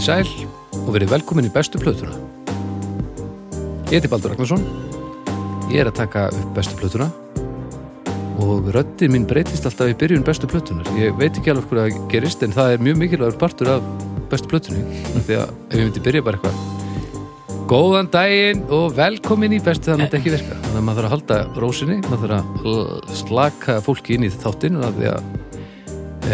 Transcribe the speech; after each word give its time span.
Í 0.00 0.04
sæl 0.06 0.28
og 0.86 0.94
verið 0.94 1.10
velkomin 1.12 1.44
í 1.44 1.50
bestu 1.52 1.76
plötuna. 1.76 2.14
Ég 3.90 3.98
heiti 3.98 4.08
Baldur 4.08 4.32
Ragnarsson, 4.32 4.62
ég 5.68 5.82
er 5.82 5.90
að 5.90 5.98
taka 5.98 6.22
upp 6.32 6.54
bestu 6.56 6.78
plötuna 6.78 7.10
og 8.40 8.70
röddin 8.72 9.12
mín 9.12 9.26
breytist 9.28 9.68
alltaf 9.68 9.92
í 9.92 9.98
byrjun 10.00 10.24
bestu 10.24 10.48
plötunar. 10.48 10.88
Ég 10.96 11.12
veit 11.20 11.36
ekki 11.36 11.52
alveg 11.52 11.68
hvað 11.68 11.90
það 11.90 12.08
gerist 12.14 12.46
en 12.46 12.56
það 12.56 12.78
er 12.78 12.86
mjög 12.88 12.98
mikilvægur 13.02 13.38
partur 13.44 13.74
af 13.74 13.92
bestu 14.32 14.48
plötunni. 14.48 15.04
Því 15.28 15.36
að 15.42 15.52
ef 15.68 15.76
ég 15.76 15.84
myndi 15.84 16.06
byrja 16.08 16.26
bara 16.30 16.40
eitthvað 16.40 17.68
Góðan 17.68 18.08
daginn 18.16 18.66
og 18.72 18.96
velkomin 18.96 19.52
í 19.52 19.62
bestu 19.68 19.92
það 19.92 20.04
myndi 20.06 20.22
ekki 20.22 20.36
virka. 20.38 20.62
Þannig 20.64 20.80
að 20.80 20.88
maður 20.88 21.10
þarf 21.10 21.12
að 21.12 21.16
halda 21.18 21.60
rósinni, 21.66 22.00
maður 22.08 22.38
þarf 22.38 22.68
að 22.72 23.16
slaka 23.20 23.80
fólki 23.84 24.16
inn 24.16 24.30
í 24.30 24.32
þáttinn 24.32 24.80
af 24.80 24.96
því 24.96 25.12
að 25.12 25.32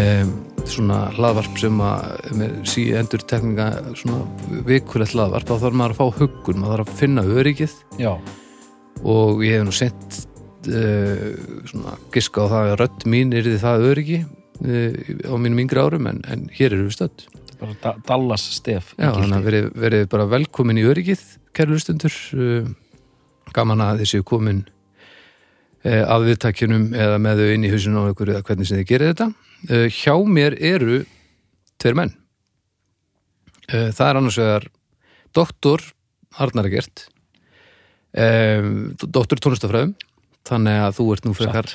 um, 0.06 0.36
svona 0.70 0.98
hlaðvarp 1.16 1.60
sem 1.60 1.82
að 1.84 2.32
með 2.38 2.56
sí 2.70 2.86
endur 2.96 3.22
tekninga 3.28 3.68
svona 3.98 4.24
vikulegt 4.66 5.14
hlaðvarp 5.14 5.48
þá 5.48 5.54
þarf 5.64 5.78
maður 5.80 5.94
að 5.94 6.00
fá 6.00 6.20
huggun, 6.20 6.60
maður 6.62 6.82
þarf 6.82 6.92
að 6.92 7.00
finna 7.00 7.24
öryggið. 7.36 7.76
Já, 8.02 8.12
og 9.04 9.44
ég 9.44 9.58
hef 9.58 9.66
nú 9.66 9.74
sent 9.76 10.20
uh, 10.70 11.24
svona 11.70 11.96
giska 12.14 12.46
á 12.46 12.52
það 12.52 12.70
að 12.70 12.78
rödd 12.82 13.08
mín 13.12 13.34
er 13.36 13.48
því 13.48 13.56
það 13.62 13.88
öryggi 13.90 14.20
uh, 14.22 15.00
á 15.30 15.34
mínum 15.38 15.64
yngri 15.64 15.82
árum 15.82 16.08
en, 16.10 16.22
en 16.30 16.46
hér 16.56 16.72
eru 16.72 16.88
við 16.88 16.96
stödd. 16.98 17.26
Bara 17.56 17.76
da 17.80 17.94
Dallas 18.04 18.44
stef 18.58 18.92
Já, 18.98 19.10
þannig 19.14 19.38
að 19.38 19.46
verið, 19.48 19.68
verið 19.80 20.08
bara 20.12 20.28
velkomin 20.28 20.80
í 20.80 20.86
öryggið 20.88 21.22
kærlustundur 21.56 22.16
uh, 22.36 22.72
gaman 23.56 23.84
að 23.84 24.02
þessi 24.04 24.22
komin 24.26 24.64
uh, 25.86 26.04
af 26.04 26.26
viðtækjunum 26.26 26.90
eða 26.96 27.18
með 27.22 27.42
þau 27.42 27.52
inn 27.54 27.66
í 27.66 27.72
hausinu 27.72 28.04
á 28.04 28.10
ykkur 28.12 28.34
eða 28.34 28.46
hvernig 28.48 28.68
sem 28.68 28.82
þið 28.82 28.90
gerir 28.90 29.12
þetta 29.14 29.30
uh, 29.70 29.86
hjá 29.92 30.14
mér 30.26 30.56
eru 30.58 31.02
tveir 31.80 31.98
menn. 31.98 32.14
Uh, 33.70 33.90
það 33.90 34.06
er 34.08 34.20
annars 34.20 34.40
vegar 34.40 34.68
doktor 35.36 35.84
Arnar 36.36 36.68
Egert. 36.68 37.08
Um, 38.16 38.94
doktor 39.12 39.40
tónlistafræðum 39.44 39.92
þannig 40.46 40.78
að 40.86 40.94
þú 40.96 41.06
ert 41.12 41.26
nú 41.26 41.34
frekar 41.36 41.72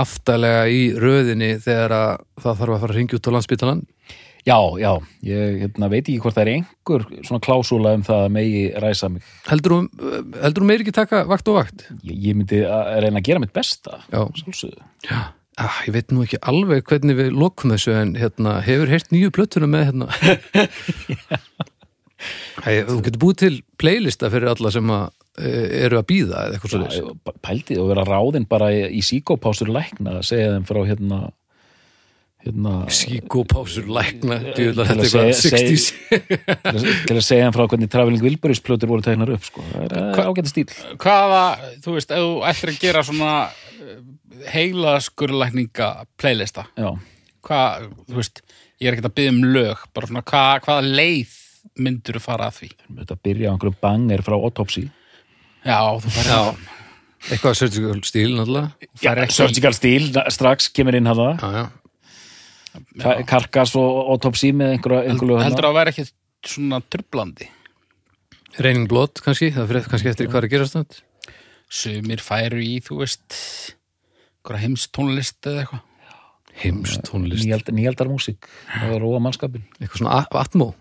aftalega 0.00 0.62
í 0.72 0.82
röðinni 0.96 1.56
þegar 1.60 1.92
að 1.92 2.12
það 2.40 2.60
þarf 2.60 2.74
að 2.74 2.80
fara 2.84 2.94
að 2.94 2.96
ringja 2.96 3.18
út 3.18 3.28
á 3.28 3.34
landsbytalan 3.34 3.82
Já, 4.46 4.56
já, 4.80 4.94
ég 5.26 5.58
hérna, 5.60 5.88
veit 5.92 6.06
ekki 6.06 6.20
hvort 6.22 6.36
það 6.36 6.46
er 6.46 6.50
einhver 6.54 7.02
svona 7.26 7.42
klásúla 7.44 7.92
um 7.98 8.04
það 8.06 8.22
að 8.24 8.30
megi 8.32 8.62
ræsa 8.80 9.10
mig. 9.12 9.26
Heldur 9.50 9.74
þú, 9.74 10.64
meir 10.64 10.84
ekki 10.84 10.94
taka 10.96 11.20
vakt 11.28 11.50
og 11.52 11.58
vakt? 11.58 11.84
Ég, 12.00 12.14
ég 12.30 12.38
myndi 12.38 12.62
að 12.64 13.02
reyna 13.04 13.20
að 13.20 13.26
gera 13.28 13.42
mitt 13.42 13.52
besta 13.56 14.00
Já. 14.06 14.22
Sjálfsögðu. 14.40 14.88
Já, 15.04 15.18
ah, 15.60 15.78
ég 15.86 15.92
veit 15.94 16.12
nú 16.14 16.24
ekki 16.24 16.38
alveg 16.50 16.84
hvernig 16.88 17.18
við 17.18 17.30
lokum 17.36 17.72
þessu 17.74 17.92
en 18.00 18.14
hérna, 18.18 18.58
hefur 18.66 18.90
heyrt 18.92 19.10
nýju 19.14 19.30
plötuna 19.36 19.68
með 19.70 19.90
hérna? 19.90 20.08
Æ, 22.68 22.84
Þú 22.84 22.98
getur 23.06 23.20
búið 23.22 23.36
til 23.40 23.54
playlista 23.80 24.28
fyrir 24.32 24.50
alla 24.52 24.70
sem 24.74 24.90
að, 24.92 25.06
e, 25.40 25.50
eru 25.86 25.96
að 26.02 26.08
býða 26.10 26.42
eða 26.46 26.56
eitthvað 26.58 26.72
svo 26.74 26.80
Já, 26.84 26.88
ég- 27.00 27.38
Pældi 27.46 27.78
og 27.80 27.86
vera 27.94 28.04
ráðinn 28.04 28.44
bara 28.50 28.68
í, 28.76 28.82
í 28.98 29.00
síkópásur 29.06 29.70
lækna 29.72 30.18
að 30.18 30.26
segja 30.28 30.50
þeim 30.52 30.66
frá 30.68 30.80
hérna 30.90 31.20
hérna 32.44 32.74
Síkópásur 32.92 33.88
lækna 33.88 34.36
Til 34.52 34.68
þetta 34.76 34.84
að 34.84 35.00
eitthvað 35.06 35.32
segja- 35.40 35.62
60s 35.64 35.86
til 37.08 37.16
að- 37.16 37.24
segja 37.24 37.46
þeim 37.48 37.56
frá 37.56 37.64
hvernig 37.72 37.90
Traveling 37.96 38.22
Wilburys 38.28 38.60
plötur 38.68 38.92
voru 38.92 39.06
tegnar 39.08 39.32
upp 39.38 39.48
sko. 39.48 39.64
það 39.72 39.96
er 39.96 40.22
ágæta 40.28 40.52
stíl 40.52 40.68
hvaða, 41.00 41.42
þú 41.80 41.96
veist, 41.96 42.12
ef 42.12 42.20
þú 42.26 42.30
ættir 42.52 42.74
að 42.74 42.80
gera 42.84 43.02
svona 43.08 43.32
heila 44.48 44.96
skurlækninga 45.04 45.90
playlista, 46.20 46.66
Já, 46.78 46.90
hvað, 47.46 47.88
þú 48.08 48.18
veist 48.20 48.42
ég 48.80 48.88
er 48.88 48.96
ekkert 48.96 49.10
að 49.10 49.16
byggja 49.20 49.34
um 49.34 49.40
lög, 49.54 49.84
bara 49.94 50.06
svona 50.10 50.22
hvað, 50.22 50.60
hvaða 50.66 50.92
leið 51.00 51.36
myndur 51.80 52.16
þú 52.18 52.22
fara 52.24 52.48
að 52.50 52.58
því? 52.62 52.70
Þetta 53.00 53.18
byrja 53.28 53.50
á 53.50 53.52
einhverju 53.54 53.76
banger 53.84 54.22
frá 54.24 54.36
Autopsy. 54.38 54.86
Já, 55.64 55.78
þú 56.00 56.14
fara 56.16 56.30
Já. 56.30 56.54
Eitthvað. 57.20 57.56
Surgical 57.58 57.98
stíl 58.08 58.30
náttúrulega. 58.32 58.70
Já, 59.04 59.10
surgical 59.36 59.74
stíl, 59.76 60.06
strax 60.32 60.70
kemur 60.72 60.96
inn 60.96 61.04
hafa 61.10 61.34
Já, 61.36 61.50
já. 61.58 61.66
Ka- 63.02 63.18
Karkas 63.28 63.74
og 63.76 64.14
Autopsy 64.14 64.52
með 64.56 64.76
einhverju 64.78 65.40
heldur 65.42 65.66
að 65.68 65.74
vera 65.76 65.90
ekki 65.92 66.06
svona 66.46 66.78
trublandi 66.88 67.48
Raining 68.62 68.86
Blood 68.88 69.20
kannski, 69.24 69.50
það 69.54 69.68
fyrir 69.72 69.88
kannski 69.90 70.10
eftir 70.12 70.28
hvað 70.30 70.40
er 70.40 70.46
að 70.48 70.54
gerast 70.54 70.76
þetta 70.78 71.02
sumir 71.70 72.22
færu 72.24 72.62
í, 72.64 72.78
þú 72.82 73.00
veist 73.02 73.36
heimstónlist 74.64 75.46
eða 75.46 75.64
eitthvað. 75.64 75.86
Heimst 76.60 77.04
tónlist, 77.06 77.44
Nýjald, 77.46 77.68
nýjaldar 77.72 78.08
músík. 78.10 78.48
Það 78.74 78.94
er 78.96 79.00
róa 79.00 79.20
mannskapin 79.22 79.62
eitthvað 79.80 79.98
svona 80.02 80.16
a- 80.18 80.40
Atmo 80.40 80.74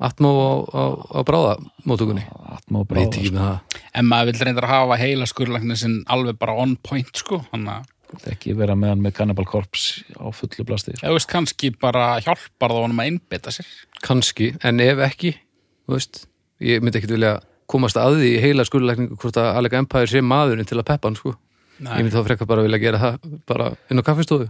Atmo 0.00 0.30
á, 0.32 0.50
á, 0.72 0.82
á 1.12 1.20
bráðamótugunni 1.28 2.24
og 2.72 2.86
Veit 2.88 2.88
bráða 2.88 3.18
ekki 3.20 3.32
með 3.34 3.42
það 3.44 3.58
en 4.00 4.06
maður 4.08 4.30
vil 4.30 4.40
reyndar 4.46 4.64
að 4.64 4.72
hafa 4.72 4.96
heila 4.96 5.26
skurlæknin 5.28 5.76
sem 5.76 6.04
alveg 6.08 6.38
bara 6.40 6.54
on 6.56 6.76
point, 6.76 7.10
sko 7.14 7.42
sko. 7.52 7.82
ekki 8.32 8.56
vera 8.56 8.74
með 8.74 8.88
hann 8.94 9.02
með 9.04 9.12
Cannibal 9.18 9.44
Corpse 9.44 10.02
á 10.16 10.24
fullu 10.32 10.64
plasti 10.64 10.96
þú 10.96 11.12
veist, 11.12 11.28
kannski 11.28 11.70
bara 11.78 12.18
hjálpar 12.24 12.72
það 12.72 12.82
honum 12.86 12.98
að 13.04 13.10
innbytta 13.12 13.52
sér. 13.52 13.66
Kannski, 14.02 14.56
en 14.64 14.80
ef 14.80 14.98
ekki 15.04 15.34
veist, 15.86 16.24
ég 16.64 16.80
myndi 16.80 16.98
ekkit 17.02 17.10
vilja 17.18 17.36
komast 17.68 17.96
að 18.00 18.16
því 18.22 18.32
í 18.38 18.40
heila 18.40 18.64
skurðlækningu 18.64 19.20
hvort 19.20 19.36
að 19.36 19.52
Alec 19.60 19.76
Empire 19.78 20.06
sé 20.10 20.24
maðurinn 20.24 20.66
til 20.66 20.80
að 20.80 20.88
peppa 20.88 21.08
hann 21.08 21.16
sko. 21.20 21.36
Ég 21.80 22.02
myndi 22.04 22.14
þá 22.14 22.24
frekar 22.28 22.48
bara 22.50 22.64
vilja 22.66 22.82
gera 22.82 23.02
það 23.02 23.36
bara 23.48 23.70
inn 23.90 24.02
á 24.02 24.04
kaffistofu. 24.06 24.48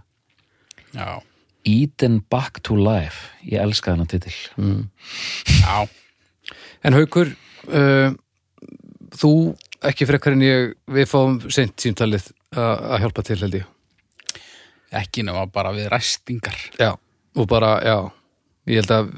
Já, 0.95 1.23
Eden 1.65 2.21
Back 2.31 2.63
to 2.67 2.77
Life. 2.77 3.31
Ég 3.47 3.63
elska 3.63 3.95
þennan 3.95 4.11
titil. 4.11 4.35
Já. 5.61 5.89
En 6.85 6.97
Haukur 6.97 7.31
uh, 7.69 8.15
þú 9.15 9.33
ekki 9.87 10.09
frekar 10.09 10.37
en 10.37 10.45
ég 10.45 10.73
við 10.91 11.09
fáum 11.09 11.39
sent 11.53 11.77
símtalið 11.81 12.31
að 12.57 12.87
að 12.91 13.05
hjálpa 13.05 13.27
til 13.27 13.39
held 13.43 13.59
ég. 13.61 13.69
Ekki 15.01 15.23
nema 15.27 15.45
bara 15.53 15.71
við 15.77 15.91
ræstingar. 15.93 16.57
Já, 16.81 16.97
og 17.39 17.47
bara, 17.51 17.77
já 17.87 17.99
ég 18.71 18.83
held 18.83 18.95
að 18.95 19.13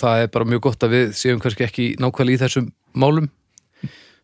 það 0.00 0.22
er 0.22 0.30
bara 0.32 0.48
mjög 0.48 0.64
gott 0.68 0.86
að 0.86 0.94
við 0.96 1.12
séum 1.18 1.42
kannski 1.42 1.66
ekki 1.66 1.88
nákvæmlega 2.00 2.38
í 2.38 2.42
þessum 2.42 2.70
málum. 2.96 3.28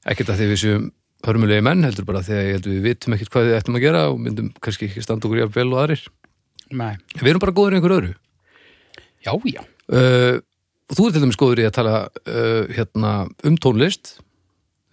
Ekkert 0.08 0.32
að 0.32 0.40
því 0.40 0.48
við 0.52 0.62
séum 0.62 0.88
hörmulegi 1.26 1.64
menn 1.66 1.86
heldur 1.86 2.06
bara 2.08 2.22
að 2.22 2.30
ég 2.36 2.54
held 2.56 2.68
að 2.68 2.74
við 2.76 2.86
vitum 2.86 3.16
ekkert 3.16 3.32
hvað 3.34 3.48
við 3.48 3.58
ættum 3.58 3.78
að 3.78 3.84
gera 3.84 4.04
og 4.12 4.20
myndum 4.22 4.52
kannski 4.62 4.88
ekki 4.88 5.02
standa 5.04 5.28
okkur 5.28 5.42
jafn 5.42 5.56
vel 5.56 5.68
og 5.72 5.82
aðrir. 5.82 6.04
Nei. 6.68 6.94
við 7.16 7.30
erum 7.32 7.42
bara 7.42 7.56
góður 7.56 7.74
í 7.74 7.78
einhver 7.78 7.96
öðru. 7.96 8.14
Já, 9.24 9.32
já, 9.50 9.62
uh, 9.64 10.36
og 10.88 10.98
þú 10.98 11.06
er 11.06 11.14
til 11.14 11.22
dæmis 11.24 11.40
góður 11.40 11.62
í 11.62 11.66
að 11.66 11.76
tala 11.78 11.94
uh, 12.06 12.68
hérna, 12.76 13.14
um 13.48 13.56
tónlist. 13.58 14.18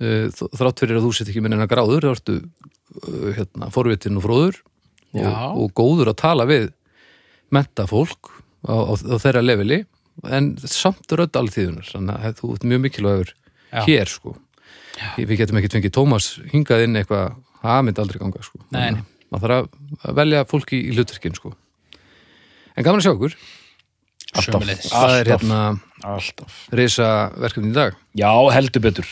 Uh, 0.02 0.32
þrátt 0.34 0.82
fyrir 0.82 0.98
að 1.00 1.06
þú 1.06 1.12
sett 1.16 1.30
ekki 1.32 1.44
með 1.44 1.54
neina 1.54 1.70
gráður 1.72 2.08
þá 2.08 2.16
ertu 2.16 2.40
hérna, 3.36 3.70
forvitin 3.74 4.18
og 4.20 4.26
fróður 4.26 4.58
og, 5.16 5.28
og 5.62 5.72
góður 5.78 6.12
að 6.12 6.20
tala 6.22 6.48
við 6.50 6.70
menta 7.54 7.86
fólk 7.90 8.32
á, 8.68 8.76
á, 8.76 8.94
á 8.96 9.16
þeirra 9.22 9.44
leveli 9.46 9.84
en 10.32 10.54
samt 10.64 11.12
rödd 11.12 11.36
alþýðunar 11.40 11.90
þannig 11.92 12.28
að 12.30 12.38
þú 12.40 12.52
ert 12.56 12.68
mjög 12.72 12.84
mikilvægur 12.86 13.32
Já. 13.32 13.82
hér 13.88 14.12
sko 14.12 14.36
við 15.18 15.36
getum 15.42 15.58
ekkert 15.60 15.76
fengið 15.78 15.94
Tómas 15.98 16.30
hingað 16.54 16.86
inn 16.88 16.96
eitthvað 17.00 17.36
það 17.62 17.84
myndi 17.88 18.02
aldrei 18.04 18.20
ganga 18.22 18.44
sko. 18.46 18.60
Að 18.72 19.02
maður 19.32 19.44
þarf 19.46 19.58
að- 19.60 20.10
að 20.10 20.18
velja 20.22 20.44
fólki 20.50 20.80
í 20.86 20.94
hlutverkin 20.96 21.36
sko. 21.36 21.54
En 22.76 22.84
gaman 22.84 23.00
að 23.02 23.08
sjá 23.08 23.14
okkur 23.16 23.36
sömulegis 24.36 24.90
það 24.92 25.14
er 25.16 25.30
Alltaf. 25.32 25.32
hérna 25.32 25.60
alltaf. 26.04 26.56
reysa 26.76 27.10
verkefni 27.40 27.70
í 27.72 27.76
dag. 27.76 27.96
Já, 28.20 28.32
heldur 28.52 28.82
betur. 28.84 29.08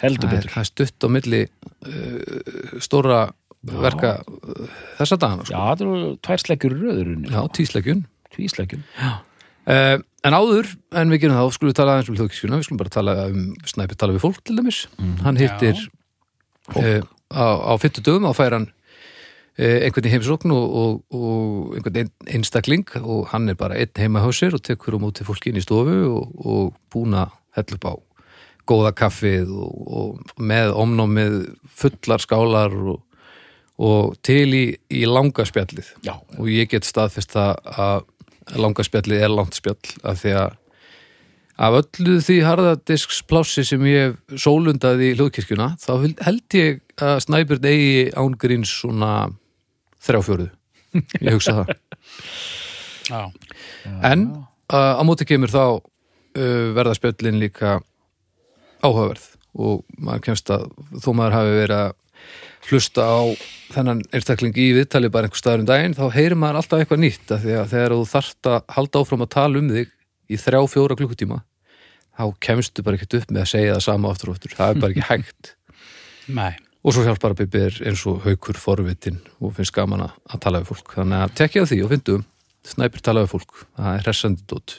Heldur 0.00 0.28
það 0.28 0.32
er, 0.32 0.36
betur. 0.36 0.50
það 0.52 0.60
er 0.64 0.68
stutt 0.70 1.04
á 1.04 1.08
milli 1.12 1.40
uh, 1.44 2.78
stóra 2.80 3.20
verka 3.62 4.12
uh, 4.24 4.68
þessa 5.00 5.16
dagana 5.20 5.44
já, 5.44 5.48
sko. 5.48 5.60
það 5.60 5.82
eru 5.84 5.96
tvær 6.24 6.40
slegjur 6.44 6.72
í 6.76 6.80
röðurinn 6.80 7.26
já, 7.28 7.40
tísleikjun 7.56 8.04
tvíslegjun 8.36 8.84
uh, 9.04 9.98
en 10.26 10.36
áður 10.36 10.68
en 11.00 11.14
við 11.14 11.24
gerum 11.24 11.38
það, 11.38 11.54
skulum 11.56 11.72
við 11.72 11.78
tala 11.78 11.94
aðeins 11.94 12.10
um 12.10 12.18
hljóðkískjuna 12.18 12.58
við 12.60 12.66
skulum 12.68 12.82
bara 12.82 12.94
tala 12.96 13.16
um, 13.30 13.46
snæpi 13.68 13.96
tala 14.00 14.16
við 14.16 14.24
fólk 14.26 14.42
til 14.44 14.58
dæmis, 14.58 14.82
hann 15.24 15.40
hittir 15.40 15.80
uh, 16.76 17.00
á, 17.32 17.46
á 17.70 17.74
50 17.80 18.04
dögum 18.06 18.28
á 18.28 18.32
færan 18.36 18.68
uh, 18.68 19.78
einhvern 19.86 20.10
í 20.10 20.14
heimsókn 20.14 20.54
og, 20.56 20.76
og, 20.82 21.00
og 21.16 21.74
einhvern 21.78 22.04
ein, 22.04 22.12
einstakling 22.36 22.86
og 23.00 23.30
hann 23.32 23.48
er 23.52 23.58
bara 23.60 23.78
einn 23.80 23.96
heima 23.96 24.24
hjá 24.24 24.30
sér 24.42 24.58
og 24.58 24.64
tekur 24.66 24.98
á 24.98 25.02
móti 25.02 25.26
fólki 25.26 25.52
inn 25.52 25.60
í 25.60 25.64
stofu 25.64 25.98
og, 26.10 26.38
og 26.44 26.78
búin 26.92 27.16
að 27.18 27.36
hella 27.56 27.80
upp 27.80 27.88
á 27.88 27.94
góða 28.70 28.92
kaffið 28.96 29.50
og, 29.50 29.78
og 30.00 30.42
með 30.50 30.74
omnámið 30.78 31.38
fullar 31.80 32.22
skálar 32.22 32.74
og, 32.74 33.00
og 33.80 34.14
til 34.26 34.46
í, 34.54 34.64
í 34.92 35.04
langa 35.08 35.46
spjallið. 35.48 35.94
Já, 36.06 36.14
og 36.38 36.50
ég 36.52 36.70
get 36.70 36.86
staðfest 36.88 37.34
það 37.34 37.56
að 37.74 38.04
langa 38.58 38.84
spjallið 38.86 39.24
er 39.24 39.32
langt 39.32 39.58
spjall 39.58 39.94
af 40.02 40.22
því 40.22 40.34
að 40.40 40.56
af 41.60 41.76
öllu 41.76 42.14
því 42.24 42.38
harðadisksplási 42.46 43.66
sem 43.68 43.82
ég 43.84 44.14
hef 44.14 44.40
sólundaði 44.46 45.10
í 45.10 45.16
hljóðkirkjuna 45.18 45.74
þá 45.82 45.92
held 46.24 46.56
ég 46.56 46.80
að 46.96 47.18
Snæbjörn 47.26 47.68
eigi 47.68 48.06
ángríns 48.16 48.72
svona 48.80 49.12
þrjáfjóruð 50.06 50.48
ég 51.20 51.36
hugsa 51.36 51.60
það. 51.60 51.74
Já, 53.10 53.22
en 54.06 54.24
uh, 54.72 54.94
á 54.96 55.02
móti 55.06 55.26
kemur 55.28 55.52
þá 55.52 55.64
uh, 55.76 56.66
verða 56.76 56.96
spjöllin 56.96 57.40
líka 57.42 57.78
áhugaverð 58.80 59.26
og 59.60 59.84
maður 59.98 60.26
kemst 60.28 60.52
að 60.54 60.68
þó 61.02 61.10
maður 61.18 61.36
hafi 61.36 61.56
verið 61.58 61.76
að 61.76 61.96
hlusta 62.68 63.04
á 63.06 63.20
þennan 63.72 64.02
einstakling 64.12 64.56
í 64.58 64.66
viðtali 64.76 65.10
bara 65.12 65.28
einhver 65.28 65.40
staður 65.40 65.62
um 65.64 65.68
daginn 65.70 65.94
þá 65.96 66.04
heyrir 66.14 66.38
maður 66.38 66.60
alltaf 66.60 66.82
eitthvað 66.82 67.02
nýtt 67.04 67.32
af 67.34 67.44
því 67.44 67.54
að 67.60 67.70
þegar 67.72 67.94
þú 67.96 68.08
þarft 68.10 68.50
að 68.50 68.58
halda 68.76 69.02
áfram 69.04 69.24
að 69.24 69.30
tala 69.36 69.62
um 69.62 69.70
þig 69.72 69.92
í 70.30 70.38
þrjá, 70.40 70.60
fjóra 70.74 70.96
klukkutíma 70.98 71.38
þá 72.20 72.24
kemstu 72.44 72.84
bara 72.84 72.98
ekkert 72.98 73.16
upp 73.20 73.30
með 73.32 73.44
að 73.46 73.50
segja 73.54 73.76
það 73.78 73.84
sama 73.86 74.10
aftur 74.12 74.32
og 74.32 74.36
aftur, 74.36 74.56
það 74.58 74.74
er 74.74 74.82
bara 74.82 74.92
ekki 74.94 75.06
hægt. 75.08 75.54
Nei. 76.40 76.52
og 76.84 76.94
svo 76.94 77.04
hjálpar 77.06 77.32
að 77.32 77.40
Bibi 77.44 77.62
er 77.70 77.78
eins 77.90 78.02
og 78.10 78.20
haukur 78.26 78.58
forvitin 78.60 79.16
og 79.40 79.54
finnst 79.56 79.74
gaman 79.76 80.04
að 80.04 80.36
tala 80.44 80.60
við 80.60 80.68
fólk. 80.74 80.92
Þannig 80.98 81.24
að 81.24 81.34
tekja 81.40 81.64
því 81.70 81.80
og 81.86 81.90
fyndu 81.94 82.18
snæpir 82.70 83.02
tala 83.06 83.24
við 83.24 83.32
fólk, 83.32 83.64
það 83.78 83.96
er 83.96 84.04
hressandi 84.04 84.44
dót. 84.52 84.76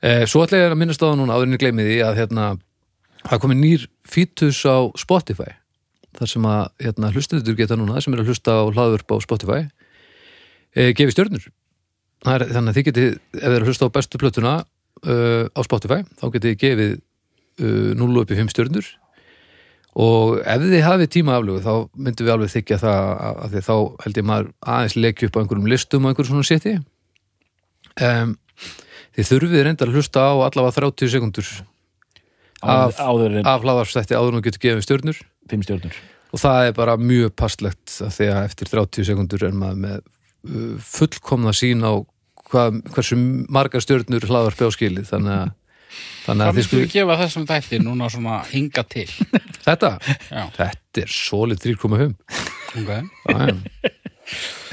Eh, 0.00 0.24
Svo 0.28 0.42
ætla 0.46 0.62
ég 0.62 0.72
að 0.72 0.78
minnast 0.80 1.04
á 1.04 1.08
það 1.10 1.18
núna 1.20 1.36
áðurinn 1.36 1.60
gleymi 1.60 1.84
því 1.84 1.98
að 2.06 2.18
hérna, 2.22 2.48
það 3.26 3.42
komið 3.44 3.60
nýr 3.60 3.86
fítus 4.08 4.62
á 4.64 4.76
Spotify 4.96 5.52
þar 6.18 6.30
sem 6.30 6.48
að 6.48 6.62
hérna, 6.84 7.12
hlustendur 7.14 7.56
geta 7.58 7.78
núna 7.78 8.02
sem 8.02 8.14
er 8.14 8.22
að 8.22 8.32
hlusta 8.32 8.58
á 8.58 8.64
hlaðvörp 8.68 9.14
á 9.14 9.16
Spotify 9.24 9.60
eh, 10.76 10.92
gefi 10.96 11.14
stjörnur. 11.14 11.48
Er, 12.26 12.46
þannig 12.48 12.72
að 12.72 12.78
þið 12.78 12.86
getið, 12.90 13.10
ef 13.16 13.42
þið 13.42 13.56
er 13.56 13.64
að 13.64 13.70
hlusta 13.70 13.88
á 13.88 13.94
bestu 13.96 14.20
plötuna 14.20 14.54
uh, 15.04 15.44
á 15.52 15.60
Spotify 15.66 16.00
þá 16.16 16.24
getið 16.34 16.48
þið 16.48 16.62
gefið 16.62 16.94
uh, 16.96 17.90
0 18.00 18.22
upp 18.22 18.32
í 18.32 18.38
5 18.40 18.54
stjörnur. 18.54 18.88
Og 19.96 20.40
ef 20.42 20.64
þið 20.64 20.82
hafið 20.84 21.12
tíma 21.12 21.36
aflögu 21.38 21.62
þá 21.64 21.72
myndum 21.94 22.26
við 22.26 22.34
alveg 22.34 22.52
þykja 22.52 22.80
það 22.82 23.06
að, 23.28 23.44
því 23.52 23.62
þá 23.68 23.76
held 24.04 24.18
ég 24.20 24.26
maður 24.28 24.50
aðeins 24.74 24.96
leikja 24.98 25.28
upp 25.28 25.38
á 25.38 25.40
einhverjum 25.42 25.70
listum 25.72 26.04
og 26.04 26.12
einhverjum 26.12 26.34
svona 26.34 26.48
seti. 26.50 26.74
Um, 27.96 28.34
þið 29.16 29.30
þurfið 29.30 29.64
reyndar 29.64 29.88
að 29.88 29.96
hlusta 29.96 30.26
á 30.28 30.32
allavega 30.36 30.76
30 30.76 31.12
sekundur 31.14 31.48
af, 32.60 32.98
af 33.00 33.64
hlaðarstætti 33.64 34.16
áður 34.16 34.38
þú 34.38 34.44
getur 34.48 34.64
gefið 34.66 34.84
stjörnur 34.84 35.22
fimm 35.50 35.64
stjórnur 35.66 35.96
og 36.34 36.42
það 36.42 36.68
er 36.68 36.74
bara 36.76 36.96
mjög 37.00 37.32
passlegt 37.38 37.94
því 37.96 38.26
að 38.32 38.42
eftir 38.48 38.70
30 38.72 39.06
sekundur 39.08 39.44
er 39.46 39.54
maður 39.56 39.78
með 39.84 40.00
uh, 40.02 40.72
fullkomna 40.84 41.54
sín 41.56 41.84
á 41.86 41.94
hvað, 42.50 42.80
hversu 42.94 43.18
margar 43.52 43.84
stjörnur 43.84 44.26
hlaðarpi 44.28 44.68
á 44.68 44.70
skilið. 44.74 45.08
Þannig 45.10 45.36
að, 45.36 45.52
þannig 46.26 46.50
að 46.50 46.58
þið 46.58 46.74
við 46.76 46.90
gefa 46.96 47.18
þessum 47.22 47.46
þætti 47.48 47.80
núna 47.82 48.10
svona 48.12 48.40
hinga 48.50 48.84
til? 48.90 49.06
þetta, 49.66 49.92
Já, 50.28 50.42
þetta 50.58 51.04
er 51.06 51.14
solid 51.14 51.62
3,5 51.62 52.16
ok. 52.82 52.92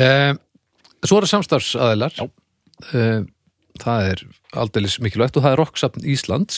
Um, 0.01 0.39
Svo 1.03 1.19
eru 1.19 1.27
samstarfsaðilar. 1.29 2.15
Já. 2.17 2.27
um, 2.95 3.29
Það 3.81 4.07
er 4.11 4.19
aldeilis 4.61 4.99
mikilvægt 5.01 5.37
og 5.39 5.43
það 5.43 5.55
er 5.55 5.59
Rocksapn 5.63 6.03
Íslands. 6.05 6.57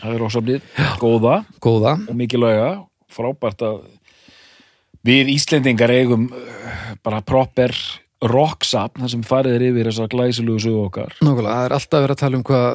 Það 0.00 0.14
er 0.16 0.22
ósaflið, 0.26 0.64
góða. 0.98 1.36
Góða, 1.62 1.92
og 2.10 2.16
mikilvæga 2.18 2.70
frábært 3.16 3.64
að 3.66 3.80
við 5.06 5.32
Íslendingar 5.36 5.92
eigum 5.94 6.28
uh, 6.30 6.76
bara 7.06 7.22
proper 7.26 7.74
rocksapn 8.26 9.04
þar 9.04 9.12
sem 9.12 9.24
farið 9.26 9.58
er 9.58 9.66
yfir 9.70 9.90
þessar 9.90 10.12
glæsilugu 10.12 10.62
sögu 10.64 10.84
okkar. 10.86 11.16
Nákvæmlega, 11.20 11.56
það 11.56 11.68
er 11.68 11.76
alltaf 11.76 12.04
verið 12.04 12.16
að 12.16 12.22
tala 12.22 12.40
um 12.40 12.46
hvað 12.46 12.68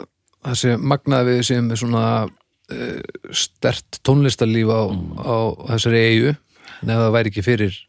þessi 0.51 0.75
magnaði 0.91 1.37
við 1.37 1.47
sem 1.49 1.71
er 1.71 1.81
svona 1.81 2.05
uh, 2.25 2.99
stert 3.43 4.01
tónlistarlíf 4.05 4.73
á, 4.73 4.81
á 5.21 5.37
þessari 5.73 6.03
eigu 6.09 6.35
en 6.81 6.91
ef 6.91 7.01
það 7.01 7.15
væri 7.15 7.33
ekki 7.33 7.45
fyrir 7.45 7.79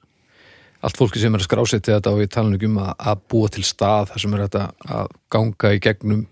allt 0.83 0.99
fólki 0.99 1.21
sem 1.23 1.35
er 1.35 1.43
að 1.43 1.47
skrásetja 1.47 1.99
þetta 1.99 2.13
og 2.13 2.23
ég 2.25 2.33
tala 2.33 2.59
um 2.59 2.81
að, 2.83 2.95
að 2.99 3.21
búa 3.31 3.51
til 3.55 3.65
stað 3.67 4.11
þar 4.11 4.25
sem 4.25 4.33
er 4.35 4.45
þetta 4.47 4.65
að 4.99 5.13
ganga 5.33 5.75
í 5.77 5.83
gegnum 5.83 6.25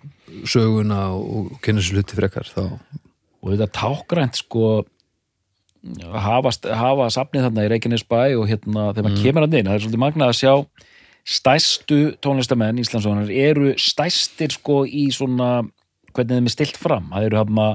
söguna 0.49 1.03
og, 1.15 1.29
og 1.37 1.61
kynna 1.65 1.85
sér 1.85 2.01
hluti 2.01 2.19
frekar 2.19 2.51
þá 2.51 2.65
og 2.65 3.53
þetta 3.53 3.71
tákgrænt 3.79 4.41
sko 4.43 4.73
hafa, 6.13 6.53
hafa 6.77 7.11
safnið 7.15 7.47
þarna 7.49 7.67
í 7.67 7.71
Reykjanesbæ 7.73 8.23
og 8.39 8.49
hérna 8.51 8.91
þegar 8.95 9.07
maður 9.07 9.23
kemur 9.25 9.47
að 9.47 9.59
inn 9.59 9.71
það 9.71 9.77
er 9.77 9.85
svolítið 9.85 10.03
magnað 10.05 10.33
að 10.33 10.41
sjá 10.41 10.55
stæstu 11.31 12.01
tónlistamenn 12.25 12.81
Íslandssonar 12.83 13.31
eru 13.33 13.75
stæstir 13.81 14.53
sko 14.55 14.83
í 14.87 15.07
svona 15.15 15.51
hvernig 16.15 16.41
þeim 16.41 16.51
er 16.51 16.55
stilt 16.55 16.81
fram. 16.81 17.09
Það 17.13 17.29
eru 17.29 17.41
hafna 17.41 17.69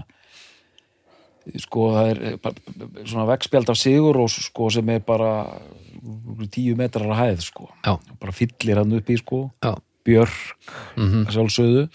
sko 1.62 1.88
það 1.94 2.12
er 2.12 2.22
eh, 2.31 2.62
svona 3.06 3.28
vegspjald 3.30 3.72
af 3.72 3.80
sigur 3.80 4.22
og 4.24 4.30
sko 4.34 4.69
sem 4.74 4.94
er 4.96 5.04
bara 5.06 5.31
tíu 6.54 6.75
metrar 6.78 7.10
að 7.13 7.22
hæð 7.22 7.44
sko. 7.46 7.69
Já. 7.86 7.98
bara 8.22 8.36
fyllir 8.36 8.81
hann 8.81 8.98
upp 8.98 9.10
í 9.10 9.18
sko. 9.22 9.42
Já, 9.63 9.74
Björk 10.06 10.56
mm 10.98 11.25
að 11.25 11.34
sjálfsögðu 11.38 11.88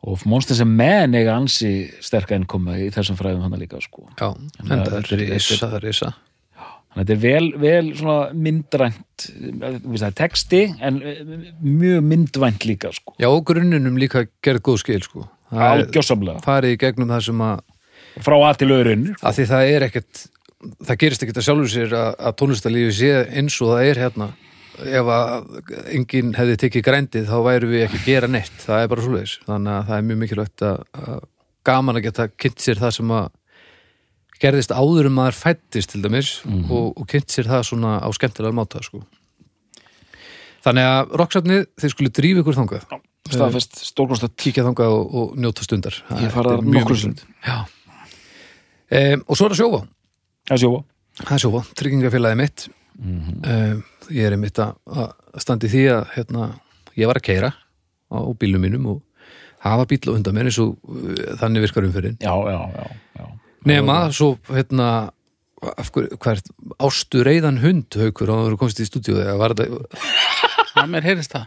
og 0.00 0.24
Monsters 0.28 0.62
sem 0.62 0.70
menn 0.80 1.14
eiga 1.18 1.36
ansi 1.36 1.90
sterka 2.04 2.38
innkoma 2.38 2.78
í 2.80 2.88
þessum 2.94 3.18
fræðum 3.18 3.44
hann 3.44 3.60
líka 3.60 3.80
sko. 3.84 4.06
já, 4.16 4.30
en 4.64 4.74
að 4.78 4.86
það 4.88 4.98
er 5.00 5.24
risa, 5.34 5.58
það 5.60 5.78
er 5.80 5.86
risa 5.88 6.12
þannig 6.90 7.02
að 7.02 7.02
þetta 7.02 7.14
er 7.14 7.20
vel, 7.22 7.50
vel 7.62 7.90
svona 7.98 8.20
myndrænt 8.46 9.26
veist, 9.30 10.00
það 10.00 10.08
er 10.08 10.16
texti 10.18 10.62
en 10.80 11.02
eh, 11.06 11.20
mjög 11.62 12.08
myndvænt 12.10 12.66
líka 12.66 12.90
sko. 12.96 13.14
Já, 13.20 13.28
og 13.30 13.44
grunninum 13.46 14.00
líka 14.00 14.24
gerð 14.42 14.64
góð 14.66 14.80
skil 14.82 15.04
sko. 15.04 15.28
Það 16.42 16.56
er 16.56 16.68
í 16.72 16.80
gegnum 16.80 17.12
það 17.12 17.24
sem 17.28 17.44
að 17.46 17.62
frá 18.24 18.36
að 18.40 18.60
til 18.62 18.70
öðrun 18.74 19.08
að 19.20 19.38
því 19.38 19.48
það 19.52 19.70
er 19.70 19.86
ekkert 19.86 20.22
það 20.60 21.00
gerist 21.00 21.24
ekkert 21.24 21.40
að 21.40 21.46
sjálfur 21.46 21.72
sér 21.72 21.96
að, 21.96 22.10
að 22.18 22.38
tónlistarlífi 22.40 22.94
sé 22.96 23.12
eins 23.38 23.56
og 23.62 23.72
það 23.72 23.90
er 23.90 24.00
hérna 24.04 24.30
ef 24.86 25.10
að 25.14 25.50
enginn 25.96 26.32
hefði 26.36 26.56
tekið 26.64 26.84
grændið 26.86 27.28
þá 27.28 27.36
væru 27.46 27.68
við 27.70 27.84
ekki 27.86 28.00
að 28.00 28.08
gera 28.08 28.30
neitt. 28.30 28.56
Það 28.64 28.84
er 28.84 28.88
bara 28.92 29.04
svoleiðis, 29.04 29.34
þannig 29.48 29.74
að 29.74 29.84
það 29.90 29.96
er 29.96 30.06
mjög 30.08 30.20
mikilvægt 30.22 30.64
að, 30.66 30.80
að 31.04 31.20
gaman 31.70 32.00
að 32.00 32.06
geta 32.08 32.26
kynnt 32.40 32.64
sér 32.64 32.80
það 32.80 32.96
sem 32.96 33.14
að 33.18 33.28
gerðist 34.40 34.72
áður 34.72 35.10
um 35.10 35.16
maður 35.20 35.36
fættist 35.36 35.92
til 35.92 36.00
dæmis 36.04 36.30
og, 36.48 36.94
og 36.96 37.08
kynnt 37.10 37.32
sér 37.34 37.50
það 37.50 37.66
svona 37.68 37.98
á 38.00 38.08
skemmtilega 38.16 38.56
máta 38.56 38.80
sko. 38.84 39.02
þannig 40.64 40.88
að 40.88 41.14
rocksafnið, 41.20 41.66
þeir 41.80 41.94
skulle 41.94 42.14
drífa 42.16 42.40
ykkur 42.44 42.56
þangað. 42.56 42.88
Staðfest. 43.30 43.76
Stórkonstat 43.86 44.32
kíkja 44.40 44.64
þangað 44.66 44.94
og, 44.96 45.12
og 45.14 45.34
njóta 45.38 45.62
stundar. 45.62 46.00
Það 46.08 46.24
Ég 46.24 46.32
er 46.32 46.48
nokkrum 46.48 46.72
mikilvægt. 46.72 47.26
Já. 47.44 47.58
Um, 48.90 49.22
Og 49.28 49.38
svo 49.38 49.46
er 49.46 49.54
að 49.54 49.60
sjófa 49.60 49.82
að 50.50 50.62
sjófa 50.64 50.80
Það 51.20 51.34
er 51.36 51.42
sjófa, 51.44 51.60
tryggingafélagi 52.96 53.36
mitt 53.36 53.46
um, 53.50 53.84
Ég 54.10 54.26
er 54.26 54.34
einmitt 54.34 54.58
að 54.58 54.74
að 54.90 55.44
standa 55.44 55.68
í 55.68 55.70
því 55.70 55.84
að 55.94 56.02
hérna, 56.16 56.48
ég 56.98 57.10
var 57.10 57.20
að 57.20 57.26
keira 57.28 57.52
á 58.10 58.18
bílum 58.34 58.64
mínum 58.64 58.88
og 58.90 59.00
hafa 59.62 59.86
bíl 59.86 60.02
á 60.10 60.16
undan 60.16 60.34
mér 60.34 60.50
eins 60.50 60.58
og 60.62 60.74
uh, 60.88 61.36
þannig 61.40 61.66
virkar 61.68 61.86
umfyrin 61.86 62.18
já, 62.18 62.34
já, 62.34 62.60
já, 62.74 62.84
já. 63.20 63.26
Nema, 63.68 63.96
svo 64.16 64.34
hérna 64.48 64.88
hver, 65.60 66.08
hvert 66.16 66.46
ástu 66.80 67.22
reyðan 67.26 67.60
hund 67.60 67.98
haukur 68.00 68.30
og 68.32 68.38
það 68.38 68.46
voru 68.48 68.60
komst 68.62 68.80
í 68.80 68.88
stúdíu 68.88 69.20
var 69.38 69.54
þetta 69.54 69.66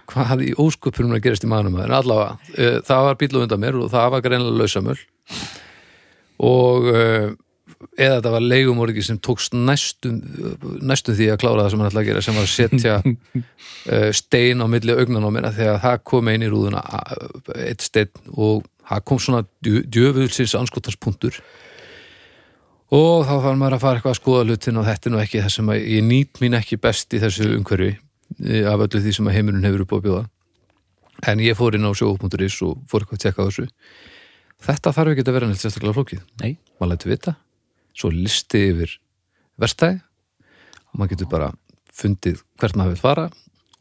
hvað 0.10 0.30
hafði 0.30 0.52
í 0.52 0.56
ósköpunum 0.60 1.16
að 1.18 1.24
gerast 1.26 1.46
í 1.46 1.50
maðurum 1.50 1.80
en 1.84 1.96
allavega, 1.96 2.38
uh, 2.54 2.78
það 2.86 3.08
var 3.08 3.20
bíl 3.22 3.32
á 3.34 3.44
undan 3.44 3.64
mér 3.64 3.80
og 3.80 3.92
það 3.94 4.10
var 4.14 4.26
greinlega 4.26 4.60
lausamöl. 4.60 4.98
Og 6.44 6.90
uh, 6.92 7.30
eða 7.98 8.18
þetta 8.18 8.34
var 8.36 8.46
leigumorgi 8.46 9.04
sem 9.06 9.20
tókst 9.24 9.56
næstum, 9.58 10.20
næstum 10.82 11.18
því 11.18 11.30
að 11.34 11.42
klára 11.44 11.66
það 11.66 11.74
sem 11.74 11.84
hann 11.84 11.92
ætla 11.92 12.04
að 12.04 12.10
gera 12.10 12.24
sem 12.26 12.38
var 12.38 12.48
að 12.48 12.54
setja 12.54 12.96
uh, 13.04 14.10
stein 14.22 14.64
á 14.64 14.68
milli 14.72 14.96
augnan 14.98 15.28
á 15.28 15.32
mér 15.34 15.50
að 15.50 15.60
það 15.84 16.00
kom 16.12 16.32
einn 16.32 16.46
í 16.46 16.52
rúðuna 16.52 16.84
eitt 17.68 17.86
stein 17.86 18.12
og 18.34 18.64
það 18.90 19.06
kom 19.10 19.22
svona 19.24 19.44
djö- 19.66 19.84
djöfulsins 19.88 20.56
anskotarspunktur 20.60 21.40
og 22.94 23.26
þá 23.26 23.36
fann 23.42 23.60
maður 23.60 23.78
að 23.78 23.84
fara 23.84 24.00
eitthvað 24.00 24.14
að 24.14 24.20
skoða 24.20 24.48
hlutin 24.48 24.80
og 24.80 24.88
þetta 24.88 25.10
er 25.10 25.14
nú 25.14 25.22
ekki 25.24 25.44
það 25.44 25.54
sem 25.56 25.72
að 25.74 25.86
ég 25.96 26.08
nýt 26.08 26.42
mín 26.44 26.58
ekki 26.60 26.80
best 26.82 27.16
í 27.16 27.22
þessu 27.24 27.50
umhverfi 27.58 27.92
eh, 27.94 28.68
af 28.70 28.84
öllu 28.86 29.02
því 29.02 29.14
sem 29.18 29.30
að 29.30 29.38
heimurinn 29.40 29.66
hefur 29.68 29.86
upp 29.86 29.96
á 29.98 30.00
bjóða. 30.06 30.24
En 31.30 31.42
ég 31.42 31.58
fór 31.58 31.78
inn 31.78 31.88
á 31.88 31.92
sjóf.is 31.96 32.60
og 32.66 32.84
fór 32.92 33.06
eitthvað 33.06 33.18
að 33.18 33.24
tjekka 33.24 33.48
þessu. 33.48 33.66
Þetta 34.64 34.94
þarf 34.96 35.14
ekki 35.14 35.26
að 35.26 35.38
vera 35.38 35.50
neitt 35.50 35.64
sérstaklega 35.64 35.98
flókið. 35.98 36.22
Nei. 36.44 36.54
maður 36.80 36.94
lætur 36.94 37.14
vita 37.14 37.36
svo 37.94 38.10
listi 38.14 38.64
yfir 38.72 38.98
verstæði 39.62 40.02
og 40.92 41.00
maður 41.00 41.14
getur 41.16 41.30
bara 41.32 41.52
fundið 41.94 42.42
hvert 42.60 42.78
maður 42.80 42.96
vil 42.96 43.04
fara. 43.04 43.26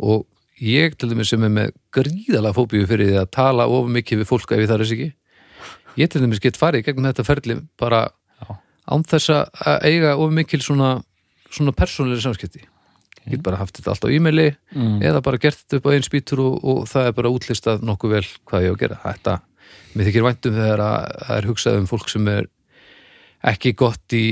Og 0.02 0.26
ég 0.62 0.96
til 0.98 1.10
dæmis 1.10 1.30
sem 1.32 1.42
er 1.44 1.52
með 1.52 1.72
gríðalega 1.94 2.56
fóbíu 2.56 2.86
fyrir 2.88 3.12
því 3.12 3.20
að 3.22 3.30
tala 3.34 3.68
of 3.68 3.88
mikið 3.92 4.22
við 4.22 4.30
fólk 4.30 4.52
ef 4.52 4.62
ég 4.64 4.70
þar 4.70 4.84
þess 4.84 4.96
ekki. 4.96 5.08
Ég 6.00 6.10
til 6.12 6.22
dæmis 6.24 6.40
get 6.40 6.56
farið 6.60 6.86
gegnum 6.86 7.08
þetta 7.10 7.24
ferli 7.28 7.56
bara 7.80 8.06
án 8.88 9.04
þess 9.06 9.30
að 9.30 9.86
eiga 9.86 10.16
of 10.18 10.32
mikil 10.34 10.60
svona, 10.64 10.96
svona 11.52 11.72
persónulegri 11.76 12.24
samskipti. 12.24 12.62
Ég 13.22 13.36
get 13.36 13.42
bara 13.46 13.60
haft 13.60 13.76
þetta 13.78 13.92
allt 13.92 14.04
á 14.04 14.10
e-maili 14.10 14.48
Mm. 14.74 15.02
eða 15.04 15.20
bara 15.22 15.38
gert 15.38 15.60
þetta 15.60 15.78
upp 15.78 15.86
á 15.86 15.92
einn 15.94 16.02
spýtur 16.02 16.40
og, 16.42 16.64
og 16.64 16.78
það 16.88 17.06
er 17.06 17.12
bara 17.12 17.30
útlistað 17.30 17.82
nokkuð 17.84 18.10
vel 18.16 18.24
hvað 18.48 18.64
ég 18.64 18.72
á 18.72 18.74
að 18.74 18.80
gera. 18.80 18.96
Þetta, 19.04 19.34
mér 19.94 20.08
þykir 20.08 20.24
væntum 20.26 20.56
þegar 20.56 20.80
að 20.80 21.12
það 21.26 21.36
er 21.36 21.48
hugsað 21.50 21.78
um 21.78 21.86
fólk 21.86 22.08
sem 22.10 22.28
er 22.32 22.48
ekki 23.50 23.72
gott 23.78 24.14
í, 24.16 24.24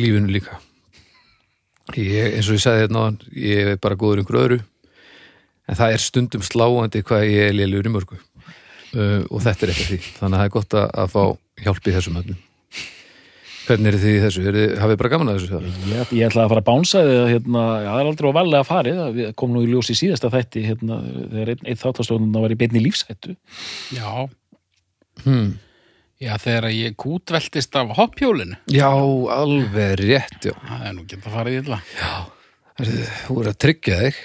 lífinu 0.00 0.32
líka. 0.34 0.58
Ég, 1.94 2.34
eins 2.38 2.48
og 2.50 2.56
ég 2.58 2.64
sagði 2.64 2.86
hérna 2.86 3.04
ég 3.38 3.72
er 3.74 3.82
bara 3.82 3.98
góður 3.98 4.24
einhver 4.24 4.40
öðru 4.40 4.58
en 5.66 5.78
það 5.78 5.92
er 5.94 6.02
stundum 6.02 6.42
sláandi 6.46 7.04
hvað 7.06 7.28
ég 7.30 7.50
er 7.50 7.54
lélugur 7.54 7.90
í 7.90 7.94
mörgu. 7.94 8.18
Uh, 8.96 9.22
og 9.30 9.42
þetta 9.44 9.66
er 9.66 9.72
eitthvað 9.72 9.92
því. 9.92 10.00
Þannig 10.16 10.36
að 10.36 10.40
það 10.40 10.48
er 10.48 10.54
gott 10.56 10.76
að, 10.78 10.90
að 11.02 11.14
fá 11.14 11.22
hjálp 11.66 11.88
í 11.90 11.96
þessum 11.96 12.20
öfnum 12.22 12.42
hvernig 13.66 13.90
er 13.90 13.98
þið 13.98 14.12
í 14.14 14.22
þessu? 14.22 14.42
Er 14.46 14.56
þið, 14.56 14.72
hafið 14.82 14.98
bara 15.00 15.10
gaman 15.12 15.30
að 15.32 15.38
þessu? 15.40 15.60
Ég, 15.90 16.10
ég 16.20 16.28
ætlaði 16.28 16.44
að 16.44 16.52
fara 16.52 16.62
að 16.62 16.66
bánsa 16.68 17.02
að 17.02 17.28
hérna, 17.32 17.62
já, 17.82 17.88
það 17.90 18.00
er 18.00 18.10
aldrei 18.10 18.28
á 18.30 18.38
valega 18.38 18.66
farið. 18.68 19.00
Að 19.02 19.16
við 19.18 19.30
komum 19.42 19.56
nú 19.56 19.62
í 19.64 19.70
ljós 19.72 19.90
í 19.90 19.96
síðasta 19.98 20.30
þætti 20.30 20.64
hérna, 20.68 20.98
þegar 21.32 21.52
einn, 21.52 21.62
einn 21.66 21.80
þáttastofnun 21.80 22.36
var 22.44 22.54
í 22.54 22.58
beinni 22.60 22.82
lífshættu. 22.86 23.36
Já, 23.96 24.10
Hmm. 25.24 25.54
Já, 26.22 26.32
þegar 26.40 26.66
ég 26.72 26.94
kútveltist 27.00 27.76
af 27.76 27.92
hoppjólinu. 27.98 28.56
Já, 28.72 28.88
alveg 28.90 29.98
rétt 30.00 30.48
já. 30.50 30.54
Það 30.68 30.86
er 30.88 30.94
nú 30.96 31.04
geta 31.10 31.32
farið 31.34 31.58
illa. 31.64 31.78
Heyrðu, 32.76 33.04
Þú 33.26 33.36
er 33.42 33.46
að 33.52 33.58
tryggja 33.64 33.98
þig 34.02 34.16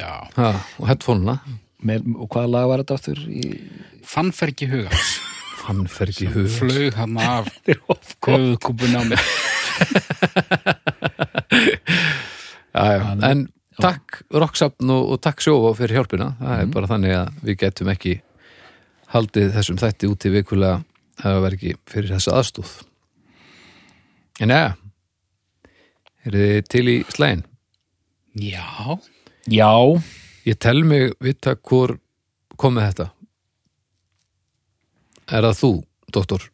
Já, 0.00 0.10
ha, 0.36 0.48
og 0.78 0.86
headphone-na 0.90 1.34
Með, 1.86 2.08
og 2.18 2.26
hvaða 2.30 2.50
lag 2.52 2.66
var 2.70 2.80
þetta 2.82 2.96
aftur 2.98 3.20
í 3.30 3.42
fannfergi 4.06 4.66
hugans. 4.70 5.12
hann 5.66 5.84
fer 5.90 6.10
ekki 6.12 6.26
í 6.26 6.32
hug 6.34 6.48
Flög 6.50 6.94
hann 6.98 7.14
af 7.22 7.48
höfuðkúpun 8.26 8.98
á 8.98 9.02
mig. 9.06 9.22
já, 12.74 12.84
já. 12.98 13.30
en 13.30 13.46
takk 13.80 14.20
Rocksapn 14.34 14.90
og, 14.92 15.12
og 15.14 15.20
takk 15.24 15.40
Sjófa 15.44 15.72
fyrir 15.78 16.00
hjálpina 16.00 16.32
það 16.40 16.62
er 16.64 16.70
bara 16.74 16.90
þannig 16.90 17.14
að 17.16 17.28
við 17.46 17.58
getum 17.64 17.90
ekki 17.94 18.14
haldið 19.14 19.54
þessum 19.56 19.78
þætti 19.80 20.10
út 20.10 20.26
í 20.28 20.32
vikulega 20.34 20.82
það 21.20 21.40
verð 21.44 21.58
ekki 21.58 21.72
fyrir 21.90 22.14
þessa 22.14 22.36
aðstóð 22.40 22.74
en 24.40 24.54
eða 24.56 24.74
er 26.26 26.36
þið 26.36 26.60
til 26.72 26.84
í 26.88 26.96
slægin 27.12 27.46
Já, 28.40 28.96
Já, 29.50 29.72
ég 30.46 30.58
tel 30.62 30.84
mig 30.86 31.16
vita 31.18 31.56
hvor 31.56 31.96
kom 32.60 32.76
með 32.76 32.90
þetta. 32.90 33.06
Er 35.34 35.46
það 35.48 35.56
þú, 35.58 35.70
doktor? 36.14 36.44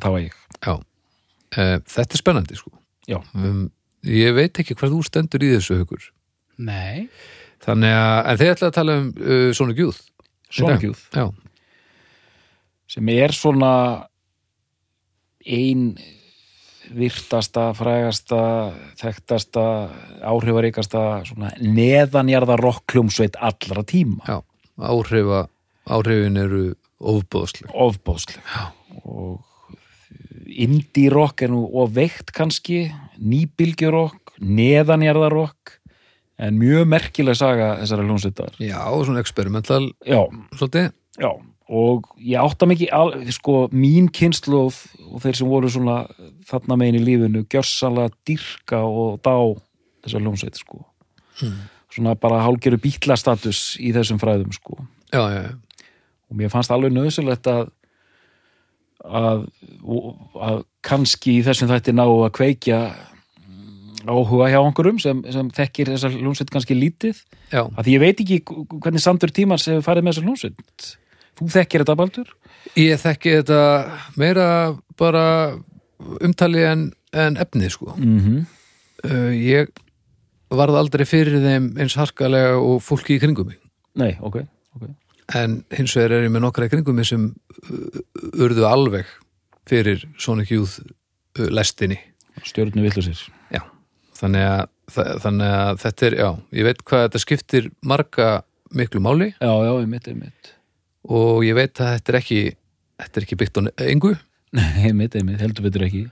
það 0.00 0.14
var 0.16 0.22
ég. 0.24 0.34
Já, 0.64 0.72
uh, 0.72 1.76
þetta 1.92 2.16
er 2.16 2.20
spennandi 2.22 2.58
sko. 2.58 2.72
Já. 3.06 3.18
um, 3.36 3.66
ég 4.06 4.34
veit 4.34 4.58
ekki 4.58 4.74
hvað 4.78 4.96
þú 4.96 5.00
stendur 5.06 5.42
í 5.44 5.52
þessu 5.52 5.78
hugur 5.80 6.04
nei, 6.62 7.08
þannig 7.64 7.94
að, 7.96 8.18
en 8.30 8.38
þið 8.40 8.50
ætlaði 8.52 8.68
að 8.70 8.76
tala 8.76 8.96
um 9.00 9.08
uh, 9.18 9.48
Sonic 9.56 9.80
Youth 9.82 10.00
Sonic 10.52 10.86
Youth 10.86 11.02
Já, 11.14 11.24
sem 12.92 13.08
er 13.12 13.32
svona 13.32 13.74
ein 15.42 15.92
virtasta, 16.92 17.70
frægasta 17.76 18.42
þekktasta, 19.00 19.64
áhrifaríkasta 20.28 21.22
svona 21.28 21.52
neðanjarða 21.62 22.58
rockljómsveit 22.60 23.38
allra 23.40 23.84
tíma. 23.88 24.26
Já, 24.28 24.42
áhrifa 24.82 25.46
áhrifin 25.88 26.38
eru 26.38 26.64
ofbóðsleg 27.02 27.72
ofbóðslega 27.74 28.68
og 29.02 29.40
indie 30.46 31.10
rock 31.10 31.42
er 31.42 31.50
nú 31.50 31.64
of 31.80 31.94
veikt 31.96 32.30
kannski, 32.36 32.84
nýbylgjurokk 33.18 34.36
neðanjarðarokk 34.42 35.78
en 36.42 36.58
mjög 36.60 36.86
merkileg 36.90 37.38
saga 37.38 37.74
þessara 37.80 38.06
hljómsveitar 38.06 38.60
Já, 38.62 38.82
svona 39.02 39.22
experimental 39.22 39.88
já, 40.06 40.22
svolítið. 40.54 40.92
Já 41.18 41.32
og 41.72 42.08
ég 42.20 42.36
átta 42.40 42.68
mikið 42.68 43.32
sko, 43.32 43.66
mín 43.72 44.10
kynnslóð 44.12 44.76
og 45.08 45.22
þeir 45.24 45.38
sem 45.38 45.48
voru 45.48 45.70
svona 45.72 46.02
þarna 46.48 46.76
megin 46.80 47.00
í 47.00 47.04
lífinu 47.06 47.44
gjörsanlega 47.48 48.12
dyrka 48.28 48.82
og 48.84 49.22
dá 49.24 49.36
þessar 50.04 50.24
hljómsveit 50.24 50.60
sko. 50.60 50.82
Svona 51.92 52.16
bara 52.20 52.42
hálgeru 52.44 52.80
bítlastatus 52.80 53.78
í 53.80 53.92
þessum 53.96 54.20
fræðum 54.20 54.52
sko. 54.56 54.82
Já, 55.12 55.24
já, 55.32 55.40
já, 55.48 55.86
og 56.28 56.36
mér 56.36 56.52
fannst 56.52 56.72
alveg 56.72 56.92
nöðsynlegt 56.92 57.48
að 57.52 57.70
að, 59.02 59.46
að 60.38 60.60
kannski 60.86 61.38
í 61.40 61.46
þessum 61.46 61.70
þætti 61.72 61.94
ná 61.96 62.04
að 62.04 62.30
kveikja 62.36 62.80
áhuga 64.02 64.48
hjá 64.50 64.58
einhverjum 64.60 64.98
sem, 65.02 65.20
sem 65.30 65.50
þekkir 65.54 65.92
þessar 65.94 66.16
hljómsveit 66.16 66.50
kannski 66.52 66.76
lítið. 66.76 67.20
Að 67.54 67.84
því 67.84 67.94
ég 67.94 68.02
veit 68.02 68.22
ekki 68.24 68.40
hvernig 68.82 69.02
Sandur 69.02 69.32
Tímans 69.34 69.68
hefur 69.70 69.84
farið 69.86 70.06
með 70.06 70.14
þessar 70.16 70.28
hljómsveit 70.28 70.90
þú 71.42 71.52
þekkir 71.56 71.84
þetta 71.84 71.96
Baldur? 72.00 72.32
Ég 72.78 73.00
þekki 73.02 73.32
þetta 73.42 73.60
meira 74.16 74.46
bara 74.98 75.24
umtali 76.22 76.62
en, 76.66 76.88
en 77.12 77.36
efni 77.42 77.70
sko 77.70 77.94
Mm 77.96 78.18
-hmm. 78.20 78.46
uh, 79.10 79.32
Ég 79.36 79.68
varð 80.52 80.76
aldrei 80.76 81.04
fyrir 81.08 81.40
þeim 81.42 81.70
eins 81.80 81.94
harkalega 81.96 82.56
og 82.60 82.82
fólki 82.82 83.16
í 83.16 83.20
kringum 83.20 83.46
mig 83.46 83.58
Nei, 83.94 84.16
ok, 84.20 84.36
ok 84.76 84.88
en 85.34 85.64
hins 85.72 85.94
vegar 85.96 86.12
er 86.18 86.24
ég 86.26 86.30
með 86.32 86.40
nokkra 86.44 86.66
í 86.66 86.68
kringum 86.68 86.94
mig 86.96 87.06
sem 87.06 87.34
uh, 87.70 88.42
urðu 88.44 88.66
alveg 88.68 89.06
fyrir 89.66 90.02
Sonic 90.18 90.50
Youth 90.50 90.80
uh, 91.38 91.46
lestinni 91.48 91.98
stjórnu 92.44 92.82
villusir. 92.82 93.28
Þannig, 94.22 94.42
að, 94.46 94.66
þa- 94.94 95.18
þannig 95.20 95.48
að 95.50 95.78
þetta 95.82 96.06
er, 96.06 96.14
já, 96.14 96.28
ég 96.52 96.64
veit 96.64 96.82
hvað 96.84 97.00
þetta 97.08 97.18
skiptir 97.18 97.70
marga 97.82 98.42
miklu 98.74 99.00
máli 99.00 99.32
Já, 99.40 99.50
já, 99.66 99.72
einmitt, 99.80 100.06
einmitt 100.08 100.52
og 101.08 101.44
ég 101.46 101.56
veit 101.58 101.80
að 101.80 101.96
þetta 101.96 102.12
er 102.12 102.18
ekki 102.20 102.40
þetta 103.02 103.18
er 103.20 103.26
ekki 103.26 103.38
byggt 103.40 103.58
á 103.58 103.62
engu. 103.88 104.12
Nei, 104.56 104.88
einmitt, 104.88 105.16
einmitt, 105.16 105.40
heldur 105.42 105.66
betur 105.66 105.86
ekki. 105.86 106.06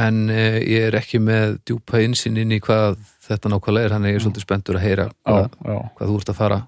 En 0.00 0.24
uh, 0.32 0.58
ég 0.64 0.88
er 0.88 0.96
ekki 0.96 1.20
með 1.20 1.58
djúpa 1.68 2.00
insinn 2.00 2.38
inn 2.40 2.54
í 2.56 2.60
hvað 2.64 2.96
þetta 3.26 3.52
nákvæmlega 3.52 3.90
er. 3.90 4.08
Ég 4.08 4.16
er 4.18 4.24
svolítið 4.24 4.46
spenntur 4.46 4.78
að 4.80 4.86
heyra 4.86 5.10
Já, 5.10 5.28
hvað, 5.28 5.58
já, 5.68 5.76
hvað 5.98 6.12
þú 6.12 6.16
ert 6.22 6.32
að 6.32 6.40
fara 6.40 6.60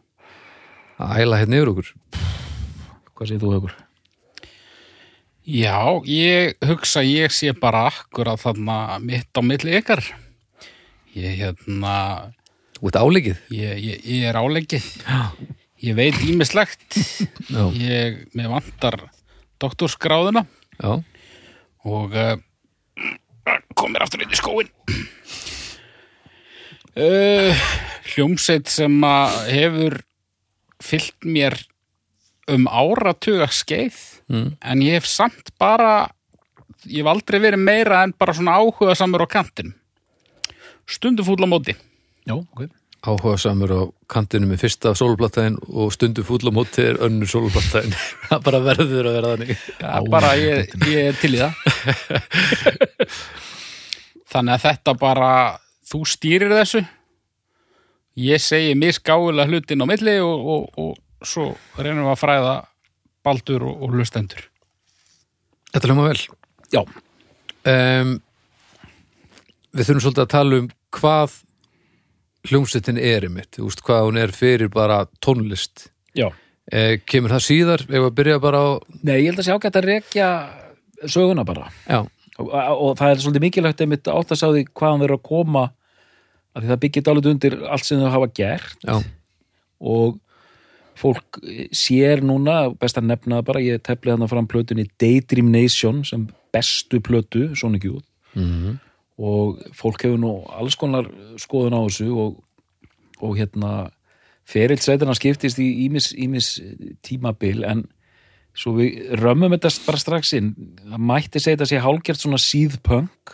að 1.00 1.24
æla 1.24 1.40
hérna 1.40 1.60
yfir 1.60 1.72
okkur. 1.72 1.90
Hvað 3.14 3.30
segir 3.30 3.42
þú 3.42 3.56
högur? 3.56 3.80
já, 5.44 5.76
ég 6.08 6.54
hugsa 6.64 7.02
ég 7.04 7.32
sé 7.32 7.52
bara 7.52 7.86
akkur 7.90 8.30
að 8.32 8.46
þarna 8.46 8.76
mitt 9.04 9.36
á 9.36 9.40
milli 9.44 9.76
ykkar. 9.80 10.04
Ég, 11.14 11.36
hérna, 11.38 11.96
Þú 12.74 12.90
ert 12.90 12.96
áleikið. 13.00 13.42
Ég, 13.54 13.76
ég, 13.80 14.00
ég 14.08 14.24
er 14.28 14.36
áleggið. 14.40 14.88
Ég 15.84 15.92
veit 15.98 16.16
ímislegt. 16.24 16.96
Já, 17.52 17.68
Ég, 17.76 18.22
mér 18.32 18.48
vantar 18.48 18.96
doktorsgráðuna 19.60 20.46
já, 20.78 20.94
og 21.84 22.14
uh, 22.16 22.38
komir 23.76 24.04
aftur 24.04 24.24
inn 24.24 24.32
í 24.32 24.38
skóin. 24.38 24.70
Uh, 26.94 27.52
hljómsveit 28.14 28.70
sem 28.72 28.96
hefur 29.50 29.98
fyllt 30.84 31.26
mér 31.26 31.58
um 32.50 32.68
áratuga 32.68 33.48
skeið 33.52 33.96
mm. 34.30 34.50
en 34.60 34.84
ég 34.84 34.98
hef 34.98 35.08
samt 35.08 35.52
bara 35.60 36.06
ég 36.84 37.00
hef 37.02 37.10
aldrei 37.12 37.40
verið 37.42 37.64
meira 37.64 38.02
en 38.04 38.12
bara 38.16 38.34
svona 38.36 38.58
áhuga 38.60 38.96
samur 38.98 39.24
á 39.24 39.28
kantin 39.30 39.72
stundu 40.84 41.24
fúll 41.24 41.40
á 41.40 41.48
móti 41.48 41.76
Já, 42.28 42.36
ok 42.36 42.68
áhuga 43.04 43.36
samur 43.40 43.72
á 43.72 43.82
kantinu 44.10 44.48
með 44.48 44.64
fyrsta 44.64 44.94
sólublattæðin 44.96 45.58
og 45.68 45.92
stundu 45.94 46.24
fúll 46.26 46.48
á 46.48 46.52
móti 46.54 46.84
er 46.84 46.98
önnur 47.04 47.28
sólublattæðin 47.30 47.94
það 48.30 48.44
bara 48.46 48.60
verður 48.64 49.08
að 49.10 49.16
vera 49.18 49.32
þannig. 49.34 49.64
Já, 49.78 49.92
bara 50.14 50.32
ég, 50.40 50.74
ég 50.88 51.10
er 51.10 51.20
til 51.20 51.32
í 51.36 51.42
það. 51.42 51.52
Þannig 54.34 54.56
að 54.56 54.64
þetta 54.64 54.96
bara 54.98 55.30
þú 55.86 56.02
stýrir 56.10 56.54
þessu. 56.56 56.82
Ég 58.24 58.42
segi 58.42 58.74
misgáulega 58.78 59.46
hlutin 59.50 59.84
á 59.84 59.86
milli 59.90 60.18
og, 60.22 60.50
og, 60.54 60.68
og 60.80 61.26
svo 61.26 61.52
reynum 61.78 62.06
við 62.06 62.12
að 62.14 62.20
fræða 62.22 62.54
baldur 63.24 63.66
og, 63.68 63.80
og 63.84 63.94
hlustendur. 63.94 64.46
Þetta 65.74 65.90
hljóma 65.90 66.08
vel. 66.10 66.20
Já, 66.74 66.82
um, 66.82 68.14
Við 69.74 69.88
þurfum 69.88 70.02
svolítið 70.04 70.22
að 70.22 70.30
tala 70.30 70.58
um 70.60 70.66
hvað 70.94 71.32
hljómsveitin 72.48 72.98
er 73.00 73.26
einmitt, 73.28 73.52
þú 73.56 73.68
veist 73.68 73.82
hvað 73.84 74.08
hún 74.08 74.20
er 74.20 74.32
fyrir 74.36 74.70
bara 74.72 75.04
tónlist. 75.24 75.88
Já. 76.16 76.28
Eh, 76.72 76.98
Kemur 77.08 77.34
það 77.34 77.46
síðar, 77.46 77.84
ef 77.88 78.08
að 78.08 78.16
byrja 78.18 78.40
bara 78.40 78.60
á 78.60 78.68
Nei, 79.02 79.18
ég 79.20 79.30
held 79.30 79.40
að 79.42 79.46
sé 79.48 79.54
ágætt 79.54 79.78
að 79.80 79.88
rekja 79.90 80.28
söguna 81.04 81.44
bara. 81.44 81.68
Já, 81.88 82.04
og, 82.38 82.50
og 82.54 82.92
það 83.00 83.10
er 83.10 83.24
svolítið 83.24 83.46
mikilvægt 83.46 83.84
einmitt 83.84 84.12
átt 84.12 84.32
að 84.32 84.40
sá 84.40 84.46
því 84.48 84.66
hvaðan 84.72 85.06
eru 85.06 85.18
að 85.18 85.26
koma 85.28 85.64
af 86.54 86.62
því 86.62 86.70
það 86.70 86.82
byggir 86.84 87.06
dálítið 87.08 87.34
undir 87.34 87.58
allt 87.66 87.88
sem 87.88 88.04
þau 88.04 88.12
hafa 88.14 88.30
gert. 88.38 88.86
Já, 88.86 88.96
og 89.84 90.20
fólk 90.94 91.40
sér 91.74 92.22
núna, 92.22 92.68
best 92.78 93.00
að 93.00 93.08
nefna 93.10 93.42
bara, 93.44 93.60
ég 93.64 93.82
tefli 93.82 94.12
þarna 94.12 94.30
fram 94.30 94.46
plötunni 94.48 94.86
Daydream 95.02 95.50
Nation 95.52 96.04
sem 96.06 96.28
bestu 96.54 97.00
plötu, 97.02 97.48
Sonic 97.58 97.88
Youth 97.88 98.06
mm 98.38 98.76
og 99.18 99.60
fólk 99.76 100.02
hefur 100.06 100.18
nú 100.18 100.32
alls 100.50 100.74
konar 100.80 101.06
skoðun 101.38 101.76
á 101.78 101.80
þessu 101.86 102.08
og, 102.18 102.40
og 103.22 103.36
hérna 103.38 103.90
ferill 104.44 104.80
sveitina 104.82 105.14
skiptist 105.16 105.58
í 105.62 105.68
ímis, 105.86 106.10
tímabil 107.06 107.62
en 107.64 107.84
svo 108.54 108.74
við 108.78 109.14
römmum 109.18 109.54
þetta 109.54 109.70
bara 109.86 109.98
strax 110.02 110.34
inn 110.36 110.52
það 110.84 111.00
mætti 111.10 111.40
segja 111.42 111.56
þetta 111.56 111.70
sé 111.70 111.80
hálgert 111.82 112.20
svona 112.22 112.38
síðpunk 112.42 113.32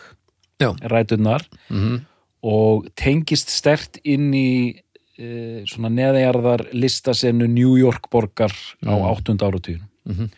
Já. 0.61 0.71
ræturnar 0.81 1.45
mm 1.69 1.99
og 2.41 2.87
tengist 2.97 3.51
stert 3.53 3.99
inn 4.01 4.31
í 4.33 4.73
e, 5.21 5.61
svona 5.69 5.91
neðjarðar 5.93 6.63
listasenu 6.73 7.45
New 7.45 7.75
York 7.77 8.07
borgar 8.09 8.49
á 8.81 8.89
Mm. 8.97 9.03
áttund 9.11 9.43
áratugin 9.45 9.83
Mhm. 10.09 10.31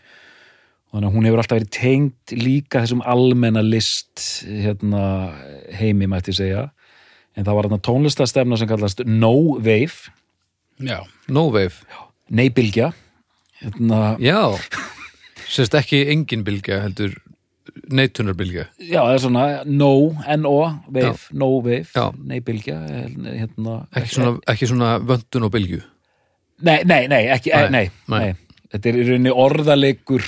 Þannig 0.94 1.10
að 1.10 1.16
hún 1.18 1.26
hefur 1.28 1.42
alltaf 1.42 1.58
verið 1.60 1.72
tengd 1.74 2.34
líka 2.38 2.84
þessum 2.84 3.02
almenna 3.10 3.64
list 3.66 4.24
hérna, 4.46 5.04
heimi 5.74 6.08
mætti 6.10 6.36
segja. 6.38 6.68
En 7.34 7.48
það 7.48 7.58
var 7.58 7.68
þarna 7.68 7.82
tónlistastefna 7.88 8.60
sem 8.62 8.70
kallast 8.70 9.02
No 9.10 9.34
Wave. 9.58 10.14
Já, 10.84 11.00
No 11.34 11.48
wave. 11.50 11.82
Nei 12.30 12.50
Bylgja. 12.54 12.92
Hérna, 13.64 14.16
Já, 14.22 14.54
sérst 15.50 15.76
ekki 15.78 16.04
engin 16.12 16.44
bylgja 16.44 16.82
heldur 16.84 17.14
neitunarbylgja 17.94 18.66
já, 18.76 19.00
það 19.00 19.14
er 19.14 19.22
svona 19.24 19.44
No, 19.66 19.90
N-O, 20.36 20.58
Wave, 20.92 21.30
No 21.32 21.48
Wave 21.62 21.86
Já. 21.96 22.10
Nei 22.28 22.42
Bylgja 22.44 22.76
hérna, 22.84 23.78
ekki 23.96 24.18
svona, 24.18 24.34
ekki 24.52 24.68
svona 24.70 24.90
vöndun 25.00 25.48
og 25.48 25.54
bylgju? 25.56 25.80
Nei, 26.64 26.82
nei, 26.88 27.06
nei, 27.12 27.22
ekki, 27.34 27.54
nei, 27.56 27.70
Nei, 27.72 27.86
nei, 28.12 28.20
nei. 28.20 28.60
Þetta 28.74 28.90
er 28.92 28.98
í 29.00 29.06
rauninni 29.08 29.34
orðalegur 29.46 30.28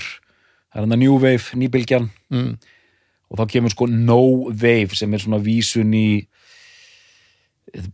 það 0.76 0.82
er 0.82 0.86
hann 0.86 0.96
að 0.98 1.04
New 1.06 1.16
Wave, 1.16 1.60
nýbylgjan. 1.62 2.10
Mm. 2.36 2.56
og 3.32 3.40
þá 3.40 3.46
kemur 3.56 3.72
sko 3.74 3.88
No 3.90 4.20
Wave 4.52 4.98
sem 4.98 5.14
er 5.16 5.24
svona 5.24 5.40
vísun 5.42 5.94
í 5.96 6.08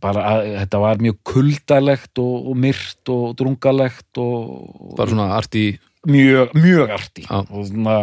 bara, 0.02 0.24
að, 0.26 0.48
þetta 0.60 0.80
var 0.82 1.00
mjög 1.02 1.20
kuldalegt 1.26 2.20
og, 2.22 2.50
og 2.50 2.58
myrt 2.58 3.12
og 3.12 3.36
drungalegt 3.38 4.20
og 4.20 4.96
bara 4.98 5.14
svona 5.14 5.30
arti 5.38 5.70
mjög, 6.08 6.52
mjög 6.58 6.92
arti 6.98 7.24
Já. 7.24 7.38
og 7.46 7.64
svona 7.70 7.96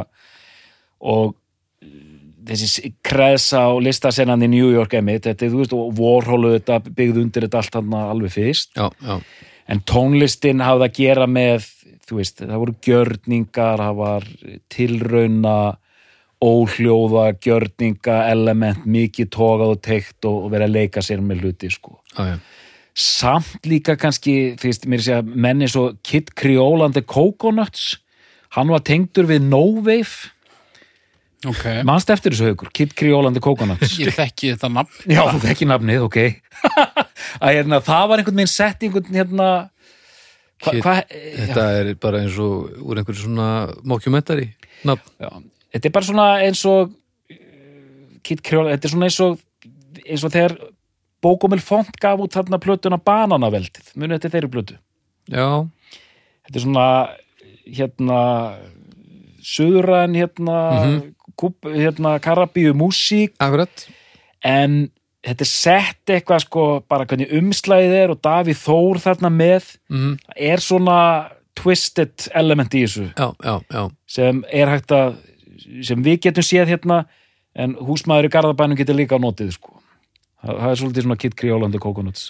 og 0.99 1.35
þessi 2.49 2.93
kreðsa 3.05 3.67
og 3.73 3.83
listasennan 3.85 4.43
í 4.45 4.49
New 4.51 4.71
York 4.73 4.95
emitt, 4.99 5.27
þetta 5.27 5.45
er, 5.45 5.53
þú 5.53 5.61
veist, 5.61 5.75
og 5.75 5.99
Warholu 5.99 6.55
þetta 6.55 6.79
byggði 6.87 7.23
undir 7.23 7.45
þetta 7.45 7.61
allt 7.61 7.77
hann 7.77 7.97
alveg 7.99 8.33
fyrst. 8.33 8.71
Já, 8.77 8.87
já, 9.05 9.19
en 9.69 9.83
tónlistin 9.85 10.63
hafði 10.65 10.87
að 10.87 10.97
gera 10.97 11.27
með 11.29 11.67
þú 12.09 12.17
veist, 12.19 12.41
það 12.41 12.57
voru 12.63 12.75
gjörningar 12.85 13.83
það 13.83 13.99
var 13.99 14.27
tilrauna 14.73 15.59
óhljóða 16.39 17.25
gjörninga 17.43 18.21
element, 18.31 18.85
mikið 18.87 19.31
tókað 19.35 19.73
og 19.73 19.81
teikt 19.83 20.27
og, 20.29 20.45
og 20.45 20.53
verið 20.53 20.69
að 20.69 20.77
leika 20.77 21.03
sér 21.03 21.23
með 21.23 21.43
hluti 21.43 21.71
sko. 21.73 21.99
já, 22.15 22.33
já. 22.33 22.37
samt 22.95 23.67
líka 23.67 23.97
kannski 23.99 24.55
fyrst 24.59 24.87
mér 24.89 25.03
sé 25.03 25.19
að 25.19 25.33
menni 25.35 25.67
svo 25.71 25.91
Kid 26.03 26.33
Creole 26.39 26.87
and 26.87 26.95
the 26.95 27.03
Coconuts 27.03 27.99
hann 28.55 28.71
var 28.71 28.83
tengdur 28.87 29.27
við 29.29 29.45
No 29.45 29.65
Wave 29.83 30.31
ok. 31.47 31.65
Mannst 31.87 32.09
eftir 32.11 32.33
þessu 32.33 32.51
haugur, 32.51 32.71
Kid 32.75 32.95
Creole 32.99 33.29
and 33.29 33.37
the 33.37 33.43
Coconuts. 33.43 33.95
Ég 34.01 34.15
þekki 34.15 34.53
þetta 34.55 34.71
nafn. 34.75 35.05
Já, 35.07 35.21
þú 35.29 35.41
þekki 35.45 35.67
nafnið, 35.69 36.05
ok. 36.07 36.17
Að 37.43 37.53
hérna, 37.55 37.79
það 37.85 38.07
var 38.11 38.21
einhvern 38.21 38.41
veginn 38.41 38.51
sett 38.51 38.83
einhvern 38.83 39.19
hérna 39.19 39.49
hva, 40.59 40.73
hva, 40.83 40.95
þetta 41.09 41.67
er 41.79 41.93
bara 42.01 42.23
eins 42.23 42.39
og 42.41 42.81
úr 42.83 43.01
einhverju 43.01 43.25
svona 43.25 43.49
mockumentary 43.87 44.49
já, 44.83 45.29
þetta 45.73 45.85
er 45.89 45.95
bara 45.95 46.09
svona 46.09 46.27
eins 46.45 46.63
og 46.69 46.91
uh, 46.91 47.37
Kid 48.25 48.43
Creole, 48.45 48.75
þetta 48.75 48.89
er 48.89 48.95
svona 48.95 49.09
eins 49.09 49.21
og 49.23 49.39
eins 50.05 50.25
og 50.25 50.35
þegar 50.35 50.57
Bókomil 51.19 51.59
Font 51.63 51.97
gaf 51.99 52.21
út 52.23 52.35
þarna 52.35 52.59
plötuna 52.63 52.99
Bananaveldið 53.03 53.93
munið 53.99 54.19
þetta 54.19 54.35
þeirri 54.35 54.51
plötu? 54.53 54.77
Já, 55.29 55.47
þetta 56.47 56.55
er 56.55 56.63
svona 56.63 56.85
hérna 57.69 58.19
söðuræn 59.45 60.15
hérna, 60.17 60.59
kúb, 61.39 61.55
hérna 61.63 62.17
Karabíu 62.23 62.73
músík 62.77 63.35
en 64.43 64.89
þetta 65.25 65.45
er 65.45 65.51
sett 65.51 66.13
eitthvað 66.13 66.43
sko 66.45 66.65
bara 66.89 67.07
hvernig 67.09 67.33
umslæðið 67.39 67.95
er 67.99 68.13
og 68.13 68.21
Davíð 68.23 68.61
Þór 68.63 69.01
þarna 69.03 69.31
með 69.33 69.73
mm. 69.91 70.13
er 70.51 70.63
svona 70.63 70.99
twisted 71.59 72.29
element 72.37 72.75
í 72.77 72.85
þessu. 72.85 73.09
Já, 73.17 73.27
já, 73.43 73.55
já, 73.67 73.83
sem 74.09 74.43
er 74.47 74.71
hægt 74.71 74.93
að 74.95 75.17
sem 75.85 76.03
við 76.03 76.21
getum 76.29 76.45
séð 76.45 76.71
hérna 76.71 77.03
en 77.59 77.75
húsmaður 77.83 78.29
í 78.29 78.33
Garðabænum 78.33 78.79
getur 78.79 78.97
líka 78.97 79.19
notið 79.19 79.55
sko. 79.57 79.75
Það, 80.39 80.53
það 80.55 80.69
er 80.69 80.79
svolítið 80.79 81.05
svona 81.05 81.19
Kid 81.19 81.35
Creole 81.39 81.67
and 81.67 81.75
the 81.75 81.81
Coconuts 81.83 82.29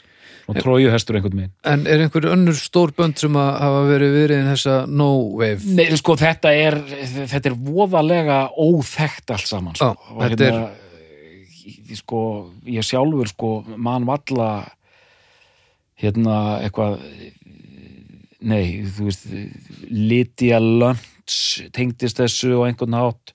og 0.49 0.58
tróju 0.58 0.89
hestur 0.89 1.19
einhvern 1.19 1.43
veginn. 1.43 1.54
En 1.67 1.86
er 1.86 2.02
einhver 2.02 2.25
önnur 2.32 2.58
stór 2.58 2.89
bönd 2.97 3.19
sem 3.21 3.36
að 3.38 3.49
hafa 3.62 3.82
verið 3.86 4.15
verið 4.17 4.41
in 4.41 4.49
þessa 4.49 4.78
no 4.89 5.10
wave 5.38 5.75
Nei, 5.78 5.86
sko, 5.99 6.15
þetta 6.17 6.54
er 6.58 6.80
þetta 7.30 7.52
er 7.52 7.58
voðalega 7.67 8.39
óþekkt 8.58 9.36
allt 9.36 9.49
saman 9.52 9.78
sko. 9.78 9.93
Þetta 10.15 10.47
hérna, 10.47 10.63
ég- 10.63 10.79
sko, 11.98 12.22
ég 12.67 12.86
sjálfur 12.86 13.30
sko, 13.32 13.52
mann 13.78 14.08
valla 14.08 14.50
hérna 16.00 16.60
eitthvað 16.63 17.00
nei, 18.39 18.86
þú 18.88 19.10
veist 19.10 19.28
Lydia 19.89 20.60
Lunch 20.63 21.65
tengdist 21.76 22.22
þessu 22.22 22.56
og 22.60 22.69
einhvern 22.69 22.98
hátt. 22.98 23.34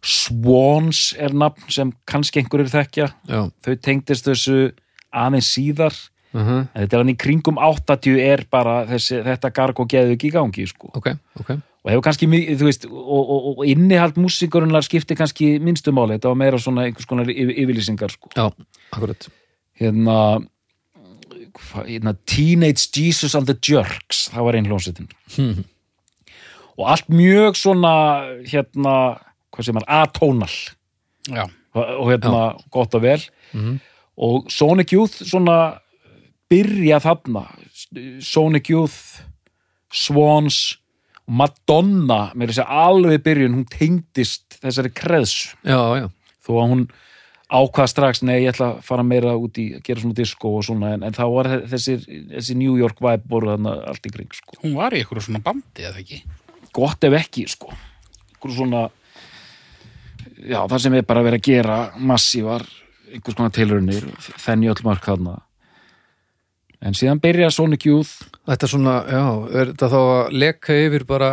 Swans 0.00 1.10
er 1.20 1.34
nafn 1.36 1.66
sem 1.72 1.90
kannski 2.08 2.40
einhverjir 2.40 2.70
þekkja. 2.72 3.10
Já, 3.28 3.42
þau 3.50 3.74
tengdist 3.82 4.28
þessu 4.28 4.70
aðeins 5.10 5.50
síðar. 5.56 5.96
Uh 6.30 6.46
-huh. 6.46 6.58
en 6.62 6.82
þetta 6.84 6.94
er 6.94 7.00
hann 7.02 7.10
í 7.10 7.18
kringum 7.18 7.56
80 7.58 8.20
er 8.22 8.44
bara 8.46 8.86
þessi, 8.86 9.18
þetta 9.26 9.50
garg 9.50 9.80
og 9.80 9.88
geðu 9.90 10.14
ekki 10.14 10.28
í 10.28 10.36
gangi 10.36 10.66
sko. 10.70 10.92
Ok, 10.94 11.10
ok 11.40 11.58
og 11.84 11.90
hefur 11.90 12.02
kannski, 12.04 12.26
þú 12.60 12.66
veist, 12.68 12.84
og, 12.90 13.20
og, 13.30 13.58
og 13.58 13.66
innihald 13.66 14.18
músíkurinnar 14.20 14.84
skipti 14.84 15.16
kannski 15.16 15.54
minnstu 15.64 15.92
máli, 15.96 16.18
þetta 16.18 16.28
var 16.32 16.40
meira 16.42 16.58
svona 16.60 16.84
einhvers 16.88 17.08
konar 17.08 17.30
yfir, 17.32 17.54
yfirlýsingar, 17.64 18.12
sko. 18.12 18.32
já, 18.36 18.50
akkurat 18.92 19.28
Hérna, 19.80 20.16
hva- 21.56 21.86
hérna 21.88 22.12
Teenage 22.28 22.90
Jesus 22.92 23.34
and 23.34 23.46
the 23.48 23.56
Jerks, 23.56 24.26
það 24.28 24.44
var 24.44 24.58
einn 24.58 24.66
hljómsveitin. 24.68 25.08
Hmm. 25.36 25.64
Og 26.76 26.84
allt 26.88 27.08
mjög 27.08 27.56
svona, 27.56 27.94
hérna, 28.44 28.94
hvað 29.52 29.64
sem 29.70 29.76
er, 29.80 29.86
atónal 29.88 30.52
Já, 31.30 31.46
og 31.74 32.10
hérna, 32.12 32.42
gott 32.70 32.94
og 32.94 33.02
vel. 33.02 33.24
Mhm. 33.54 33.80
Og 34.20 34.50
Sonic 34.52 34.92
Youth 34.92 35.22
svona 35.24 35.78
byrja 36.50 36.98
þarna, 37.00 37.46
Sonic 38.20 38.68
Youth, 38.68 39.22
Swans, 39.92 40.76
Madonna, 41.30 42.22
með 42.34 42.52
þess 42.52 42.64
að 42.64 42.80
alveg 42.86 43.22
byrjun, 43.26 43.54
hún 43.60 43.68
tengdist 43.70 44.58
þessari 44.58 44.90
kreðsu 44.94 45.54
já, 45.62 45.78
já, 46.00 46.08
þó 46.42 46.50
að 46.56 46.68
hún 46.72 46.84
ákvað 47.50 47.88
strax, 47.90 48.22
nei, 48.26 48.44
ég 48.44 48.52
ætla 48.52 48.68
að 48.76 48.82
fara 48.86 49.04
meira 49.06 49.32
út 49.38 49.58
í 49.58 49.68
að 49.76 49.84
gera 49.86 50.02
svona 50.02 50.18
disco 50.18 50.52
og 50.58 50.66
svona, 50.66 50.92
en, 50.94 51.06
en 51.06 51.16
þá 51.16 51.24
var 51.34 51.48
þessi, 51.70 51.96
þessi 52.30 52.56
New 52.58 52.76
York 52.78 53.02
vibe 53.02 53.30
voru 53.30 53.50
þarna 53.52 53.74
allt 53.90 54.06
í 54.06 54.12
kring, 54.14 54.30
sko. 54.34 54.58
hún 54.62 54.76
var 54.78 54.94
í 54.94 55.02
eitthvað 55.02 55.26
svona 55.26 55.42
bandi 55.44 55.86
eða 55.86 56.02
ekki 56.02 56.22
Gott 56.70 57.02
ef 57.02 57.16
ekki, 57.18 57.46
sko. 57.50 57.72
Einhver 58.30 58.52
svona, 58.54 58.82
já, 60.38 60.60
það 60.70 60.76
sem 60.84 60.96
er 60.96 61.06
bara 61.08 61.24
verið 61.26 61.40
að 61.40 61.48
gera 61.48 61.78
massívar, 61.98 62.64
einhvers 63.10 63.38
konar 63.38 63.54
tilraunir, 63.56 64.06
þenni 64.38 64.70
öll 64.70 64.84
mörk 64.86 65.08
þarna. 65.08 65.40
En 66.80 66.94
síðan 66.96 67.20
byrja 67.20 67.50
Sonic 67.52 67.88
Youth, 67.88 68.29
Þetta 68.48 68.66
er 68.66 68.70
svona, 68.72 68.92
já, 69.04 69.24
er 69.60 69.70
þetta 69.74 69.88
þá 69.92 69.98
að 70.00 70.36
leka 70.42 70.76
yfir 70.86 71.04
bara, 71.08 71.30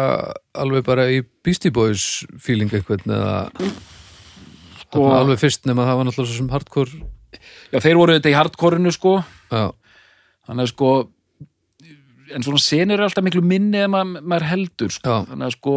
alveg 0.59 0.83
bara 0.85 1.05
í 1.09 1.21
Beastie 1.45 1.71
Boys 1.73 2.25
feeling 2.43 2.73
einhvern 2.75 3.13
eða 3.15 3.37
Sko- 4.81 5.05
alveg 5.15 5.39
fyrst 5.41 5.65
nema 5.67 5.85
það 5.87 5.99
var 5.99 6.07
náttúrulega 6.09 6.31
svo 6.31 6.39
sem 6.41 6.49
hardcore 6.51 6.99
já, 7.71 7.79
þeir 7.79 7.99
voru 7.99 8.17
þetta 8.17 8.31
í 8.31 8.35
hardcore-inu, 8.37 8.91
sko, 8.95 9.13
já, 9.51 9.63
þannig 10.49 10.67
að 10.67 10.73
sko 10.73 10.91
en 12.35 12.43
svona 12.43 12.59
senur 12.61 12.99
er 12.99 13.07
alltaf 13.07 13.25
miklu 13.25 13.43
minni 13.45 13.79
en 13.83 13.93
maður, 13.93 14.21
maður 14.27 14.47
heldur 14.51 14.93
sko. 14.93 15.07
Já. 15.07 15.29
þannig 15.31 15.47
að 15.47 15.55
sko 15.55 15.75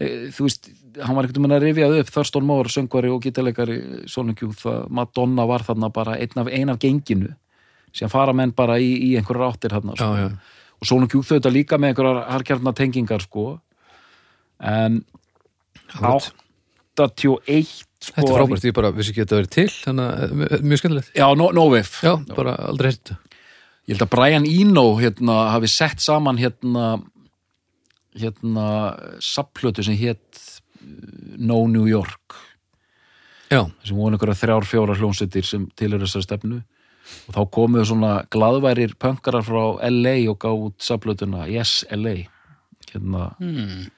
e, 0.00 0.08
þú 0.36 0.46
veist, 0.46 0.70
hann 1.04 1.16
var 1.18 1.28
ekkert 1.28 1.40
um 1.42 1.48
að 1.50 1.66
rifjað 1.66 1.98
upp 2.00 2.12
Thurston 2.14 2.48
Moore, 2.48 2.72
söngvari 2.72 3.12
og 3.12 3.22
gítarleikari 3.24 3.78
Sonic 4.10 4.40
Youth, 4.44 4.64
Madonna 4.88 5.46
var 5.48 5.64
þarna 5.68 5.92
bara 5.92 6.16
einn 6.20 6.40
af, 6.42 6.48
ein 6.48 6.72
af 6.72 6.80
genginu 6.82 7.34
síðan 7.92 8.12
fara 8.12 8.32
menn 8.36 8.52
bara 8.56 8.78
í, 8.82 8.90
í 9.10 9.10
einhverjar 9.18 9.52
áttir 9.54 9.74
já, 9.74 9.80
sko. 9.80 10.10
já, 10.18 10.28
og 10.80 10.88
Sonic 10.88 11.14
Youth 11.14 11.32
auðvitað 11.32 11.56
líka 11.56 11.78
með 11.78 11.92
einhverjar 11.94 12.20
harkjarnar 12.34 12.76
tengingar 12.78 13.24
sko. 13.24 13.46
En 14.60 15.00
Akkurat. 15.90 16.30
81 17.00 17.64
sko, 18.00 18.12
Þetta 18.14 18.28
er 18.28 18.36
frábært, 18.36 18.64
ég 18.68 18.74
bara 18.76 18.90
vissi 18.92 19.12
ekki 19.14 19.22
að 19.22 19.26
þetta 19.26 19.38
verið 19.40 19.52
til 19.54 19.68
þannig 19.84 20.06
að 20.24 20.34
mjög- 20.40 20.62
mjög 20.70 20.80
skemmtilegt. 20.82 21.12
Já, 21.16 21.26
no, 21.36 21.50
no 21.56 21.64
Wave 21.70 22.04
Já, 22.04 22.14
bara 22.36 22.54
aldrei 22.68 22.90
heilt 22.92 23.12
Ég 23.88 23.96
held 23.96 24.04
að 24.04 24.10
Brian 24.12 24.46
Eno 24.46 24.84
hérna, 25.00 25.36
hafi 25.50 25.66
sett 25.66 26.00
saman 26.04 26.38
hérna 26.38 27.02
hérna 28.14 28.66
sapplötu 29.22 29.82
sem 29.84 29.96
hétt 29.98 30.38
No 31.38 31.66
New 31.66 31.86
York. 31.86 32.34
Já, 33.50 33.64
sem 33.84 33.96
voru 33.96 34.14
einhverja 34.14 34.38
þrjár 34.38 34.66
fjóra 34.68 34.94
hljónsettir 34.98 35.44
sem 35.46 35.66
til 35.76 35.92
er 35.94 36.02
þessar 36.04 36.22
stefnu 36.24 36.60
og 37.28 37.36
þá 37.36 37.40
komuðu 37.56 37.86
svona 37.90 38.12
glaðværir 38.32 38.96
pönkarar 39.00 39.46
frá 39.46 39.62
LA 39.90 40.16
og 40.32 40.38
gáðu 40.42 40.68
út 40.70 40.84
sapplötuna 40.84 41.46
Yes 41.50 41.84
LA 41.94 42.16
hérna 42.90 43.30
hmm. 43.38 43.88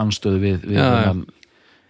anstöðu 0.00 0.40
við 0.42 0.66
við, 0.66 0.76
Já, 0.78 0.84
já. 0.84 1.12
þennan- 1.12 1.26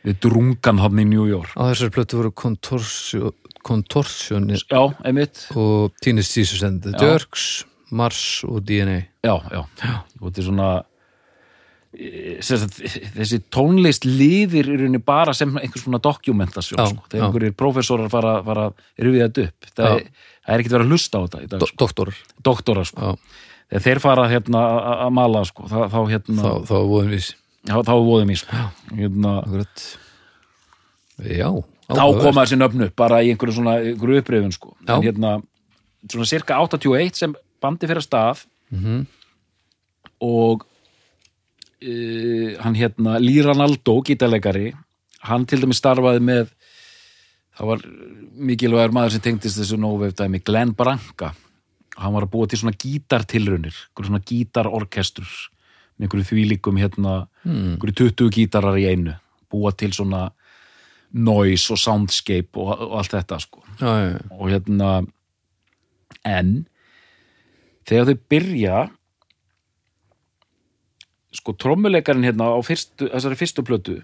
við 0.02 0.20
drungan 0.24 0.80
hann 0.82 0.98
í 0.98 1.06
New 1.06 1.26
York 1.30 1.52
á 1.54 1.62
þessari 1.70 1.94
plötu 1.94 2.18
voru 2.20 2.32
Contortion, 2.34 3.32
Contortion 3.62 4.48
Já, 4.50 4.82
einmitt 5.04 5.46
og 5.54 5.92
Teenage 6.02 6.32
Jesus 6.36 6.62
and 6.66 6.82
the 6.82 6.92
Já. 6.92 7.12
Jerks 7.12 7.64
Mars 7.92 8.42
og 8.48 8.64
DNA 8.66 9.06
Já, 9.22 9.36
já, 9.52 9.62
og 10.20 10.26
þetta 10.30 10.38
er 10.42 10.48
svona 10.48 10.70
þessi 11.92 13.38
tónlist 13.52 14.06
lifir 14.08 14.68
í 14.70 14.76
rauninni 14.78 15.00
bara 15.04 15.34
sem 15.36 15.50
einhvers 15.60 15.84
svona 15.84 16.00
dokumentasjón 16.02 16.80
sko. 16.88 17.04
þegar 17.12 17.26
einhverjir 17.28 17.54
prófessorar 17.58 18.08
fara, 18.12 18.38
fara 18.46 18.66
að 18.70 18.74
rifið 19.04 19.24
þetta 19.26 19.44
upp 19.48 19.68
það 19.76 19.88
Já. 19.88 19.96
er, 19.98 20.06
það 20.46 20.54
er 20.54 20.62
ekkert 20.62 20.76
verið 20.76 20.86
að 20.86 20.94
hlusta 20.94 21.18
á 21.18 21.22
þetta 21.26 21.50
dag, 21.52 21.66
sko. 21.68 21.76
doktorar 21.84 22.22
doktora 22.48 22.84
sko. 22.88 23.12
Þegar 23.72 23.84
þeir 23.86 24.00
fara 24.04 24.24
hérna 24.28 24.62
að 25.06 25.12
mala 25.16 25.44
sko, 25.48 25.68
þá, 25.68 25.78
þá 25.92 26.00
hérna 26.12 26.42
þá, 26.42 26.50
þá 26.68 26.74
voðum 26.92 27.12
við 27.12 27.28
þá, 27.28 27.76
þá 27.86 27.92
er 27.92 28.02
voðum 28.08 28.32
í 28.32 28.38
sko. 28.40 28.62
hérna, 28.96 29.34
Já, 31.22 31.48
þá 31.92 32.02
koma 32.18 32.42
þessi 32.42 32.56
nöfnu 32.58 32.88
bara 32.96 33.20
í 33.22 33.30
einhverju 33.32 33.54
svona 33.60 33.76
einhverju 33.84 34.22
upprifun 34.22 34.52
sko. 34.56 34.72
En 34.88 35.04
hérna 35.04 35.36
svona 36.08 36.26
cirka 36.26 36.56
81 36.64 37.20
sem 37.20 37.34
bandi 37.62 37.86
fyrir 37.86 38.00
að 38.02 38.08
stað 38.08 38.46
Mhm. 38.72 39.02
og 40.24 40.64
uh, 41.82 42.48
hann 42.62 42.74
hérna 42.78 43.18
Líranaldó, 43.22 43.98
gítarleikari 44.06 44.72
hann 45.28 45.46
til 45.46 45.60
dæmis 45.62 45.78
starfaði 45.82 46.22
með 46.24 46.50
það 47.58 47.68
var 47.68 47.82
mikilvægur 48.48 48.94
maður 48.96 49.16
sem 49.16 49.24
tengdist 49.28 49.58
þessu 49.60 49.76
nóveif 49.80 50.14
dæmi 50.18 50.40
Glenn 50.46 50.72
Branca 50.78 51.32
hann 51.98 52.14
var 52.14 52.24
að 52.26 52.32
búa 52.32 52.48
til 52.48 52.58
svona 52.62 52.76
gítartilrunir 52.80 53.76
svona 53.98 54.22
gítarorkestur 54.24 55.26
með 55.98 56.06
einhverju 56.08 56.30
þvílíkum 56.32 56.78
hérna 56.80 57.18
Hmm. 57.42 57.72
einhverju 57.74 58.12
20 58.14 58.30
gítarar 58.36 58.76
í 58.78 58.84
einu 58.86 59.16
búa 59.50 59.72
til 59.74 59.90
svona 59.92 60.28
noise 61.12 61.72
og 61.74 61.78
soundscape 61.82 62.54
og, 62.54 62.68
og 62.70 62.92
allt 63.00 63.12
þetta 63.16 63.38
sko 63.42 63.64
Já, 63.80 63.90
já, 63.90 64.06
já. 64.14 64.20
og 64.38 64.46
hérna 64.52 64.90
en 66.24 66.52
þegar 67.88 68.06
þau 68.12 68.20
byrja 68.30 68.76
sko 71.32 71.54
trommuleikarinn 71.56 72.26
hérna 72.28 72.50
á 72.52 72.58
fyrstu, 72.64 73.08
þessari 73.12 73.38
fyrstu 73.40 73.64
plötu 73.64 73.98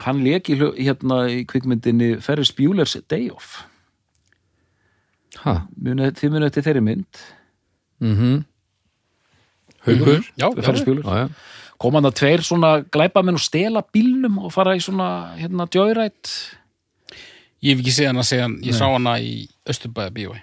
hann 0.00 0.22
leki 0.24 0.54
hérna 0.56 1.26
í 1.28 1.42
kvikmyndinni 1.44 2.14
Ferris 2.24 2.52
Bueller's 2.56 2.94
Day 3.10 3.26
Off. 3.30 3.66
Ha, 5.44 5.66
Munið- 5.76 6.16
þið 6.18 6.32
munið 6.32 6.46
eftir 6.48 6.64
þeirri 6.66 6.82
mynd. 6.86 7.20
Mhm. 8.00 8.38
Haukur? 9.86 10.24
Já, 10.40 10.48
Ferris 10.64 10.84
Bueller 10.84 11.04
Já, 11.04 11.18
já, 11.24 11.28
kom 11.80 11.94
hann 11.96 12.04
að 12.08 12.16
tveir 12.20 12.42
svona 12.44 12.72
glæpamenn 12.92 13.36
og 13.38 13.44
stela 13.44 13.82
bílnum 13.94 14.38
og 14.44 14.52
fara 14.52 14.74
í 14.76 14.80
svona 14.84 15.36
hérna 15.38 15.68
joyride? 15.72 16.32
Ég 17.62 17.76
hef 17.76 17.80
ekki 17.84 17.92
séð 17.92 18.06
hana 18.10 18.24
síðan, 18.24 18.58
ég 18.64 18.72
sá 18.76 18.86
hana 18.88 19.18
í 19.20 19.46
Östurbæða 19.68 20.10
bíói. 20.16 20.40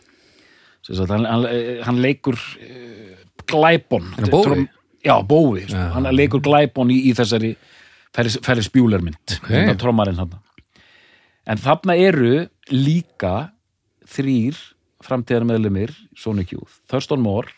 Hann, 1.09 1.25
hann, 1.25 1.47
hann 1.83 1.97
leikur 2.01 2.37
uh, 2.37 3.17
glæbon 3.49 4.13
Já, 5.07 5.15
bói, 5.23 5.63
sko. 5.65 5.77
Já. 5.77 5.89
hann 5.95 6.09
leikur 6.15 6.43
glæbon 6.43 6.91
í, 6.93 6.99
í 7.09 7.13
þessari 7.17 7.53
Ferris, 8.15 8.69
Bueller 8.73 9.03
mynd 9.03 9.37
Ok. 9.37 9.51
okay. 9.51 9.75
trommarinn 9.79 10.19
hann 10.19 10.35
en 11.47 11.61
þarna 11.63 11.95
eru 11.99 12.47
líka 12.73 13.51
þrýr 14.07 14.57
framtíðar 15.03 15.45
meðlumir 15.47 15.93
Sonic 16.17 16.51
Youth, 16.55 16.81
Thurston 16.89 17.21
Moore 17.23 17.51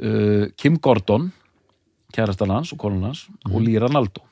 uh, 0.00 0.48
Kim 0.56 0.78
Gordon 0.80 1.30
kærastan 2.14 2.52
hans 2.54 2.72
og 2.74 2.80
konun 2.82 3.08
hans 3.10 3.26
og 3.50 3.60
Líra 3.64 3.90
Naldó 3.92 4.24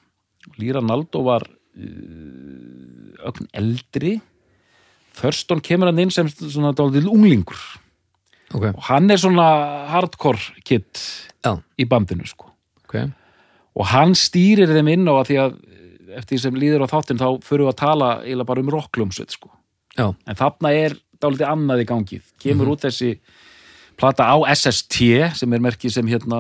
Líra 0.58 0.82
Naldó 0.84 1.22
var 1.26 1.44
uh, 1.48 3.28
ögn 3.28 3.50
eldri 3.52 4.16
Thurston 5.18 5.60
kemur 5.64 5.90
hann 5.90 6.00
inn 6.04 6.14
sem 6.14 6.30
svona 6.30 6.72
dálítið 6.76 7.10
unglingur 7.10 7.58
ok, 8.54 8.64
og 8.74 8.82
hann 8.88 9.10
er 9.10 9.20
svona 9.20 9.48
hardcore 9.92 10.60
kid 10.64 10.86
já, 11.44 11.52
í 11.78 11.86
bandinu 11.88 12.26
sko. 12.28 12.50
Ok. 12.84 13.00
Og 13.78 13.86
hann 13.92 14.14
stýrir 14.18 14.70
þeim 14.74 14.88
inn 14.94 15.08
á 15.10 15.14
að 15.18 15.26
því 15.30 15.40
að 15.44 15.58
eftir 16.18 16.34
því 16.34 16.40
sem 16.42 16.56
líður 16.58 16.86
á 16.88 16.92
þáttinn 16.92 17.20
þá 17.20 17.28
förum 17.44 17.68
við 17.68 17.72
að 17.74 17.80
tala 17.82 18.08
eiginlega 18.22 18.48
bara 18.48 18.64
um 18.64 18.72
rocklumsveit 18.72 19.34
sko. 19.36 19.50
Já, 19.98 20.08
en 20.14 20.38
þarna 20.38 20.72
er 20.72 20.96
dálítið 21.18 21.50
annað 21.50 21.82
í 21.82 21.86
gangið 21.90 22.32
kemur 22.40 22.72
út 22.72 22.84
þessi 22.86 23.16
plata 23.98 24.28
á 24.30 24.36
SST 24.54 24.98
sem 25.40 25.52
er 25.56 25.62
merkið 25.64 25.96
sem 25.96 26.06
hérna 26.06 26.38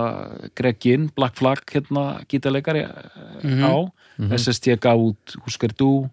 Greg 0.56 0.78
Ginn, 0.78 1.08
Black 1.14 1.34
Flag 1.38 1.64
hérna 1.72 2.20
gítarleikari 2.30 2.84
mm 3.42 3.64
á. 3.66 3.74
SST 4.18 4.78
gaf 4.82 4.98
út 4.98 5.34
Husker 5.44 5.74
Du 5.78 6.08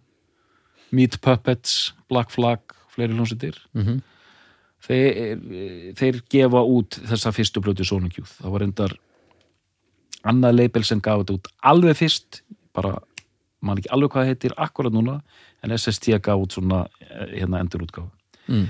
Meat 0.93 1.19
Puppets, 1.21 1.93
Black 2.10 2.29
Flag 2.34 2.60
fleiri 2.93 3.13
hljómsveitir. 3.13 3.58
Mhm. 3.73 4.01
Þeir, 4.86 5.41
þeir 5.98 6.19
gefa 6.32 6.62
út 6.78 7.00
þessa 7.10 7.32
fyrstu 7.36 7.62
plötu 7.65 7.86
Sonic 7.88 8.17
Youth. 8.19 8.36
Það 8.41 8.54
var 8.56 8.63
reyndar 8.65 8.95
annað 10.26 10.58
label 10.60 10.84
sem 10.88 11.02
gaf 11.06 11.21
þetta 11.24 11.36
út 11.39 11.50
alveg 11.71 11.98
fyrst 12.00 12.41
bara, 12.76 12.95
man 13.65 13.78
ekki 13.82 13.91
alveg 13.93 14.12
hvað 14.15 14.30
heitir 14.32 14.56
akkurat 14.58 14.93
núna, 14.93 15.19
en 15.65 15.74
SST 15.78 16.12
gaf 16.21 16.41
út 16.41 16.54
svona 16.58 16.84
eh, 17.02 17.39
hérna 17.41 17.62
endur 17.63 17.86
útgáfa 17.88 18.12
Mm. 18.45 18.67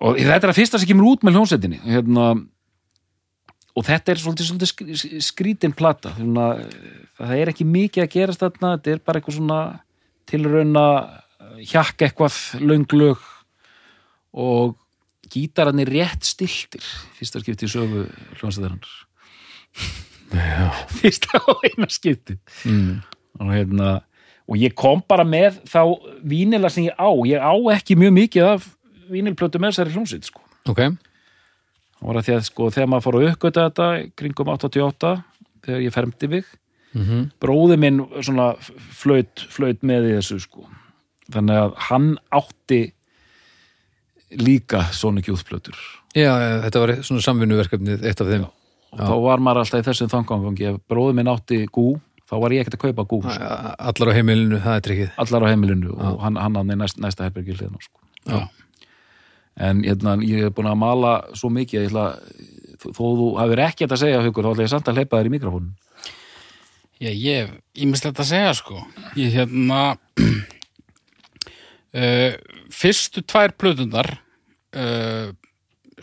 og 0.00 0.16
þetta 0.16 0.46
er 0.46 0.48
að 0.48 0.56
fyrsta 0.56 0.78
sem 0.80 0.88
kemur 0.88 1.10
út 1.10 1.24
með 1.26 1.34
hljónsettinni 1.36 1.76
hérna 1.84 2.22
og 3.76 3.84
þetta 3.84 4.14
er 4.14 4.20
svolítið, 4.22 4.46
svolítið 4.48 4.70
skr- 4.70 5.20
skrítin 5.26 5.74
plata. 5.76 6.14
Svona, 6.16 6.46
það 7.20 7.34
er 7.42 7.50
ekki 7.52 7.66
mikið 7.68 8.04
að 8.06 8.14
gerast 8.14 8.40
þarna, 8.40 8.70
þetta 8.78 8.94
er 8.94 9.02
bara 9.04 9.20
eitthvað 9.20 9.36
svona 9.36 9.58
tilrauna 10.32 10.84
hjakka 11.68 12.08
eitthvað 12.08 12.38
lönglög 12.64 13.20
og 14.32 14.72
gítararnir 15.32 15.90
rétt 15.90 16.26
stiltir. 16.26 16.84
Fyrsta 17.18 17.42
skipti 17.42 17.68
í 17.68 17.72
sögu 17.72 18.06
hljónsettarnar 18.40 18.94
fyrsta 20.98 21.40
og 21.50 21.64
eina 21.66 21.88
skipti 21.92 22.36
mm. 22.64 22.92
og 23.42 23.50
hérna 23.52 23.90
og 24.46 24.58
ég 24.60 24.74
kom 24.78 25.02
bara 25.08 25.26
með 25.26 25.58
þá 25.66 25.80
vínila 26.22 26.70
sem 26.70 26.86
ég 26.86 26.94
á. 26.98 27.10
Ég 27.26 27.42
á 27.42 27.54
ekki 27.74 27.98
mjög 27.98 28.14
mikið 28.20 28.50
af 28.54 28.68
vínilplötu 29.10 29.60
með 29.62 29.74
þessari 29.74 29.96
hljómsveit 29.96 30.28
sko. 30.30 30.42
ok. 30.70 30.82
Það 31.96 32.08
var 32.10 32.18
að 32.20 32.26
því 32.26 32.36
að 32.36 32.46
sko 32.46 32.68
þegar 32.74 32.88
maður 32.92 33.06
fór 33.06 33.18
að 33.18 33.26
uppgöta 33.30 33.66
þetta 33.66 33.88
kringum 34.20 34.52
88 34.52 35.12
þegar 35.66 35.84
ég 35.86 35.94
fermdi 35.94 36.30
mig 36.30 36.48
mm 36.96 37.30
bróði 37.42 37.76
minn 37.76 38.02
svona 38.22 38.54
flöut 38.94 39.82
með 39.82 40.10
þessu 40.14 40.38
sko. 40.40 40.66
Þannig 41.32 41.58
að 41.58 41.72
hann 41.88 42.12
átti 42.30 42.80
líka 44.34 44.86
Sonic 44.96 45.30
Youth 45.30 45.46
plötur 45.48 45.76
Já, 46.16 46.32
já, 46.32 46.60
þetta 46.64 46.82
var 46.82 46.92
svona 47.04 47.24
samvinnuverkefnið 47.26 48.06
eitt 48.08 48.20
af 48.22 48.30
þeim 48.30 48.46
og 48.46 49.00
þá 49.02 49.14
var 49.26 49.42
maður 49.44 49.62
alltaf 49.64 49.82
í 49.82 49.86
þessum 49.90 50.12
þangangangi 50.12 50.68
ef 50.70 50.76
bróði 50.88 51.16
minn 51.18 51.30
átti 51.30 51.62
gú 51.72 51.96
þá 52.26 52.36
var 52.42 52.54
ég 52.54 52.64
ekkert 52.64 52.78
að 52.78 52.84
kaupa 52.88 53.06
gú 53.10 53.18
sko. 53.22 53.48
Allar 53.90 54.10
á 54.10 54.16
heimilinu, 54.16 54.60
það 54.62 54.78
er 54.78 54.84
trikkið 54.86 55.20
allar 55.22 55.46
á 55.46 55.50
heimilinu 55.52 55.94
og 55.94 56.22
hann, 56.24 56.38
hann 56.40 56.58
er 56.62 56.80
næst, 56.80 57.00
næsta 57.02 57.26
herbergi 57.26 57.54
hliðan 57.54 57.76
á 57.78 57.80
sko. 57.84 58.00
Já. 58.26 58.40
en 59.68 59.82
hérna, 59.86 60.16
ég 60.26 60.46
hef 60.48 60.54
búin 60.56 60.70
að 60.70 60.80
mala 60.80 61.12
svo 61.38 61.52
mikið 61.54 61.84
ég 61.84 61.92
ætla, 61.92 62.06
þó 62.82 63.04
þú 63.04 63.28
hafir 63.38 63.62
ekkert 63.68 63.94
að 63.94 64.02
segja 64.02 64.24
hugur, 64.24 64.48
þá 64.48 64.54
ætla 64.56 64.66
ég 64.66 64.72
samt 64.72 64.90
að 64.90 64.98
hleypa 64.98 65.20
þér 65.20 65.30
í 65.30 65.34
mikrofónun 65.36 65.74
Já, 66.96 67.10
ég 67.12 67.42
hef 67.42 67.50
ímislegt 67.76 68.20
að 68.22 68.28
segja, 68.30 68.52
sko. 68.56 68.78
Ég 69.20 69.34
hérna, 69.36 69.98
uh, 71.96 72.36
fyrstu 72.72 73.22
tvær 73.24 73.54
plötundar, 73.58 74.10
uh, 74.76 75.32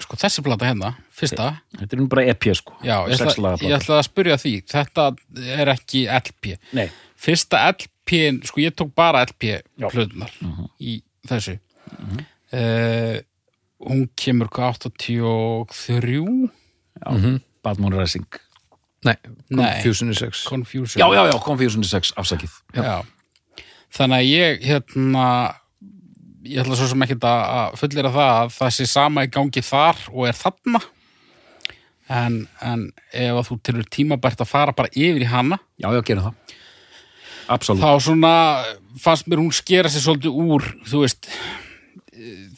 sko 0.02 0.18
þessi 0.18 0.42
plata 0.46 0.66
hérna, 0.72 0.94
fyrsta, 1.14 1.52
þetta 1.78 1.94
er 1.96 2.02
nú 2.02 2.08
bara 2.12 2.26
EP 2.32 2.48
sko 2.58 2.74
já, 2.84 2.96
ég 3.12 3.22
ætla, 3.22 3.52
ég 3.62 3.76
ætla 3.78 4.00
að 4.02 4.08
spyrja 4.10 4.38
því, 4.42 4.54
þetta 4.74 5.10
er 5.60 5.72
ekki 5.76 6.06
LP. 6.10 6.56
Nei. 6.74 6.88
Fyrsta 7.24 7.62
LP, 7.70 8.18
sko 8.50 8.60
ég 8.64 8.74
tók 8.76 8.90
bara 8.98 9.22
LP 9.28 9.54
Já. 9.80 9.88
plötunar 9.94 10.32
Mhm. 10.42 10.66
í 10.82 10.98
þessu. 11.30 11.60
uh, 12.54 13.20
hún 13.84 14.08
kemur 14.16 14.50
hvað 14.50 14.90
83? 14.90 16.50
já, 17.04 17.40
Bad 17.64 17.80
Moon 17.80 17.94
Rising 17.94 18.26
Nei, 19.04 19.16
Nei. 19.52 19.66
Confusion 19.84 20.10
is 20.12 20.18
sex 20.20 20.44
Confusion. 20.48 21.00
já, 21.02 21.08
já, 21.14 21.26
já, 21.32 21.40
Confusion 21.44 21.84
6, 21.84 22.14
afsakið 22.18 22.52
Já. 22.74 23.04
Þannig 23.94 24.18
að 24.18 24.30
ég 24.32 24.64
hérna 24.66 25.26
ég 26.44 26.60
ætla 26.64 26.78
svo 26.78 26.90
sem 26.92 27.06
ekkert 27.06 27.26
að 27.28 27.44
að 27.58 27.78
fullera 27.82 28.12
það 28.14 28.34
að 28.42 28.54
það 28.58 28.76
sé 28.78 28.90
sama 28.92 29.24
í 29.26 29.32
gangi 29.32 29.64
þar 29.64 30.04
og 30.12 30.28
er 30.30 30.38
þarna. 30.40 30.84
En, 32.14 32.38
en 32.62 32.88
ef 33.16 33.38
að 33.40 33.46
þú 33.48 33.58
tilur 33.64 33.90
tímabært 33.96 34.44
að 34.44 34.52
fara 34.52 34.76
bara 34.76 34.92
yfir 34.92 35.24
í 35.24 35.30
hana 35.32 35.58
já, 35.80 35.88
já, 35.88 36.02
gerum 36.04 36.28
það. 36.28 36.56
Absolutt, 37.54 37.84
þá 37.84 38.04
svona 38.04 38.34
fannst 39.04 39.28
mér 39.28 39.42
hún 39.42 39.54
skera 39.56 39.92
sér 39.92 40.04
svolítið 40.04 40.36
úr 40.44 40.68
þú 40.88 41.04
veist 41.04 41.30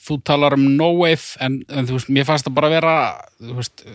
þú 0.06 0.17
talar 0.28 0.58
um 0.58 0.65
no 0.78 0.91
wave 1.00 1.38
en, 1.41 1.60
en 1.69 1.88
þú 1.88 1.98
veist, 1.98 2.12
mér 2.13 2.28
fannst 2.28 2.45
það 2.45 2.58
bara 2.58 2.71
vera 2.74 2.95
þú 3.39 3.56
veist 3.60 3.86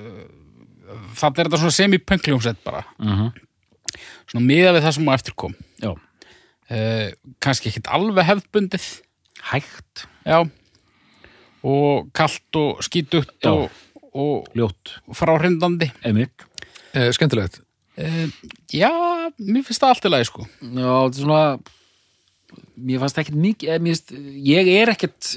það 1.18 1.42
er 1.42 1.50
þetta 1.50 1.60
svona 1.62 1.76
semi-punkljómsett 1.76 2.62
bara. 2.66 2.84
Mhm. 2.98 3.30
svona 4.30 4.46
miða 4.46 4.74
við 4.76 4.84
það 4.86 4.94
sem 4.96 5.08
á 5.10 5.12
eftir 5.14 5.34
kom. 5.34 5.54
Já, 5.82 5.90
uh, 5.90 7.06
kannski 7.42 7.70
ekkit 7.70 7.90
alveg 7.90 8.28
hefðbundið 8.28 8.86
hægt. 9.50 10.06
Já. 10.26 10.44
Og 11.66 12.08
kalt 12.16 12.56
og 12.56 12.84
skítugt 12.84 13.36
Já. 13.44 13.50
og, 13.50 13.82
og 14.14 14.48
ljótt, 14.56 14.94
fráhrindandi. 15.16 15.90
Eh, 16.94 17.10
Skemmtilegt. 17.14 17.60
Uh, 18.00 18.30
Já, 18.72 18.90
mér 19.36 19.64
finnst 19.66 19.82
það 19.82 19.92
allt 19.92 20.06
í 20.08 20.12
lagi 20.14 20.28
sko. 20.30 20.46
Já, 20.62 20.88
þetta 20.88 21.10
er 21.10 21.20
svona 21.20 21.42
mér 22.80 23.02
fannst 23.02 23.18
ekkert 23.20 23.40
mikið 23.40 23.72
eh, 23.74 23.82
finnst, 23.84 24.14
ég 24.46 24.70
er 24.80 24.92
ekkert 24.94 25.34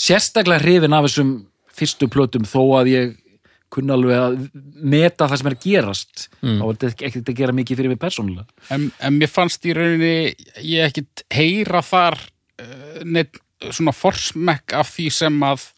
sérstaklega 0.00 0.62
hrifin 0.62 0.96
af 0.96 1.08
þessum 1.08 1.32
fyrstu 1.76 2.08
plötum 2.12 2.46
þó 2.48 2.62
að 2.80 2.92
ég 2.92 3.16
kunna 3.70 3.94
alveg 3.94 4.18
að 4.18 4.38
meta 4.82 5.28
það 5.30 5.40
sem 5.40 5.48
er 5.48 5.56
að 5.56 5.64
gerast. 5.64 6.24
Mm. 6.40 6.56
þá 6.58 6.64
er 6.64 6.78
þetta 6.80 7.08
ekkert 7.08 7.30
að 7.30 7.40
gera 7.40 7.56
mikið 7.56 7.80
fyrir 7.80 7.92
mig 7.92 8.00
persónulega. 8.02 8.46
En, 8.74 8.88
en 8.98 9.18
mér 9.20 9.30
fannst 9.30 9.66
í 9.68 9.74
rauninni 9.76 10.32
ég 10.66 10.88
ekkit 10.88 11.24
heyra 11.34 11.82
þar 11.86 12.18
neitt 13.04 13.40
svona 13.70 13.92
forsmekk 13.92 14.74
af 14.80 14.94
því 14.94 15.08
sem 15.12 15.42
að 15.44 15.68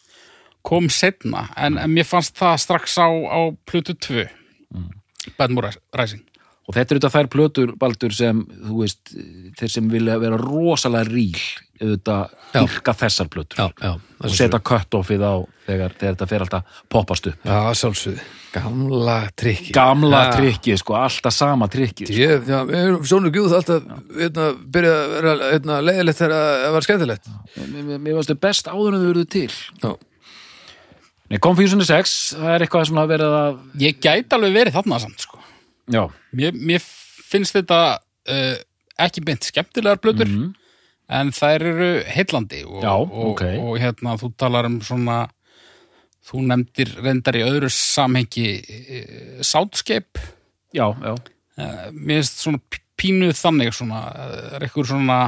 kom 0.63 0.87
setna 0.91 1.49
en, 1.59 1.77
en 1.77 1.91
mér 1.91 2.07
fannst 2.07 2.37
það 2.39 2.61
strax 2.63 2.95
á, 2.95 3.07
á 3.07 3.39
plötu 3.67 3.95
2 3.99 4.23
mm. 4.71 4.91
Bad 5.37 5.51
Moon 5.51 5.71
Rising 5.95 6.23
og 6.63 6.75
þetta 6.75 6.93
er 6.93 6.97
auðvitað 6.97 7.15
þær 7.17 7.29
plötur, 7.33 7.71
Baldur, 7.79 8.13
sem 8.15 8.39
þú 8.47 8.77
veist, 8.79 9.13
þeir 9.59 9.71
sem 9.73 9.89
vilja 9.91 10.15
vera 10.21 10.37
rosalega 10.39 11.09
ríl, 11.09 11.41
auðvitað 11.81 12.37
dyrka 12.53 12.93
þessar 13.01 13.29
plötur. 13.33 13.59
Já, 13.59 13.83
já, 13.83 14.21
og 14.23 14.37
setja 14.37 14.61
cut-offið 14.69 15.25
á 15.27 15.33
þegar, 15.65 15.97
þegar 15.97 16.15
þetta 16.15 16.29
fer 16.31 16.45
alltaf 16.45 16.79
poppast 16.93 17.27
upp. 17.33 17.49
Já, 17.49 17.57
sjálfsögði, 17.81 18.23
gamla 18.53 19.17
trikki 19.43 19.75
Gamla 19.75 20.23
ja. 20.29 20.31
trikki, 20.37 20.77
sko, 20.79 20.95
alltaf 21.01 21.35
sama 21.35 21.67
trikki 21.73 22.07
sko. 22.07 22.15
Ég, 22.21 22.47
já, 22.47 22.63
Sónu 23.11 23.33
Gjúð 23.33 23.57
alltaf 23.59 23.91
eitna, 24.15 24.47
byrja 24.77 24.95
að 24.95 25.13
vera 25.17 25.35
eitna, 25.51 25.83
leiðilegt 25.83 26.23
þegar 26.23 26.47
það 26.63 26.77
var 26.77 26.87
skemmtilegt. 26.87 27.29
Mér, 27.59 27.93
mér 27.97 28.19
varstu 28.21 28.39
best 28.39 28.71
áður 28.71 28.95
en 28.95 29.03
þau 29.03 29.11
verður 29.11 29.31
til. 29.35 29.47
Já. 29.83 29.93
Nei, 31.31 31.39
Confusion 31.43 31.81
6, 31.83 32.17
það 32.37 32.55
er 32.55 32.63
eitthvað 32.63 32.89
svona 32.91 33.07
verið 33.09 33.37
að 33.39 33.61
Ég 33.81 33.95
gæti 34.03 34.35
alveg 34.37 34.53
verið 34.53 34.75
þarna 34.77 34.99
samt, 35.01 35.23
sko 35.23 35.32
Já. 35.91 36.07
Mér, 36.31 36.55
mér 36.55 36.83
finnst 36.83 37.55
þetta 37.57 37.79
uh, 37.99 38.57
ekki 39.03 39.23
beint 39.25 39.47
skemmtilegar 39.47 39.99
blöður 40.03 40.29
mm. 40.29 40.49
en 41.17 41.31
þær 41.35 41.65
eru 41.73 41.89
heillandi 42.07 42.63
og, 42.67 42.79
Já, 42.85 42.93
og, 42.93 43.15
okay. 43.33 43.57
og 43.59 43.79
hérna 43.81 44.15
þú 44.21 44.31
talar 44.39 44.69
um 44.69 44.79
svona 44.85 45.25
þú 46.23 46.45
nefndir 46.47 46.93
reyndar 47.03 47.35
í 47.39 47.43
öðru 47.43 47.71
samhengi 47.73 48.47
uh, 48.63 49.43
soundscape 49.43 50.23
Já, 50.73 50.87
já 50.93 51.13
uh, 51.13 51.85
Mér 51.91 52.21
finnst 52.21 52.43
svona 52.45 52.63
pínuð 52.99 53.35
þannig 53.35 53.73
svona, 53.75 54.03
það 54.15 54.57
er 54.57 54.67
eitthvað 54.67 54.91
svona 54.93 55.21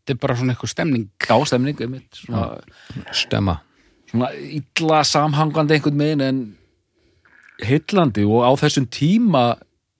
þetta 0.00 0.16
er 0.16 0.22
bara 0.24 0.38
svona 0.40 0.54
eitthvað 0.56 0.74
stemning 0.74 1.10
Já, 1.28 1.36
stemning, 1.46 1.82
einmitt 1.84 2.24
svona, 2.24 2.46
Stemma 3.14 3.60
Svona 4.10 4.32
illa 4.42 5.04
samhangandi 5.06 5.76
einhvern 5.76 6.00
megin 6.00 6.24
en 6.26 6.40
heillandi 7.66 8.24
og 8.26 8.44
á 8.46 8.52
þessum 8.60 8.86
tíma 8.92 9.44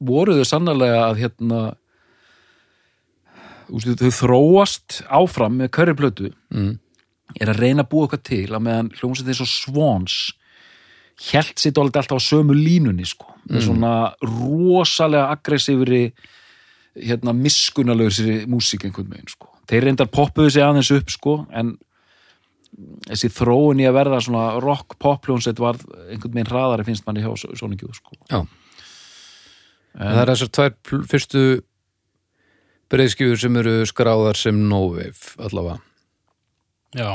voru 0.00 0.38
þau 0.38 0.48
sannlega 0.48 1.04
að 1.08 1.20
hérna 1.24 1.60
ústu, 3.70 3.96
þau 3.98 4.12
þróast 4.20 5.00
áfram 5.06 5.58
með 5.60 5.72
hverju 5.76 5.96
plötu 5.98 6.30
mm. 6.54 6.72
er 7.40 7.52
að 7.52 7.62
reyna 7.64 7.84
að 7.84 7.90
búa 7.92 8.06
eitthvað 8.08 8.26
til 8.30 8.46
að 8.48 8.64
meðan 8.66 8.92
hljómsveit 8.98 9.32
eins 9.32 9.42
og 9.44 9.50
Swans 9.52 10.18
held 11.30 11.60
sitt 11.60 11.78
alveg 11.78 12.00
alltaf 12.00 12.16
á 12.16 12.28
sömu 12.30 12.56
línunni 12.56 13.04
sko, 13.04 13.28
með 13.50 13.66
svona 13.66 13.92
rosalega 14.24 15.28
aggressífri 15.34 16.04
hérna 16.96 17.34
miskunalögur 17.36 18.14
sér 18.16 18.46
músík 18.50 18.86
einhvern 18.86 19.10
veginn 19.12 19.28
sko. 19.30 19.50
Þeir 19.68 19.86
reyndar 19.86 20.08
poppuðu 20.10 20.54
sig 20.54 20.64
aðeins 20.64 20.90
upp 20.96 21.12
sko, 21.12 21.34
en 21.52 21.74
þessi 23.08 23.30
þróun 23.34 23.82
í 23.82 23.88
að 23.88 23.96
verða 23.98 24.20
svona 24.24 24.44
rock 24.62 24.96
pop 25.02 25.26
hljónsett 25.26 25.60
var 25.60 25.78
einhvern 26.08 26.36
veginn 26.36 26.50
hraðari 26.50 26.86
finnst 26.86 27.06
manni 27.06 27.24
hjá 27.24 27.32
Sonic 27.58 27.82
Youth 27.84 27.98
sko. 27.98 28.16
Já. 28.30 28.40
En, 29.98 30.12
Það 30.14 30.20
er 30.22 30.32
þessar 30.32 30.52
tvær 30.54 31.02
fyrstu 31.10 31.44
breyðskifur 32.90 33.40
sem 33.42 33.58
eru 33.60 33.74
skráðar 33.90 34.38
sem 34.38 34.60
no-wave 34.70 35.34
allavega. 35.42 35.80
Já, 36.98 37.14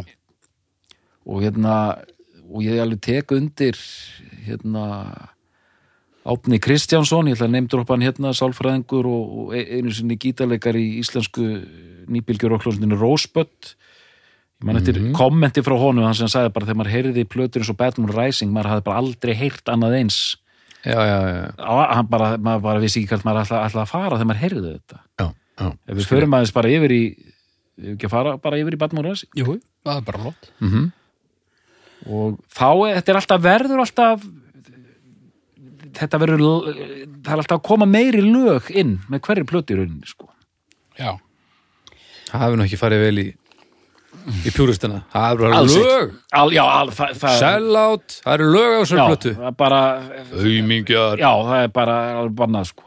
og 1.26 1.42
hérna 1.44 1.78
og 2.46 2.62
ég 2.64 2.80
alveg 2.80 3.02
tek 3.04 3.34
undir 3.36 3.80
hérna 4.46 4.86
Átni 6.26 6.58
Kristjánsson, 6.58 7.28
ég 7.30 7.38
ætla 7.38 7.46
að 7.46 7.54
neymdrópa 7.54 7.94
hann 7.94 8.06
hérna 8.06 8.32
sálfræðingur 8.34 9.06
og, 9.06 9.34
og 9.44 9.52
e- 9.54 9.78
einu 9.78 9.92
sinni 9.94 10.16
gítarleikar 10.18 10.78
í 10.80 10.98
íslensku 11.04 11.44
nýbylgjur 12.10 12.56
og 12.56 12.64
hljónsinu 12.66 12.98
Rosebud 12.98 13.76
ég 14.62 14.66
man 14.70 14.78
eftir 14.80 14.98
kommenti 15.14 15.62
frá 15.66 15.76
honum 15.78 16.06
hann 16.08 16.16
sem 16.18 16.28
sagði 16.32 16.54
bara 16.56 16.66
þegar 16.70 16.80
maður 16.82 16.94
heyrði 16.96 17.26
plötur 17.30 17.62
eins 17.62 17.70
og 17.74 17.78
Bad 17.78 17.98
Moon 18.00 18.14
Rising 18.16 18.52
maður 18.56 18.72
hafði 18.74 18.86
bara 18.88 19.02
aldrei 19.04 19.34
heyrt 19.36 19.72
annað 19.74 19.98
eins. 20.00 20.20
Já, 20.86 20.96
já, 21.02 21.18
já, 21.28 21.46
Á- 21.60 21.94
hann 21.98 22.08
bara, 22.08 22.38
maður 22.38 22.62
bara 22.62 22.80
vissi 22.84 23.02
ekki 23.02 23.10
hvert 23.16 23.26
maður 23.26 23.42
ætla, 23.46 23.64
ætla 23.68 23.82
að 23.84 23.90
fara 23.92 24.16
þegar 24.20 24.30
maður 24.32 24.44
heyrði 24.46 24.74
þetta. 24.76 25.00
Já, 25.20 25.26
já. 25.60 25.68
ef 25.90 25.98
við 26.00 26.08
förum 26.12 26.36
aðeins 26.38 26.54
bara 26.54 26.70
yfir 26.76 26.92
í 26.96 27.02
ekki 27.96 28.06
að 28.08 28.14
fara 28.16 28.38
bara 28.38 28.60
yfir 28.62 28.78
í 28.78 28.80
Bad 28.86 28.94
Moon 28.94 29.06
Rising. 29.10 29.32
Jú, 29.36 29.58
það 29.86 29.98
er 30.02 30.08
bara 30.12 30.24
lótt 30.30 30.52
Mm 30.62 30.92
og 32.06 32.36
þá, 32.54 32.68
er- 32.86 32.98
þetta 33.00 33.10
er 33.12 33.18
alltaf 33.18 33.42
verður 33.42 33.80
alltaf 33.82 34.26
þetta 35.96 36.20
verður 36.22 36.42
það 37.24 37.32
er 37.32 37.40
alltaf 37.40 37.56
að 37.58 37.64
koma 37.66 37.86
meiri 37.90 38.22
lög 38.22 38.68
inn 38.78 38.98
með 39.10 39.22
hverju 39.26 39.46
plötu 39.50 39.74
í 39.74 39.78
rauninni 39.80 40.06
sko. 40.10 40.28
Já, 41.00 41.16
Það 42.30 42.42
hefur 42.44 42.58
nú 42.60 42.66
ekki 42.68 42.80
farið 42.82 43.02
vel 43.06 43.20
í 43.22 43.26
í 44.26 44.52
pjúristina 44.54 45.04
Það 45.14 45.26
er 45.46 45.56
ekki. 45.60 45.78
lög. 45.86 46.14
Al, 46.40 46.50
já, 46.56 46.64
al, 46.66 46.92
það, 46.96 47.14
það, 47.22 47.38
Sellout, 47.42 48.18
það 48.26 48.34
eru 48.38 48.50
lög 48.56 48.70
á 48.74 48.80
þessari 48.82 49.00
já, 49.02 49.08
plötu. 49.12 49.34
það 49.38 49.48
er 49.52 49.58
bara 49.62 49.82
Aumingjar 50.42 51.22
já, 51.22 51.30
það 51.50 51.64
er 51.64 51.72
bara 51.76 51.98
bannað 52.42 52.70
sko. 52.72 52.86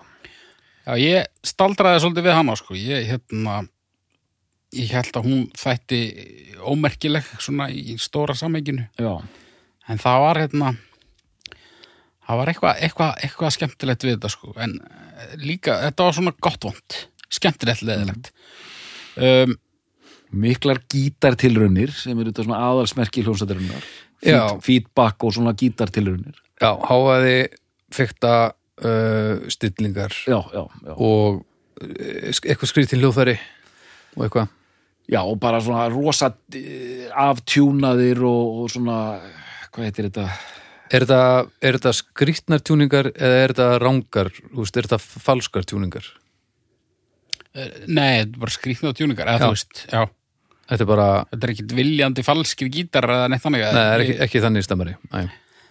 Já, 0.88 0.92
ég 1.02 1.50
staldraði 1.52 2.02
svolítið 2.04 2.28
við 2.28 2.36
hana 2.38 2.56
sko. 2.58 2.78
ég, 2.78 3.06
hérna, 3.12 3.56
ég 4.78 4.92
held 4.96 5.20
að 5.20 5.28
hún 5.28 5.46
þætti 5.58 6.00
ómerkileg 6.64 7.30
svona 7.38 7.68
í 7.70 7.96
stóra 8.02 8.34
samenginu 8.38 8.88
já, 8.98 9.12
en 9.88 10.00
það 10.02 10.24
var 10.26 10.42
hérna 10.42 10.74
það 12.28 12.40
var 12.42 12.52
eitthvað 12.52 12.82
eitthva, 12.84 13.08
eitthva 13.24 13.52
skemmtilegt 13.54 14.04
við 14.04 14.16
þetta 14.16 14.32
sko. 14.32 14.52
en 14.60 14.74
eh, 14.82 15.36
líka, 15.40 15.78
þetta 15.86 16.08
var 16.08 16.18
svona 16.18 16.34
gott 16.44 16.66
vond 16.68 16.98
skemmtilegt 17.32 17.84
leðilegt 17.84 18.30
um, 19.20 19.54
miklar 20.34 20.80
gítartilraunir 20.92 21.92
sem 21.96 22.18
eru 22.18 22.32
þetta 22.32 22.44
svona 22.48 22.60
aðalsmerki 22.68 23.24
hljómsættarinnar 23.26 23.86
Já. 24.24 24.42
feedback 24.64 25.24
og 25.24 25.34
svona 25.36 25.54
gítartilraunir 25.58 26.36
Já, 26.58 26.72
háaði 26.88 27.36
fykta 27.94 28.34
uh, 28.52 29.46
stillingar 29.52 30.12
já, 30.26 30.38
já, 30.52 30.62
já 30.84 30.94
og 30.96 31.40
uh, 31.40 32.30
eitthvað 32.44 32.72
skrítin 32.72 33.00
hljóðfæri 33.02 33.38
og 34.18 34.24
eitthvað 34.26 34.54
Já, 35.08 35.22
og 35.24 35.38
bara 35.40 35.56
svona 35.64 35.86
rosa 35.88 36.26
eh, 36.52 37.06
aftjúnaðir 37.16 38.18
og, 38.28 38.58
og 38.60 38.66
svona, 38.68 38.96
hvað 39.72 39.86
heitir 39.86 40.08
þetta? 40.10 40.26
Er 40.92 41.06
þetta, 41.06 41.20
er 41.64 41.78
þetta 41.78 41.92
skrítnar 41.96 42.60
tjúningar 42.60 43.08
eða 43.14 43.38
er 43.46 43.54
þetta 43.54 43.68
rángar, 43.80 44.28
er 44.36 44.88
þetta 44.90 44.98
falskar 45.00 45.64
tjúningar? 45.64 46.04
eh, 47.56 47.72
Nei, 47.88 48.18
þetta 48.20 48.36
er 48.36 48.42
bara 48.44 48.54
skrýtnað 48.58 48.98
tjúningar 49.00 49.32
eða 49.32 49.38
Já. 49.38 49.46
þú 49.46 49.56
veist, 49.56 49.80
já 49.88 50.02
Þetta 50.68 50.84
er 50.84 50.88
bara, 50.90 51.08
Þetta 51.32 51.46
er 51.48 51.52
ekkit 51.54 51.72
viljandi 51.78 52.22
falskir 52.26 52.68
gítar 52.68 53.06
eða 53.08 53.28
neitt 53.32 53.42
þannig 53.42 53.62
neða, 53.64 53.72
það 53.78 53.92
er 53.94 54.02
ekki, 54.04 54.16
ekki 54.26 54.42
þannig 54.44 54.66
stemmari 54.66 54.96
Æ. 55.14 55.22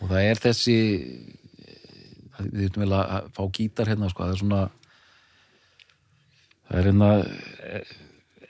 Og 0.01 0.09
það 0.09 0.21
er 0.31 0.41
þessi, 0.41 0.77
við 2.37 2.67
þurfum 2.67 2.83
vel 2.85 2.97
að 2.97 3.29
fá 3.37 3.43
gítar 3.57 3.89
hérna, 3.91 4.09
sko, 4.13 4.23
það 4.27 4.33
er 4.35 4.41
svona, 4.41 4.61
það 6.67 6.79
er 6.81 6.89
hérna, 6.91 7.09
eh, 7.67 7.95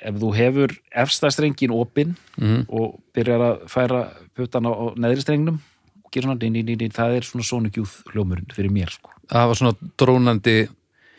ef 0.07 0.19
þú 0.21 0.31
hefur 0.37 0.75
efsta 1.03 1.31
strengin 1.33 1.73
opinn 1.75 2.15
Mhm. 2.37 2.65
og 2.69 2.99
byrjar 3.15 3.41
að 3.47 3.67
færa 3.71 4.01
putan 4.35 4.65
á, 4.69 4.73
neðri 4.95 5.21
strengnum 5.23 5.59
og 6.05 6.11
gera 6.11 6.27
svona, 6.27 6.39
dín, 6.39 6.53
dín, 6.53 6.65
dín, 6.65 6.77
dín, 6.77 6.91
það 6.93 7.15
er 7.17 7.21
svona 7.21 7.43
Sonic 7.43 7.77
Youth 7.77 8.03
hljómurinn 8.13 8.47
fyrir 8.53 8.71
mér, 8.71 8.89
sko. 8.91 9.09
Það 9.27 9.47
var 9.47 9.55
svona 9.55 9.75
drónandi 9.97 10.69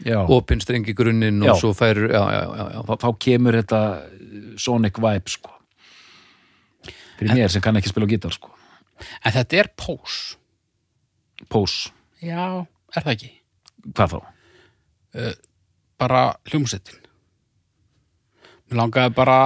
Já. 0.04 0.24
opinn 0.28 0.60
streng 0.60 0.86
í 0.86 0.94
grunninn 0.94 1.42
og 1.42 1.48
Já. 1.56 1.60
svo 1.60 1.74
færur, 1.74 2.08
já, 2.08 2.22
já, 2.30 2.42
já, 2.56 2.72
já. 2.72 2.82
þá, 2.86 2.94
þá 3.02 3.18
kemur 3.18 3.52
þetta 3.62 3.80
Sonic 4.60 4.98
vibe 5.02 5.30
sko. 5.32 5.50
Fyrir 7.18 7.34
mér 7.34 7.50
sem 7.52 7.62
kann 7.64 7.76
ekki 7.80 7.90
spila 7.90 8.06
gítar 8.10 8.32
sko. 8.34 8.52
En 9.24 9.32
þetta 9.34 9.60
er 9.62 9.68
pós 9.78 10.36
Pós, 11.48 11.74
Já, 12.18 12.66
er 12.96 13.04
það 13.04 13.12
ekki? 13.12 13.28
hvað 13.94 14.10
þá? 14.10 14.18
Bara 16.02 16.22
hljómsettin 16.50 16.98
Mér 18.68 18.80
langaði 18.80 19.14
bara 19.14 19.36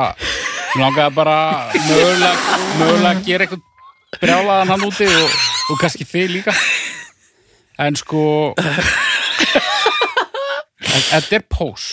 Mér 0.72 0.80
langaði 0.86 1.14
bara 1.18 1.36
mögulega, 1.84 2.56
mögulega 2.80 3.12
að 3.12 3.22
gera 3.28 3.44
eitthvað 3.44 3.68
brjálaðan 4.22 4.72
hann 4.72 4.86
úti 4.88 5.06
og, 5.08 5.36
og 5.72 5.78
kannski 5.80 6.04
þið 6.08 6.32
líka. 6.38 6.52
En 7.80 7.96
sko 7.96 8.22
en 10.82 11.02
Þetta 11.12 11.36
er 11.38 11.44
pós 11.52 11.90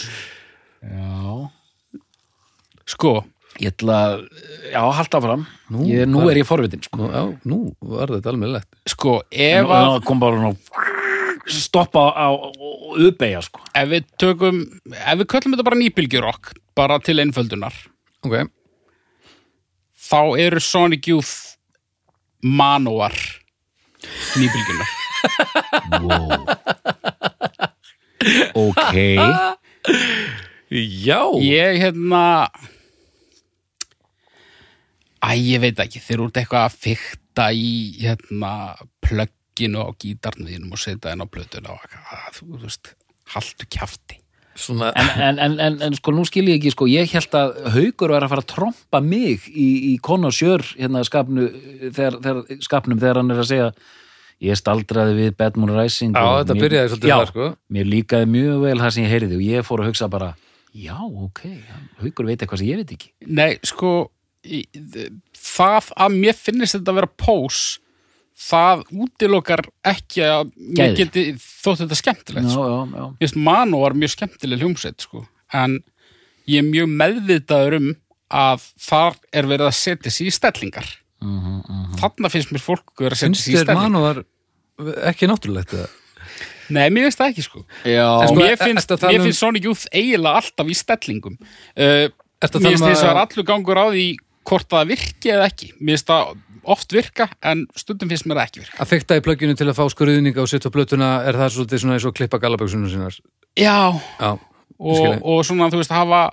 Já 0.80 1.50
Sko, 2.90 3.20
Ég 3.60 3.74
ætla 3.74 3.96
að, 4.08 4.22
já, 4.72 4.80
halda 4.96 5.20
fram 5.24 5.42
Nú, 5.74 5.84
ég, 5.90 6.06
Nú 6.08 6.22
er 6.32 6.40
ég 6.40 6.48
forvitin 6.48 6.84
sko. 6.86 7.00
Nú, 7.02 7.10
já, 7.12 7.24
nú 7.50 7.58
var 7.84 8.14
þetta 8.14 8.32
alveg 8.32 8.54
lett 8.56 8.94
sko, 8.94 9.18
ef 9.28 9.68
Nú 9.68 9.76
að 9.76 10.06
kom 10.08 10.22
bara 10.22 10.40
nú 10.40 10.54
stoppa 11.50 12.04
á, 12.14 12.30
uppeyja 13.10 13.42
sko. 13.42 13.64
Ef 13.74 13.88
við 13.90 14.06
tökum, 14.22 14.62
ef 14.94 15.16
við 15.18 15.28
köllum 15.34 15.56
þetta 15.56 15.66
bara 15.66 15.80
nýbylgjurokk, 15.82 16.52
bara 16.78 17.00
til 17.02 17.18
einföldunar 17.24 17.76
ok, 18.22 18.36
þá 20.10 20.22
eru 20.46 20.62
Sonic 20.62 21.10
Youth 21.10 21.58
manóar 22.46 23.18
nýbylgjunar 24.38 24.90
wow. 26.06 26.38
ok. 28.70 28.96
Já. 30.70 31.24
Ég 31.42 31.80
hérna 31.82 32.46
æ, 35.26 35.30
ég 35.38 35.62
veit 35.64 35.80
ekki 35.84 36.00
þeir 36.04 36.16
eru 36.18 36.30
út 36.30 36.40
eitthvað 36.40 36.66
að 36.70 36.78
fykta 36.86 37.50
í 37.56 37.70
hérna 38.02 38.54
plögginu 39.06 39.84
á 39.84 39.90
gítarnu 40.00 40.48
þínum 40.50 40.74
og 40.76 40.82
setja 40.82 41.12
henn 41.14 41.24
á 41.24 41.28
plötuna 41.30 41.76
og 41.76 41.84
eitthvað, 41.86 42.26
þú, 42.38 42.48
þú 42.56 42.64
veist, 42.68 42.92
haltu 43.36 43.68
kjafti. 43.70 44.20
Svona, 44.60 44.90
en, 45.00 45.10
en, 45.24 45.38
en, 45.40 45.54
en, 45.64 45.76
en 45.88 45.94
sko 45.96 46.12
nú 46.12 46.26
skil 46.28 46.44
ég 46.50 46.58
ekki 46.60 46.74
sko 46.74 46.88
ég 46.92 47.08
held 47.16 47.36
að 47.38 47.54
haugur 47.78 48.12
var 48.12 48.26
að 48.26 48.34
fara 48.34 48.44
að 48.44 48.50
trompa 48.52 49.00
mig 49.00 49.46
í, 49.48 49.68
í 49.88 49.98
Conor 50.04 50.34
Sjör 50.36 50.66
hérna 50.74 51.04
skapnu, 51.08 51.46
þegar, 51.96 52.18
þegar, 52.26 52.60
skapnum 52.66 53.00
þegar 53.00 53.22
hann 53.22 53.32
er 53.32 53.40
að 53.40 53.48
segja 53.54 53.70
ég 54.44 54.60
staldraði 54.60 55.16
við 55.16 55.32
Bad 55.40 55.56
Moon 55.60 55.72
Rising 55.78 56.12
já, 56.12 56.26
og 56.26 56.42
þetta 56.42 56.58
mér- 56.58 56.66
byrjaði 56.66 56.92
svolítið 56.92 57.14
þar 57.14 57.32
sko. 57.32 57.48
mér 57.78 57.90
líkaði 57.94 58.30
mjög 58.36 58.60
vel 58.66 58.76
það 58.82 58.94
sem 58.98 59.06
ég 59.08 59.14
heyriði 59.16 59.40
og 59.40 59.46
ég 59.48 59.68
fór 59.70 59.84
að 59.86 59.90
hugsa 59.94 60.10
bara 60.12 60.30
já, 60.76 60.96
ok, 61.08 61.42
haugur 62.04 62.28
veit 62.28 62.44
eitthvað 62.44 62.62
sem 62.62 62.70
ég 62.74 62.82
veit 62.84 62.94
ekki. 62.98 63.10
Nei, 63.32 63.50
sko 63.68 63.94
það 64.44 65.92
að 66.00 66.16
mér 66.24 66.38
finnist 66.38 66.76
þetta 66.78 66.94
að 66.94 67.00
vera 67.02 67.12
pós 67.20 67.62
það 68.40 68.84
útilokar 69.04 69.66
ekki 69.92 70.24
að 70.24 70.52
mér 70.78 70.94
geti 70.96 71.24
þótt 71.36 71.82
þetta 71.84 71.98
skemmtilegt 72.00 72.48
já, 72.48 72.54
sko. 72.54 72.68
já, 72.70 72.78
já, 72.96 73.06
Ég 73.20 73.26
veist, 73.26 73.40
Mano 73.50 73.82
var 73.84 73.98
mjög 74.00 74.14
skemmtileg 74.16 74.62
hljómsveit 74.64 75.04
sko. 75.04 75.26
en 75.54 75.80
ég 76.48 76.62
er 76.64 76.70
mjög 76.70 76.88
meðvitaður 77.02 77.78
um 77.82 77.90
að 78.30 78.64
þar 78.80 79.18
er 79.34 79.50
verið 79.50 79.68
að 79.68 79.78
setja 79.82 80.12
sig 80.14 80.28
í 80.32 80.36
stellingar 80.36 80.88
Mhm, 81.20 81.58
mhm. 81.68 81.96
þarna 82.00 82.30
finnst 82.32 82.52
mér 82.56 82.62
fólk 82.64 82.94
vera 82.96 83.12
að 83.12 83.20
setja 83.20 83.28
finnst 83.28 83.44
sig 83.44 83.54
í 83.54 83.58
þér 83.58 83.66
stellingar 83.66 83.90
mann 83.92 84.02
var 84.06 85.08
ekki 85.12 85.28
náttúrulegt 85.28 85.74
eða? 85.76 85.90
Nei, 86.70 86.86
mér 86.96 87.10
finnst 87.10 87.20
það 87.20 87.32
ekki 87.34 87.44
sko 87.44 87.64
já, 87.84 88.06
En 88.08 88.24
og 88.24 88.30
sko, 88.30 88.40
mér 88.40 88.54
e- 88.54 88.60
finnst, 88.64 88.92
að 88.96 89.04
um- 89.18 89.26
finnst 89.28 89.40
Sonic 89.44 89.64
Youth 89.68 89.84
eiginlega 89.92 90.40
alltaf 90.40 90.68
í 90.72 90.78
stellingum 90.80 91.36
uh, 91.36 92.08
að 92.40 92.56
Mér 92.56 92.70
finnst 92.70 92.86
um 92.86 92.88
þess 92.88 93.04
að 93.04 93.12
að- 93.12 93.22
allur 93.26 93.48
gangur 93.52 93.76
á 93.84 93.86
því 93.92 94.06
hvort 94.50 94.70
það 94.72 94.94
virki 94.94 95.34
eða 95.34 95.48
ekki. 95.50 95.72
Mér 95.80 95.98
finnst 95.98 96.10
það 96.10 96.32
oft 96.76 96.94
virka 96.94 97.30
en 97.46 97.66
stundum 97.78 98.12
finnst 98.12 98.28
mér 98.30 98.42
það 98.42 98.50
ekki 98.50 98.64
virka. 98.64 98.78
Að 98.84 98.92
fykta 98.94 99.18
í 99.20 99.24
plögginu 99.26 99.58
til 99.58 99.68
að 99.70 99.78
fá 99.80 99.84
skurðninga 99.94 100.44
og 100.44 100.52
setja 100.52 100.72
plötuna 100.74 101.10
er 101.30 101.40
það 101.40 101.56
svolítið 101.56 101.84
svona 101.84 101.98
eins 101.98 102.08
og 102.10 102.16
klippa 102.18 102.42
galaböksunum 102.42 102.92
sinnar 102.92 103.18
Já, 103.58 103.96
já, 104.20 104.32
og, 104.78 105.20
og 105.24 105.44
svona 105.48 105.70
þú 105.72 105.82
veist 105.82 105.94
hafa 105.94 106.24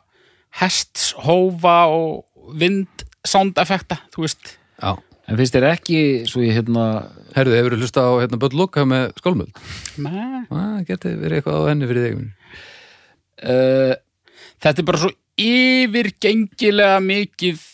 hests, 0.61 1.11
hófa 1.24 1.76
og 1.92 2.55
vind 2.57 3.05
sound 3.26 3.59
effekta, 3.61 3.98
þú 4.14 4.26
veist. 4.26 4.57
Já. 4.81 4.96
En 5.26 5.38
finnst 5.40 5.57
þér 5.57 5.68
ekki 5.72 6.00
svo 6.31 6.42
ég 6.44 6.55
hérna 6.61 6.87
Herðu, 7.37 7.57
hefur 7.59 7.74
þú 7.74 7.83
hlusta 7.83 8.02
á 8.07 8.12
hérna 8.22 8.38
Böll 8.40 8.55
Loka 8.57 8.85
með 8.88 9.09
skálmöld? 9.18 9.59
Nei. 10.00 10.44
Það 10.48 10.76
geti 10.88 11.14
verið 11.18 11.40
eitthvað 11.40 11.59
á 11.59 11.68
henni 11.68 11.88
fyrir 11.90 12.05
þig 12.07 12.20
uh, 13.50 13.94
Þetta 14.62 14.81
er 14.81 14.87
bara 14.88 15.00
svo 15.02 15.11
yfirgengilega 15.37 17.00
mikið 17.05 17.64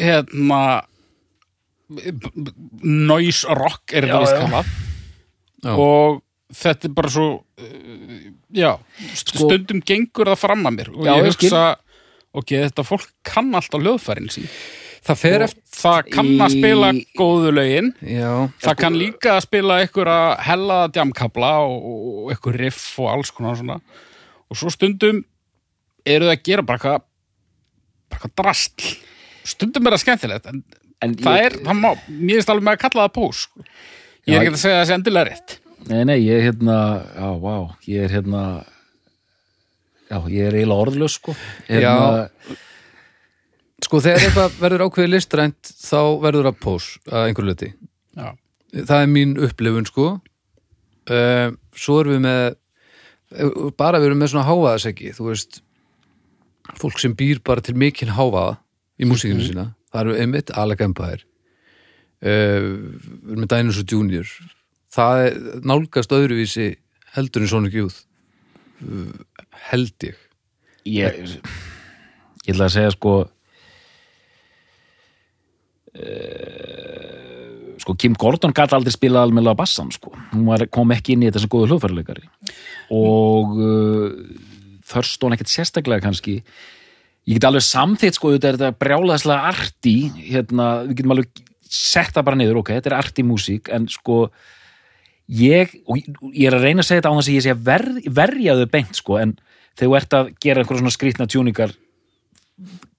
hérna 0.00 0.60
noise 2.82 3.46
rock 3.56 3.94
er 3.94 4.06
þetta 4.06 4.22
vist 4.24 4.38
kallað. 4.40 4.70
Og 5.76 6.20
þetta 6.56 6.88
er 6.88 6.94
bara 6.94 7.10
svo 7.12 7.26
uh, 7.40 8.16
já, 8.54 8.72
Sko- 9.18 9.46
stundum 9.46 9.82
gengur 9.86 10.30
það 10.32 10.42
fram 10.42 10.66
að 10.68 10.76
mér 10.78 10.90
og 10.94 11.06
Já, 11.06 11.12
ég 11.16 11.28
hugsa 11.30 11.62
ok, 12.36 12.52
þetta 12.66 12.84
fólk 12.86 13.06
kann 13.26 13.54
alltaf 13.56 13.82
hljóðfærin 13.82 14.30
sín. 14.34 14.50
Það 15.06 15.24
eftir 15.46 15.62
það 15.78 16.08
kann 16.10 16.30
að 16.42 16.50
Í- 16.50 16.58
spila 16.58 16.88
góðu 17.18 17.52
lögin. 17.54 17.92
Já, 18.02 18.30
það 18.62 18.78
kann 18.82 18.98
líka 18.98 19.36
að 19.36 19.44
spila 19.46 19.78
einhverja 19.84 20.20
hellaða 20.48 20.88
djamkabla 20.96 21.52
og, 21.62 21.84
og 21.86 22.32
einhver 22.34 22.58
riff 22.58 22.88
og 23.02 23.12
alls 23.14 23.30
konar 23.34 23.58
svona. 23.58 23.78
Og 24.50 24.58
svo 24.58 24.70
stundum 24.74 25.22
eru 26.06 26.26
það 26.28 26.34
að 26.34 26.42
gera 26.50 26.66
bara 26.66 26.78
eitthvað 26.78 27.04
bara 28.06 28.18
eitthvað 28.18 28.34
drastl 28.42 28.90
stundum 29.48 29.86
er 29.88 29.96
það 29.96 30.04
skemmtilegt 30.04 30.50
en 30.50 30.62
en 31.04 31.14
það 31.20 31.38
ég, 31.38 31.46
er, 31.50 31.56
það 31.66 31.80
má, 31.82 31.88
mér 32.08 32.40
er 32.40 32.50
alveg 32.52 32.66
með 32.66 32.76
að 32.76 32.82
kalla 32.84 33.06
það 33.06 33.14
pós 33.16 33.42
sko. 33.46 33.64
ég 34.26 34.32
Já, 34.32 34.36
er 34.36 34.44
ekki 34.46 34.52
að 34.54 34.62
segja 34.62 34.78
það 34.78 34.86
sé 34.88 34.96
endilega 34.96 35.28
rétt. 35.30 35.56
Nei, 35.86 36.00
nei, 36.08 36.16
ég 36.18 36.38
er 36.40 36.46
hérna, 36.48 36.76
já, 37.14 37.28
vá, 37.42 37.56
ég 37.86 38.06
er 38.06 38.14
hérna, 38.16 38.44
já, 40.08 40.16
ég 40.32 40.48
er 40.48 40.56
eiginlega 40.56 40.86
orðlaus, 40.86 41.18
sko. 41.20 41.36
Hérna, 41.68 42.56
sko 43.86 44.00
þegar 44.02 44.24
eitthvað 44.26 44.56
verður 44.64 44.86
ákveðið 44.88 45.12
listrænt 45.12 45.72
þá 45.84 46.00
verður 46.24 46.48
það 46.50 46.60
pós 46.64 46.88
að 47.12 47.28
einhver 47.28 47.46
luti 47.50 47.70
já, 48.16 48.28
Það 48.76 48.98
er 48.98 49.12
mín 49.12 49.36
upplifun 49.46 49.86
sko. 49.88 50.08
Uh, 51.06 51.52
Svo 51.76 52.00
erum 52.02 52.16
við 52.16 52.24
með 52.24 53.72
bara 53.78 54.00
við 54.00 54.10
erum 54.10 54.20
með 54.22 54.32
svona 54.32 54.48
hávaðaseggi 54.48 55.12
þú 55.16 55.28
veist. 55.30 55.60
Fólk 56.80 56.98
sem 56.98 57.14
býr 57.16 57.38
bara 57.46 57.62
til 57.62 57.76
mikinn 57.78 58.10
hávaða 58.16 58.56
í 58.96 59.08
músíkinu 59.08 59.44
sína, 59.46 59.70
það 59.92 60.04
eru 60.04 60.18
einmitt 60.22 60.52
Alec 60.56 60.84
Empire 60.86 61.22
uh, 61.22 62.26
við 62.26 63.32
erum 63.32 63.44
með 63.44 63.52
Dinosaur 63.54 63.88
Junior 63.92 64.36
það 64.96 65.24
er 65.26 65.40
nálgast 65.68 66.14
öðruvísi 66.16 66.70
heldur 67.16 67.44
en 67.44 67.52
Sonic 67.52 67.76
Youth 67.76 68.04
uh, 68.84 69.10
held 69.70 70.08
ég 70.08 70.22
ég, 70.86 71.36
ég 72.46 72.54
ætla 72.54 72.68
að 72.68 72.74
segja, 72.76 72.92
sko, 72.94 73.14
uh, 75.96 77.72
sko, 77.82 77.96
Kim 77.98 78.14
Gordon 78.18 78.54
gæti 78.56 78.76
aldrei 78.76 78.94
spilað 78.94 79.26
almennilega 79.26 79.58
bassan, 79.58 79.90
sko. 79.94 80.14
Hún 80.32 80.46
var, 80.50 80.66
kom 80.72 80.94
ekki 80.94 81.16
inn 81.16 81.24
í 81.24 81.30
þetta 81.30 81.42
sem 81.44 81.52
góðu 81.52 81.66
hljóðfæruleikari. 81.72 82.24
Og 82.94 83.44
uh, 83.58 84.06
Thurston 84.86 85.34
ekkert 85.34 85.52
sérstaklega 85.52 86.06
kannski. 86.06 86.34
Ég 87.26 87.38
get 87.38 87.48
alveg 87.48 87.64
samþitt, 87.66 88.18
sko, 88.18 88.34
þetta 88.36 88.52
er 88.52 88.58
þetta 88.60 88.82
brjálaðslega 88.84 89.50
arti, 89.50 89.96
hérna, 90.28 90.66
við 90.86 91.00
getum 91.00 91.16
alveg 91.16 91.40
sett 91.66 92.14
það 92.14 92.26
bara 92.28 92.38
niður, 92.38 92.60
ok, 92.60 92.70
þetta 92.76 92.92
er 92.92 92.98
arti 93.00 93.24
músík, 93.26 93.70
en 93.74 93.88
sko, 93.90 94.20
ég, 95.34 95.74
og 95.90 95.98
ég 96.30 96.46
er 96.46 96.54
að 96.54 96.68
reyna 96.68 96.84
að 96.84 96.90
segja 96.90 97.02
þetta 97.02 97.10
á 97.10 97.16
þess 97.18 97.30
að 97.32 97.34
ég 97.34 97.46
sé 97.46 97.54
að 97.56 97.64
ver, 97.66 97.86
verja 98.20 98.56
þau 98.60 98.68
beint 98.76 99.00
sko, 99.00 99.18
en 99.18 99.34
þegar 99.76 99.88
þú 99.88 99.96
ert 99.98 100.16
að 100.16 100.30
gera 100.44 100.62
einhverja 100.62 100.82
svona 100.84 100.94
skrýtna 100.94 101.28
tjúningar 101.30 101.74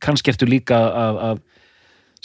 kannski 0.04 0.34
ertu 0.34 0.50
líka 0.50 0.78
að, 0.78 1.22
að 1.28 1.40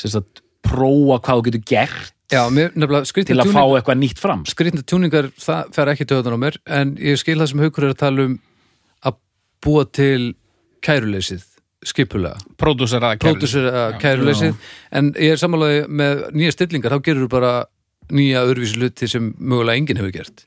sagt, 0.02 0.42
prófa 0.64 1.20
hvað 1.22 1.38
þú 1.38 1.46
getur 1.48 1.64
gert 1.70 2.18
Já, 2.32 2.46
mér 2.48 2.72
til 2.72 3.36
að 3.36 3.50
fá 3.52 3.60
eitthvað 3.60 3.98
nýtt 4.00 4.20
fram. 4.20 4.46
Skrýtna 4.48 4.80
tjúningar, 4.88 5.26
það 5.36 5.72
fer 5.76 5.90
ekki 5.92 6.06
töðan 6.08 6.38
á 6.40 6.44
mér 6.46 6.56
en 6.64 6.94
ég 6.96 7.20
skil 7.20 7.36
það 7.36 7.50
sem 7.50 7.64
haukur 7.66 7.84
er 7.84 7.92
að 7.92 7.98
tala 8.00 8.24
um 8.24 8.36
að 9.04 9.18
búa 9.64 9.82
til 9.92 10.30
kæruleysið, 10.84 11.44
skipulega. 11.86 12.38
Pródúsera 12.60 13.12
að 13.16 13.98
kæruleysið 14.02 14.56
en 14.94 15.12
ég 15.16 15.34
er 15.34 15.40
sammálaði 15.40 15.84
með 15.88 16.24
nýja 16.36 16.54
stillingar 16.56 16.96
þá 16.96 17.04
gerur 17.08 17.30
bara 17.32 17.52
nýja 18.12 18.44
öðruvísi 18.46 18.80
hluti 18.80 19.08
sem 19.10 19.30
mögulega 19.38 19.80
enginn 19.80 20.00
hefur 20.00 20.14
gert. 20.14 20.46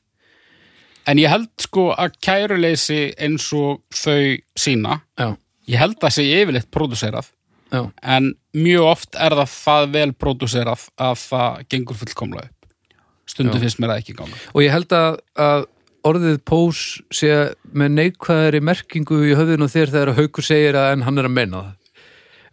En 1.06 1.20
ég 1.22 1.30
held 1.30 1.52
sko 1.62 1.90
að 1.94 2.18
kæruleysi 2.24 3.00
eins 3.22 3.46
og 3.54 3.82
þau 3.94 4.36
sína 4.58 5.00
Já, 5.14 5.36
ég 5.70 5.80
held 5.80 6.02
að 6.02 6.16
sé 6.16 6.26
yfirleitt 6.40 6.70
pródúserað 6.74 7.30
en 7.76 8.32
mjög 8.56 8.88
oft 8.88 9.16
er 9.20 9.34
það 9.36 9.52
það 9.52 9.88
vel 9.94 10.10
pródúserað 10.16 10.84
að 11.02 11.16
það 11.20 11.64
gengur 11.74 11.98
fullkomlega 12.00 12.48
upp. 12.48 12.68
Stundum 13.26 13.58
Já. 13.58 13.64
finnst 13.66 13.80
mér 13.82 13.92
það 13.92 14.02
ekki 14.02 14.16
ganga 14.18 14.42
og 14.54 14.62
ég 14.62 14.74
held 14.74 14.96
að, 14.96 15.18
að 15.34 15.66
orðið 16.06 16.38
pós 16.48 16.82
sé 17.14 17.32
með 17.76 17.96
neikvæðari 18.00 18.62
merkingu 18.64 19.22
í 19.26 19.34
höfðinu 19.38 19.68
þér 19.72 19.94
þegar 19.94 20.16
haukur 20.20 20.46
segir 20.46 20.78
að 20.78 20.92
en 20.94 21.06
hann 21.06 21.22
er 21.22 21.28
að 21.28 21.36
meina 21.38 21.62
það? 21.62 21.72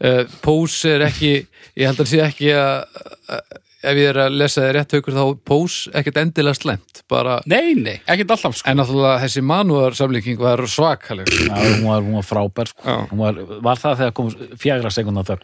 Uh, 0.04 0.24
pós 0.44 0.80
er 0.90 1.06
ekki 1.06 1.34
ég 1.78 1.86
held 1.88 1.96
að 1.96 2.02
hann 2.04 2.12
sé 2.12 2.24
ekki 2.26 2.50
að, 2.58 3.04
að 3.32 3.62
ef 3.84 4.00
ég 4.00 4.10
er 4.14 4.20
að 4.26 4.36
lesa 4.40 4.64
þér 4.64 4.76
rétt 4.78 4.96
haukur 4.98 5.16
þá 5.18 5.24
pós 5.48 5.78
ekkert 5.96 6.20
endilega 6.22 6.58
slemt 6.58 7.02
bara, 7.12 7.38
nei, 7.50 7.74
nei, 7.76 7.96
ekkert 8.08 8.36
alltaf 8.38 8.58
sko. 8.58 8.72
En 8.72 8.80
náttúrulega 8.80 9.22
þessi 9.26 9.44
manúar 9.46 9.98
samlíking 9.98 10.40
var 10.42 10.64
svakaleg. 10.72 11.30
Já, 11.30 11.56
hún, 11.58 11.84
var, 11.90 12.06
hún 12.06 12.18
var 12.20 12.28
frábær 12.28 12.72
sko. 12.72 12.98
Var, 13.20 13.42
var 13.66 13.82
það 13.82 13.98
þegar 14.02 14.16
kom 14.20 14.32
fjagra 14.62 14.94
sekundar 14.94 15.28
þar? 15.28 15.44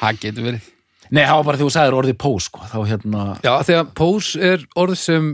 Það 0.00 0.22
getur 0.24 0.48
verið. 0.48 0.70
Nei, 1.10 1.22
það 1.22 1.36
var 1.36 1.46
bara 1.46 1.60
þegar 1.60 1.68
þú 1.68 1.74
sagðir 1.76 1.98
orðið 2.00 2.20
pós 2.24 2.48
sko. 2.48 2.68
þá 2.70 2.78
hérna 2.88 3.24
Já, 3.44 3.52
þegar 3.68 3.90
pós 4.00 4.30
er 4.52 4.64
orð 4.80 4.98
sem 4.98 5.32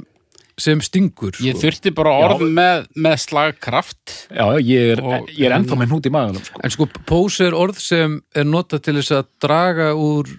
sem 0.63 0.83
stingur 0.85 1.37
ég 1.41 1.57
sko. 1.57 1.63
þurfti 1.65 1.93
bara 1.97 2.13
orð 2.27 2.45
með, 2.57 2.85
með 2.97 3.17
slagkraft 3.25 4.15
Já, 4.29 4.45
ég 4.61 4.93
er, 4.97 5.03
Og- 5.03 5.33
ég 5.33 5.49
er 5.49 5.57
ennþá 5.57 5.79
með 5.81 5.91
hnút 5.95 6.07
í 6.11 6.13
maðunum 6.15 6.45
sko. 6.47 6.61
en 6.65 6.75
sko 6.75 6.87
pós 7.09 7.41
er 7.45 7.57
orð 7.57 7.81
sem 7.83 8.21
er 8.35 8.45
notað 8.49 8.85
til 8.87 8.97
þess 9.01 9.17
að 9.19 9.27
draga 9.43 9.91
úr 9.97 10.31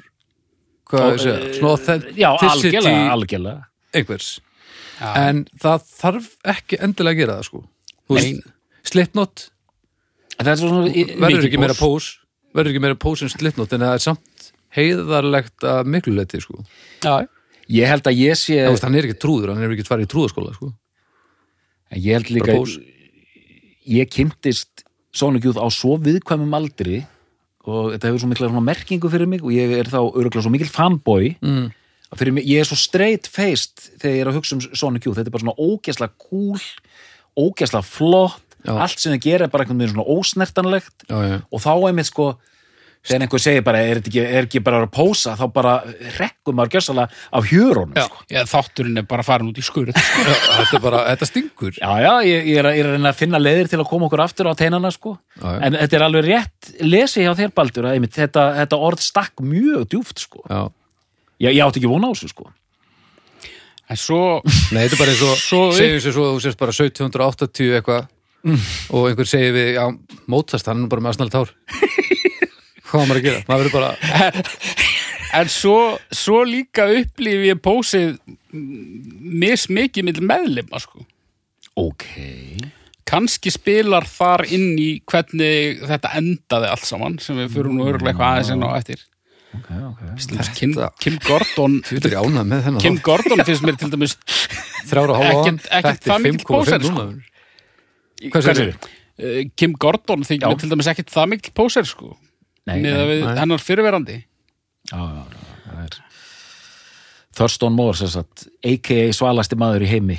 hvað 0.91 1.11
ég 1.11 1.19
segja, 1.26 1.36
eh, 1.39 1.53
svona 1.59 2.15
Já, 2.15 2.30
algjörlega, 2.38 3.03
algjörlega 3.15 3.65
einhvers 3.93 4.32
Já. 5.01 5.11
en 5.28 5.45
það 5.59 5.86
þarf 6.01 6.32
ekki 6.55 6.82
endilega 6.82 7.15
að 7.15 7.22
gera 7.24 7.38
það 7.39 7.45
sko 7.49 7.63
það 10.41 10.51
er 10.51 10.59
svona 10.61 10.82
verður 11.22 11.47
ekki 11.47 11.61
meira 11.61 11.78
pós 11.78 12.17
verður 12.55 12.74
ekki 12.74 12.84
meira 12.84 12.97
pós 12.99 13.22
en 13.24 13.32
Slipknot 13.32 13.74
en 13.76 13.86
það 13.86 13.93
er 13.95 14.03
samt 14.03 14.51
heiðarlegt 14.76 15.65
að 15.67 15.89
miklu 15.91 16.13
leti 16.15 16.39
sko. 16.43 16.61
Já, 17.03 17.26
Ég 17.72 17.88
held 17.88 18.07
að 18.09 18.19
ég 18.19 18.39
sé 18.39 18.59
veist, 18.67 18.84
hann 18.84 18.97
er 18.99 19.07
ekki 19.07 19.19
trúður, 19.22 19.53
hann 19.53 19.63
er 19.63 19.74
ekki 19.76 19.88
farið 19.88 20.09
í 20.09 20.11
trúðaskóla 20.11 20.55
sko. 20.55 20.72
Ég 21.95 22.17
held 22.17 22.32
líka. 22.36 22.57
Ég 23.91 24.11
kynntist 24.11 24.86
Sonic 25.15 25.45
Youth 25.47 25.59
á 25.59 25.67
svo 25.74 25.97
viðkvæmum 26.01 26.53
aldri 26.55 27.01
og 27.67 27.91
þetta 27.93 28.09
hefur 28.09 28.24
svo 28.24 28.30
mikla 28.32 28.63
merkingu 28.63 29.11
fyrir 29.11 29.30
mig 29.30 29.43
og 29.43 29.53
ég 29.53 29.74
er 29.78 29.89
þá 29.91 29.99
öruglega 30.01 30.45
svo 30.45 30.53
mikil 30.53 30.69
fanboy 30.72 31.34
mm. 31.43 31.67
mig, 32.34 32.47
ég 32.47 32.63
er 32.63 32.69
svo 32.69 32.78
straight 32.80 33.30
faced 33.30 33.91
þegar 34.01 34.15
ég 34.15 34.24
er 34.24 34.32
að 34.32 34.39
hugsa 34.39 34.57
um 34.57 34.63
Sonic 34.72 35.05
Youth 35.05 35.19
þetta 35.19 35.30
er 35.30 35.36
bara 35.36 35.45
svona 35.45 35.59
ógæslega 35.59 36.15
cool 36.26 36.63
ógæslega 37.38 37.86
flott 37.86 38.47
Já. 38.61 38.76
allt 38.78 39.01
sem 39.01 39.13
það 39.13 39.24
gera 39.26 39.45
er 39.47 39.53
bara 39.53 39.65
einhvern 39.65 39.82
veginn 39.82 39.95
svona 39.95 40.17
ósnertanlegt 40.17 41.05
Já, 41.09 41.17
já, 41.26 41.38
og 41.49 41.63
þá 41.63 41.72
einmitt 41.89 42.09
sko 42.09 42.28
þegar 43.01 43.23
einhver 43.25 43.41
segir 43.41 43.63
bara, 43.65 43.79
er 43.81 43.99
ekki, 44.01 44.19
er 44.21 44.45
ekki 44.45 44.59
bara 44.61 44.81
að 44.83 44.91
pósa 44.93 45.33
þá 45.39 45.43
bara 45.55 45.71
rekkum 46.19 46.55
maður 46.59 46.75
gjössalega 46.75 47.21
af 47.39 47.47
hjörunum 47.49 47.95
Já. 47.97 48.03
sko. 48.05 48.19
Já, 48.29 48.41
þátturinn 48.51 49.01
er 49.01 49.07
bara 49.09 49.25
farin 49.25 49.49
út 49.49 49.57
í 49.57 49.65
skurð 49.65 49.95
þetta 49.97 50.77
er 50.77 50.83
bara, 50.83 50.99
þetta 51.09 51.29
stingur 51.31 51.73
Já, 51.79 51.89
já, 52.05 52.11
ég, 52.29 52.45
ég, 52.51 52.59
er, 52.61 52.69
að- 52.69 52.77
ég 52.77 52.83
er 52.85 52.91
að 52.91 52.95
reyna 52.99 53.09
að 53.15 53.19
finna 53.23 53.41
leiðir 53.41 53.71
til 53.73 53.79
að 53.81 53.89
koma 53.89 54.05
okkur 54.09 54.23
aftur 54.27 54.51
á 54.51 54.53
teinana 54.59 54.93
sko. 54.93 55.15
Já, 55.41 55.47
já. 55.49 55.57
en 55.65 55.79
þetta 55.81 55.97
er 56.01 56.05
alveg 56.11 56.29
rétt 56.29 56.71
lesi 56.85 57.25
hjá 57.25 57.33
þér 57.41 57.53
Baldur 57.57 57.89
að 57.89 57.97
einmitt, 57.97 58.13
þetta, 58.21 58.45
þetta 58.61 58.81
orð 58.91 59.01
stakk 59.07 59.41
mjög 59.49 59.87
djúft 59.95 60.21
sko. 60.27 60.45
Já. 60.45 60.61
ég, 61.41 61.55
ég 61.57 61.63
átti 61.65 61.81
ekki 61.81 61.89
vona 61.91 62.09
á 62.09 62.13
þessu 62.13 62.29
sko. 62.35 62.51
En 63.91 63.97
svo, 63.99 64.21
Nei, 64.71 64.85
þetta 64.85 64.93
er 64.95 64.99
bara 65.01 65.11
eins 65.17 65.51
og 65.57 65.73
segjum 65.81 65.99
sér 66.05 66.13
svo 66.15 66.27
að 66.29 66.35
þú 66.37 66.43
sést 66.45 66.59
bara 66.61 66.75
1780 66.77 67.73
eitthvað 67.81 68.05
og 68.95 69.03
einhver 69.09 69.27
segir 69.29 69.51
við, 69.57 69.73
já, 69.75 69.83
mótast 70.31 70.69
hann 70.69 70.85
er 70.85 70.89
bara 70.93 71.03
með 71.03 71.11
aðsnæli 71.11 71.33
tár 71.33 71.51
Hvað 72.91 73.07
maður 73.07 73.21
að 73.21 73.25
gera? 73.29 73.41
Maður 73.47 73.63
verður 73.63 73.75
bara, 73.77 73.91
en 75.39 75.51
svo, 75.51 75.77
svo 76.11 76.41
líka 76.47 76.89
upplifi 76.91 77.49
ég 77.51 77.61
pósið 77.63 78.17
mismikið 78.51 80.07
mill 80.09 80.21
meðlima 80.27 80.81
sko. 80.83 81.05
ok 81.79 82.03
kannski 83.11 83.51
spilar 83.51 84.05
þar 84.07 84.43
inn 84.55 84.75
í 84.79 84.89
hvernig 85.07 85.81
þetta 85.87 86.11
endaði 86.19 86.67
allt 86.71 86.85
saman 86.87 87.17
sem 87.23 87.39
við 87.39 87.49
fyrir 87.55 87.73
nú 87.75 87.87
örgulega 87.87 88.11
eitthvað 88.13 88.29
aðeins 88.35 88.51
inn 88.53 88.63
á 88.63 88.69
eftir 88.77 89.01
okay, 89.57 89.81
okay. 89.89 90.51
Kim, 90.55 90.75
Kim 91.03 91.17
Gordon 91.25 91.79
Kim 92.83 92.99
Gordon 93.03 93.43
finnst 93.47 93.65
mér 93.67 93.79
til 93.81 93.91
dæmis 93.91 94.15
þrjára 94.91 95.15
og 95.15 95.23
hann, 95.23 95.59
ekkert- 95.59 95.69
ekkert 95.79 96.01
þetta 96.03 96.11
það 96.13 96.25
mikill 96.27 96.47
póser, 96.51 96.85
5,5 96.85 96.91
sko. 96.91 97.07
Hvað 98.31 98.47
segirðu? 98.47 98.75
uh, 98.77 99.41
Kim 99.59 99.75
Gordon 99.87 100.27
Já. 100.27 100.37
mér 100.45 100.59
til 100.63 100.71
dæmis 100.75 100.91
ekkit 100.93 101.11
það 101.15 101.31
mikil 101.35 101.55
póser 101.59 101.87
sko 101.89 102.13
neða 102.70 103.05
nei, 103.05 103.09
við 103.09 103.28
hennar 103.39 103.64
fyrirverandi 103.64 104.18
já, 104.22 104.97
já, 104.97 105.22
já, 105.32 105.51
það 105.66 105.84
er 105.86 105.99
Thurston 107.36 107.74
Moore 107.74 107.97
sem 107.97 108.12
sagt, 108.12 108.47
a.k.a. 108.66 109.12
svalasti 109.16 109.57
maður 109.59 109.86
í 109.86 109.91
heimi. 109.91 110.18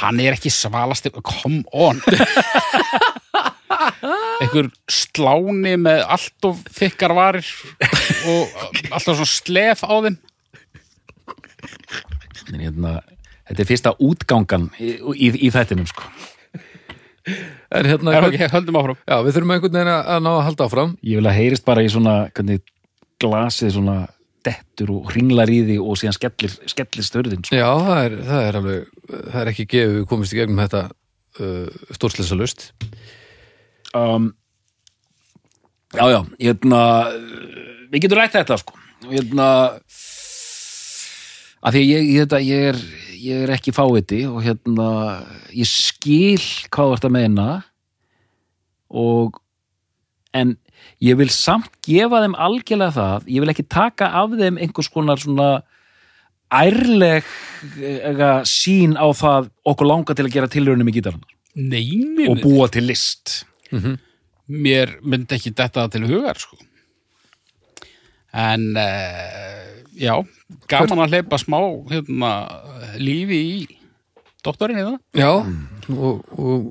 Hann 0.00 0.20
er 0.20 0.36
ekki 0.36 0.52
svalasti 0.52 1.12
come 1.14 1.62
on. 1.72 2.00
Einhver 4.42 4.68
sláni 4.92 5.76
með 5.80 6.02
allt 6.04 6.48
of 6.48 6.62
þykkar 6.76 7.14
varir 7.16 7.46
og 8.28 8.56
alltaf 8.90 9.14
svona 9.16 9.28
slef 9.30 9.84
á 9.84 9.94
þeim. 10.06 10.18
En 12.46 12.60
hérna, 12.62 12.96
þetta 13.48 13.62
er 13.62 13.70
fyrsta 13.70 13.94
útgangan 14.02 14.68
í, 14.80 14.96
í, 15.16 15.30
í 15.48 15.52
þættinum 15.54 15.88
sko. 15.90 16.08
En 17.74 17.86
hérna, 17.88 18.12
er 18.14 18.22
hvern- 18.22 18.34
ok, 18.34 18.50
höldum 18.52 18.76
áfram. 18.78 18.98
Já, 19.08 19.16
við 19.26 19.32
þurfum 19.36 19.52
einhvern 19.56 19.72
veginn 19.78 19.94
að 19.96 20.20
ná 20.22 20.30
að 20.36 20.44
halda 20.46 20.66
áfram. 20.68 20.92
Ég 21.02 21.16
vil 21.20 21.26
að 21.30 21.38
heyrist 21.40 21.64
bara 21.66 21.82
í 21.82 21.88
svona 21.90 22.14
hvernig 22.36 22.60
glasið 23.22 23.72
svona 23.74 23.96
dettur 24.46 24.92
og 24.94 25.08
hringlar 25.10 25.50
í 25.50 25.58
því 25.66 25.76
og 25.82 25.96
síðan 25.98 26.14
skellir, 26.14 26.52
skellir 26.70 27.02
störðin 27.06 27.42
sko. 27.42 27.56
Já, 27.58 27.66
það 27.82 28.02
er, 28.04 28.12
það 28.28 28.44
er 28.46 28.58
alveg, 28.60 28.84
það 29.32 29.40
er 29.42 29.50
ekki 29.50 29.66
gefið 29.72 29.94
við 29.96 30.04
komist 30.12 30.36
í 30.36 30.38
gegnum 30.38 30.60
þetta 30.62 30.82
uh, 31.40 31.88
stórslesa 31.98 32.38
lust 32.38 32.68
um, 33.96 34.28
já 35.96 36.04
já 36.12 36.20
hérna, 36.38 36.80
við 37.90 38.04
getum 38.06 38.20
rætt 38.20 38.36
þetta 38.38 38.60
sko. 38.62 38.78
Hérna 39.10 39.48
að 41.66 41.74
því 41.74 41.82
að 41.82 41.90
ég, 41.90 42.06
ég, 42.12 42.22
þetta, 42.26 42.40
ég, 42.46 42.70
er, 42.70 42.80
ég 43.16 43.46
er 43.46 43.54
ekki 43.56 43.74
fáviti 43.74 44.22
og 44.28 44.42
hérna 44.44 44.88
ég 45.54 45.68
skil 45.68 46.42
hvað 46.70 46.92
þú 46.92 46.96
ert 46.96 47.08
að 47.08 47.16
meina 47.16 47.48
og 48.92 49.40
en 50.36 50.56
ég 51.02 51.16
vil 51.18 51.30
samt 51.32 51.72
gefa 51.86 52.22
þeim 52.22 52.36
algjörlega 52.38 52.94
það, 52.96 53.30
ég 53.32 53.42
vil 53.42 53.52
ekki 53.52 53.66
taka 53.68 54.10
af 54.20 54.36
þeim 54.36 54.60
einhvers 54.60 54.90
konar 54.92 55.20
svona 55.22 55.48
ærleg 56.52 57.26
ega, 57.82 58.44
sín 58.46 58.94
á 58.94 59.06
það 59.16 59.50
okkur 59.66 59.90
langar 59.90 60.18
til 60.18 60.28
að 60.28 60.36
gera 60.36 60.50
tilraunum 60.52 60.92
í 60.92 60.94
gítarnar 60.94 61.32
nei, 61.56 62.28
og 62.28 62.42
búa 62.44 62.68
til 62.72 62.86
list. 62.90 63.42
Mér 64.46 64.98
myndi 65.02 65.36
ekki 65.38 65.54
detta 65.56 65.86
til 65.90 66.06
hugar 66.06 66.38
sko. 66.38 66.58
En 68.36 68.68
uh, 68.76 69.75
já, 69.98 70.14
gaman 70.70 71.04
að 71.04 71.16
hleypa 71.16 71.40
smá 71.40 71.58
hérna, 71.90 72.30
lífi 73.00 73.40
í 73.40 73.58
doktorinn 74.46 74.80
í 74.80 74.86
það. 74.86 74.96
Já, 75.18 75.30
og, 75.96 76.22
og, 76.38 76.70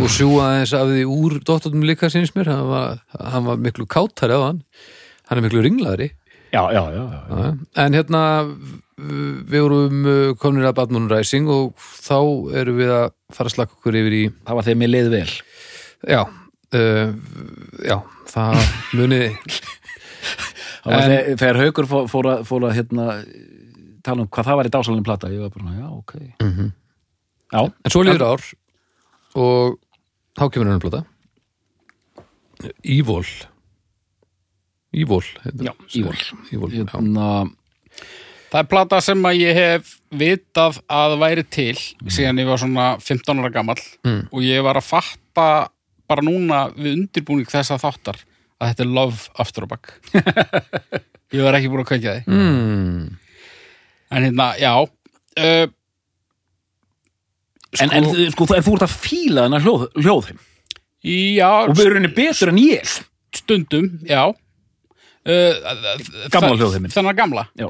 og 0.00 0.10
sjúga 0.12 0.48
aðeins 0.48 0.74
af 0.76 0.90
því 0.90 1.06
úr 1.14 1.38
dóttornum 1.46 1.86
líka 1.86 2.10
sinns 2.12 2.34
mér, 2.36 2.50
hann 2.52 2.68
var, 2.70 3.02
hann 3.14 3.48
var 3.48 3.60
miklu 3.62 3.86
kátari 3.90 4.36
á 4.36 4.40
hann, 4.48 4.62
hann 5.28 5.40
er 5.40 5.46
miklu 5.46 5.64
ringlaðri. 5.64 6.10
Já, 6.54 6.62
já, 6.70 6.82
já, 6.94 7.02
já. 7.02 7.20
Já, 7.34 7.52
en 7.82 7.98
hérna 7.98 8.22
við 8.94 9.58
vorum 9.58 10.04
uh, 10.06 10.34
komnir 10.38 10.68
að 10.68 10.76
Batman 10.78 11.08
Rising 11.10 11.50
og 11.50 11.72
þá 11.80 12.18
erum 12.60 12.78
við 12.78 12.92
að 12.94 13.06
fara 13.34 13.50
að 13.50 13.56
slaka 13.56 13.74
okkur 13.74 13.98
yfir 13.98 14.14
í 14.14 14.24
það 14.30 14.58
var 14.58 14.68
þegar 14.68 14.80
mér 14.82 14.92
leið 14.92 15.08
vel. 15.16 15.30
Já, 16.14 16.20
uh, 16.78 17.08
já 17.82 17.96
það 18.30 18.60
muni 18.94 19.20
En- 20.86 21.36
þegar, 21.38 21.56
haukur 21.62 21.86
fór, 21.88 22.08
fór, 22.12 22.24
að, 22.28 22.44
fór 22.44 22.60
að 22.68 22.74
hérna, 22.76 23.04
tala 24.04 24.20
um 24.22 24.28
hvað 24.28 24.44
það 24.44 24.56
var 24.60 24.66
í 24.68 24.72
dásalinn 24.74 25.04
plata 25.06 25.28
ég 25.32 25.40
var 25.40 25.50
bara, 25.50 25.72
já, 25.78 25.88
ok 25.88 26.14
Mhm. 26.42 26.72
já, 27.52 27.60
en 27.84 27.90
svo 27.90 28.02
líður 28.04 28.26
ár 28.34 28.42
og 29.34 29.78
þá 30.36 30.50
kemur 30.52 30.70
hann 30.70 30.80
plata 30.80 31.04
Evil 32.84 33.24
Evil 34.94 35.22
heitir 35.42 35.64
Já. 35.66 35.72
Evil 36.52 36.70
já. 36.70 36.84
hérna 36.92 37.50
Það 38.54 38.60
er 38.60 38.68
plata 38.70 39.00
sem 39.02 39.22
að 39.26 39.40
ég 39.40 39.54
hef 39.58 39.96
vitað 40.14 40.76
að 40.86 41.16
væri 41.18 41.42
til 41.50 41.74
síðan 42.06 42.38
ég 42.38 42.46
var 42.46 42.58
svona 42.62 42.84
15 43.02 43.40
ára 43.42 43.50
gamall 43.50 43.80
Mm. 44.04 44.28
og 44.32 44.40
ég 44.42 44.62
var 44.62 44.76
að 44.78 44.84
fatta 44.86 45.68
bara 46.08 46.22
núna 46.22 46.68
við 46.76 46.92
undirbúning 47.00 47.46
þessa 47.50 47.78
þáttar 47.80 48.20
að 48.64 48.72
þetta 48.72 48.84
er 48.86 48.92
love 48.96 49.28
aftur 49.44 49.66
á 49.66 49.68
bak 49.74 49.92
ég 51.34 51.44
var 51.44 51.56
ekki 51.58 51.70
búin 51.72 51.84
að 51.84 51.90
kveikja 51.92 52.16
því 52.16 52.34
mm. 52.34 53.06
en 54.14 54.26
hérna, 54.28 54.48
já 54.60 54.72
uh, 54.80 55.66
en, 57.82 57.90
en 57.98 58.10
sko, 58.32 58.46
þú- 58.48 58.56
en 58.58 58.66
þú 58.66 58.76
ert 58.78 58.86
að 58.86 58.96
fíla 59.04 59.46
þennan 59.46 59.64
hljóð, 59.64 59.86
hljóðheim 60.00 60.40
já, 61.04 61.50
og 61.68 61.80
erum 61.82 61.98
henni 62.00 62.14
betur 62.16 62.48
en 62.48 62.56
ég. 62.62 62.92
Stundum, 63.34 63.90
já. 64.08 64.22
Uh, 65.26 65.58
Gamla 66.32 66.54
þa- 66.54 66.56
hljóðheiminn. 66.60 66.92
þennan 66.94 67.18
gamla. 67.18 67.42
Já, 67.60 67.66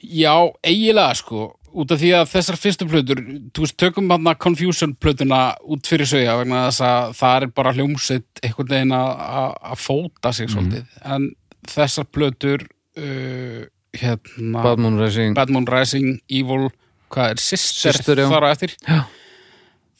Já, 0.00 0.32
eiginlega 0.64 1.12
sko 1.18 1.50
út 1.74 1.92
af 1.94 2.00
því 2.00 2.10
að 2.18 2.30
þessar 2.32 2.58
fyrstu 2.58 2.86
plötur 2.90 3.20
þú 3.54 3.64
veist, 3.64 3.76
tökum 3.78 4.10
hann 4.10 4.30
Confusion 4.42 4.94
plötuna 4.98 5.40
út 5.62 5.86
fyrir 5.86 6.08
sögja 6.08 6.36
vegna 6.40 6.64
þess 6.68 6.82
að 6.86 7.12
það 7.20 7.36
er 7.36 7.46
bara 7.60 7.72
hljómsveit 7.76 8.42
einhvern 8.42 8.72
veginn 8.74 8.96
að- 8.96 9.20
fóta 9.78 10.32
sig 10.34 10.48
svolítið, 10.50 10.84
en 11.04 11.30
þessar 11.68 12.08
plötur 12.10 12.66
uh, 12.98 13.64
hérna 13.94 14.62
Batman 14.64 14.98
Rising. 14.98 15.34
Bad 15.34 15.50
Moon 15.50 15.66
Rising, 15.66 16.20
Evil 16.30 16.70
hvað 17.10 17.30
er, 17.34 17.40
Sister, 17.42 17.92
Sister, 17.92 18.16
já. 18.22 18.28
þar 18.30 18.46
á 18.46 18.48
eftir. 18.54 18.74
Já. 18.86 19.00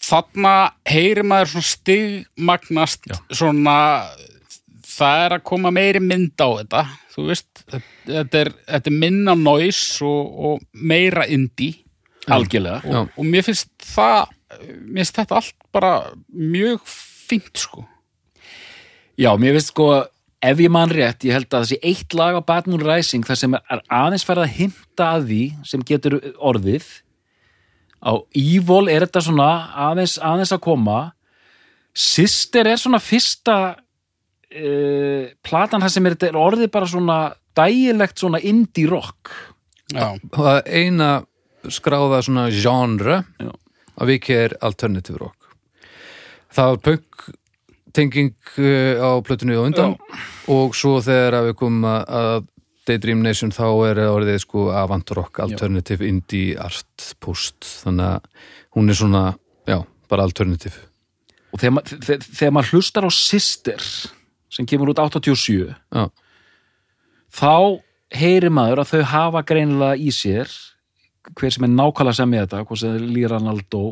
þarna 0.00 0.54
heyrir 0.88 1.26
maður 1.26 1.50
svona 1.54 1.68
stigmagnast 1.70 3.10
svona 3.36 3.76
það 4.90 5.24
er 5.26 5.34
að 5.36 5.44
koma 5.50 5.70
meiri 5.74 6.00
mynd 6.02 6.34
á 6.40 6.48
þetta 6.60 6.84
þú 7.10 7.28
veist, 7.28 7.64
þetta 8.06 8.44
er, 8.44 8.52
þetta 8.68 8.92
er 8.92 8.98
minna 9.02 9.36
noise 9.38 10.04
og, 10.06 10.34
og 10.50 10.66
meira 10.72 11.26
indie 11.30 11.84
algjörlega. 12.30 12.82
Já. 12.84 13.00
og, 13.00 13.16
og 13.16 13.26
mér 13.26 13.46
finnst 13.46 13.70
það 13.84 14.36
mér 14.58 15.02
finnst 15.02 15.18
þetta 15.20 15.40
allt 15.40 15.68
bara 15.74 15.92
mjög 16.28 16.86
fínt 16.86 17.62
sko. 17.62 17.84
Já, 19.20 19.30
mér 19.38 19.56
finnst 19.56 19.74
sko, 19.74 19.90
ef 20.42 20.62
ég 20.64 20.72
man 20.72 20.90
rétt, 20.92 21.26
ég 21.28 21.36
held 21.36 21.50
að 21.52 21.66
þessi 21.66 21.80
eitt 21.92 22.16
lag 22.16 22.38
á 22.38 22.42
Bad 22.46 22.70
Moon 22.70 22.82
Rising 22.84 23.26
þar 23.26 23.38
sem 23.38 23.54
er 23.58 23.84
aðeins 23.92 24.26
færð 24.26 24.46
að 24.46 24.56
hinta 24.56 25.12
að 25.16 25.30
því 25.30 25.42
sem 25.68 25.86
getur 25.86 26.18
orðið. 26.36 26.88
Á 28.00 28.16
Evil 28.32 28.86
er 28.88 29.04
þetta 29.04 29.24
svona 29.26 29.50
aðeins, 29.90 30.16
aðeins 30.24 30.54
að 30.56 30.64
koma. 30.64 31.00
Sister 31.92 32.70
er 32.70 32.80
svona 32.80 33.00
fyrsta 33.02 33.56
uh, 34.54 35.30
platan 35.46 35.82
það 35.84 35.94
sem 35.96 36.06
er, 36.10 36.16
er 36.30 36.38
orðið 36.38 36.70
bara 36.74 36.88
svona 36.90 37.18
dægilegt 37.58 38.18
svona 38.22 38.40
indie 38.46 38.86
rock. 38.90 39.32
Já, 39.90 40.14
það 40.36 40.60
eina 40.70 41.10
skráða 41.70 42.22
svona 42.24 42.46
genre 42.54 43.22
Já. 43.42 43.50
að 44.00 44.12
viki 44.14 44.36
er 44.36 44.54
alternative 44.64 45.18
rock. 45.20 45.36
Það 46.54 46.70
var 46.72 46.80
punk 46.86 47.26
tenging 47.94 48.32
uh, 48.58 49.02
á 49.02 49.10
plötunni 49.26 49.56
og 49.58 49.66
undan 49.70 49.96
og 50.50 50.74
svo 50.78 51.00
þegar 51.02 51.40
við 51.50 51.56
komum 51.58 51.88
að, 51.90 52.46
Daydream 52.88 53.20
Nation 53.22 53.52
þá 53.54 53.66
er 53.90 53.98
orðið 54.08 54.38
sko 54.42 54.68
avant 54.74 55.10
rock, 55.14 55.38
alternative, 55.44 56.02
indie, 56.08 56.56
art, 56.58 57.10
post. 57.22 57.60
Þannig 57.84 58.06
að 58.16 58.48
hún 58.74 58.90
er 58.90 58.96
svona, 58.98 59.20
já, 59.68 59.76
bara 60.10 60.24
alternative. 60.26 60.80
Og 61.52 61.60
þegar, 61.60 61.74
ma 61.76 61.82
þe- 61.86 62.16
þegar 62.24 62.54
maður 62.56 62.72
hlustar 62.78 63.06
á 63.06 63.10
Sister 63.14 63.84
sem 64.50 64.66
kemur 64.68 64.92
út 64.92 65.00
87 65.02 65.70
já, 65.70 66.04
þá 67.30 67.80
heyrir 68.10 68.50
maður 68.50 68.82
að 68.82 68.92
þau 68.94 69.02
hafa 69.12 69.42
greinilega 69.46 69.98
í 70.00 70.10
sér 70.14 70.50
hver 71.36 71.52
sem 71.54 71.66
er 71.66 71.74
nákvæmlega 71.74 72.16
sem 72.16 72.32
ég 72.34 72.46
þetta 72.46 72.64
hvað 72.66 72.80
sem 72.82 73.10
Lee 73.14 73.28
Ranaldo 73.30 73.82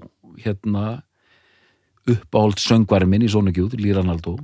hérna 0.43 0.87
uppáhald 2.09 2.61
söngværi 2.63 3.07
minn 3.09 3.27
í 3.27 3.29
svona 3.31 3.53
gjúð, 3.53 3.77
Lee 3.79 3.95
Ranaldo 3.95 4.39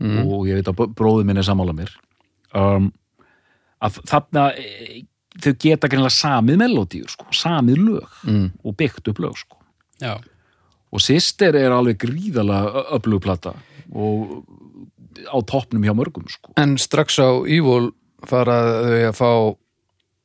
mm. 0.00 0.22
og 0.24 0.48
ég 0.48 0.58
veit 0.58 0.70
að 0.72 0.88
bróði 0.96 1.26
minn 1.28 1.40
er 1.40 1.46
sammála 1.46 1.74
mér 1.76 1.92
um, 2.56 2.88
að 3.84 4.00
þarna 4.08 4.48
e, 4.58 5.04
þau 5.38 5.52
geta 5.60 5.90
greinilega 5.90 6.16
samið 6.16 6.58
melodíur 6.64 7.12
sko, 7.12 7.28
samið 7.34 7.84
lög 7.84 8.18
Mm. 8.24 8.48
og 8.64 8.76
byggt 8.76 9.12
upp 9.12 9.20
lög 9.22 9.36
sko. 9.38 9.58
og 10.90 11.00
Sister 11.04 11.54
er 11.54 11.70
alveg 11.70 12.00
gríðalega 12.02 12.86
öflugplata 12.96 13.52
og 13.92 14.40
á 15.26 15.36
toppnum 15.42 15.84
hjá 15.84 15.94
mörgum 15.96 16.26
sko. 16.28 16.52
en 16.56 16.76
strax 16.78 17.18
á 17.18 17.42
Evil 17.46 17.92
fara 18.26 18.58
þau 18.84 19.02
að 19.08 19.16
fá 19.16 19.30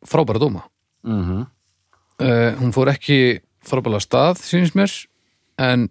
frábæra 0.08 0.42
dóma 0.42 0.64
mm 1.04 1.24
-hmm. 1.24 1.46
uh, 2.20 2.52
hún 2.60 2.74
fór 2.74 2.92
ekki 2.94 3.42
frábæra 3.64 4.00
stað, 4.00 4.42
sínist 4.44 4.76
mér 4.76 4.92
en 5.58 5.90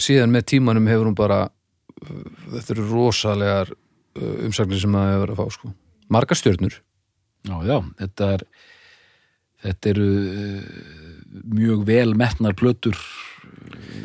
síðan 0.00 0.30
með 0.30 0.44
tímanum 0.54 0.86
hefur 0.86 1.06
hún 1.06 1.14
bara 1.14 1.48
uh, 1.48 2.24
þetta 2.52 2.72
eru 2.74 2.88
rosalegar 2.90 3.70
uh, 3.70 4.44
umsagnir 4.46 4.80
sem 4.80 4.92
það 4.92 5.14
hefur 5.14 5.30
að 5.30 5.40
fá 5.40 5.50
sko. 5.50 5.72
margar 6.08 6.36
stjörnur 6.36 6.82
Já, 7.40 7.56
já, 7.64 7.80
þetta 7.98 8.32
er 8.34 8.42
þetta 9.62 9.88
eru 9.90 10.10
mjög 11.44 11.86
vel 11.86 12.14
metnar 12.14 12.54
plötur 12.54 12.96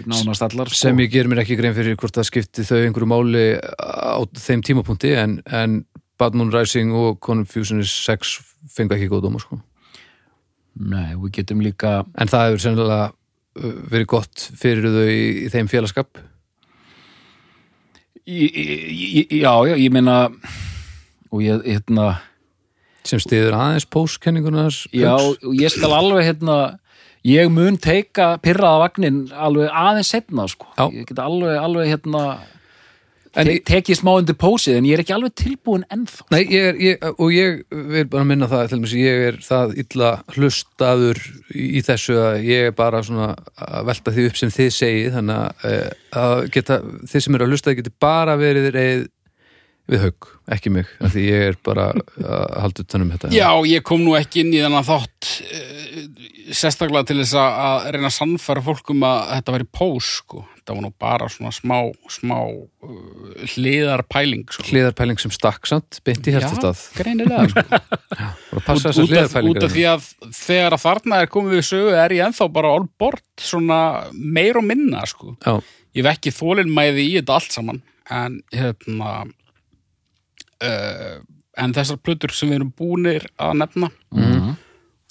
nánast 0.05 0.45
allar 0.45 0.69
sko. 0.69 0.79
sem 0.83 0.99
ég 1.03 1.11
ger 1.13 1.29
mér 1.29 1.43
ekki 1.43 1.57
grein 1.59 1.75
fyrir 1.75 1.97
hvort 1.99 2.15
það 2.15 2.29
skipti 2.29 2.65
þau 2.67 2.81
einhverju 2.81 3.09
máli 3.09 3.45
á 3.81 4.21
þeim 4.37 4.63
tímapunkti 4.65 5.13
en, 5.19 5.39
en 5.45 5.83
Bad 6.19 6.37
Moon 6.37 6.53
Rising 6.53 6.93
og 6.95 7.19
Confusionist 7.23 8.05
6 8.05 8.35
fengu 8.75 8.95
ekki 8.95 9.09
góð 9.11 9.25
dóma 9.27 9.41
sko. 9.43 9.59
Nei, 10.75 11.15
við 11.15 11.33
getum 11.39 11.63
líka 11.63 11.97
en 12.19 12.31
það 12.31 12.47
hefur 12.49 12.63
sennilega 12.65 13.09
uh, 13.09 13.75
verið 13.91 14.07
gott 14.11 14.47
fyrir 14.59 14.87
þau 14.91 15.03
í, 15.07 15.25
í 15.45 15.51
þeim 15.53 15.71
félagskap 15.71 16.21
í, 18.25 18.45
í, 18.45 19.25
Já, 19.41 19.53
já, 19.69 19.75
ég 19.79 19.91
meina 19.93 20.25
og 21.31 21.43
ég, 21.43 21.61
hérna 21.63 22.17
sem 23.05 23.21
stiður 23.21 23.55
aðeins 23.57 23.85
póskenningunas 23.87 24.83
Já, 24.95 25.13
og 25.15 25.53
ég 25.55 25.71
skal 25.73 25.93
alveg 25.95 26.25
hérna 26.27 26.57
ég 27.25 27.53
mun 27.53 27.79
teika 27.81 28.35
pirraða 28.43 28.83
vagnin 28.85 29.23
alveg 29.33 29.71
aðeins 29.71 30.11
setna 30.13 30.47
sko. 30.51 30.69
Ég 30.93 31.09
get 31.09 31.21
alveg, 31.23 31.57
alveg 31.59 31.95
hérna 31.95 32.25
En 33.35 33.47
te 33.49 33.55
tekið 33.67 33.97
smá 33.99 34.11
undir 34.15 34.35
pósið 34.39 34.77
en 34.79 34.85
ég 34.87 34.95
er 34.95 35.01
ekki 35.03 35.13
alveg 35.15 35.33
tilbúin 35.35 35.83
ennþá 35.91 36.27
Nei, 36.31 36.41
ég 36.53 36.67
er, 36.69 36.77
ég, 36.79 37.01
og 37.19 37.33
ég 37.35 37.57
vil 37.91 38.05
bara 38.11 38.27
minna 38.27 38.47
það 38.51 38.69
dæmis, 38.71 38.93
ég 38.95 39.23
er 39.29 39.39
það 39.43 39.73
illa 39.83 40.11
hlustaður 40.35 41.19
í, 41.51 41.81
þessu 41.83 42.15
að 42.21 42.47
ég 42.47 42.69
er 42.69 42.77
bara 42.77 43.01
svona 43.05 43.33
að 43.59 43.89
velta 43.91 44.15
því 44.15 44.27
upp 44.29 44.39
sem 44.39 44.53
þið 44.55 44.71
segið 44.77 45.17
þannig 45.17 45.41
að, 45.41 45.67
eh, 45.71 46.05
að 46.21 46.45
geta, 46.55 46.79
þið 47.11 47.25
sem 47.25 47.37
eru 47.37 47.47
að 47.47 47.55
hlusta 47.55 47.75
geti 47.75 47.95
bara 48.07 48.37
verið 48.39 48.71
reið 48.77 49.05
við 49.89 50.01
haug, 50.01 50.27
ekki 50.55 50.71
mig, 50.73 50.89
af 51.03 51.13
því 51.13 51.23
ég 51.27 51.43
er 51.51 51.57
bara 51.65 51.91
að 51.93 52.55
halda 52.63 52.85
utan 52.85 53.05
um 53.05 53.11
þetta 53.13 53.29
já, 53.33 53.49
ég 53.69 53.83
kom 53.85 54.01
nú 54.01 54.15
ekki 54.17 54.41
inn 54.41 54.53
í 54.55 54.61
þennan 54.63 54.85
þátt 54.87 55.29
uh, 55.45 55.99
sérstaklega 56.55 57.05
til 57.09 57.19
þess 57.21 57.37
að 57.37 57.87
reyna 57.93 58.09
að 58.09 58.15
sannfæra 58.15 58.63
fólk 58.65 58.91
um 58.93 59.05
að 59.05 59.21
þetta 59.31 59.55
væri 59.55 59.67
pós, 59.77 60.09
sko. 60.21 60.43
Þetta 60.55 60.75
var 60.75 60.81
nú 60.81 60.91
bara 61.05 61.29
svona 61.29 61.53
smá, 61.53 61.77
smá 62.09 62.35
uh, 62.41 63.45
hliðarpæling, 63.53 64.45
sko. 64.57 64.67
hliðarpæling 64.71 65.21
sem 65.21 65.33
stakk 65.33 65.69
samt, 65.69 66.01
beint 66.05 66.25
í 66.25 66.35
hertastað 66.35 66.81
Já, 66.81 66.97
greinilega, 66.97 67.47
sko. 67.53 67.81
og 68.55 68.59
að 68.59 68.67
passa 68.67 68.89
þessar 68.89 69.05
út, 69.05 69.05
af, 69.05 69.13
hliðarpælingar 69.13 69.61
út 69.61 69.69
af 69.69 69.77
því 69.77 69.87
að 69.93 70.11
þegar 70.41 70.77
að 70.79 70.85
þarna 70.87 71.21
er 71.21 71.33
komið 71.37 71.57
við 71.59 71.65
sögu 71.69 71.97
er 72.01 72.17
ég 72.17 72.27
ennþá 72.29 72.51
bara 72.57 72.73
all 72.73 72.85
bort 73.05 73.25
svona 73.53 73.79
meir 74.13 74.61
og 74.61 74.65
minna 74.65 75.05
sko. 75.09 75.37
Já, 75.45 75.59
ég 75.97 76.09
vekki 76.09 76.33
þólinmæði 76.33 77.09
í 77.11 77.17
þetta 77.19 77.37
allt 77.37 77.53
saman 77.53 77.83
en 78.13 78.39
hérna 78.53 79.25
uh, 80.65 81.19
en 81.61 81.75
þessar 81.75 81.99
plötur 82.03 82.33
sem 82.35 82.51
við 82.51 82.59
erum 82.59 82.73
búnir 82.75 83.27
að 83.41 83.59
nefna. 83.61 83.91
Mm. 84.15 84.55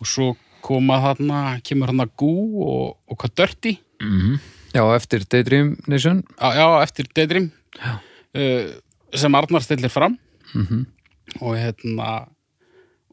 og 0.00 0.08
svo 0.08 0.32
koma 0.64 0.96
þarna 1.02 1.40
kemur 1.64 1.92
þarna 1.92 2.08
Gú 2.18 2.34
og, 2.64 2.96
og 3.08 3.20
hvað 3.20 3.34
Dirty? 3.40 3.76
Mm. 4.02 4.40
já, 4.74 4.82
eftir 4.96 5.28
Daydream 5.30 5.76
Nation. 5.86 6.24
Á, 6.40 6.48
já, 6.56 6.66
eftir 6.82 7.08
Daydream. 7.14 7.50
Uh, 8.34 8.74
sem 9.14 9.38
Arnar 9.38 9.62
stillir 9.62 9.92
fram. 9.92 10.18
Mm 10.54 10.84
og 11.40 11.56
hérna 11.58 12.10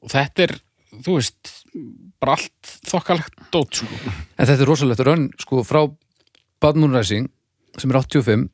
og 0.01 0.11
þetta 0.11 0.47
er, 0.47 0.55
þú 1.05 1.17
veist 1.17 1.51
bara 2.21 2.35
allt 2.37 2.71
þokkalegt 2.89 3.43
dót 3.53 3.81
sko. 3.81 3.99
En 4.35 4.47
þetta 4.47 4.57
er 4.57 4.69
rosalegt 4.69 5.03
raun, 5.05 5.29
sko, 5.41 5.61
frá 5.67 5.85
Bad 6.61 6.79
Moon 6.79 6.95
Rising, 6.95 7.29
sem 7.79 7.93
er 7.93 8.01
85 8.01 8.49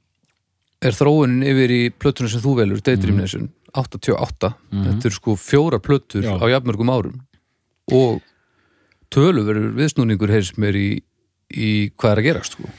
er 0.86 0.94
þróunin 0.94 1.46
yfir 1.48 1.74
í 1.74 1.82
plötunum 1.90 2.30
sem 2.30 2.44
þú 2.44 2.60
velur, 2.60 2.84
Daydream 2.86 3.18
Nation 3.18 3.48
88, 3.74 4.54
þetta 4.72 5.10
er 5.10 5.16
sko 5.16 5.36
fjóra 5.40 5.80
plötur 5.84 6.24
Já. 6.26 6.36
á 6.40 6.46
jafnmörgum 6.52 6.92
árum. 6.94 7.20
Og 7.92 8.22
töluverður 9.14 9.74
viðsnúningur 9.78 10.32
heyrst 10.34 10.58
mér 10.62 10.76
í, 10.78 10.90
í 11.54 11.70
hvað 11.96 12.12
er 12.12 12.22
að 12.22 12.28
gera, 12.30 12.44
sko. 12.48 12.72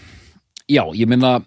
Já, 0.68 0.84
ég 0.92 1.08
meina 1.08 1.38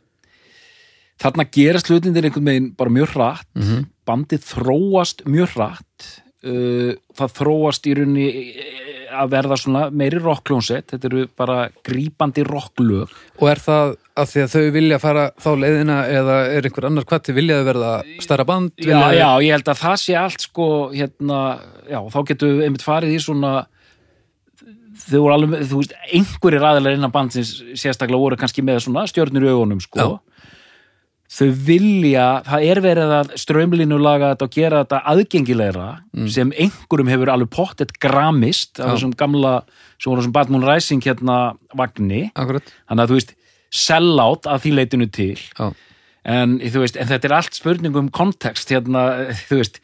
þarna 1.22 1.46
gerast 1.54 1.92
hlutindir 1.92 2.26
einhvern 2.26 2.50
veginn 2.50 2.72
bara 2.78 2.94
mjög 2.94 3.16
hratt. 3.16 3.50
Mhm. 3.56 3.88
bandið 4.12 4.42
þróast 4.44 5.22
mjög 5.30 5.52
hratt. 5.56 6.08
Uh, 6.42 6.98
það 7.14 7.36
þróast 7.38 7.86
í 7.86 7.92
rauninni 7.94 8.24
eh, 8.50 9.12
að 9.14 9.30
verða 9.30 9.58
svona 9.62 9.84
meiri 9.94 10.18
rockljónsett, 10.18 10.88
þetta 10.90 11.08
eru 11.08 11.28
bara 11.38 11.70
grípandi 11.86 12.42
rocklög. 12.48 13.14
Og 13.38 13.46
er 13.52 13.62
það 13.62 13.94
að 14.18 14.30
því 14.32 14.42
að 14.44 14.54
þau 14.56 14.64
vilja 14.76 14.98
fara 15.00 15.26
þá 15.40 15.50
leiðina 15.62 15.98
eða 16.12 16.38
er 16.58 16.68
einhver 16.68 16.88
annar 16.90 17.06
hvað 17.08 17.22
til 17.28 17.36
viljaðu 17.38 17.68
verða 17.70 17.92
stærra 18.26 18.46
band 18.50 18.72
já, 18.76 18.86
vilja- 18.92 19.14
já, 19.16 19.28
ég 19.46 19.52
held 19.56 19.70
að 19.72 19.80
það 19.86 19.96
sé 20.04 20.16
allt 20.20 20.42
sko, 20.48 20.68
hérna, 20.96 21.40
já, 21.90 22.00
þá 22.12 22.20
getum 22.32 22.52
við 22.58 22.66
einmitt 22.68 22.84
farið 22.88 23.16
í 23.16 23.22
svona 23.24 23.54
þau 25.02 25.22
voru 25.24 25.34
alveg, 25.38 25.64
þú 25.72 25.80
veist, 25.82 25.96
einhverjir 26.14 26.66
aðeinar 26.68 26.98
innan 26.98 27.14
bandsins 27.14 27.56
sérstaklega 27.80 28.22
voru 28.22 28.38
kannski 28.40 28.62
með 28.66 28.84
svona 28.86 29.08
stjörnur 29.10 29.48
í 29.48 29.50
augunum, 29.54 29.80
sko. 29.82 29.98
Já. 29.98 30.20
þau 31.32 31.48
vilja, 31.66 32.26
það 32.44 32.66
er 32.68 32.80
verið 32.84 33.12
að 33.16 33.30
strömlínulaga 33.40 34.34
þetta 34.34 34.48
og 34.50 34.56
gera 34.58 34.82
þetta 34.84 34.98
aðgengilegra 35.14 35.86
sem 36.36 36.52
einhverjum 36.52 37.08
hefur 37.14 37.32
alveg 37.32 37.50
pottet 37.56 37.94
gramist 38.04 38.82
af 38.84 38.92
þessum 38.98 39.14
gamla, 39.16 39.54
sem 39.96 40.12
voru 40.12 40.22
þessum 40.26 40.36
Batman 40.36 40.68
Rising 40.68 41.02
hérna 41.08 41.38
vagni, 41.74 42.26
Akkurat, 42.36 42.68
þannig 42.92 43.06
að 43.08 43.14
þú 43.14 43.20
veist 43.22 43.34
sellout 43.72 44.48
að 44.52 44.62
því 44.66 44.72
leitinu 44.78 45.08
til 45.12 45.38
en, 46.28 46.60
veist, 46.60 46.98
en 47.00 47.08
þetta 47.10 47.28
er 47.30 47.36
allt 47.40 47.58
spurning 47.58 47.96
um 47.98 48.10
kontekst 48.14 48.70
hérna, 48.74 49.06
þú 49.48 49.58
veist 49.62 49.80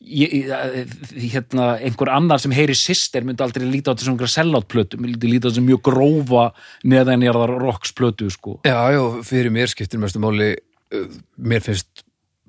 ég, 0.00 0.32
ég- 0.48 1.24
hérna, 1.34 1.74
einhver 1.84 2.08
annar 2.14 2.40
sem 2.40 2.54
heyri 2.56 2.74
sýster 2.74 3.22
myndi 3.26 3.44
aldrei 3.44 3.68
líta 3.68 3.92
á 3.92 3.94
einhverja 4.16 4.38
selloutplötu, 4.40 4.98
myndi 4.98 5.28
líta 5.28 5.46
á 5.46 5.48
þetta 5.50 5.60
sem 5.60 5.68
mjög 5.68 5.82
grófa 5.90 6.46
neðanjarðar 6.88 7.52
rocksplötu 7.60 8.30
sko. 8.32 8.58
já, 8.64 8.78
já, 8.96 9.02
fyrir 9.28 9.52
mér 9.52 9.68
skiptir 9.68 10.00
mestu 10.00 10.18
máli, 10.22 10.54
uh, 10.96 11.06
mér 11.38 11.60
finnst 11.60 12.02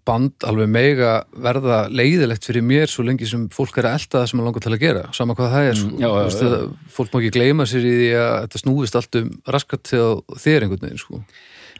band 0.05 0.45
alveg 0.49 0.69
mega 0.71 1.11
verða 1.37 1.83
leiðilegt 1.93 2.45
fyrir 2.47 2.63
mér 2.65 2.89
svo 2.89 3.03
lengi 3.05 3.27
sem 3.29 3.43
fólk 3.53 3.77
er 3.77 3.87
að 3.91 3.97
elta 3.99 4.21
það 4.23 4.29
sem 4.31 4.41
að 4.41 4.47
langa 4.49 4.63
til 4.65 4.73
að 4.73 4.81
gera 4.81 5.03
sama 5.13 5.35
hvað 5.37 5.51
það 5.53 5.69
er, 5.69 5.79
sko. 5.81 5.91
já, 6.01 6.07
já, 6.09 6.23
veist, 6.25 6.41
já. 6.41 6.49
það- 6.49 6.91
fólk 6.97 7.11
má 7.13 7.19
ekki 7.21 7.33
gleyma 7.37 7.67
sér 7.69 7.85
í 7.85 7.93
því 7.99 8.09
að 8.21 8.33
þetta 8.47 8.61
snúist 8.63 8.95
allt 8.99 9.15
um 9.21 9.29
raskat 9.55 9.83
til 9.91 10.03
þér 10.45 10.65
einhvern 10.67 10.85
veginn, 10.87 11.01
sko. 11.05 11.21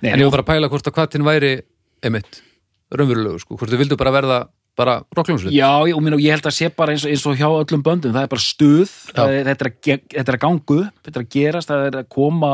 Nei, 0.02 0.12
en 0.14 0.20
ég 0.20 0.30
var 0.30 0.38
bara 0.38 0.46
að 0.46 0.52
pæla 0.54 0.70
hvort 0.74 0.88
að 0.92 0.98
hvaðtinn 1.00 1.26
væri 1.28 1.52
einmitt, 2.04 2.42
raunverulegu, 2.94 3.40
sko, 3.44 3.58
hvort 3.58 3.72
þau 3.74 3.82
vildu 3.82 3.98
bara 4.00 4.12
verða 4.16 4.40
bara 4.78 5.02
rockljónsveit 5.18 5.52
Já, 5.52 5.68
ég, 5.90 5.96
og, 5.98 6.02
mín, 6.02 6.14
og 6.16 6.22
ég 6.24 6.32
held 6.32 6.46
að 6.48 6.56
sé 6.56 6.70
bara 6.74 6.94
eins 6.94 7.04
eins 7.06 7.26
og 7.28 7.36
hjá 7.36 7.50
öllum 7.52 7.82
böndum, 7.84 8.14
það 8.16 8.24
er 8.24 8.30
bara 8.32 8.42
stuð 8.46 8.92
er, 9.20 9.44
þetta, 9.50 9.66
er 9.68 9.74
ge- 9.84 10.04
þetta 10.14 10.32
er 10.32 10.38
að 10.38 10.44
ganga 10.46 10.62
upp 10.78 11.02
þetta 11.04 11.18
er 11.20 11.26
að 11.26 11.34
gerast, 11.36 11.68
það 11.74 11.88
er 11.90 11.98
að 12.00 12.08
koma 12.16 12.52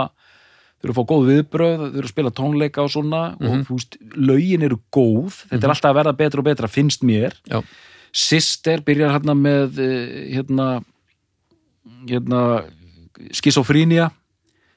þau 0.78 0.88
eru 0.88 0.94
að 0.94 1.00
fá 1.00 1.10
góð 1.12 1.30
viðbröð, 1.32 1.84
þau 1.84 1.98
eru 1.98 2.06
að 2.06 2.14
spila 2.14 2.34
tónleika 2.38 2.84
og 2.84 2.94
svona, 2.94 3.22
og 3.42 3.64
þú 3.68 3.78
veist 3.80 3.98
lögin 4.14 4.66
eru 4.68 4.80
góð, 4.94 5.44
þetta 5.50 5.64
er 5.64 5.74
alltaf 5.74 5.92
að 5.92 6.00
verða 6.02 6.18
betra 6.22 6.44
og 6.44 6.50
betra 6.50 6.72
finnst 6.72 7.06
mér, 7.08 7.38
Já, 7.50 7.62
Sister 8.18 8.82
byrjar 8.86 9.12
hérna 9.14 9.36
með 9.38 9.82
eh, 9.84 10.22
hérna 10.34 10.68
hérna 12.08 12.42
skisofrínía 13.34 14.12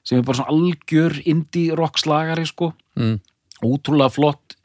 sem 0.05 0.19
er 0.19 0.25
bara 0.25 0.41
svona 0.41 0.53
algjör 0.53 1.19
indie 1.29 1.77
rock 1.77 2.01
slagari 2.01 2.47
sko. 2.49 2.73
Mm. 2.99 3.21
ótrúlega 3.61 4.09
flott 4.13 4.57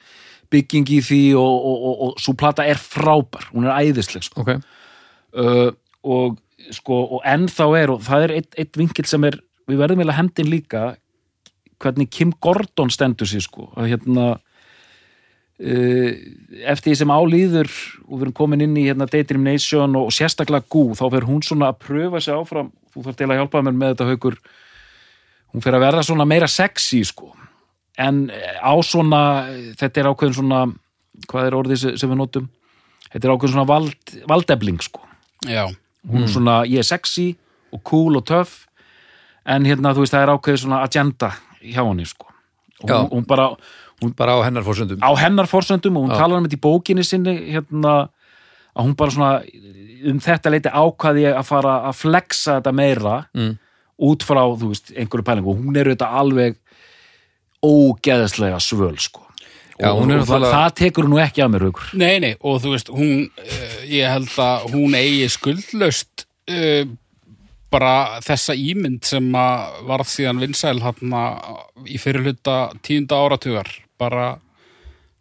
bygging 0.51 0.88
í 0.95 1.01
því 1.03 1.21
og, 1.36 1.55
og, 1.67 1.77
og, 1.88 1.95
og 2.05 2.21
svo 2.21 2.33
plata 2.38 2.63
er 2.63 2.79
frábær, 2.79 3.49
hún 3.51 3.67
er 3.67 3.75
æðisleg 3.75 4.23
sko. 4.23 4.45
ok. 4.45 4.61
Uh, 5.36 5.71
og 6.05 6.39
sko 6.71 7.01
og 7.17 7.25
ennþá 7.27 7.67
er 7.81 7.91
og 7.91 8.03
það 8.05 8.27
er 8.27 8.33
eitt, 8.38 8.53
eitt 8.55 8.79
vinkil 8.79 9.07
sem 9.09 9.23
er, 9.27 9.38
við 9.67 9.81
verðum 9.81 10.01
eiginlega 10.01 10.19
hendin 10.21 10.51
líka 10.51 10.83
hvernig 11.82 12.09
Kim 12.13 12.32
Gordon 12.41 12.89
stendur 12.93 13.28
sér 13.30 13.43
sko. 13.45 13.69
Að 13.76 13.89
hérna 13.93 14.26
uh, 14.36 16.11
eftir 16.71 16.91
því 16.91 16.97
sem 17.01 17.13
álýður 17.15 17.71
og 18.05 18.17
við 18.19 18.26
erum 18.28 18.36
komin 18.38 18.65
inn 18.65 18.78
í 18.80 18.86
hérna 18.89 19.07
Daydream 19.09 19.45
Nation 19.47 19.95
og, 19.99 20.09
og 20.09 20.15
sérstaklega 20.15 20.67
Gú, 20.71 20.88
þá 20.97 21.05
fer 21.15 21.28
hún 21.30 21.43
svona 21.45 21.71
að 21.71 21.80
pröfa 21.88 22.21
sig 22.23 22.36
áfram, 22.36 22.71
þú 22.93 23.05
þarf 23.07 23.19
til 23.21 23.30
að 23.30 23.39
hjálpa 23.41 23.63
mér 23.65 23.78
með 23.80 23.93
þetta 23.95 24.09
haukur. 24.11 24.38
Hún 25.55 25.63
fer 25.63 25.78
að 25.78 25.86
verða 25.88 26.03
svona 26.03 26.28
meira 26.28 26.47
sexy 26.51 27.01
sko. 27.07 27.32
En 28.01 28.26
á 28.59 28.73
svona, 28.84 29.21
þetta 29.80 30.01
er 30.01 30.09
ákveðin 30.11 30.36
svona 30.36 30.65
hvað 31.32 31.45
er 31.47 31.55
orðið 31.55 31.84
sem- 31.95 32.09
við 32.11 32.17
notum? 32.19 32.49
Þetta 33.13 33.23
er 33.30 33.32
ákveðin 33.36 33.53
svona 33.55 33.69
vald, 33.69 34.15
valdefling 34.28 34.82
sko. 34.84 34.99
Já, 35.47 35.63
hún 36.09 36.26
er 36.26 36.32
svona, 36.34 36.55
ég 36.67 36.82
er 36.84 36.88
sexy 36.88 37.30
og 37.71 37.80
cool 37.88 38.17
og 38.19 38.26
töff. 38.28 38.65
En 39.47 39.63
hérna, 39.63 39.93
þú 39.95 40.03
veist, 40.03 40.11
það 40.13 40.26
er 40.26 40.34
ákveðið 40.36 40.61
svona 40.65 40.82
agenda 40.84 41.30
hjá 41.74 41.84
henni, 41.84 42.05
sko 42.05 42.30
og 42.84 42.89
Já. 42.89 42.97
hún, 42.99 43.09
hún 43.09 43.26
bara, 43.26 43.49
bara 44.16 44.36
á 44.36 44.39
hennar 44.45 44.63
fórsöndum 44.63 44.99
á 44.99 45.11
hennar 45.16 45.47
forsöndum 45.47 45.97
og 45.97 46.03
hún 46.05 46.13
Já. 46.13 46.20
talar 46.20 46.39
um 46.39 46.47
þetta 46.47 46.59
í 46.59 46.66
bókinni 46.66 47.05
sinni 47.07 47.36
hérna, 47.55 48.09
að 48.76 48.84
hún 48.84 48.95
bara 48.99 49.11
svona 49.11 49.32
um 50.05 50.20
þetta 50.20 50.51
leiti 50.51 50.70
ákvaði 50.70 51.26
ég 51.26 51.38
að 51.39 51.47
fara 51.47 51.76
að 51.89 51.99
flexa 52.03 52.59
þetta 52.59 52.74
meira 52.76 53.16
mm. 53.34 53.53
út 54.05 54.26
frá, 54.28 54.43
þú 54.43 54.72
veist, 54.74 54.91
einhverju 54.93 55.26
pælingu 55.26 55.53
og 55.53 55.61
hún 55.61 55.80
er 55.80 55.89
auðvitað 55.89 56.20
alveg 56.22 56.59
ógeðslega 57.66 58.59
svöl, 58.61 58.97
sko 58.99 59.24
Já, 59.76 59.89
og, 59.91 60.03
hún 60.03 60.13
er 60.13 60.22
og 60.22 60.28
það, 60.28 60.38
náttúrulega- 60.39 60.51
það 60.55 60.76
tekur 60.80 61.03
hún 61.03 61.16
nú 61.16 61.24
ekki 61.24 61.41
að 61.43 61.49
mér 61.51 61.66
hugur 61.68 61.89
nei, 61.99 62.20
nei, 62.20 62.36
og 62.39 62.61
þú 62.63 62.76
veist, 62.76 62.91
hún, 62.91 63.26
uh, 63.28 63.80
ég 63.91 64.11
held 64.11 64.38
að 64.39 64.70
hún 64.76 64.95
eigi 64.95 65.32
skuldlaust 65.34 66.28
uh, 66.51 66.86
bara 67.76 67.93
þessa 68.23 68.55
ímynd 68.55 69.03
sem 69.07 69.28
að 69.36 69.84
varð 69.89 70.09
síðan 70.13 70.41
vinsæl 70.43 70.80
hann 70.86 71.15
í 71.91 71.99
fyrirluta 72.01 72.57
tíunda 72.86 73.19
áratugar, 73.26 73.67
bara 73.99 74.36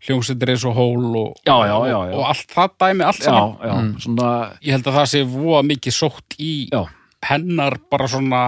hljómsveitir 0.05 0.53
eins 0.53 0.65
og 0.69 0.75
hól 0.77 1.07
og, 1.17 1.39
Já, 1.49 1.55
já, 1.67 1.77
já, 1.89 1.99
já. 2.11 2.17
og, 2.19 2.25
allt 2.29 2.51
það 2.53 2.75
dæmi, 2.85 3.05
allt 3.09 3.23
já, 3.23 3.31
saman. 3.31 3.55
já, 3.65 4.03
svona 4.05 4.33
Ég 4.61 4.77
held 4.77 4.91
að 4.91 4.99
það 4.99 5.11
sé 5.15 5.23
voða 5.33 5.63
mikið 5.71 5.97
sótt 5.97 6.37
í 6.39 6.53
já, 6.69 6.83
hennar 7.31 7.79
bara 7.93 8.09
svona 8.13 8.43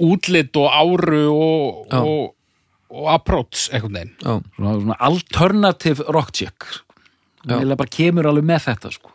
útlit 0.00 0.56
og 0.56 0.68
áru 0.72 1.24
og, 1.34 1.96
og, 1.98 2.30
og 2.94 3.08
approach. 3.12 3.66
Já, 3.74 3.82
svona, 3.82 4.76
svona 4.78 4.96
alternative 5.10 6.06
rock 6.08 6.32
check 6.38 6.70
það 7.44 7.74
bara 7.80 7.92
kemur 7.96 8.28
alveg 8.30 8.46
með 8.46 8.64
þetta 8.68 8.90
sko. 8.94 9.10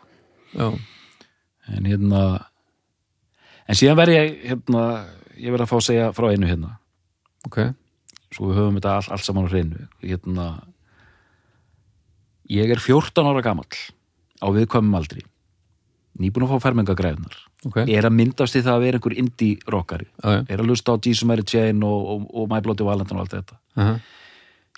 já, 0.56 0.68
en 1.72 1.88
hérna 1.88 2.22
en 3.66 3.78
síðan 3.78 3.98
verð 3.98 4.16
ég 4.16 4.38
hérna, 4.52 4.82
ég 5.36 5.54
verð 5.54 5.66
að 5.66 5.70
fá 5.72 5.76
að 5.78 5.86
segja 5.88 6.08
frá 6.16 6.30
einu 6.30 6.48
hérna. 6.50 6.72
Ok. 7.46 7.60
Svo 8.34 8.50
við 8.50 8.60
höfum 8.60 8.80
þetta 8.80 8.96
all, 8.96 9.12
allt 9.14 9.26
saman 9.26 9.46
á 9.46 9.50
hreinu. 9.52 9.86
Hérna 10.02 10.48
ég 12.52 12.70
er 12.70 12.82
14 12.82 13.30
ára 13.30 13.44
gamall 13.44 13.80
á 14.42 14.46
viðkvæmum 14.54 14.98
aldri. 14.98 15.24
Nýbúin 16.16 16.46
að 16.46 16.54
fá 16.54 16.68
fermingagræðunar 16.70 17.34
ok, 17.68 17.82
er 17.92 18.06
að 18.08 18.14
myndast 18.16 18.56
í 18.56 18.62
það 18.64 18.78
að 18.78 18.84
vera 18.86 18.98
einhver 18.98 19.16
indie 19.20 19.58
rockari. 19.68 20.06
Já, 20.22 20.38
já, 20.38 20.44
er 20.48 20.62
að 20.62 20.70
lusta 20.70 20.94
á 20.96 21.00
Jesus 21.02 21.26
Mary 21.28 21.44
Chain 21.44 21.82
og, 21.84 22.06
og, 22.14 22.28
og 22.32 22.46
My 22.48 22.62
Bloody 22.64 22.86
Valentine 22.86 23.20
og 23.20 23.26
allt 23.26 23.36
þetta. 23.36 23.60
Uh 23.76 23.96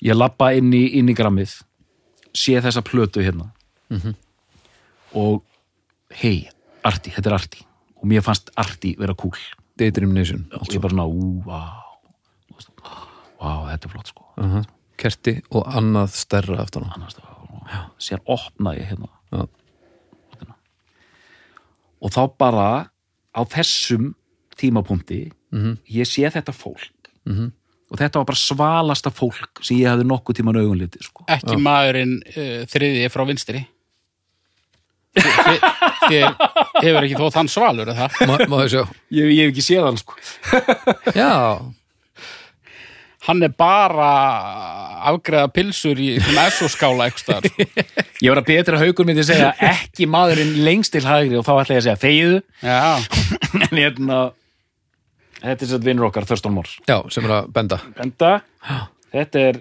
ég 0.05 0.14
lappa 0.14 0.53
inn 0.57 0.70
í, 0.74 0.84
inn 0.99 1.11
í 1.11 1.16
grammið 1.16 1.59
sé 2.36 2.59
þessa 2.62 2.84
plötu 2.86 3.24
hérna. 3.24 3.53
Mhm. 3.89 4.14
og 5.16 5.41
hei, 6.20 6.51
arti, 6.84 7.09
þetta 7.09 7.30
er 7.30 7.34
arti 7.39 7.62
og 7.99 8.05
mér 8.09 8.22
fannst 8.22 8.51
arti 8.57 8.94
vera 8.99 9.14
cool 9.14 9.36
Daydream 9.78 10.12
Nation 10.14 10.46
og 10.53 10.66
ég 10.72 10.80
bara 10.80 10.90
svona, 10.94 11.07
ú, 11.07 11.42
veist, 12.55 12.70
vá, 13.38 13.53
þetta 13.70 13.84
er 13.86 13.90
flott 13.94 14.07
sko 14.12 14.24
uh 14.36 14.44
-huh. 14.55 14.64
kerti 14.96 15.42
og 15.51 15.66
annað 15.66 16.09
stærra 16.14 16.61
aftan 16.62 16.82
á 16.84 16.94
annars 16.94 17.14
það, 17.14 17.90
sér 17.99 18.18
opna 18.26 18.74
ég 18.74 18.88
hérna 18.90 19.09
Já. 19.32 19.46
og 22.03 22.11
þá 22.14 22.22
bara 22.38 22.90
á 23.34 23.40
þessum 23.44 24.14
tímapunkti 24.59 25.32
Mhm. 25.53 25.78
ég 25.88 26.05
sé 26.05 26.28
þetta 26.30 26.53
fólk 26.53 26.90
Mhm. 27.26 27.53
og 27.90 27.99
þetta 27.99 28.14
var 28.18 28.24
bara 28.24 28.36
svalasta 28.36 29.11
fólk 29.11 29.62
sem 29.62 29.76
ég 29.78 29.88
hafði 29.88 30.05
nokkuð 30.05 30.36
tíman 30.36 30.57
augunliti 30.57 30.99
sko. 31.03 31.24
Ekki 31.26 31.57
maðurinn 31.57 32.18
uh, 32.26 32.66
þriði 32.66 33.09
frá 33.11 33.24
vinstri. 33.26 33.66
Þi- 35.18 35.58
þi- 36.08 36.20
Þér 36.78 36.84
hefur 36.84 37.06
ekki 37.08 37.18
þótt 37.18 37.36
hann 37.40 37.50
svalur, 37.50 37.88
er 37.90 37.98
það? 37.98 38.20
Má, 38.28 38.36
má 38.48 38.56
þau 38.62 38.68
sjá 38.72 38.82
ég, 39.18 39.32
ég 39.34 39.42
hef 39.42 39.50
ekki 39.52 39.64
séð 39.66 39.88
hann 39.88 39.98
sko. 40.00 40.14
já, 41.18 41.32
Hann 43.28 43.42
er 43.44 43.50
bara 43.60 44.06
að 44.08 45.00
afgreða 45.10 45.48
pilsur 45.52 45.98
í 46.00 46.06
svona 46.22 46.46
SO-skála 46.54 47.08
eitthvað 47.10 47.24
staðar. 47.26 47.48
sko. 47.50 48.04
ég 48.24 48.32
var 48.32 48.40
að 48.40 48.46
betra 48.48 48.78
haugur 48.80 49.04
myndi 49.08 49.24
segja 49.26 49.50
ekki 49.68 50.06
maðurinn 50.08 50.54
lengst 50.64 50.94
til 50.94 51.04
hægri 51.04 51.36
og 51.36 51.44
þá 51.44 51.52
ætla 51.60 51.76
ég 51.76 51.82
að 51.82 51.86
segja 51.88 52.02
þegiðu 52.06 52.38
Já, 52.64 52.78
en 53.58 53.76
hérna 53.82 54.20
þetta 55.42 55.66
er 55.66 55.70
svo 55.74 55.80
vinnur 55.84 56.08
okkar 56.08 56.24
Thurston 56.30 56.56
Moore 56.56 56.72
já, 56.88 56.96
sem 57.12 57.28
er 57.28 57.34
að 57.42 57.50
benda 57.58 57.78
Enda, 58.06 58.32
þetta 59.12 59.44
er 59.50 59.60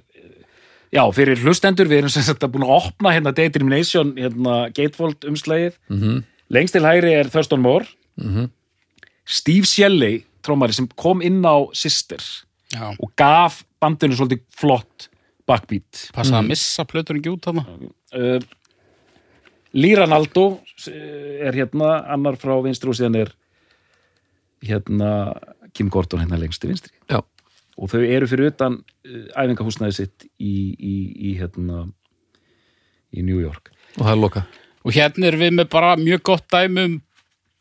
já, 0.94 1.04
fyrir 1.14 1.40
hlustendur, 1.44 1.90
við 1.90 2.04
erum 2.04 2.10
sem 2.14 2.24
sagt 2.24 2.44
að 2.44 2.56
búin 2.56 2.68
að 2.68 2.76
opna 2.80 3.14
hérna 3.16 3.34
Daydream 3.36 3.70
Nation 3.70 4.16
hérna 4.18 4.68
Gatefold 4.76 5.28
umslægið 5.28 5.78
mm 5.92 6.26
lengst 6.54 6.76
til 6.78 6.86
hægri 6.86 7.14
er 7.14 7.30
Thurston 7.32 7.62
Moore. 7.62 7.86
Mhm. 8.18 8.50
Steve 9.26 9.66
Shelley, 9.66 10.24
trómari 10.44 10.74
sem 10.74 10.88
kom 10.96 11.22
inn 11.22 11.44
á 11.44 11.68
Sister 11.74 12.24
já. 12.72 12.96
og 13.00 13.12
gaf 13.16 13.66
bandinu 13.82 14.16
svolítið 14.16 14.42
flott 14.56 15.10
backbeat. 15.48 16.12
Passa 16.14 16.40
að 16.40 16.48
missa 16.48 16.86
plötur 16.86 17.18
ekki 17.20 17.34
út 17.34 17.42
þarna. 17.44 17.66
uh, 18.14 18.40
Lee 19.74 19.96
Ranaldo 19.96 20.62
er 20.88 21.52
hérna, 21.54 22.08
annar 22.08 22.38
frá 22.40 22.56
vinstri 22.64 22.90
og 22.90 22.96
síðan 22.96 23.20
er 23.20 23.34
hérna 24.64 25.36
Kim 25.74 25.90
Gordon 25.90 26.22
hérna 26.22 26.40
lengst 26.40 26.62
til 26.62 26.70
vinstri. 26.72 26.92
Já, 27.10 27.22
og 27.78 27.90
þau 27.92 28.02
eru 28.04 28.28
fyrir 28.28 28.52
utan 28.54 28.80
uh, 28.82 29.28
æfingahúsnaði 29.38 29.94
sitt 29.94 30.26
í, 30.40 30.76
í, 30.78 30.96
í 31.32 31.36
hérna 31.40 31.88
í 33.14 33.22
New 33.24 33.40
York 33.42 33.72
og 33.98 34.06
það 34.06 34.12
er 34.16 34.22
loka 34.24 34.46
Og 34.88 34.94
hérna 34.96 35.28
er 35.28 35.36
við 35.36 35.52
með 35.58 35.68
bara 35.74 35.96
mjög 36.00 36.22
gott 36.24 36.46
dæmi 36.54 36.84
um 36.88 36.94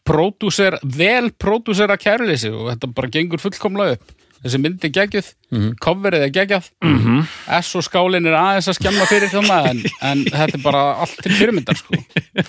pródúser, 0.06 0.76
vel 0.86 1.32
pródúsera 1.34 1.96
kærleysi 1.98 2.52
og 2.54 2.68
þetta 2.70 2.86
bara 2.94 3.08
gengur 3.10 3.40
fullkomlega 3.42 3.96
upp. 3.96 4.12
Þessi 4.44 4.60
mynd 4.62 4.84
er 4.86 4.92
geggjuð, 4.94 5.30
Mhm. 5.50 5.72
coverið 5.82 6.22
er 6.26 6.30
geggjað, 6.30 6.68
mm 6.84 6.98
-hmm. 7.02 7.24
S 7.62 7.74
og 7.74 7.82
skálin 7.82 8.26
er 8.28 8.36
aðeins 8.38 8.68
að 8.68 8.78
skemma 8.78 9.06
fyrir 9.10 9.28
þarna 9.32 9.70
en, 9.70 9.82
en 10.02 10.24
þetta 10.24 10.54
er 10.54 10.62
bara 10.62 10.82
allt 11.02 11.18
til 11.22 11.32
fyrirmyndar 11.32 11.76
sko. 11.76 11.94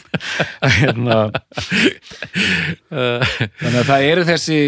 hérna, 0.78 1.32
þannig 3.58 3.80
að 3.82 3.90
það 3.90 4.06
eru 4.12 4.26
þessi 4.28 4.60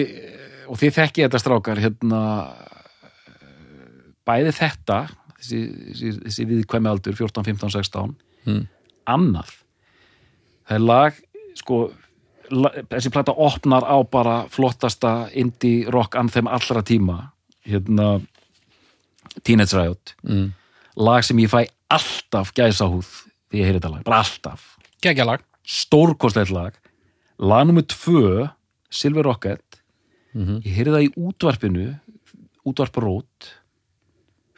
og 0.70 0.80
þið 0.80 0.96
þekki 0.98 1.26
þetta 1.28 1.42
strákar 1.44 1.82
hérna 1.84 2.22
bæði 4.30 4.54
þetta 4.60 5.00
þessi, 5.40 5.60
þessi, 5.90 6.12
þessi 6.26 6.46
viðkvæmi 6.54 6.92
aldur 6.94 7.18
14, 7.18 7.44
15, 7.54 7.74
16 7.80 8.16
Mm. 8.48 8.62
annað 9.12 9.50
það 10.70 10.76
er 10.78 10.84
lag 10.86 11.18
sko 11.60 11.78
la, 12.56 12.70
þessi 12.94 13.12
plata 13.12 13.34
opnar 13.36 13.84
á 13.84 13.98
bara 14.10 14.36
flottasta 14.50 15.12
indie 15.38 15.90
rock 15.92 16.16
anthem 16.16 16.48
allra 16.48 16.82
tíma 16.88 17.18
hérna 17.68 18.22
Teenage 19.44 19.76
Riot 19.78 20.14
mm. 20.24 20.48
lag 21.04 21.26
sem 21.28 21.38
ég 21.44 21.52
fæ 21.52 21.66
alltaf 21.92 22.54
gæsahúð 22.58 23.10
því 23.52 23.60
ég 23.60 23.68
heyri 23.68 23.80
þetta 23.82 23.92
lag, 23.98 24.04
bara 24.08 24.22
alltaf 24.24 24.64
Geggjalag. 25.04 25.44
stórkostlegt 25.68 26.52
lag 26.56 26.80
lag 27.40 27.68
nummer 27.68 27.84
tvö 27.84 28.48
Silver 28.90 29.28
Rocket 29.28 29.66
Mhm. 30.34 30.60
ég 30.62 30.76
heyrði 30.78 30.92
það 30.94 31.06
í 31.08 31.14
útvarpinu 31.28 31.86
útvarparót 32.70 33.48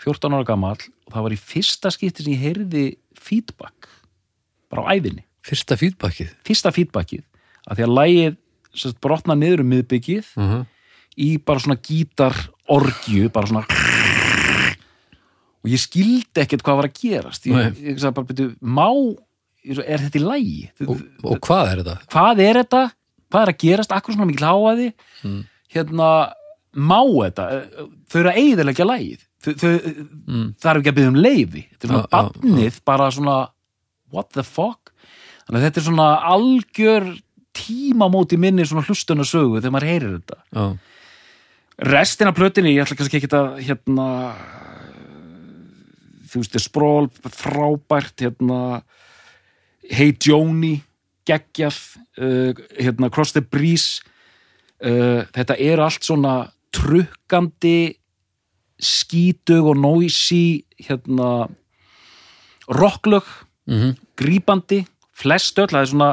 14 0.02 0.38
ára 0.38 0.48
gamall 0.48 0.80
og 0.80 1.14
það 1.14 1.26
var 1.28 1.36
í 1.36 1.40
fyrsta 1.40 1.92
skipti 1.94 2.26
sem 2.26 2.34
ég 2.36 2.46
heyrði 2.46 2.86
feedback 3.18 3.90
bara 4.72 4.88
á 4.88 4.98
æfinni 4.98 5.26
Fyrsta 5.42 5.74
feedbackið 5.74 6.34
fyrsta 6.46 6.72
feedbackið 6.74 7.24
að 7.66 7.80
því 7.80 7.86
að 7.86 7.96
lægið 7.98 8.38
sérst, 8.78 9.00
brotna 9.04 9.36
niður 9.38 9.64
um 9.64 9.72
miðbyggið 9.74 10.28
uh 10.38 10.52
-huh. 10.52 10.62
í 11.18 11.30
bara 11.42 11.60
svona 11.60 11.80
gítar 11.82 12.38
orgju, 12.70 13.30
bara 13.34 13.48
svona 13.48 13.66
og 15.62 15.70
ég 15.70 15.82
skildi 15.82 16.42
ekkert 16.42 16.64
hvað 16.66 16.80
var 16.80 16.90
að 16.90 16.98
gerast 17.02 17.46
ég, 17.46 17.54
Nei. 17.54 17.92
ég 17.92 18.00
sagði 18.02 18.16
bara, 18.18 18.30
byrju, 18.30 18.56
má 18.62 18.90
ég 19.62 19.82
er 19.86 20.02
þetta 20.02 20.20
í 20.20 20.26
lægi? 20.26 20.70
og, 20.88 21.02
og 21.24 21.40
hvað 21.40 21.72
er 21.72 21.82
þetta? 21.82 21.98
Hvað 22.10 22.44
er 22.46 22.62
þetta? 22.62 22.84
Hvað 23.32 23.42
er 23.42 23.52
að 23.54 23.60
gerast? 23.64 23.92
Akkur 23.96 24.16
svona 24.16 24.28
mikil 24.28 24.48
háaði? 24.48 24.88
Mm. 25.24 25.44
Hérna, 25.72 26.08
má 26.74 27.02
þetta? 27.06 27.46
Þau 28.10 28.20
eru 28.20 28.32
að 28.32 28.40
eigðilegja 28.42 28.88
lægið 28.90 29.28
Mm. 29.42 30.54
það 30.62 30.70
er 30.70 30.80
ekki 30.80 30.92
að 30.92 30.98
byggja 31.00 31.12
um 31.12 31.18
leifi 31.18 31.64
þetta 31.72 31.88
er 31.88 31.92
svona 31.92 32.02
Já, 32.02 32.12
já, 32.12 32.14
barnið, 32.14 32.80
bara 32.86 33.08
svona 33.16 33.36
what 34.12 34.30
the 34.36 34.44
fuck? 34.46 34.92
Þannig 35.48 35.58
að 35.58 35.66
þetta 35.68 35.82
er 35.82 35.88
svona 35.88 36.08
algjör 36.32 37.08
tímamóti 37.56 38.40
minni 38.40 38.66
svona 38.68 38.86
hlustun 38.88 39.24
og 39.24 39.28
sögu 39.28 39.60
þegar 39.60 39.74
maður 39.76 39.90
heyrir 39.90 40.14
þetta. 40.20 40.38
Já, 40.56 40.66
restin 41.92 42.30
af 42.30 42.38
plötinni, 42.38 42.76
ég 42.76 42.86
ætla 42.86 43.00
kannski 43.00 43.20
ekki 43.20 43.32
að 43.36 43.58
hérna 43.66 44.08
þú 46.32 46.44
veist, 46.44 46.60
spról 46.64 47.10
frábært, 47.26 48.16
hérna 48.24 48.60
Hey 49.92 50.14
Joni 50.24 50.78
geggjað, 51.28 51.78
uh, 52.22 52.54
hérna 52.80 53.10
Cross 53.12 53.36
the 53.36 53.44
Breeze. 53.44 54.06
Uh, 54.82 55.28
þetta 55.36 55.58
er 55.62 55.82
allt 55.84 56.06
svona 56.06 56.36
trukkandi 56.74 58.01
skítug 58.82 59.72
og 59.72 59.78
noisy 59.78 60.64
hérna 60.82 61.50
rocklög, 62.72 63.28
mm 63.70 63.98
grípandi 64.22 64.84
flest 65.18 65.58
öll, 65.58 65.72
það 65.72 65.82
er 65.82 65.90
svona 65.90 66.10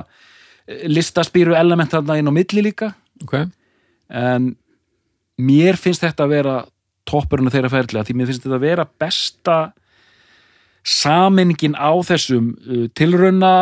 eh, 0.69 0.87
listaspýru 0.89 1.57
element 1.59 1.93
þarna 1.93 2.19
inn 2.21 2.31
á 2.31 2.33
milli 2.33 2.65
líka 2.65 2.93
ok 3.25 3.35
en 4.09 4.55
mér 5.39 5.77
finnst 5.77 6.05
þetta 6.05 6.25
að 6.25 6.33
vera 6.33 6.55
toppurinn 7.09 7.51
af 7.51 7.57
þeirra 7.57 7.73
ferðlega 7.73 8.09
því 8.09 8.17
mér 8.17 8.31
finnst 8.31 8.47
þetta 8.47 8.59
að 8.59 8.65
vera 8.65 8.87
besta 9.05 9.59
samenningin 10.89 11.77
á 11.77 11.93
þessum 12.07 12.53
uh, 12.65 12.87
tilrauna 12.97 13.53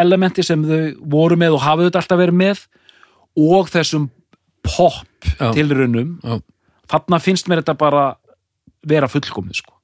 elementi 0.00 0.44
sem 0.44 0.64
þau 0.68 0.82
voru 1.16 1.38
með 1.40 1.56
og 1.56 1.64
hafa 1.64 1.88
þetta 1.88 2.02
alltaf 2.02 2.20
verið 2.20 2.40
með 2.42 2.64
og 3.38 3.70
þessum 3.72 4.08
pop 4.66 5.28
Já. 5.38 5.52
tilraunum 5.56 6.18
Já. 6.20 6.40
þarna 6.92 7.20
finnst 7.24 7.48
mér 7.48 7.62
þetta 7.62 7.78
bara 7.80 8.08
vera 8.86 9.08
fullkomið 9.10 9.62
sko. 9.62 9.74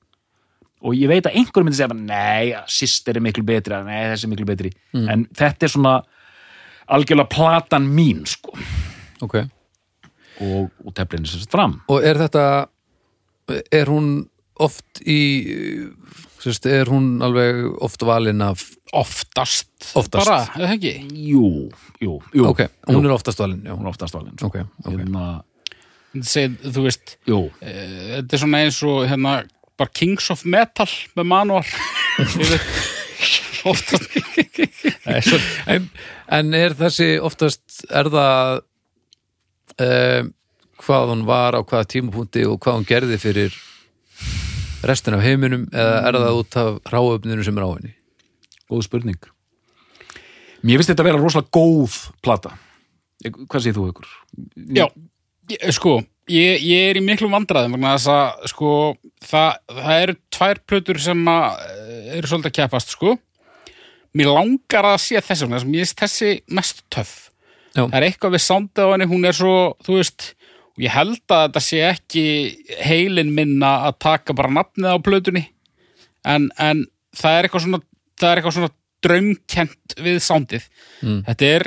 Og 0.84 0.96
ég 0.98 1.08
veit 1.08 1.24
að 1.24 1.38
einhverjum 1.40 1.70
myndi 1.70 1.78
segja 1.78 1.96
nei, 1.96 2.52
sýster 2.68 3.16
er 3.16 3.24
miklu 3.24 3.44
betri 3.46 3.78
nei, 3.86 4.02
þessi 4.12 4.26
er 4.28 4.32
miklu 4.34 4.48
betri. 4.48 4.72
Mm. 4.92 5.08
en 5.08 5.24
þetta 5.32 5.66
er 5.66 5.72
svona 5.72 5.94
algjörlega 6.92 7.32
platan 7.32 7.88
mín 7.88 8.24
sko. 8.28 8.52
Ok. 9.24 9.38
Og, 10.44 10.68
og 10.84 10.94
teflinni 10.96 11.30
sem 11.30 11.40
sett 11.40 11.54
fram. 11.54 11.78
Og 11.88 12.04
er 12.04 12.18
þetta 12.20 12.44
er 13.72 13.88
hún 13.88 14.26
oft 14.60 15.00
í 15.08 15.18
sérst, 16.44 16.66
er 16.68 16.90
hún 16.92 17.22
alveg 17.24 17.64
oft 17.84 18.04
valin 18.06 18.42
af? 18.44 18.66
Oftast, 18.94 19.72
Oftast. 19.98 20.28
bara, 20.28 20.44
eða 20.54 20.76
ekki? 20.76 20.92
Jú, 21.26 21.48
jú, 21.98 22.20
jú. 22.30 22.44
Ok, 22.46 22.60
hún 22.92 23.08
er 23.08 23.14
oftast 23.16 23.40
valin 23.42 23.64
er 23.66 23.88
oftast 23.90 24.14
valin 24.14 24.36
sko. 24.38 24.52
ok, 24.52 24.60
ok. 24.84 24.92
Hérna, 24.92 25.24
Segð, 26.22 26.60
Þú 26.74 26.84
veist, 26.84 27.16
jú, 27.26 27.40
eh, 27.64 28.20
þetta 28.20 28.36
er 28.36 28.42
svona 28.44 28.62
eins 28.62 28.82
og 28.86 29.02
hérna, 29.10 29.32
bara 29.78 29.90
Kings 29.90 30.30
of 30.30 30.44
Metal 30.46 30.86
með 31.16 31.26
manual. 31.26 31.64
Oftast 33.64 34.10
en, 35.66 35.86
en 36.28 36.56
er 36.56 36.74
þessi 36.76 37.14
oftast 37.24 37.84
er 37.88 38.10
það 38.12 38.58
um, 39.80 40.32
hvað 40.84 41.12
hún 41.14 41.22
var 41.28 41.56
á 41.56 41.60
hvaða 41.64 41.88
tímapunkti 41.94 42.44
og 42.48 42.58
hvað 42.60 42.76
hún 42.78 42.88
gerði 42.88 43.18
fyrir 43.22 43.56
restin 44.84 45.16
af 45.16 45.24
heiminum 45.24 45.64
eða 45.72 46.02
er 46.10 46.18
það 46.20 46.40
út 46.42 46.58
af 46.60 46.92
ráöfninu 46.92 47.46
sem 47.46 47.56
er 47.56 47.64
á 47.64 47.70
henni? 47.72 47.94
Góð 48.68 48.84
spurning. 48.88 49.30
Mér 50.64 50.80
finnst 50.80 50.92
þetta 50.92 51.04
að 51.04 51.10
vera 51.10 51.20
rosalega 51.20 51.52
góð 51.56 51.98
plata. 52.24 52.54
Hvað 53.24 53.64
segir 53.64 53.76
þú 53.78 53.88
ykkur? 53.92 54.12
Já, 54.76 54.86
sko 55.74 55.98
ég, 56.30 56.62
ég 56.64 56.90
er 56.90 56.98
í 57.00 57.04
miklu 57.04 57.28
vandræðum 57.32 57.76
vegna 57.76 57.94
þess 57.96 58.10
að 58.14 58.48
sko 58.52 58.70
það, 59.24 59.50
það 59.80 60.02
eru 60.06 60.16
tvær 60.38 60.60
plötur 60.70 61.00
sem 61.04 61.26
eh, 61.28 62.16
eru 62.18 62.30
svolítið 62.30 62.50
að 62.52 62.56
keppast 62.60 62.94
sko 62.96 63.16
mér 64.14 64.30
langar 64.30 64.86
að 64.92 65.00
sé 65.02 65.18
þessi 65.20 65.44
vegna 65.46 65.58
þess 65.58 65.66
að 65.66 65.72
mér 65.74 65.84
finnst 65.84 66.02
þessi 66.04 66.32
mest 66.58 66.82
töff 66.94 67.14
Já. 67.74 67.82
það 67.90 67.96
er 67.98 68.06
eitthvað 68.08 68.36
við 68.36 68.44
sándið 68.44 68.86
á 68.86 68.92
henni, 68.94 69.08
hún 69.10 69.26
er 69.26 69.34
svo 69.34 69.54
þú 69.82 69.96
veist, 69.98 70.28
og 70.76 70.84
ég 70.84 70.92
held 70.94 71.18
að 71.34 71.40
þetta 71.48 71.62
sé 71.66 71.80
ekki 71.88 72.22
heilin 72.86 73.32
minna 73.34 73.72
að 73.88 73.96
taka 74.06 74.36
bara 74.38 74.52
nafnið 74.54 74.94
á 74.94 74.98
plötunni 75.02 75.42
en, 76.24 76.46
en 76.62 76.84
það 77.18 77.36
er 77.40 77.48
eitthvað 77.48 77.64
svona 77.66 77.82
það 78.14 78.30
er 78.30 78.40
eitthvað 78.40 78.56
svona 78.60 78.74
draumkent 79.04 79.96
við 80.00 80.20
sándið 80.24 80.68
Mm. 81.04 81.18
þetta 81.26 81.48
er, 81.58 81.62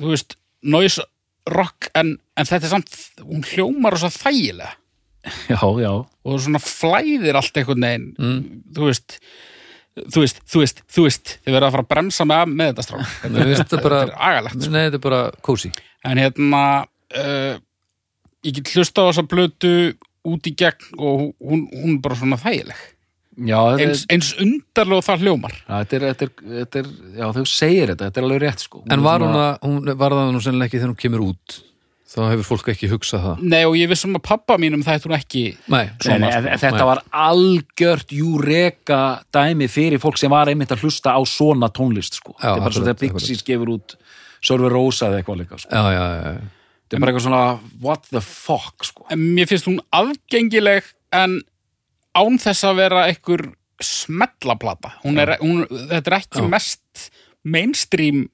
þú 0.00 0.08
veist, 0.10 0.32
noise 0.66 1.04
rock 1.52 1.86
en, 1.94 2.16
en 2.40 2.48
þetta 2.48 2.66
er 2.68 2.72
samt 2.74 2.98
hún 3.22 3.44
hljómar 3.46 3.96
og 3.96 4.02
svo 4.02 4.10
þægilega. 4.14 4.72
Já, 5.52 5.60
já, 5.84 5.90
og 6.24 6.38
svona 6.40 6.60
flæðir 6.64 7.36
allt 7.36 7.58
einhvern 7.60 7.84
veginn 7.84 8.06
Mm. 8.16 8.44
þú 8.72 8.86
veist 8.88 9.18
þú 10.00 10.22
veist, 10.22 10.38
þú 10.48 10.60
veist, 10.62 10.78
þú 10.88 11.02
veist 11.04 11.32
þið 11.44 11.52
verða 11.56 11.68
að 11.68 11.74
fara 11.74 11.84
að 11.84 11.90
bremsa 11.90 12.24
með, 12.24 12.52
með 12.56 12.70
þetta 12.70 12.84
strá 12.86 12.98
þetta, 13.04 13.30
Nei, 13.34 13.54
þetta 13.58 13.76
er 13.76 13.82
bara- 13.84 13.98
þetta 14.00 14.14
er 14.14 14.22
agalegt 14.30 14.68
Nei, 14.70 14.80
þetta 14.86 14.98
er 15.00 15.04
bara 15.08 15.20
kósi 15.44 15.72
en 16.08 16.22
hérna 16.22 16.62
uh, 17.20 17.58
ég 18.46 18.54
get 18.56 18.72
hlusta 18.72 19.04
á 19.04 19.08
þessa 19.10 19.26
blötu 19.28 19.72
út 20.24 20.48
í 20.48 20.54
gegn 20.56 20.96
og 20.96 21.26
hún, 21.42 21.66
hún 21.68 21.94
er 21.98 22.00
bara 22.04 22.16
svona 22.16 22.36
þægileg. 22.40 22.80
Já 23.40 23.60
eins, 23.80 24.02
eins 24.12 24.30
undarlega 24.40 24.98
og 25.00 25.04
það 25.06 25.22
hljómar. 25.24 25.52
Er, 25.64 25.84
þetta, 25.84 25.96
er, 25.96 26.02
þetta, 26.10 26.24
er, 26.26 26.56
þetta 26.60 26.80
er 26.80 26.88
já, 27.20 27.26
þau 27.36 27.44
segir 27.48 27.92
þetta, 27.92 28.08
þetta 28.08 28.20
er 28.20 28.26
alveg 28.26 28.40
rétt 28.42 28.64
sko. 28.64 28.82
En 28.92 29.04
var 29.04 29.20
hún 29.24 29.36
að, 29.40 29.52
hún 29.64 29.92
var 30.00 30.12
það 30.16 30.32
nú 30.34 30.42
sennilega 30.44 30.68
ekki 30.68 30.80
þegar 30.80 30.92
hún 30.92 31.00
kemur 31.04 31.22
út 31.30 31.56
þá 32.10 32.20
hefur 32.32 32.46
fólk 32.48 32.68
ekki 32.72 32.88
hugsað 32.90 33.22
það 33.26 33.42
Nei 33.52 33.60
og 33.68 33.76
ég 33.78 33.90
vissum 33.92 34.16
að 34.18 34.24
pappa 34.26 34.56
mínum 34.58 34.82
það 34.86 35.04
hún 35.06 35.16
ekki 35.18 35.42
Nei, 35.70 35.84
Nei, 35.84 35.90
svona, 36.02 36.18
nei, 36.26 36.32
sko. 36.40 36.60
þetta 36.64 36.80
Nei. 36.80 36.86
var 36.90 37.02
algjört 37.26 38.14
júreka 38.16 39.00
dæmi 39.34 39.68
fyrir 39.70 40.02
fólk 40.02 40.18
sem 40.18 40.32
var 40.32 40.50
einmitt 40.50 40.72
að 40.74 40.82
hlusta 40.86 41.14
á 41.14 41.20
svona 41.28 41.70
tónlist 41.70 42.18
sko. 42.18 42.34
Já, 42.38 42.50
þetta 42.50 42.56
er 42.56 42.64
bara 42.64 42.74
svo 42.74 42.82
akkurat, 42.82 42.98
þegar 43.04 43.20
Pixies 43.20 43.44
gefur 43.46 43.74
út 43.76 43.94
Sörver 44.40 44.72
Rosa 44.72 45.10
eða 45.10 45.20
eitthvað 45.20 45.40
líka 45.44 45.58
sko. 45.60 45.70
já, 45.70 45.82
já, 45.94 46.02
já, 46.02 46.34
já. 46.34 46.50
þetta 46.82 46.96
er 46.98 47.04
bara 47.04 47.12
eitthvað 47.12 47.26
svona 47.28 47.44
what 47.84 48.10
the 48.10 48.22
fuck 48.24 48.84
sko. 48.88 49.06
en 49.12 49.24
mér 49.36 49.50
finnst 49.50 49.68
hún 49.70 49.80
aðgengileg 49.94 50.90
en 51.14 51.40
án 52.18 52.38
þess 52.42 52.64
að 52.66 52.78
vera 52.82 53.06
einhver 53.06 53.46
smellaplata 53.80 54.94
hún 55.04 55.18
er, 55.22 55.36
hún, 55.40 55.62
þetta 55.70 56.10
er 56.10 56.16
ekki 56.20 56.42
Já. 56.42 56.48
mest 56.52 57.10
mainstream 57.44 58.26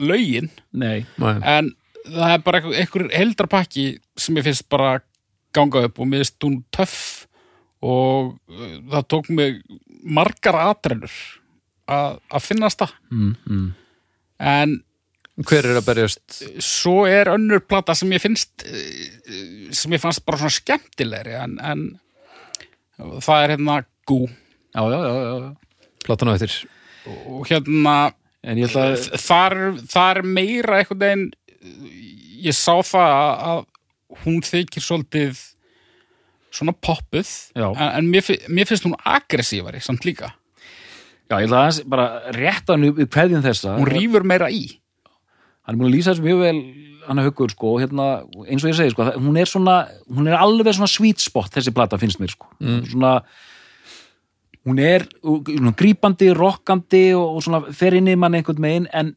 lögin 0.00 0.48
nei, 0.72 1.04
Nei. 1.18 1.34
en 1.42 1.72
það 2.14 2.34
er 2.34 2.44
bara 2.46 2.62
einhver, 2.72 3.06
heldarpakki 3.14 3.86
sem 4.18 4.38
ég 4.40 4.46
finnst 4.46 4.68
bara 4.70 4.98
ganga 5.56 5.86
upp 5.88 6.00
og 6.00 6.12
finnst 6.12 6.44
hún 6.44 6.60
töff 6.74 7.00
og 7.84 8.34
uh, 8.50 8.76
það 8.94 9.08
tók 9.14 9.30
mig 9.34 9.60
margar 10.02 10.58
atrennur 10.68 11.14
að 11.88 12.44
finnast 12.44 12.82
það. 12.82 12.90
Mm, 13.14 13.32
mm. 13.48 13.68
en 14.44 14.78
Hver 15.48 15.68
er 15.70 15.76
að 15.78 15.86
berjast? 15.86 16.40
svo 16.64 17.04
er 17.06 17.30
önnur 17.30 17.62
plata 17.62 17.94
sem 17.94 18.10
ég 18.10 18.20
finnst 18.20 18.64
eh, 18.66 19.70
sem 19.70 19.94
ég 19.94 20.02
fannst 20.02 20.24
bara 20.26 20.40
svona 20.40 20.56
skemmtilegri 20.56 21.36
en, 21.38 21.54
en 21.62 21.84
það 23.22 23.44
er 23.44 23.54
hérna 23.54 23.76
Gú. 24.08 24.24
Já, 24.72 24.82
já, 24.88 24.98
já, 25.04 25.56
platan 26.06 26.30
á 26.32 26.34
eftir. 26.38 26.52
Og 27.28 27.44
hérna 27.50 27.96
þar, 29.20 29.58
þar 29.84 30.22
meira 30.24 30.78
einhvern 30.78 31.02
veginn 31.02 31.26
ég 31.62 32.54
sá 32.56 32.74
það 32.86 33.14
að- 33.50 33.66
hún 34.24 34.38
þykir 34.40 34.80
svolítið 34.82 35.40
svona 36.50 36.72
poppuð 36.72 37.28
en, 37.76 37.90
en 38.00 38.06
mér, 38.10 38.24
mér 38.48 38.66
finnst 38.66 38.86
hún 38.86 38.96
aggressívari 39.04 39.82
samt 39.84 40.06
líka, 40.08 40.30
já, 41.28 41.36
ég 41.44 41.50
að 41.52 41.82
bara 41.84 42.06
rétta 42.32 42.72
hann 42.72 42.86
við 42.96 43.10
kveðjum 43.12 43.42
þessa 43.44 43.74
hún 43.76 43.90
rýfur 43.90 44.24
meira 44.24 44.48
í. 44.50 44.78
Hann 45.66 45.76
er 45.76 45.80
búin 45.82 45.90
að 45.90 45.96
lýsa 45.98 46.14
þessu 46.14 46.24
mjög 46.24 46.40
vel 46.40 46.62
hann 47.08 47.20
að 47.20 47.28
huggur 47.28 47.52
sko, 47.52 47.74
hérna, 47.82 48.06
eins 48.48 48.64
og 48.64 48.70
ég 48.72 48.78
segi 48.80 48.94
sko, 48.94 49.04
hún 49.20 49.36
er 49.40 49.48
svona, 49.48 49.76
hún 50.08 50.26
er 50.28 50.38
alveg 50.40 50.72
svona 50.76 50.88
sweet 50.88 51.20
spot 51.20 51.52
þessi 51.52 51.72
plata 51.76 51.98
finnst 52.00 52.18
mér 52.20 52.32
sko. 52.32 52.48
Mm. 52.64 52.82
svona 52.88 53.12
hún 54.68 54.80
er 54.82 55.04
svona, 55.22 55.72
grípandi, 55.76 56.32
rokkandi 56.36 57.04
og, 57.16 57.36
og 57.38 57.44
svona 57.44 57.60
fer 57.76 57.96
inn 58.00 58.08
í 58.08 58.16
mann 58.16 58.34
einhvern 58.36 58.60
megin 58.64 58.88
en 58.92 59.14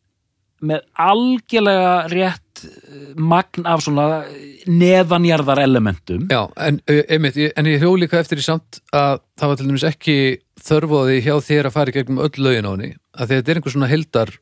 með 0.62 0.84
algjörlega 1.02 1.94
rétt 2.12 2.64
eh, 2.66 3.08
magn 3.18 3.66
af 3.70 3.84
svona 3.86 4.06
neðanjarðar 4.70 5.64
elementum. 5.64 6.28
Já, 6.32 6.44
en, 6.62 6.80
uh, 6.86 7.02
einmitt, 7.12 7.40
en 7.58 7.70
ég 7.70 7.82
hjó 7.82 7.96
líka 7.98 8.22
eftir 8.22 8.42
í 8.42 8.46
samt 8.46 8.82
að 8.94 9.24
það 9.42 9.52
var 9.52 9.60
til 9.60 9.70
dæmis 9.70 9.88
ekki 9.90 10.18
þörf 10.62 10.94
á 10.94 11.00
því 11.10 11.18
hjá 11.26 11.34
þér 11.48 11.70
að 11.70 11.76
fara 11.78 11.94
í 11.94 11.98
gegnum 11.98 12.22
öll 12.28 12.46
lögin 12.46 12.70
á 12.70 12.72
henni, 12.76 12.94
að 13.18 13.34
þetta 13.34 13.52
er 13.54 13.60
einhver 13.60 13.76
svona 13.76 13.92
heldar 13.92 14.34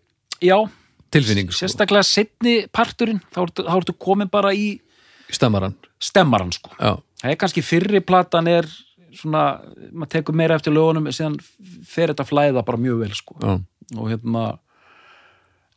já, 0.43 0.57
tilfinning, 1.15 1.53
sko, 1.53 1.63
sérstaklega 1.63 2.07
setni 2.07 2.57
parturinn, 2.75 3.23
þá 3.31 3.41
ertu, 3.79 3.95
komin 3.95 4.31
bara 4.31 4.51
í 4.55 4.73
stemmaran 5.31 5.77
stemmaran 6.03 6.51
sko. 6.55 6.73
Já, 6.75 6.99
það 7.23 7.33
er 7.33 7.39
kannski 7.39 7.63
fyrri 7.65 8.03
platan 8.03 8.49
er 8.51 8.67
svona, 9.15 9.61
maður 9.91 10.11
tekur 10.17 10.37
meira 10.37 10.57
eftir 10.59 10.75
lögunum 10.75 11.09
síðan 11.13 11.37
fer 11.87 12.11
þetta 12.11 12.27
flæða 12.27 12.65
bara 12.65 12.81
mjög 12.81 13.03
vel 13.03 13.15
sko. 13.17 13.37
Já, 13.39 13.55
og 13.97 14.11
hérna 14.11 14.43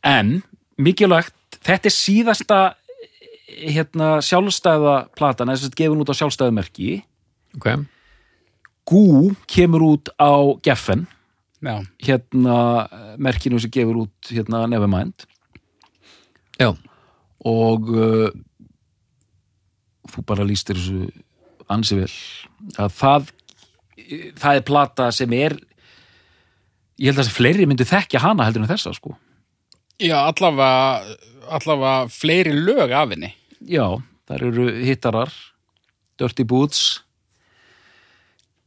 en 0.03 0.37
mikilvægt, 0.81 1.35
þetta 1.63 1.89
er 1.89 1.95
síðasta 1.95 2.59
hérna 3.53 4.15
sjálfstæða 4.25 4.95
platan, 5.17 5.51
þess 5.53 5.69
að 5.69 5.81
gefin 5.81 6.03
út 6.03 6.11
á 6.11 6.19
sjálfstæðumerki 6.19 7.01
ok. 7.57 7.67
Gú 8.83 9.31
kemur 9.47 9.85
út 9.93 10.09
á 10.19 10.59
Geffen. 10.65 11.05
Já, 11.63 11.79
hérna 12.03 12.87
merkinu 13.15 13.59
sem 13.61 13.71
gefur 13.71 14.03
út 14.03 14.31
hérna 14.33 14.65
Nevermind. 14.67 15.23
Já, 16.59 16.73
og 17.47 17.87
uh, 17.87 18.27
þú 20.11 20.25
bara 20.27 20.47
lístir 20.47 20.75
þessu 20.75 21.07
ansi 21.71 22.01
vel. 22.01 22.11
Að 22.75 22.91
það 22.99 23.31
það 24.35 24.57
er 24.57 24.67
plata 24.67 25.07
sem 25.15 25.33
er 25.37 25.55
ég 26.99 27.13
held 27.13 27.23
að 27.23 27.31
fleiri 27.31 27.67
myndi 27.69 27.87
þekkja 27.87 28.21
hana 28.25 28.47
heldur 28.47 28.65
en 28.65 28.71
þessa 28.73 28.91
sko 28.97 29.15
Já 30.01 30.17
allavega, 30.25 31.15
allavega 31.53 32.07
fleiri 32.11 32.53
lög 32.53 32.91
af 32.91 33.09
henni. 33.13 33.33
já, 33.67 33.85
þar 34.27 34.41
eru 34.49 34.67
hittarar. 34.85 35.31
Dirty 36.19 36.43
Boots. 36.43 37.01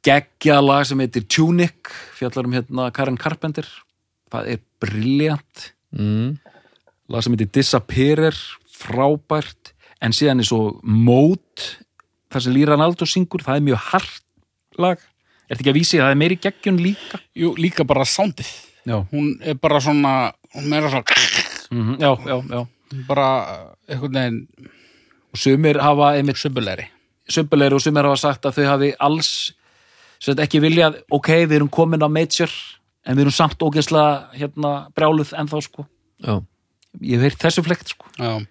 Geggjalag 0.07 0.87
sem 0.87 1.01
heitir 1.03 1.25
Tunic 1.27 1.91
fjallar 2.15 2.47
um 2.47 2.53
hérna 2.55 2.91
Karen 2.95 3.17
Carpenter. 3.19 3.67
Það 4.31 4.53
er 4.55 4.61
briljant 4.83 5.65
mm, 5.95 6.37
lag 7.11 7.25
sem 7.25 7.35
heitir 7.35 7.51
Disappearer 7.55 8.37
frábært. 8.77 9.73
En 10.03 10.13
síðan 10.15 10.43
er 10.43 10.47
svo 10.47 10.77
Mode 10.83 11.67
þar 12.31 12.45
sem 12.45 12.55
Líran 12.55 12.83
Aldó 12.85 13.07
syngur, 13.09 13.43
það 13.47 13.59
er 13.61 13.67
mjög 13.71 13.85
hart 13.91 14.23
lag, 14.83 14.99
er 15.47 15.55
þetta 15.57 15.63
ekki 15.63 15.73
að 15.73 15.79
vísi 15.79 15.97
að 15.99 16.03
það 16.05 16.13
er 16.15 16.19
meiri 16.21 16.37
geggjun 16.45 16.81
líka? 16.85 17.21
Jú, 17.39 17.53
líka 17.57 17.87
bara 17.89 18.05
soundið. 18.05 18.51
já, 18.87 18.97
Hún 19.15 19.31
er 19.41 19.55
bara 19.63 19.81
svona, 19.81 20.13
hún 20.57 20.69
meira 20.73 20.91
svona, 20.91 21.05
mm 21.71 22.01
já, 22.01 22.11
já, 22.27 22.37
já 22.55 22.67
bara 23.09 23.29
einhvern 23.89 24.15
veginn 24.15 24.73
og 25.35 25.39
sumir 25.43 25.81
hafa 25.83 26.13
einmitt 26.17 26.39
söbulegri. 26.39 26.87
sumbulegri 27.29 27.75
og 27.75 27.83
sumir 27.83 28.07
hafa 28.07 28.17
sagt 28.17 28.47
að 28.47 28.61
þau 28.61 28.67
hafi 28.71 28.93
alls 28.99 29.31
sem 30.17 30.33
sagt 30.33 30.41
ekki 30.47 30.63
viljað, 30.65 31.03
ok, 31.13 31.29
við 31.45 31.59
erum 31.59 31.69
komin 31.69 32.03
á 32.03 32.09
major 32.09 32.51
en 33.05 33.17
við 33.17 33.27
erum 33.27 33.35
samt 33.37 33.63
ógeðslega 33.63 34.37
hérna 34.39 34.75
brjáluð 34.97 35.35
ennþá 35.37 35.63
sko 35.67 35.87
já 36.23 36.41
ég 37.03 37.21
hef 37.21 37.27
heyrt 37.27 37.43
þessu 37.45 37.65
flekt 37.67 37.93
sko 37.95 38.09
Já, 38.17 38.47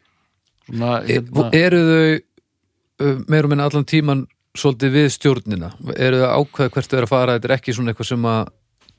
Svona, 0.65 0.99
e, 1.05 1.19
hérna, 1.19 1.49
Eru 1.53 1.81
þau 1.89 3.25
meir 3.29 3.45
og 3.45 3.51
minna 3.51 3.65
allan 3.69 3.85
tíman 3.85 4.25
svolítið 4.55 4.93
við 4.95 5.09
stjórnina? 5.13 5.71
Eru 5.97 6.21
þau 6.21 6.29
ákveða 6.41 6.71
hvert 6.73 6.91
þau 6.91 6.97
eru 6.97 7.07
að 7.07 7.11
fara? 7.11 7.35
Þetta 7.35 7.49
er 7.49 7.55
ekki 7.57 7.75
svona 7.75 7.91
eitthvað 7.91 8.09
sem 8.11 8.29
að 8.31 8.53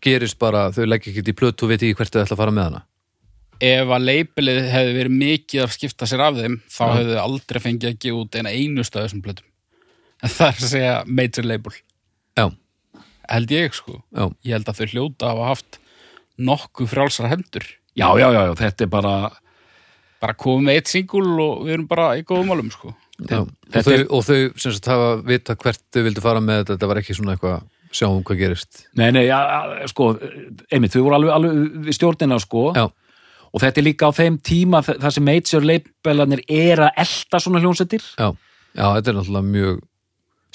gerist 0.07 0.39
bara, 0.39 0.67
þau 0.75 0.85
leggja 0.87 1.13
ekki 1.13 1.25
í 1.33 1.37
plötu 1.37 1.67
og 1.67 1.73
veit 1.73 1.81
ekki 1.81 1.97
hvert 1.99 2.13
þau 2.13 2.23
ætla 2.23 2.37
að 2.37 2.43
fara 2.43 2.55
með 2.55 2.69
hana 2.69 2.83
ef 3.61 3.89
að 3.97 4.05
leipilið 4.07 4.59
hefði 4.73 4.95
verið 4.99 5.15
mikið 5.21 5.63
að 5.65 5.73
skipta 5.77 6.07
sér 6.11 6.23
af 6.27 6.37
þeim, 6.37 6.57
þá 6.69 6.83
Já. 6.85 6.93
hefði 6.97 7.15
þau 7.17 7.23
aldrei 7.25 7.61
fengið 7.65 7.89
að 7.91 7.99
gefa 8.05 8.21
út 8.25 8.37
eina 8.41 8.53
einustu 8.53 8.99
af 9.01 9.07
þessum 9.07 9.23
plötum. 9.25 9.47
En 10.23 10.31
það 10.33 10.47
er 10.49 10.61
að 10.61 10.71
segja 10.73 10.95
major 11.07 11.45
label. 11.49 11.73
Já, 12.37 12.47
Held 13.27 13.51
ég, 13.51 13.73
sko. 13.75 13.97
já, 14.15 14.25
Ég 14.47 14.53
held 14.55 14.69
að 14.71 14.79
þau 14.79 14.87
hljóta 14.93 15.31
hafa 15.33 15.47
haft 15.51 15.79
nokkuð 16.39 16.89
frjálsara 16.93 17.29
hendur. 17.33 17.65
já, 17.97 18.07
já, 18.21 18.29
já, 18.31 18.43
já, 18.47 18.55
þetta 18.61 18.85
er 18.87 18.93
bara 18.93 19.15
Bara 20.21 20.33
komum 20.35 20.65
með 20.65 20.79
eitt 20.79 20.89
singul 20.89 21.27
og 21.45 21.65
við 21.67 21.75
erum 21.75 21.87
bara 21.91 22.15
í 22.17 22.23
góðum 22.25 22.47
málum, 22.49 22.71
sko. 22.73 22.95
já. 23.29 23.41
Og, 23.41 23.51
þau, 23.73 23.93
er- 23.93 24.07
og 24.11 24.23
þau 24.25 24.59
sem 24.59 24.73
sagt 24.73 24.87
hafa 24.89 25.11
vita 25.27 25.57
hvert 25.57 25.83
þau 25.93 26.03
vildu 26.07 26.21
fara 26.25 26.41
með 26.41 26.63
þetta, 26.63 26.77
þetta 26.77 26.89
var 26.89 26.97
ekki 27.03 27.17
svona 27.19 27.35
eitthvað 27.37 27.63
sjáum 27.93 28.23
hvað 28.25 28.39
gerist 28.41 28.87
Nei, 28.97 29.11
nei, 29.13 29.27
ja, 29.27 29.41
ja, 29.81 29.87
sko, 29.89 30.15
einmitt, 30.73 30.93
þau 30.95 31.03
voru 31.05 31.19
alveg, 31.19 31.33
alveg 31.37 31.85
við 31.91 31.97
stjórnina, 31.99 32.39
sko 32.41 32.73
Já, 32.77 32.87
og 33.57 33.63
þetta 33.65 33.81
er 33.81 33.87
líka 33.89 34.11
á 34.13 34.13
þeim 34.13 34.39
tíma 34.45 34.83
þar 34.85 35.15
sem 35.17 35.25
major 35.25 35.65
leibelanir 35.65 36.45
er 36.45 36.87
að 36.87 37.03
elta 37.07 37.41
svona 37.41 37.63
hljónsettir 37.65 38.05
já, 38.05 38.29
já, 38.77 38.85
þetta 38.85 39.13
er 39.13 39.17
náttúrulega 39.17 39.53
mjög 39.55 39.85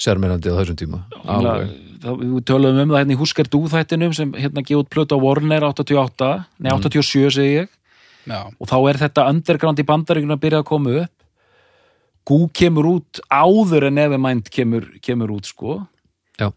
sérmennandi 0.02 0.50
á 0.50 0.58
þessum 0.58 0.78
tíma. 0.78 1.00
Það, 1.22 2.18
við 2.18 2.44
töluðum 2.48 2.80
um 2.82 2.92
það 2.92 3.00
hérna 3.02 3.14
í 3.14 3.20
Husker 3.20 3.48
Du 3.50 3.60
þættinum 3.70 4.14
sem 4.16 4.32
hérna 4.34 4.64
gefið 4.64 4.80
út 4.80 4.90
plötu 4.90 5.18
á 5.18 5.22
Warner 5.22 5.66
88, 5.68 6.30
nei 6.58 6.72
87 6.74 7.30
segi 7.36 7.56
ég. 7.60 7.72
Já. 8.22 8.46
og 8.54 8.68
þá 8.70 8.76
er 8.86 8.98
þetta 9.00 9.26
underground 9.32 9.80
í 9.82 9.86
bandaríkjuna 9.86 10.36
að 10.38 10.42
byrja 10.44 10.62
að 10.62 10.68
koma 10.68 10.96
upp. 11.02 11.14
Gú 12.28 12.38
kemur 12.54 12.86
út 12.86 13.18
áður 13.26 13.88
en 13.88 13.96
Nevermind 13.98 14.50
kemur, 14.54 14.86
kemur 15.02 15.32
út 15.34 15.48
sko. 15.50 15.80
Já. 16.38 16.52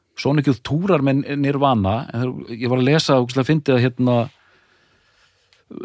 Youth 0.46 0.62
túrar 0.66 1.02
með 1.04 1.26
Nirvana 1.42 2.06
ég 2.54 2.70
var 2.70 2.80
að 2.80 2.88
lesa 2.88 3.18
og 3.20 3.34
fyndi 3.34 3.74
að 3.74 3.82
hérna 3.88 4.20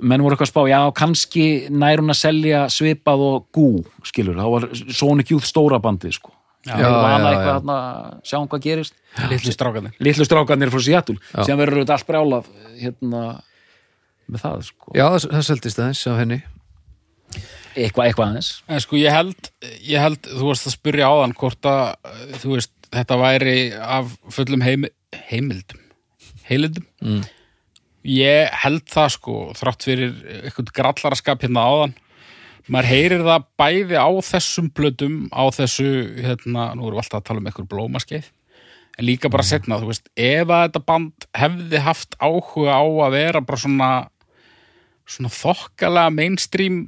menn 0.02 0.20
voru 0.22 0.34
eitthvað 0.36 0.48
að 0.48 0.52
spá, 0.52 0.60
já 0.68 0.80
kannski 1.00 1.44
nær 1.72 2.02
hún 2.02 2.12
að 2.12 2.18
selja 2.20 2.66
svipað 2.72 3.22
og 3.24 3.46
Gú 3.56 3.68
skilur, 4.04 4.36
þá 4.36 4.46
var 4.52 4.66
Sonic 4.92 5.32
Youth 5.32 5.48
stóra 5.48 5.80
bandið 5.82 6.18
sko 6.18 6.34
Já, 6.60 6.74
Nirvana 6.76 7.08
já, 7.08 7.20
já. 7.20 7.28
eitthvað 7.30 7.54
hérna, 7.54 7.76
sjáum 8.28 8.48
hvað 8.52 8.64
gerist 8.66 8.94
Litlu 9.30 9.52
strákanir. 9.54 9.94
litlu 10.04 10.24
strákarnir 10.28 10.68
frá 10.74 10.82
Seattle 10.84 11.16
Já. 11.32 11.44
sem 11.48 11.56
verður 11.56 11.80
þetta 11.80 11.94
allt 11.96 12.08
brjálað 12.10 12.50
hérna 12.82 13.22
með 14.28 14.42
það 14.44 14.58
sko 14.68 14.92
Já, 14.98 15.06
það, 15.14 15.24
það 15.32 15.46
seldist 15.48 15.80
aðeins 15.80 16.02
af 16.12 16.18
henni 16.20 16.40
eitthvað, 17.80 18.04
eitthvað 18.10 18.26
aðeins 18.26 18.50
En 18.68 18.84
sko 18.84 19.00
ég 19.00 19.14
held, 19.16 19.50
ég 19.88 20.04
held, 20.04 20.20
þú 20.28 20.50
varst 20.50 20.68
að 20.68 20.76
spyrja 20.76 21.08
áðan 21.08 21.34
hvort 21.40 21.70
að, 21.70 22.12
þú 22.42 22.52
veist, 22.58 22.72
þetta 22.92 23.18
væri 23.24 23.56
af 23.80 24.12
fullum 24.34 24.64
heimi, 24.66 24.90
heimildum, 25.30 25.80
heilindum. 26.50 26.86
Mm. 27.00 27.20
Ég 28.06 28.52
held 28.62 28.86
það 28.88 29.08
sko, 29.16 29.34
þrátt 29.58 29.84
fyrir 29.84 30.14
eitthvað 30.40 30.72
grallaraskap 30.76 31.42
hérna 31.44 31.64
áðan. 31.68 31.96
Maður 32.70 32.88
heyrir 32.92 33.24
það 33.26 33.46
bæði 33.60 33.98
á 34.00 34.10
þessum 34.24 34.68
blödum, 34.76 35.16
á 35.34 35.42
þessu, 35.52 35.88
hérna, 36.20 36.70
nú 36.76 36.86
erum 36.86 36.96
við 36.96 37.02
alltaf 37.02 37.18
að 37.20 37.26
tala 37.28 37.42
um 37.42 37.50
eitthvað 37.50 37.68
blómaskeið, 37.72 38.30
en 38.96 39.08
líka 39.08 39.30
bara 39.32 39.46
setna, 39.48 39.80
þú 39.80 39.90
veist, 39.90 40.10
ef 40.14 40.44
að 40.46 40.64
þetta 40.68 40.82
band 40.86 41.28
hefði 41.40 41.82
haft 41.82 42.16
áhuga 42.20 42.78
á 42.78 42.84
að 42.84 43.16
vera 43.16 43.42
bara 43.44 43.62
svona, 43.64 43.90
svona 45.08 45.32
þokkalega 45.34 46.14
mainstream 46.14 46.82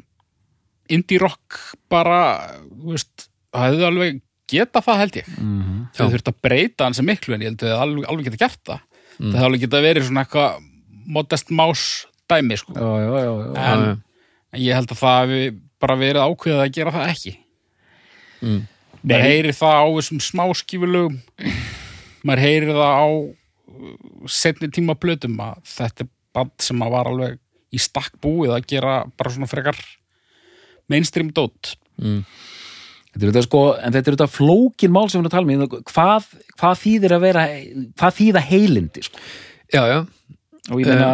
indie 0.92 1.20
rock 1.22 1.58
bara, 1.92 2.22
þú 2.68 2.94
veist, 2.94 3.28
það 3.52 3.68
hefði 3.68 3.88
alveg 3.88 4.20
geta 4.52 4.82
það 4.84 5.02
held 5.02 5.22
ég. 5.22 5.32
mm 5.38 5.70
Þau 5.92 6.06
Já. 6.06 6.10
þurft 6.14 6.28
að 6.30 6.36
breyta 6.46 6.86
hann 6.86 6.94
sem 6.96 7.04
miklu 7.04 7.34
en 7.34 7.42
ég 7.44 7.50
held 7.50 7.62
að 7.62 7.68
þau 7.68 7.72
hefði 7.72 7.86
alveg, 7.86 8.04
alveg 8.08 8.28
geta 8.28 8.40
gert 8.40 8.60
það. 8.68 8.84
Það 9.18 9.34
hefði 9.34 9.48
alveg 9.48 9.64
geta 9.64 9.80
verið 9.84 10.06
svona 10.06 10.22
eitthvað 10.24 10.68
modest 11.06 11.52
más 11.54 12.06
dæmi, 12.30 12.56
sko. 12.60 12.74
já, 12.76 12.90
já, 13.02 13.10
já, 13.18 13.32
já. 13.42 13.72
En, 13.72 14.02
en 14.52 14.60
ég 14.62 14.76
held 14.76 14.92
að 14.94 15.02
það 15.02 15.20
hefði 15.22 15.46
bara 15.82 15.98
verið 15.98 16.26
ákveðið 16.26 16.62
að 16.62 16.74
gera 16.78 16.94
það 16.94 17.12
ekki. 17.14 17.34
mm. 18.40 18.60
Maður 19.02 19.26
heyrir 19.26 19.56
það 19.58 19.76
á 19.82 19.86
þessum 19.96 20.20
smáskífulögum, 20.22 21.16
maður 22.22 22.44
heyrir 22.44 22.76
það 22.76 22.92
á 23.02 23.06
uh, 23.10 23.94
setni 24.30 24.70
tíma 24.70 24.94
blötum 24.94 25.40
að 25.42 25.56
þetta 25.66 26.04
er 26.04 26.12
band 26.32 26.54
sem 26.62 26.84
að 26.86 26.94
var 26.94 27.10
alveg 27.10 27.40
í 27.72 27.80
stakk 27.82 28.14
búið 28.22 28.54
að 28.54 28.68
gera 28.70 28.94
bara 29.18 29.32
svona 29.34 29.50
frekar 29.50 29.78
mainstream 30.92 31.32
dót. 31.34 31.74
Mm. 31.98 32.22
Þetta 33.12 33.26
er 33.26 33.32
þetta 33.32 33.44
sko, 33.44 33.62
en 33.76 33.92
þetta 33.92 34.08
er 34.08 34.16
þetta 34.16 34.32
flókin 34.32 34.92
mál 34.92 35.04
sem 35.10 35.18
við 35.18 35.26
erum 35.26 35.28
að 35.28 35.34
tala 35.34 35.56
um 35.56 35.84
hvað, 35.90 36.28
hvað 36.60 36.78
þýðir 36.80 37.14
að 37.16 37.24
vera 37.26 37.42
hvað 38.00 38.14
þýða 38.20 38.42
heilindi 38.48 39.04
sko? 39.04 39.24
Já, 39.72 39.82
já, 39.88 39.98
og 40.70 40.82
ég 40.82 40.90
meina 40.90 41.12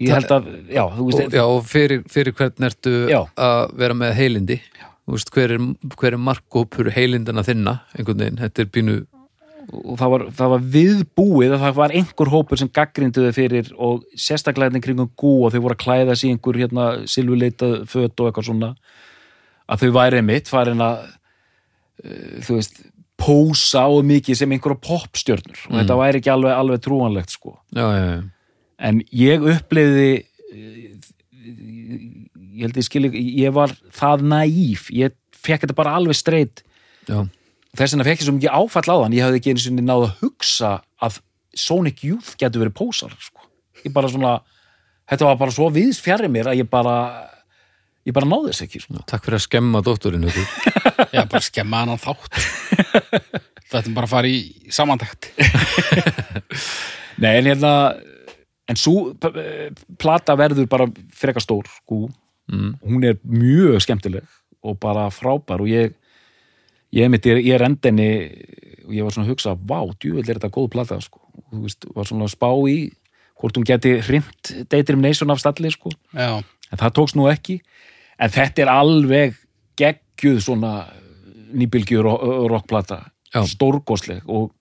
ég 0.00 0.12
held 0.12 0.32
að, 0.34 0.48
já, 0.68 0.82
þú 0.92 1.08
veist 1.08 1.22
og, 1.22 1.36
já, 1.38 1.42
og 1.44 1.66
fyrir, 1.68 2.04
fyrir 2.12 2.36
hvern 2.36 2.68
ertu 2.68 2.94
Já. 3.10 3.20
að 3.38 3.74
vera 3.80 3.96
með 3.96 4.16
heilindi? 4.18 4.60
Þú 5.06 5.14
veist, 5.14 5.30
hver 5.34 5.54
er, 5.54 5.66
hver 5.94 6.16
er 6.16 6.20
markkópur 6.20 6.90
heilindana 6.92 7.44
þinna 7.46 7.78
einhvern 7.94 8.24
veginn, 8.24 8.40
þetta 8.42 8.64
er 8.64 8.72
bínu 8.74 8.96
og 9.66 9.96
það 9.98 10.12
var, 10.12 10.24
það 10.38 10.52
var 10.52 10.66
viðbúið 10.76 11.54
að 11.56 11.62
það 11.64 11.78
var 11.80 11.94
einhver 11.98 12.30
hópur 12.30 12.60
sem 12.60 12.70
gaggrinduði 12.78 13.32
fyrir 13.34 13.70
og 13.82 14.04
sérstaklega 14.14 14.70
hérna 14.70 14.82
kringum 14.84 15.10
gú 15.18 15.32
og 15.46 15.54
þau 15.54 15.62
voru 15.64 15.76
að 15.76 15.82
klæða 15.82 16.18
í 16.20 16.30
einhver 16.30 16.60
hérna 16.60 16.84
silfuleitað 17.10 17.80
föt 17.90 18.22
og 18.22 18.28
eitthvað 18.28 18.48
svona 18.50 18.72
að 19.66 19.82
þau 19.82 19.96
væri 19.96 20.22
mitt 20.22 20.50
farin 20.50 20.84
að 20.86 21.00
uh, 21.08 22.36
þú 22.46 22.60
veist, 22.60 22.78
pósa 23.20 23.86
og 23.88 24.04
mikið 24.06 24.38
sem 24.40 24.52
einhverja 24.52 24.82
popstjörnur. 24.86 25.60
Og 25.70 25.78
þetta 25.80 25.98
væri 26.00 26.20
ekki 26.20 26.32
alveg, 26.32 26.52
alveg 26.52 26.82
trúanlegt 26.84 27.32
sko. 27.32 27.56
Já, 27.76 27.86
já, 27.96 28.04
já, 28.10 28.18
en 28.90 29.00
ég 29.16 29.46
upplifði 29.54 30.10
eh, 30.52 30.96
ég 32.56 32.66
held 32.66 32.80
ég 32.80 32.88
skilji 32.88 33.24
ég 33.40 33.54
var 33.56 33.72
það 33.96 34.26
naíf. 34.32 34.90
Ég 34.94 35.16
fekk 35.36 35.64
þetta 35.64 35.78
bara 35.78 35.96
alveg 35.96 36.18
streit 36.18 36.64
já, 37.08 37.22
þess 37.76 37.94
vegna 37.94 38.08
fekk 38.08 38.20
ég 38.22 38.28
svo 38.28 38.36
mikið 38.36 38.58
áfall 38.58 38.90
á 38.92 38.96
þann. 39.04 39.16
Ég 39.16 39.26
hafði 39.26 39.40
ekki 39.40 39.54
einu 39.54 39.64
sinni 39.64 39.86
náð 39.86 40.08
að 40.08 40.20
hugsa 40.24 40.74
að 41.02 41.22
Sonic 41.56 42.04
Youth 42.04 42.36
getur 42.36 42.66
verið 42.66 42.76
pósar 42.76 43.16
sko. 43.16 43.46
ég 43.84 43.92
bara 43.94 44.10
svona 44.12 44.36
þetta 45.08 45.28
var 45.30 45.40
bara 45.40 45.54
svo 45.54 45.70
viðs 45.72 46.00
fjarrir 46.02 46.32
mér 46.32 46.50
að 46.50 46.60
ég 46.60 46.68
bara 46.70 46.96
ég 48.06 48.14
bara 48.16 48.28
náði 48.28 48.52
þess 48.52 48.66
ekki 48.66 48.82
sko. 48.84 49.00
takk 49.10 49.26
fyrir 49.26 49.40
að 49.40 49.46
skemma 49.46 49.82
dótturinn. 49.84 50.28
Já, 51.14 51.24
bara 51.24 51.42
skemma 51.44 51.84
hann 51.84 52.00
þátt 52.00 52.38
Þetta 53.66 53.82
er 53.82 53.94
bara 53.96 54.06
að 54.06 54.12
fara 54.12 54.30
í 54.30 54.70
samantækt 54.72 55.30
Nei, 57.22 57.32
en 57.32 57.50
hérna 57.50 57.72
en 58.66 58.78
svo 58.78 59.12
plata 59.98 60.34
verður 60.38 60.66
bara 60.70 60.88
frekar 61.14 61.44
stór 61.44 61.68
sko. 61.70 62.06
Mm. 62.46 62.76
hún 62.78 63.02
er 63.02 63.16
mjög 63.26 63.80
skemmtileg 63.82 64.26
og 64.62 64.76
bara 64.78 65.08
frábær 65.10 65.64
og 65.64 65.70
ég 65.70 65.96
ég, 66.94 67.10
mitt, 67.10 67.26
ég, 67.26 67.42
ég 67.42 67.56
er 67.56 67.64
endinni 67.66 68.10
og 68.86 68.94
ég 68.94 69.06
var 69.06 69.14
svona 69.14 69.26
að 69.26 69.32
hugsa, 69.34 69.54
vá, 69.58 69.80
djúvel 69.98 70.22
er 70.22 70.38
þetta 70.38 70.52
góð 70.54 70.68
plata 70.76 71.00
sko. 71.02 71.18
Og 71.34 71.56
þú 71.56 71.62
veist, 71.64 71.86
var 71.96 72.06
svona 72.06 72.28
að 72.28 72.34
spá 72.36 72.50
í 72.70 72.76
hvort 73.36 73.58
hún 73.58 73.66
geti 73.66 73.96
hrimt 74.06 74.52
Determination 74.70 75.32
af 75.34 75.42
stalli 75.42 75.72
sko. 75.74 75.90
Já, 76.14 76.38
en 76.38 76.80
það 76.80 76.94
tókst 77.00 77.18
nú 77.18 77.26
ekki 77.30 77.58
en 78.18 78.32
þetta 78.32 78.64
er 78.64 78.72
alveg 78.72 79.36
geggjuð 79.78 80.40
svona 80.44 80.72
nýbylgjur 81.56 82.08
rockplata. 82.50 83.02
Stórgóðsleg 83.36 84.24
og 84.32 84.52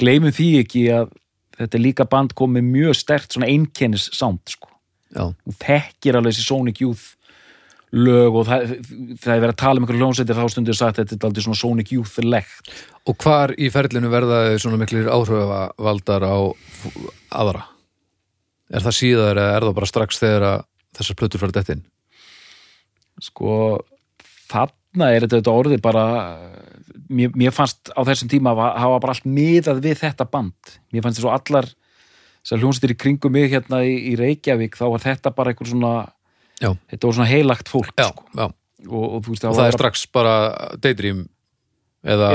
gleymum 0.00 0.32
því 0.34 0.48
ekki 0.62 0.86
að 0.94 1.10
þetta 1.56 1.80
líka 1.80 2.06
band 2.08 2.34
komið 2.36 2.64
mjög 2.68 2.96
stert 2.98 3.32
svona 3.32 3.50
einkennis 3.50 4.08
sound 4.16 4.42
sko. 4.48 4.70
og 5.16 5.54
þekkir 5.62 6.18
alveg 6.18 6.34
þessi 6.34 6.44
Sonic 6.44 6.80
Youth 6.82 7.14
lög 7.96 8.34
og 8.34 8.48
það, 8.48 8.72
það 9.22 9.32
er 9.32 9.42
verið 9.44 9.52
að 9.54 9.60
tala 9.62 9.78
um 9.78 9.84
einhverju 9.84 10.02
hljónsveitir 10.02 10.36
þá 10.36 10.52
stundur 10.52 10.76
sagt 10.76 10.98
að 10.98 11.12
þetta 11.12 11.16
er 11.16 11.28
aldrei 11.28 11.44
svona 11.46 11.60
Sonic 11.60 11.92
Youth 11.94 12.24
legt 12.24 12.72
og 13.06 13.16
hvar 13.22 13.54
í 13.56 13.70
ferlinu 13.72 14.10
verða 14.12 14.42
þau 14.50 14.64
svona 14.64 14.80
miklir 14.80 15.08
áhrifavaldar 15.08 16.26
á 16.26 16.36
aðra? 17.30 17.62
Er 18.74 18.82
það 18.82 18.98
síðar 18.98 19.40
eða 19.40 19.54
er 19.54 19.68
það 19.68 19.76
bara 19.78 19.90
strax 19.92 20.20
þegar 20.20 20.46
þessar 20.98 21.20
plötur 21.20 21.42
fyrir 21.44 21.56
dettin 21.56 21.84
sko 23.22 23.80
þarna 24.50 25.10
er 25.14 25.26
þetta, 25.26 25.52
orðið 25.52 25.82
bara 25.84 26.04
mér, 27.08 27.32
mér 27.36 27.54
fannst 27.54 27.90
á 27.92 28.00
þessum 28.06 28.30
tíma 28.32 28.54
að 28.54 28.78
hafa 28.82 29.00
bara 29.02 29.16
allt 29.16 29.28
miðað 29.28 29.82
við 29.84 30.00
þetta 30.02 30.28
band. 30.30 30.76
Mér 30.92 31.06
fannst 31.06 31.20
þess 31.20 31.30
að 31.30 31.38
allar 31.38 31.70
þessar 32.46 32.62
hljónsveitir 32.62 32.94
í 32.94 33.00
kringum 33.00 33.34
mig 33.34 33.50
hérna 33.50 33.82
í, 33.86 33.96
í 34.12 34.14
Reykjavík 34.18 34.78
þá 34.78 34.86
var 34.92 35.02
þetta 35.02 35.32
bara 35.34 35.52
einhver 35.52 35.70
svona 35.70 35.94
já, 36.62 36.70
þetta 36.92 37.08
var 37.08 37.18
svona 37.18 37.30
heilagt 37.30 37.72
fólk 37.72 37.90
já, 37.98 38.10
sko. 38.12 38.28
já. 38.36 38.46
Og, 38.86 39.04
og 39.16 39.26
veist 39.26 39.46
og 39.48 39.56
það 39.56 39.70
er 39.70 39.76
strax 39.78 40.06
bara 40.14 40.36
Daydream 40.78 41.24
eða 42.06 42.30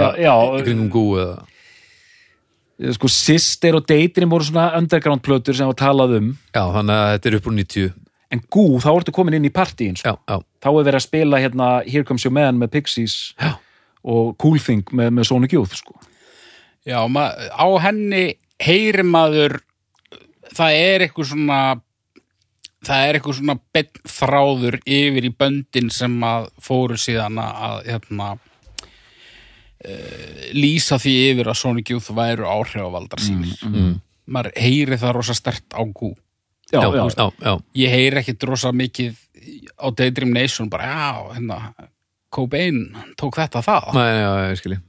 kringum 0.65 0.89
gú 0.91 1.05
eða 1.21 2.91
sko 2.97 3.11
Sister 3.13 3.77
og 3.77 3.85
Daydream 3.87 4.31
voru 4.33 4.47
svona 4.49 4.71
underground 4.75 5.23
plötur 5.23 5.55
sem 5.55 5.69
var 5.69 5.77
talað 5.79 6.17
um. 6.17 6.31
Já, 6.49 6.63
þannig 6.75 6.95
að 6.97 7.11
þetta 7.13 7.29
er 7.29 7.37
upp 7.37 7.47
úr 7.47 7.57
90 7.59 7.91
en 8.31 8.43
gú, 8.51 8.79
þá 8.81 8.89
ertu 8.93 9.13
komin 9.15 9.35
inn 9.37 9.49
í 9.49 9.53
partíin 9.53 9.97
sko. 9.99 10.13
já, 10.13 10.15
já, 10.29 10.37
þá 10.63 10.69
er 10.71 10.85
verið 10.87 10.99
að 10.99 11.07
spila 11.07 11.41
hérna 11.43 11.67
Here 11.87 12.07
Comes 12.07 12.25
Your 12.25 12.35
Man 12.35 12.61
með 12.61 12.73
Pixies 12.77 13.17
Já. 13.35 13.55
og 14.07 14.37
Cool 14.41 14.59
Thing 14.63 14.87
með, 14.95 15.11
með 15.17 15.29
Sonic 15.31 15.55
Youth 15.57 15.75
sko. 15.81 15.97
já 16.87 16.99
ma- 17.11 17.35
á 17.35 17.67
henni 17.83 18.35
heyri 18.61 19.03
maður 19.03 19.59
það 20.51 20.77
er 20.77 21.05
eitthvað 21.05 21.31
svona 21.33 21.61
það 22.85 23.07
er 23.07 23.17
eitthvað 23.17 23.37
svona 23.37 23.57
beinn 23.73 23.99
þráður 24.09 24.79
yfir 24.85 25.27
í 25.27 25.33
böndin 25.37 25.91
sem 25.93 26.15
að 26.25 26.47
fóru 26.63 26.97
síðan 26.97 27.37
að 27.43 27.83
hérna 27.91 28.31
uh, 28.31 28.39
lýsa 30.57 30.97
því 31.01 31.15
yfir 31.31 31.51
að 31.51 31.59
Sonic 31.61 31.93
Youth 31.93 32.09
væru 32.17 32.49
áhrifavaldar 32.49 33.21
sínir 33.21 33.59
mm. 33.67 33.93
maður 34.33 34.57
heyri 34.57 34.97
það 35.01 35.15
rosa 35.19 35.37
stert 35.37 35.77
á 35.77 35.81
gú 35.85 36.15
já, 36.71 36.79
já, 36.81 37.07
já, 37.09 37.31
já, 37.41 37.55
ég 37.83 37.95
heyri 37.95 38.21
ekkit 38.21 38.47
rosa 38.49 38.71
mikið 38.71 39.17
á 39.77 39.87
Daydream 39.97 40.31
Nation 40.35 40.69
bara 40.69 40.87
já, 40.87 41.11
hérna 41.35 41.59
Cobain 42.31 42.85
tók 43.19 43.39
þetta 43.41 43.63
það 43.65 43.91
Nei, 43.97 44.07
já, 44.07 44.31
já, 44.31 44.47
ég 44.51 44.61
skilji 44.61 44.81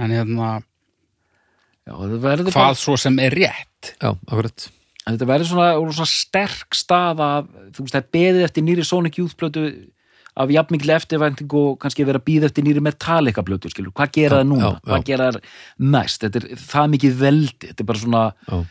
en 0.00 0.12
hérna, 0.14 0.52
já 1.86 1.96
þetta 1.96 2.20
verður 2.22 2.56
hvað 2.56 2.78
svo 2.80 2.98
sem 3.00 3.18
er 3.22 3.34
rétt. 3.36 3.94
Já, 3.98 4.12
akkurat. 4.12 4.68
Bara, 5.02 5.14
þetta 5.16 5.28
verður 5.32 5.50
svona, 5.50 5.72
svona 5.98 6.12
sterk 6.12 6.78
stað 6.78 7.24
að 7.24 7.50
þú 7.74 7.86
veist 7.86 7.96
það 7.96 8.02
er 8.02 8.12
beðið 8.18 8.46
eftir 8.46 8.66
nýri 8.66 8.86
Sonic 8.86 9.18
Youth 9.20 9.38
plötu 9.38 9.66
af 10.32 10.48
jafnmikli 10.48 10.94
eftirvænting 10.94 11.54
og 11.60 11.74
kannski 11.82 12.06
verið 12.08 12.22
að 12.22 12.28
býða 12.30 12.48
eftir 12.48 12.64
nýri 12.64 12.82
Metallica 12.84 13.44
plötu 13.44 13.68
skilur, 13.72 13.92
hvað 13.92 14.14
gera 14.16 14.38
það 14.40 14.46
núna, 14.48 14.62
já, 14.62 14.78
já. 14.78 14.84
hvað 14.86 15.08
gera 15.10 15.26
það 15.26 15.50
næst? 15.92 16.22
Þetta 16.22 16.40
er 16.40 16.62
það 16.62 16.94
mikið 16.94 17.18
veldi, 17.18 17.58
þetta 17.66 17.84
er 17.84 17.90
bara 17.90 18.02
svona 18.04 18.22
já, 18.32 18.62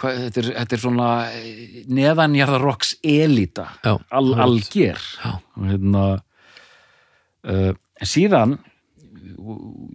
hvað, 0.00 0.20
þetta, 0.26 0.42
er, 0.42 0.50
þetta 0.60 0.76
er 0.76 0.82
svona 0.82 1.08
eh, 1.32 1.82
neðanjarðar 1.88 2.64
rocks 2.64 2.94
elita 3.02 3.68
Já, 3.82 3.94
al, 3.94 4.00
akkurat. 4.10 4.44
alger 4.46 5.02
Já. 5.24 5.34
og 5.56 5.68
hérna 5.70 6.04
uh, 7.46 7.72
en 7.74 8.10
síðan 8.12 8.56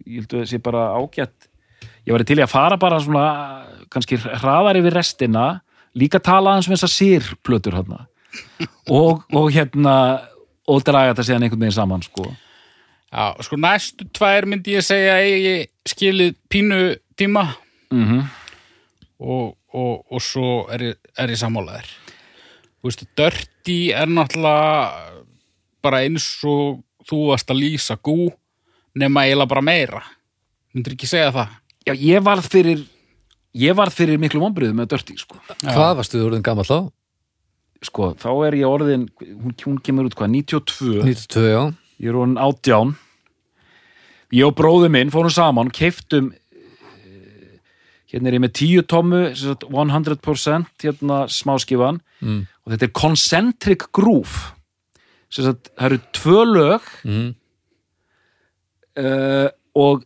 ég 0.06 0.22
held 0.22 0.34
að 0.34 0.40
það 0.40 0.50
sé 0.52 0.62
bara 0.64 0.86
ágætt 0.98 1.50
ég 2.06 2.16
var 2.16 2.26
til 2.26 2.40
í 2.40 2.46
að 2.46 2.54
fara 2.54 2.80
bara 2.82 3.02
svona 3.04 3.28
kannski 3.92 4.20
hraðar 4.22 4.80
yfir 4.80 4.98
restina 4.98 5.46
líka 5.98 6.22
tala 6.24 6.54
aðeins 6.54 6.70
um 6.70 6.76
þessar 6.76 6.94
sírplötur 6.96 7.78
hérna 7.80 8.06
og, 9.02 9.26
og 9.36 9.52
hérna 9.52 9.96
og 10.72 10.86
draga 10.88 11.12
þetta 11.12 11.28
síðan 11.28 11.46
einhvern 11.46 11.66
veginn 11.66 11.76
saman 11.76 12.04
sko. 12.06 12.30
Já, 13.12 13.26
sko 13.44 13.58
næstu 13.60 14.08
tvær 14.16 14.48
myndi 14.48 14.78
ég 14.78 14.86
segja 14.86 15.18
að 15.20 15.32
ég 15.32 15.66
skilið 15.90 16.38
pínu 16.52 16.80
tíma 17.20 17.44
mm 17.92 18.06
-hmm. 18.06 18.22
Og, 19.22 19.56
og, 19.78 20.06
og 20.10 20.24
svo 20.24 20.66
er 20.74 20.88
ég, 20.90 21.02
er 21.18 21.34
ég 21.34 21.40
sammálaðir. 21.40 21.90
Þú 22.82 22.90
veist, 22.90 23.04
Dirty 23.18 23.80
er 23.94 24.10
náttúrulega 24.10 25.22
bara 25.86 26.02
eins 26.06 26.26
og 26.50 26.82
þú 27.10 27.22
varst 27.30 27.54
að 27.54 27.62
lýsa 27.62 27.98
gú 28.02 28.32
nema 28.98 29.28
eiginlega 29.28 29.54
bara 29.54 29.66
meira. 29.66 30.02
Myndir 30.74 30.98
ekki 30.98 31.10
segja 31.10 31.34
það? 31.36 31.60
Já, 31.86 31.94
ég 31.98 32.26
varð 32.26 32.50
fyrir 32.50 32.82
ég 33.58 33.76
varð 33.76 33.96
fyrir 33.98 34.20
miklu 34.22 34.42
vonbriðum 34.42 34.82
með 34.82 34.96
Dirty 34.96 35.18
sko. 35.20 35.38
Já. 35.62 35.72
hvað 35.74 35.96
varstu 36.00 36.20
þú 36.20 36.28
orðin 36.30 36.46
gammal 36.46 36.68
þá? 36.68 36.80
sko, 37.86 38.12
þá 38.20 38.30
er 38.48 38.58
ég 38.62 38.70
orðin 38.70 39.08
hún, 39.20 39.56
hún 39.64 39.80
kemur 39.84 40.10
út 40.10 40.18
hvað, 40.18 40.36
92 40.36 41.02
92, 41.08 41.48
já, 41.50 41.62
ég 42.02 42.12
er 42.12 42.20
orðin 42.20 42.42
átján 42.42 42.94
ég 44.32 44.48
og 44.48 44.56
bróður 44.58 44.94
minn 44.94 45.14
fórum 45.14 45.34
saman 45.34 45.72
keiftum 45.74 46.32
hérna 48.12 48.30
er 48.32 48.38
ég 48.38 48.44
með 48.44 48.56
10 48.60 48.88
tommu 48.92 49.22
sem 49.34 49.54
sagt 49.54 49.68
100% 49.70 50.86
hérna 50.86 51.22
smáskifan 51.32 52.02
mm. 52.20 52.42
og 52.66 52.74
þetta 52.74 52.88
er 52.90 52.96
Concentric 53.02 53.88
Groove 53.96 54.52
sem 55.32 55.48
sagt, 55.48 55.72
það 55.78 55.90
eru 55.92 56.02
tvö 56.20 56.46
lög 56.52 56.90
Mm. 57.08 57.30
uh, 59.00 59.48
og 59.76 60.04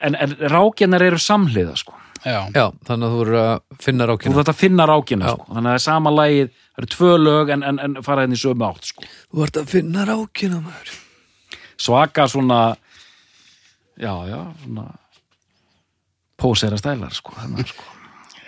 en, 0.00 0.16
en 0.16 0.36
rákjarnar 0.48 1.02
eru 1.04 1.18
samhliða 1.20 1.74
sko. 1.76 1.96
Já. 2.20 2.50
já, 2.52 2.66
þannig 2.84 3.06
að 3.06 3.12
þú 3.12 3.18
voru 3.22 3.36
að 3.40 3.60
finna 3.80 4.04
þú 4.04 4.10
rákina 4.10 4.36
þarft 4.36 4.50
að 4.52 4.58
finna 4.60 4.86
Já. 5.24 5.30
sko. 5.32 5.44
þannig 5.48 5.60
að 5.60 5.70
það 5.70 5.78
er 5.78 5.84
sama 5.84 6.10
lagið, 6.12 6.50
það 6.60 6.82
eru 6.82 6.88
tvö 6.94 7.12
lög 7.20 7.52
en, 7.54 7.62
en, 7.64 7.78
en 7.80 7.94
fara 8.04 8.24
henni 8.26 8.36
í 8.36 8.40
sömu 8.42 8.66
átt 8.66 8.90
sko. 8.90 9.06
þú 9.30 9.44
ert 9.46 9.60
að 9.60 9.70
finna 9.72 10.04
rákina 10.08 10.58
maður 10.60 10.90
svaka 11.80 12.26
svona 12.28 12.58
já, 13.96 14.12
já, 14.28 14.40
svona 14.64 14.84
pósera 16.40 16.78
stælar 16.80 17.14
sko, 17.14 17.36
hérna, 17.38 17.66
sko. 17.68 17.84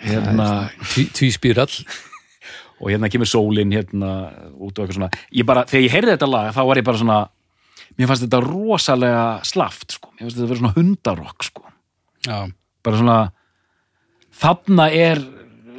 hérna 0.03 0.49
Tví, 0.81 1.07
tvíspírall 1.15 1.77
og 2.81 2.89
hérna 2.91 3.11
kemur 3.13 3.29
sólin 3.29 3.71
hérna 3.73 4.11
út 4.57 4.73
og 4.73 4.83
eitthvað 4.83 4.97
svona 4.99 5.11
ég 5.31 5.47
bara, 5.47 5.65
þegar 5.69 5.85
ég 5.87 5.95
heyrði 5.97 6.15
þetta 6.17 6.31
lag 6.33 6.51
þá 6.55 6.61
var 6.69 6.81
ég 6.81 6.89
bara 6.89 7.03
svona 7.03 7.21
mér 7.97 8.09
fannst 8.09 8.25
þetta 8.25 8.41
rosalega 8.43 9.23
slaft 9.47 9.97
sko. 9.97 10.11
mér 10.15 10.25
fannst 10.25 10.39
þetta 10.39 10.49
vera 10.49 10.61
svona 10.61 10.75
hundarokk 10.77 11.47
sko. 11.47 11.65
Bara 12.83 12.99
svona 12.99 13.17
þarna 14.43 14.87
er 14.97 15.21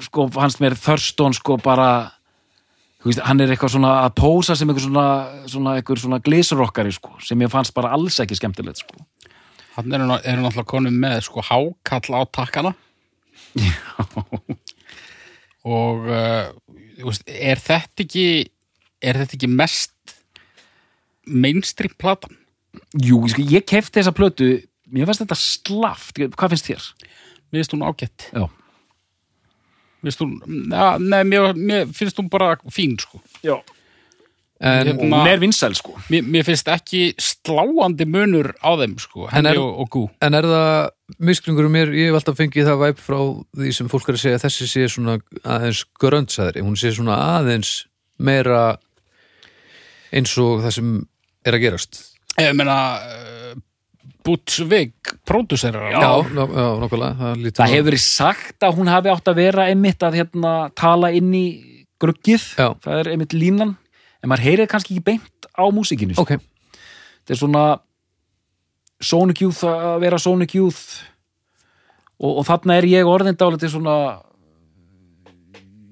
sko, 0.05 0.29
fannst 0.35 0.63
mér 0.63 0.77
Thurston 0.79 1.35
sko 1.37 1.59
bara 1.63 1.89
veist, 3.05 3.21
hann 3.25 3.43
er 3.43 3.53
eitthvað 3.53 3.75
svona 3.77 3.97
að 4.05 4.15
pósa 4.21 4.57
sem 4.57 4.71
eitthvað 4.71 4.87
svona, 4.87 5.07
svona, 5.51 5.75
svona 6.01 6.21
glísrokkari 6.25 6.95
sko, 6.95 7.19
sem 7.25 7.41
ég 7.45 7.53
fannst 7.53 7.75
bara 7.77 7.93
alls 7.97 8.17
ekki 8.23 8.39
skemmtilegt 8.39 8.81
sko. 8.85 9.05
Hann 9.75 9.91
eru, 9.97 10.07
ná- 10.07 10.21
eru 10.23 10.43
náttúrulega 10.45 10.71
konum 10.71 10.95
með 11.03 11.21
sko 11.27 11.43
hákall 11.43 12.15
á 12.15 12.21
takkana 12.31 12.75
og 15.65 16.05
uh, 16.11 16.51
er 17.27 17.61
þetta 17.63 18.05
ekki 18.05 18.25
er 19.05 19.19
þetta 19.21 19.37
ekki 19.39 19.51
mest 19.51 20.15
mainstream 21.27 21.95
platan? 22.01 22.37
Jú, 23.01 23.21
sko, 23.31 23.43
ég 23.49 23.65
kefti 23.69 24.01
þessa 24.01 24.15
plötu 24.17 24.49
mér 24.95 25.09
fannst 25.09 25.23
þetta 25.25 25.39
slaft, 25.41 26.21
hvað 26.37 26.53
finnst 26.55 26.69
þér? 26.71 26.89
Mér 27.51 27.63
finnst 27.63 27.75
hún 27.77 27.87
ágætt 27.89 28.29
Já, 28.35 28.45
Mér 30.05 30.13
finnst 30.13 30.23
hún, 30.25 30.35
ja, 30.71 30.89
nei, 31.01 31.23
mér, 31.29 31.55
mér 31.57 31.89
finnst 31.97 32.19
hún 32.21 32.29
bara 32.33 32.55
fín 32.75 32.95
sko 33.01 33.23
já. 33.45 33.57
En, 34.61 34.87
Hérna- 34.87 35.01
hún 35.03 35.29
er 35.29 35.41
vinsæl 35.43 35.75
sko. 35.77 35.97
Mér, 36.13 36.23
mér 36.31 36.45
finnst 36.47 36.69
ekki 36.71 37.15
sláandi 37.21 38.07
munur 38.07 38.53
á 38.63 38.71
þeim 38.79 38.95
sko, 39.03 39.27
En 39.33 39.47
er- 39.47 39.55
henni 39.55 39.63
og, 39.63 39.81
og 39.83 39.91
gú 39.91 40.05
en 40.23 40.35
er 40.39 40.47
það 40.49 40.91
misklingur 41.19 41.67
um 41.67 41.73
mér, 41.75 41.91
ég 41.93 42.09
hef 42.13 42.21
alltaf 42.21 42.39
fengið 42.39 42.69
það 42.71 42.83
væp 42.85 43.03
frá 43.03 43.19
því 43.59 43.73
sem 43.77 43.89
fólk 43.93 44.09
er 44.09 44.15
að 44.19 44.23
segja 44.25 44.43
þessi 44.45 44.69
sé 44.71 44.87
svona 44.89 45.19
aðeins 45.45 45.85
gröntsæðri. 46.01 46.63
Hún 46.65 46.79
sé 46.81 46.95
svona 46.95 47.19
aðeins 47.39 47.75
meira 48.19 48.77
eins 50.15 50.33
og 50.39 50.63
það 50.65 50.77
sem 50.79 50.91
er 51.45 51.59
að 51.59 51.65
gerast. 51.67 52.01
Ég 52.41 52.55
meina 52.57 52.79
uh, 53.03 53.55
Bútsvig 54.25 54.95
pródúserar 55.29 55.91
já, 55.93 56.01
já, 56.01 56.45
já 56.49 56.67
nokkulega 56.81 57.13
það, 57.53 57.69
hefur 57.69 57.89
verið 57.91 58.01
sagt 58.01 58.65
að 58.65 58.79
hún 58.79 58.89
hafi 58.89 59.11
átt 59.13 59.29
að 59.29 59.37
vera 59.43 59.67
einmitt 59.69 60.01
að 60.07 60.17
hérna 60.23 60.53
tala 60.73 61.11
inn 61.13 61.29
í 61.37 61.45
gruggið, 62.01 62.47
Já. 62.57 62.71
það 62.81 63.03
er 63.03 63.11
einmitt 63.13 63.35
línan 63.37 63.75
en 64.25 64.33
maður 64.33 64.47
heyrið 64.49 64.71
kannski 64.73 64.97
ekki 64.97 65.05
beint 65.13 65.49
á 65.53 65.65
músikinu 65.69 66.17
sko. 66.17 66.25
ok, 66.25 66.41
þetta 67.21 67.37
er 67.37 67.41
svona 67.41 67.65
Sonic 69.05 69.43
Youth 69.45 69.67
að 69.69 69.99
vera 70.05 70.21
Sonic 70.23 70.55
Youth 70.57 71.03
og, 72.17 72.41
og 72.41 72.45
þarna 72.49 72.79
er 72.81 72.89
ég 72.89 73.11
orðin 73.11 73.37
dálítið 73.37 73.75
svona 73.77 73.97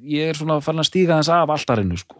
ég 0.08 0.32
er 0.32 0.38
svona 0.38 0.60
farin 0.64 0.82
að 0.82 0.88
stíga 0.88 1.18
þess 1.20 1.34
af 1.36 1.52
alltarinu 1.54 1.98
sko. 2.00 2.16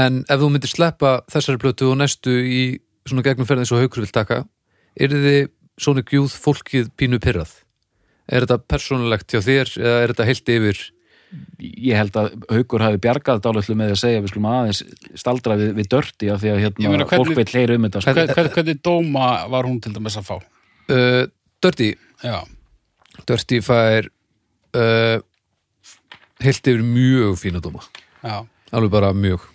en 0.00 0.22
ef 0.24 0.40
þú 0.40 0.52
myndir 0.54 0.72
sleppa 0.72 1.18
þessari 1.30 1.60
plötu 1.60 1.92
og 1.92 2.00
næstu 2.00 2.32
í 2.32 2.62
svona 3.04 3.24
gegnumferð 3.26 3.64
eins 3.64 3.74
og 3.74 3.82
haukur 3.82 4.06
vil 4.06 4.14
taka 4.14 4.44
er 4.96 5.12
þið 5.12 5.52
Sonic 5.80 6.12
Youth 6.14 6.38
fólkið 6.40 6.90
pínu 6.96 7.20
pyrrað 7.20 7.52
er 8.32 8.46
þetta 8.46 8.62
persónulegt 8.70 9.32
hjá 9.32 9.42
þér 9.44 9.76
eða 9.76 10.00
er 10.00 10.12
þetta 10.12 10.28
heilt 10.28 10.52
yfir 10.56 10.82
ég 11.62 11.94
held 11.96 12.16
að 12.18 12.32
Haukur 12.52 12.82
hafi 12.84 12.98
bjargað 13.02 13.40
dálítið 13.44 13.78
með 13.80 13.92
að 13.94 14.00
segja 14.02 14.22
við 14.24 14.32
skulum 14.32 14.48
aðeins 14.52 14.80
staldra 15.22 15.56
við, 15.60 15.70
við 15.78 15.88
dörti 15.94 16.30
af 16.32 16.40
því 16.42 16.50
að 16.52 16.60
hérna, 16.64 16.90
meina, 16.92 17.06
hvernig- 17.08 17.28
fólk 17.32 17.38
vil 17.40 17.60
heyra 17.60 17.76
um 17.78 17.86
þetta 17.88 18.02
sko. 18.04 18.14
Hvern, 18.18 18.32
hvern, 18.36 18.50
hvernig 18.56 18.80
dóma 18.84 19.28
var 19.52 19.68
hún 19.70 19.78
til 19.84 19.92
dæmis 19.94 20.18
að 20.20 20.26
fá? 20.28 20.34
Uh, 20.92 21.22
Dirty, 21.62 21.92
já, 22.24 22.36
Dirty 23.28 23.60
fær 23.64 24.08
uh, 24.74 25.18
heilt 26.42 26.66
yfir 26.72 26.82
mjög 26.84 27.36
fína 27.40 27.62
dóma. 27.62 27.84
Já, 28.22 28.42
alveg 28.74 28.90
bara 28.92 29.12
mjög. 29.14 29.48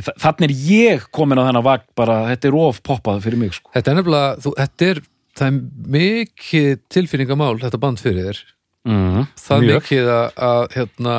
Þa- 0.00 0.16
Þannig 0.24 0.48
er 0.48 0.54
ég 0.72 1.02
komin 1.12 1.36
á 1.38 1.44
þennan 1.44 1.66
vagn 1.66 1.84
bara, 1.98 2.20
þetta 2.32 2.48
er 2.48 2.54
of 2.56 2.78
poppað 2.86 3.22
fyrir 3.26 3.36
mig 3.42 3.52
sko. 3.52 3.68
þetta 3.74 3.90
er 3.92 3.98
nefnilega, 4.00 4.36
þú, 4.40 4.52
þetta 4.56 4.86
er 4.88 5.00
það 5.36 5.46
er 5.48 5.58
mikið 5.96 6.70
tilfinningamál 6.92 7.54
þetta 7.60 7.78
band 7.80 8.00
fyrir 8.00 8.26
þér 8.30 8.40
mm, 8.88 9.24
það 9.46 9.66
mikið 9.68 10.10
að, 10.16 10.26
að 10.48 10.62
hérna, 10.76 11.16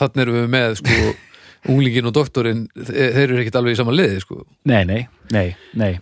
þannig 0.00 0.22
erum 0.24 0.38
við 0.40 0.50
með 0.56 0.76
sko, 0.82 0.98
unglingin 1.72 2.08
og 2.10 2.14
doktorinn 2.16 2.66
þe- 2.74 3.08
þeir 3.16 3.24
eru 3.28 3.40
ekkert 3.42 3.58
alveg 3.60 3.76
í 3.76 3.80
sama 3.80 3.94
liði 3.96 4.20
sko. 4.24 4.42
Nei, 4.70 4.82
nei, 4.88 5.00
nei, 5.34 5.48
nei. 5.78 5.92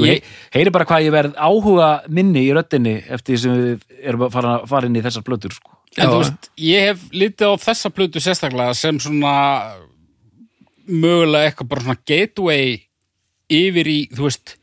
Ég- 0.00 0.24
heyri 0.54 0.70
bara 0.72 0.86
hvað 0.88 1.04
ég 1.04 1.12
verð 1.12 1.34
áhuga 1.36 1.88
minni 2.08 2.46
í 2.46 2.52
röddinni 2.56 2.94
eftir 3.12 3.34
því 3.36 3.40
sem 3.42 3.56
við 3.60 3.98
erum 4.08 4.22
að 4.28 4.32
fara, 4.38 4.52
fara 4.70 4.88
inn 4.88 4.96
í 4.96 5.02
þessar 5.04 5.24
blötur 5.26 5.52
sko. 5.52 5.72
en 5.96 6.08
þú 6.12 6.20
veist 6.22 6.48
ég 6.60 6.86
hef 6.90 7.02
litið 7.12 7.52
á 7.52 7.54
þessa 7.66 7.90
plötu 7.92 8.20
sérstaklega 8.24 8.72
sem 8.76 8.96
svona 9.00 9.34
mögulega 10.86 11.50
eitthvað 11.50 11.68
bara 11.72 11.84
svona 11.84 12.00
gateway 12.08 12.76
yfir 13.52 13.88
í, 13.90 13.98
þú 14.14 14.26
veist 14.28 14.54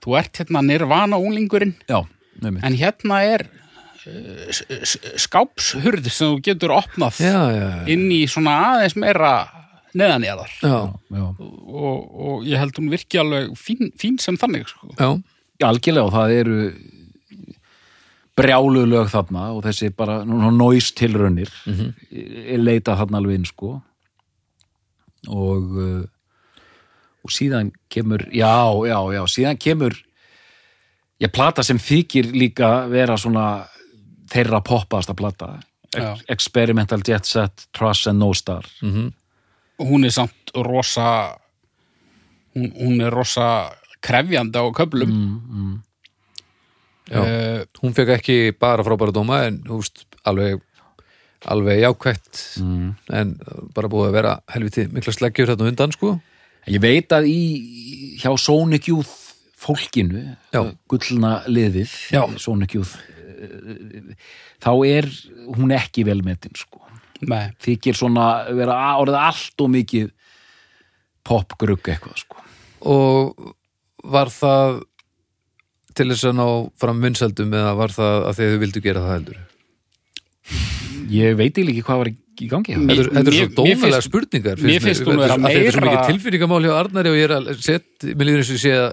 þú 0.00 0.16
ert 0.20 0.40
hérna 0.40 0.62
nirvana 0.64 1.18
unglingurinn. 1.20 1.74
Já, 1.90 2.00
en 2.40 2.76
hérna 2.80 3.20
er 3.26 3.44
skápshurð 5.20 6.08
sem 6.10 6.34
þú 6.34 6.42
getur 6.44 6.74
opnað 6.76 7.20
já, 7.22 7.40
já, 7.52 7.64
já, 7.64 7.80
inn 7.92 8.06
í 8.14 8.22
svona 8.30 8.54
aðeins 8.70 8.96
meira 9.00 9.32
neðanjarðar 9.96 10.54
já, 10.62 10.78
Já, 11.10 11.24
og, 11.26 11.98
og 12.30 12.46
ég 12.46 12.62
held 12.62 12.78
hún 12.78 12.92
virki 12.92 13.20
alveg 13.20 13.52
fín, 13.58 13.90
fín 13.98 14.20
sem 14.22 14.38
þannig 14.40 14.68
sko. 14.70 14.92
já. 14.94 15.10
Já, 15.60 15.66
algjörlega 15.68 16.08
og 16.08 16.14
það 16.14 16.36
eru 16.38 16.58
brjálu 18.40 18.86
lög 18.88 19.10
þarna 19.12 19.50
og 19.52 19.64
þessi 19.66 19.90
bara 19.92 20.22
nóist 20.24 20.94
tilraunir 20.96 21.50
mm 21.66 21.74
-hmm. 21.74 22.62
leita 22.62 22.96
þarna 22.96 23.20
alveg 23.20 23.40
inn 23.40 23.48
sko 23.48 23.80
og 25.28 25.76
uh, 25.76 26.04
og 27.20 27.30
síðan 27.30 27.72
kemur 27.92 28.24
já, 28.32 28.72
já, 28.88 28.98
já, 29.12 29.22
síðan 29.28 29.58
kemur 29.60 29.96
ég 31.20 31.32
plata 31.32 31.62
sem 31.62 31.78
þykir 31.78 32.32
líka 32.32 32.88
vera 32.88 33.18
svona 33.20 33.66
þeirra 34.30 34.62
poppaðasta. 34.64 35.58
Ex 35.90 36.24
Experimental 36.30 37.02
Jet 37.06 37.26
Set, 37.26 37.66
Trust 37.74 38.06
and 38.06 38.18
No 38.22 38.32
Star 38.34 38.66
og 39.80 39.88
hún 39.88 40.04
er 40.04 40.12
samt 40.12 40.52
rosa 40.54 41.36
hún, 42.54 42.72
hún 42.76 43.00
er 43.00 43.10
rosa 43.10 43.72
krefjandi 44.00 44.58
á 44.60 44.64
köflum 44.76 45.10
mm, 45.10 45.82
Já. 47.10 47.20
uh, 47.20 47.60
hún 47.82 47.94
fekk 47.96 48.14
ekki 48.18 48.52
bara 48.52 48.84
frábæra 48.84 49.12
dóma 49.12 49.46
en 49.48 49.62
húst, 49.66 50.04
alveg 50.22 50.60
alveg 51.48 51.80
jákvætt 51.80 52.60
mm. 52.60 52.90
en 53.12 53.38
bara 53.74 53.88
búið 53.88 54.10
að 54.10 54.18
vera 54.20 54.40
helviti 54.52 54.86
mikla 54.92 55.12
sleggjur 55.12 55.54
hérna 55.54 55.72
undan 55.72 55.96
sko 55.96 56.20
Ég 56.68 56.76
veit 56.78 57.08
að 57.08 57.24
í 57.30 57.40
hjá 58.20 58.34
Sonic 58.36 58.90
Youth 58.90 59.32
fólkinu, 59.60 60.36
gullna 60.88 61.40
liðið. 61.48 61.88
Sonic 62.36 62.74
Youth 62.76 62.98
þá 63.40 64.70
er 64.90 65.08
hún 65.56 65.72
ekki 65.76 66.04
velmetin 66.08 66.54
sko. 66.58 66.80
nei, 67.22 67.50
Þykir 67.60 67.96
svona 67.98 68.26
vera 68.56 68.76
orðið 69.00 69.18
allt 69.20 69.64
og 69.64 69.70
mikið 69.74 70.10
popgrugg 71.26 71.90
eitthvað 71.92 72.22
sko. 72.22 72.36
og 72.88 73.54
var 74.04 74.30
það 74.32 74.80
til 75.94 76.06
þess 76.12 76.24
að 76.30 76.36
ná 76.38 76.46
fram 76.80 77.00
vinsældum 77.04 77.52
eða 77.58 77.74
var 77.76 77.92
það 77.92 78.26
að 78.30 78.38
þið 78.40 78.58
vildu 78.64 78.80
gera 78.84 79.00
það 79.04 79.16
heldur 79.18 79.46
Ég 81.10 81.34
veit 81.38 81.56
ekki 81.58 81.82
hvað 81.82 81.98
var 82.00 82.08
í 82.10 82.14
gangi 82.48 82.74
Þetta 82.76 82.94
er- 82.94 83.08
þetta 83.10 83.30
er 83.30 83.36
svo 83.36 83.48
dónalega 83.58 84.00
spurningar 84.06 84.60
mér 84.62 84.80
finnst 84.84 85.02
hún 85.04 85.16
mér. 85.18 85.24
vera 85.26 85.36
því 85.36 85.42
Þetta 85.42 85.66
er 85.66 85.74
svo 85.74 85.80
meira- 85.80 85.90
mikið 85.90 86.10
tilfinningamál 86.14 86.62
hjá 86.64 86.74
Arnari 86.78 87.10
og 87.10 87.16
ég 87.18 87.24
er 87.26 87.34
að 87.36 87.60
set, 87.60 87.86
mér 88.06 88.24
líður 88.28 88.40
eins 88.40 88.50
og 88.50 88.56
ég 88.56 88.62
sé 88.64 88.72
að 88.78 88.92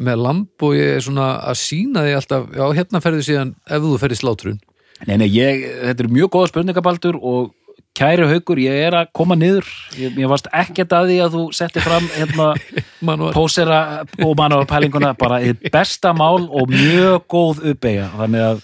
með 0.00 0.20
lamb 0.24 0.64
og 0.66 0.74
ég 0.78 0.96
er 0.96 1.04
svona 1.04 1.28
að 1.50 1.58
sína 1.60 2.04
því 2.06 2.16
alltaf, 2.18 2.50
já 2.56 2.64
hérna 2.80 3.02
ferði 3.04 3.26
síðan 3.28 3.54
ef 3.68 3.84
þú 3.86 3.94
ferði 4.02 4.20
slátrun 4.20 4.60
Nei, 5.08 5.14
nei, 5.16 5.30
ég, 5.32 5.62
þetta 5.86 6.04
er 6.04 6.10
mjög 6.12 6.28
góða 6.34 6.48
spurningabaldur 6.50 7.16
og 7.24 7.54
kæri 7.96 8.26
haukur, 8.28 8.58
ég 8.60 8.82
er 8.84 8.94
að 8.98 9.06
koma 9.16 9.32
niður. 9.36 9.64
Ég, 9.96 10.12
ég 10.20 10.28
varst 10.28 10.50
ekkert 10.52 10.92
að 10.92 11.08
því 11.08 11.16
að 11.24 11.36
þú 11.38 11.44
setti 11.56 11.80
fram 11.80 12.04
hérna 12.12 12.50
pósera 13.38 13.78
og 14.20 14.34
manuál 14.36 14.66
pælinguna. 14.68 15.14
Bara 15.16 15.40
besta 15.72 16.12
mál 16.12 16.44
og 16.52 16.68
mjög 16.68 17.24
góð 17.32 17.62
uppeyja. 17.72 18.10
Þannig 18.20 18.44
að 18.50 18.60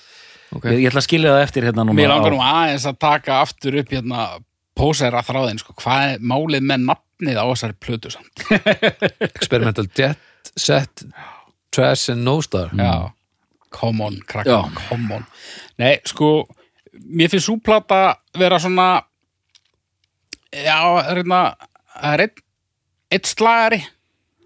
Ok. 0.56 0.68
ég, 0.70 0.84
ég 0.84 0.90
ætla 0.90 1.00
að 1.02 1.06
skilja 1.08 1.32
það 1.34 1.42
eftir 1.42 1.64
hérna 1.66 1.82
núna 1.84 1.96
mér 1.98 2.12
langar 2.12 2.32
nú 2.36 2.38
aðeins 2.44 2.84
að 2.86 3.00
taka 3.02 3.40
aftur 3.42 3.80
upp 3.80 3.90
hérna 3.92 4.26
pósera 4.78 5.24
þráðin 5.26 5.58
sko. 5.58 5.74
hvað 5.80 6.12
er 6.12 6.22
málið 6.22 6.68
með 6.68 6.84
nafnið 6.86 7.40
á 7.42 7.44
þessari 7.50 7.76
plötu 7.82 8.12
samt? 8.14 8.44
Experimental 9.34 9.88
Jet 9.90 10.20
Set 10.56 11.04
Trash 11.74 12.08
and 12.12 12.24
No 12.24 12.38
Star 12.42 12.70
já, 12.76 13.10
come 13.70 14.04
on, 14.04 14.14
Já. 14.16 14.24
krakka, 14.26 14.62
come 14.88 15.14
on 15.18 15.24
nei, 15.78 15.98
sko 16.08 16.46
mér 16.96 17.28
finnst 17.32 17.46
súplata 17.50 18.16
vera 18.38 18.58
svona 18.62 19.02
já, 20.52 20.78
hérna 21.10 21.40
það 21.96 22.14
er 22.14 22.24
einn 22.26 22.42
eitt 23.16 23.28
slagari 23.30 23.80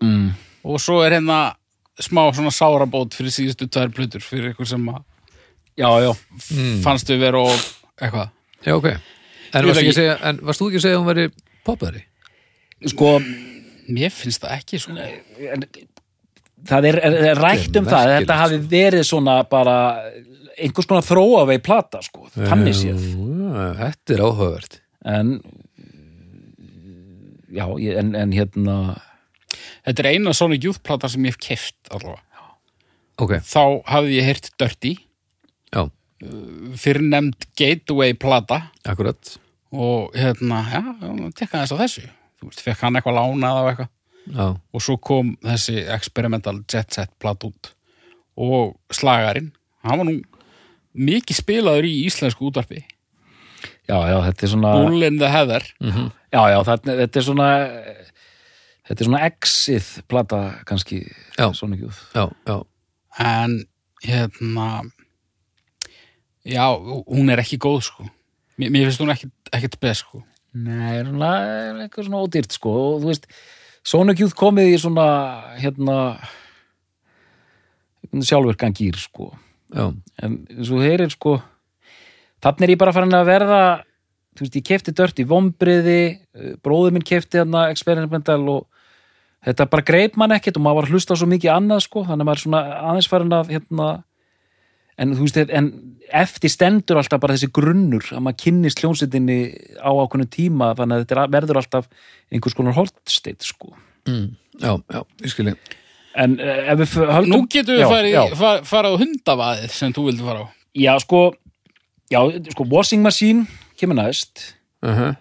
mm, 0.03 0.29
og 0.67 0.81
svo 0.83 1.01
er 1.05 1.17
hérna 1.19 1.41
smá 2.01 2.25
svona 2.35 2.53
sárabót 2.55 3.15
fyrir 3.17 3.33
síðustu 3.35 3.69
tvær 3.69 3.93
plötur 3.95 4.25
fyrir 4.25 4.53
ykkur 4.55 4.69
sem 4.69 4.89
að 4.93 5.03
já, 5.81 5.89
já, 6.07 6.13
Mm. 6.51 6.81
fannst 6.85 7.09
við 7.09 7.21
vera 7.27 7.41
og 7.47 7.57
eitthvað 8.01 8.29
Já, 8.67 8.75
ok 8.77 8.87
En 9.53 9.67
varst, 9.67 9.81
ekki 9.81 9.89
ekki. 9.89 9.91
að 9.91 9.97
segja, 9.99 10.17
en 10.29 10.37
varst 10.47 10.61
þú 10.61 10.67
ekki 10.69 10.79
að 10.79 10.83
segja 10.85 10.97
að 10.97 11.01
hún 11.01 11.09
veri 11.11 11.25
popari? 11.65 12.03
sko 12.87 13.09
mér 13.95 14.13
finnst 14.15 14.43
það 14.45 14.57
ekki 14.59 14.81
sko. 14.83 14.97
En, 15.55 15.65
það 16.71 16.89
er, 16.91 16.99
er, 17.09 17.17
er 17.33 17.41
rætt 17.41 17.77
um 17.81 17.89
það 17.89 18.03
að 18.07 18.15
þetta 18.19 18.39
hafi 18.43 18.59
verið 18.73 19.07
svona 19.09 19.37
bara 19.51 19.77
einhvers 20.61 20.89
konar 20.91 21.07
þróavei 21.07 21.59
plata 21.65 22.03
sko, 22.05 22.27
þannig 22.37 22.77
séð. 22.77 23.05
Þetta 23.81 24.17
er 24.17 24.25
áhugavert. 24.27 24.81
En 25.09 25.37
já, 27.51 27.65
ég- 27.81 27.97
en, 27.99 28.15
en 28.15 28.33
hérna 28.37 28.75
þetta 29.87 30.03
er 30.05 30.11
eina 30.15 30.35
Sonic 30.37 30.65
Youth 30.69 30.83
plata 30.87 31.09
sem 31.11 31.25
ég 31.27 31.35
hef 31.35 31.41
keft 31.43 31.91
allavega. 31.91 32.21
Ok, 33.21 33.35
þá 33.45 33.63
hafði 33.91 34.17
ég 34.21 34.29
heyrt 34.31 34.51
Dirty. 34.61 34.95
Já, 35.75 35.83
fyrir 36.81 37.05
nefnd 37.05 37.49
Gateway 37.59 38.15
plata. 38.17 38.63
Akkurat. 38.89 39.35
Og 39.73 40.15
hérna, 40.17 40.63
já, 40.73 40.81
tekka 41.39 41.61
þess 41.65 41.75
á 41.77 41.83
þessu 41.85 42.07
þú 42.41 42.51
veist, 42.51 42.63
fekk 42.65 42.85
hann 42.87 42.99
eitthvað 42.99 43.19
lánað 43.21 43.61
og 43.61 43.71
eitthvað. 43.71 43.91
Já, 44.31 44.47
og 44.53 44.85
svo 44.85 44.97
kom 45.01 45.35
þessi 45.45 45.77
Experimental 45.95 46.61
Jet 46.71 46.93
Set 46.95 47.13
plat 47.23 47.47
út. 47.49 47.73
Og 48.41 48.77
slagarinn 48.95 49.53
hann 49.85 50.01
var 50.01 50.09
nú 50.09 50.19
mikið 50.97 51.39
spilaður 51.41 51.89
í 51.89 51.95
íslensku 52.09 52.49
útvarpi. 52.51 52.83
Já, 53.89 53.97
já, 54.07 54.17
þetta 54.29 54.47
er 54.47 54.53
svona 54.53 54.73
Bull 54.79 55.03
in 55.07 55.19
the 55.21 55.29
Heather. 55.31 55.65
Já, 55.81 56.43
já, 56.53 56.59
þetta, 56.69 56.97
þetta 57.01 57.21
er 57.21 57.27
svona 57.27 57.49
þetta 58.91 59.05
er 59.05 59.09
svona 59.09 59.25
exið 59.29 59.91
plata 60.11 60.41
kannski 60.67 61.01
Já. 61.39 61.47
Sonic 61.55 61.85
Youth 61.85 62.01
já, 62.15 62.25
já, 62.49 62.57
en 63.23 63.61
hérna 64.03 64.69
já, 66.45 66.65
hún 67.07 67.31
er 67.31 67.43
ekki 67.43 67.59
góð 67.61 67.85
sko. 67.87 68.07
Mér, 68.59 68.73
mér 68.75 68.89
finnst 68.89 69.03
hún 69.03 69.13
ekkit, 69.15 69.33
ekkit 69.55 69.79
best 69.83 70.07
sko 70.07 70.25
Nei, 70.57 71.03
svona, 71.07 71.31
eitthvað 71.85 72.09
svona 72.09 72.23
ódýrt 72.25 72.57
sko. 72.57 72.73
Og 72.95 73.05
þú 73.05 73.13
veist, 73.13 73.29
Sonic 73.87 74.23
Youth 74.23 74.37
komið 74.39 74.73
í 74.75 74.81
svona 74.83 75.07
hérna 75.61 75.99
sjálfurkan 78.11 78.75
gýr 78.75 78.99
sko. 78.99 79.31
Já, 79.71 79.93
en 80.25 80.41
og 80.59 80.83
heyrir 80.83 81.13
sko 81.15 81.37
þannig 82.43 82.67
er 82.67 82.73
ég 82.75 82.81
bara 82.81 82.95
farin 82.95 83.15
að 83.17 83.29
verða 83.29 83.61
þú 84.35 84.45
veist, 84.45 84.59
ég 84.59 84.67
kefti 84.67 84.95
dört 84.97 85.21
í 85.21 85.27
vombriði 85.29 86.01
bróður 86.65 86.97
minn 86.97 87.07
kefti 87.07 87.41
hérna 87.41 87.69
experimental 87.73 88.41
og 88.51 88.67
þetta 89.47 89.69
bara 89.73 89.87
greip 89.87 90.17
mann 90.21 90.35
ekkert 90.37 90.59
og 90.61 90.65
maður 90.65 90.83
var 90.83 90.95
hlusta 90.95 91.17
svo 91.17 91.29
mikið 91.31 91.53
annað 91.55 91.85
sko. 91.87 92.05
Þannig 92.09 92.25
að 92.25 92.29
maður 92.29 92.41
er 92.41 92.45
svona 92.45 92.63
aðeins 92.91 93.11
farin 93.11 93.37
að 93.37 93.53
hérna 93.55 93.89
en 95.01 95.15
þú 95.17 95.27
veist, 95.27 95.41
en 95.57 95.71
eftir 96.21 96.51
stendur 96.53 96.99
alltaf 97.01 97.21
bara 97.23 97.37
þessi 97.39 97.49
grunnur 97.55 98.05
að 98.13 98.23
maður 98.27 98.41
kynnist 98.45 98.81
hljónsettinni 98.83 99.37
á 99.81 99.91
ákveðnu 99.91 100.27
tíma 100.35 100.73
þannig 100.79 100.97
að 100.97 101.05
þetta 101.05 101.19
er- 101.25 101.35
verður 101.37 101.61
alltaf 101.63 101.87
einhvers 102.33 102.57
konar 102.59 102.77
holtsteit 102.77 103.47
sko 103.47 103.73
mm, 104.09 104.27
já, 104.61 104.73
já, 104.91 105.01
ég 105.25 105.35
skilji 105.35 105.55
en 106.21 106.35
uh, 106.43 106.73
ef 106.75 106.81
við 106.83 106.95
höldum 107.15 107.31
nú 107.37 107.45
getum 107.47 107.77
við 107.79 107.85
Já, 107.85 107.89
farið, 107.93 108.15
já. 108.17 108.23
far, 108.41 108.65
farið 108.67 108.97
á 108.99 109.01
hundavaðið 109.05 109.75
sem 109.77 109.93
þú 109.95 110.07
vildi 110.11 110.27
fara 110.27 110.43
á 110.43 110.47
Já, 110.75 110.93
sko, 111.03 111.21
já, 112.11 112.21
sko, 112.55 112.65
washing 112.71 113.03
machine 113.03 113.47
kemur 113.79 113.97
næst. 113.99 114.55
uh 114.83 114.91
-huh. 114.99 115.17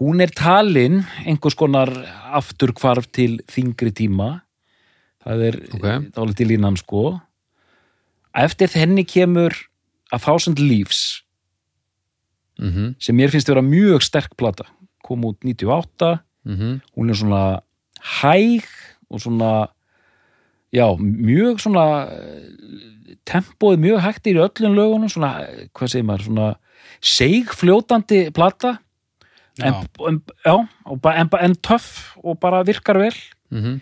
Hún 0.00 0.20
er 0.22 0.30
talin 0.30 1.04
einhvers 1.26 1.54
konar 1.54 1.88
afturkvarf 2.32 3.06
til 3.12 3.40
þingri 3.50 3.90
tíma. 3.92 4.42
Það 5.24 5.42
er 5.48 5.54
Ok. 5.56 5.74
okay. 5.74 5.98
dálítið 6.14 6.46
línan, 6.46 6.76
sko. 6.76 7.20
Eftir 8.34 8.72
henni 8.74 9.04
kemur 9.06 9.54
A 10.12 10.18
Thousand 10.18 10.58
Leaves, 10.58 11.22
Mm 12.58 12.94
sem 13.02 13.16
mér 13.16 13.32
finnst 13.32 13.48
vera 13.50 13.62
mjög 13.62 14.02
sterk 14.02 14.36
plata. 14.38 14.64
Kom 15.02 15.24
út 15.24 15.42
98, 15.42 16.20
-hmm. 16.46 16.80
hún 16.96 17.10
er 17.10 17.14
svona 17.14 17.60
hæg 18.22 18.64
og 19.10 19.20
svona, 19.20 19.68
já, 20.72 20.96
mjög 20.98 21.60
svona 21.60 22.08
eh, 22.12 23.16
tempóið 23.26 23.78
mjög 23.78 24.00
hægt 24.00 24.26
í 24.26 24.34
öllum 24.34 24.74
lögunum, 24.74 25.08
svona, 25.08 25.42
eh, 25.42 25.68
hvað 25.74 25.88
segir 25.88 26.04
maður, 26.04 26.24
svona 26.24 26.54
seigfljótandi 27.00 28.30
plata. 28.30 28.78
En, 29.62 29.74
en, 30.08 30.22
en, 31.04 31.28
en 31.40 31.54
töff 31.54 32.16
og 32.16 32.40
bara 32.40 32.62
virkar 32.62 32.98
vel. 32.98 33.14
Mm 33.50 33.80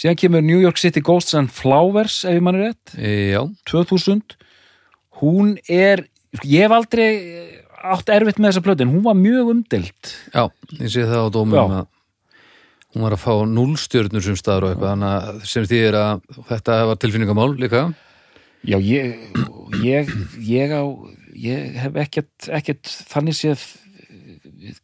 síðan 0.00 0.18
kemur 0.20 0.44
New 0.44 0.60
York 0.62 0.80
City 0.80 1.02
Ghosts 1.04 1.36
and 1.38 1.52
Flowers 1.52 2.22
ef 2.24 2.38
ég 2.38 2.44
manni 2.44 2.64
rétt, 2.64 2.94
já, 2.96 3.42
2000 3.68 4.36
hún 5.20 5.56
er 5.68 6.06
ég 6.42 6.64
hef 6.64 6.74
aldrei 6.76 7.08
átt 7.80 8.12
erfitt 8.12 8.40
með 8.40 8.52
þessa 8.52 8.64
plötu 8.64 8.84
en 8.86 8.92
hún 8.92 9.04
var 9.04 9.16
mjög 9.18 9.54
umdelt 9.54 10.12
já, 10.32 10.46
ég 10.80 10.92
sé 10.92 11.06
það 11.08 11.26
á 11.26 11.34
dómum 11.36 11.56
Já. 11.56 11.64
að 11.80 11.88
hún 12.90 13.06
var 13.06 13.14
að 13.14 13.22
fá 13.22 13.34
núlstjörnur 13.46 14.24
sem 14.24 14.38
staður 14.38 14.66
og 14.66 14.72
eitthvað, 14.74 14.94
þannig 14.94 15.10
að 15.14 15.42
sem 15.52 15.66
því 15.70 15.80
er 15.86 15.98
að 16.00 16.40
þetta 16.48 16.78
var 16.90 16.98
tilfinningamál 16.98 17.50
líka. 17.54 17.82
Já, 18.66 18.76
ég 18.82 19.20
ég, 19.84 20.10
ég 20.42 20.74
á 20.74 20.82
ég 21.40 21.78
hef 21.80 22.00
ekkert, 22.02 22.48
ekkert 22.50 22.90
þannig 23.12 23.38
séð 23.38 23.62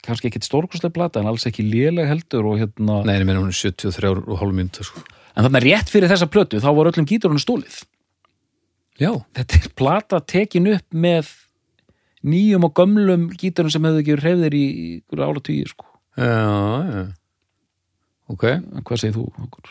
kannski 0.06 0.30
ekkert 0.30 0.46
stórkostlega 0.46 0.94
plata 0.96 1.20
en 1.20 1.28
alls 1.30 1.46
ekki 1.48 1.64
léleg 1.66 2.08
heldur 2.08 2.46
og 2.52 2.60
hérna 2.62 3.02
nei, 3.06 3.18
ég 3.18 3.26
meina 3.28 3.42
hún 3.42 3.52
er 3.52 3.58
73 3.58 4.12
og 4.24 4.38
hálf 4.40 4.54
mínútu 4.56 4.86
sko. 4.86 5.02
en 5.36 5.44
þannig 5.46 5.60
að 5.60 5.66
rétt 5.68 5.92
fyrir 5.92 6.12
þessa 6.12 6.30
plötu 6.32 6.62
þá 6.62 6.70
var 6.78 6.90
öllum 6.92 7.08
gíturunum 7.08 7.42
stólið 7.42 7.82
já, 9.00 9.10
þetta 9.36 9.60
er 9.60 9.74
plata 9.76 10.20
tekin 10.24 10.70
upp 10.76 10.96
með 10.96 11.32
nýjum 12.26 12.64
og 12.66 12.74
gömlum 12.78 13.28
gíturum 13.38 13.70
sem 13.72 13.84
hefðu 13.86 14.02
ekki 14.02 14.18
reyðir 14.22 14.56
í 14.56 14.66
ára 15.20 15.42
tíu 15.44 15.68
sko. 15.70 15.86
já, 16.16 16.24
já 16.26 17.04
ok, 18.32 18.44
En 18.56 18.82
hvað 18.82 19.02
segir 19.04 19.14
þú? 19.20 19.28
Okkur? 19.44 19.70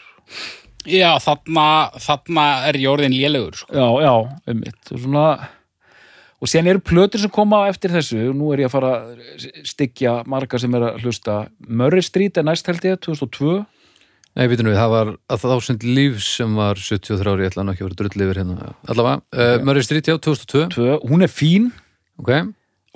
já 0.86 1.10
þarna, 1.20 1.66
þarna 2.00 2.46
er 2.70 2.78
ég 2.80 2.92
orðin 2.94 3.16
lélegur 3.18 3.58
sko. 3.58 3.74
Já, 3.74 3.88
já, 4.06 4.14
um 4.54 4.62
mitt 4.62 4.92
og 4.94 5.02
svona 5.02 5.26
og 6.46 6.52
síðan 6.52 6.68
eru 6.76 6.82
plötur 6.86 7.22
sem 7.24 7.32
koma 7.34 7.64
á 7.66 7.70
eftir 7.74 7.90
þessu. 7.96 8.20
Og 8.30 8.36
nú 8.38 8.52
er 8.54 8.62
ég 8.62 8.70
að 8.70 8.76
fara 8.76 8.92
að 9.00 9.46
styggja 9.66 10.20
marga 10.30 10.60
sem 10.62 10.76
er 10.78 10.84
að 10.92 11.00
hlusta. 11.02 11.38
Murray 11.66 12.06
Street 12.06 12.38
er 12.38 12.46
næst 12.46 12.70
held 12.70 12.86
ég, 12.86 13.00
2002 13.02 13.64
nei, 14.36 14.50
býtum 14.52 14.68
við, 14.68 14.76
það 14.76 14.92
var 14.92 15.10
að 15.32 15.46
þá 15.46 15.54
send 15.64 15.86
líf 15.88 16.20
sem 16.26 16.58
var 16.60 16.76
73 16.76 17.32
ári, 17.32 17.46
ég 17.46 17.54
ætla 17.54 17.64
nú 17.64 17.72
ekki 17.72 17.86
að 17.86 17.88
vera 17.88 17.98
drull 18.02 18.26
yfir 18.26 18.40
hérna. 18.42 18.74
Allavega, 18.92 19.22
uh, 19.32 19.56
Murray 19.64 19.86
Street, 19.88 20.10
já, 20.12 20.18
2002 20.20 20.66
Tvö. 20.76 20.98
hún 21.08 21.24
er 21.24 21.32
fín, 21.32 21.70
ok, 22.20 22.32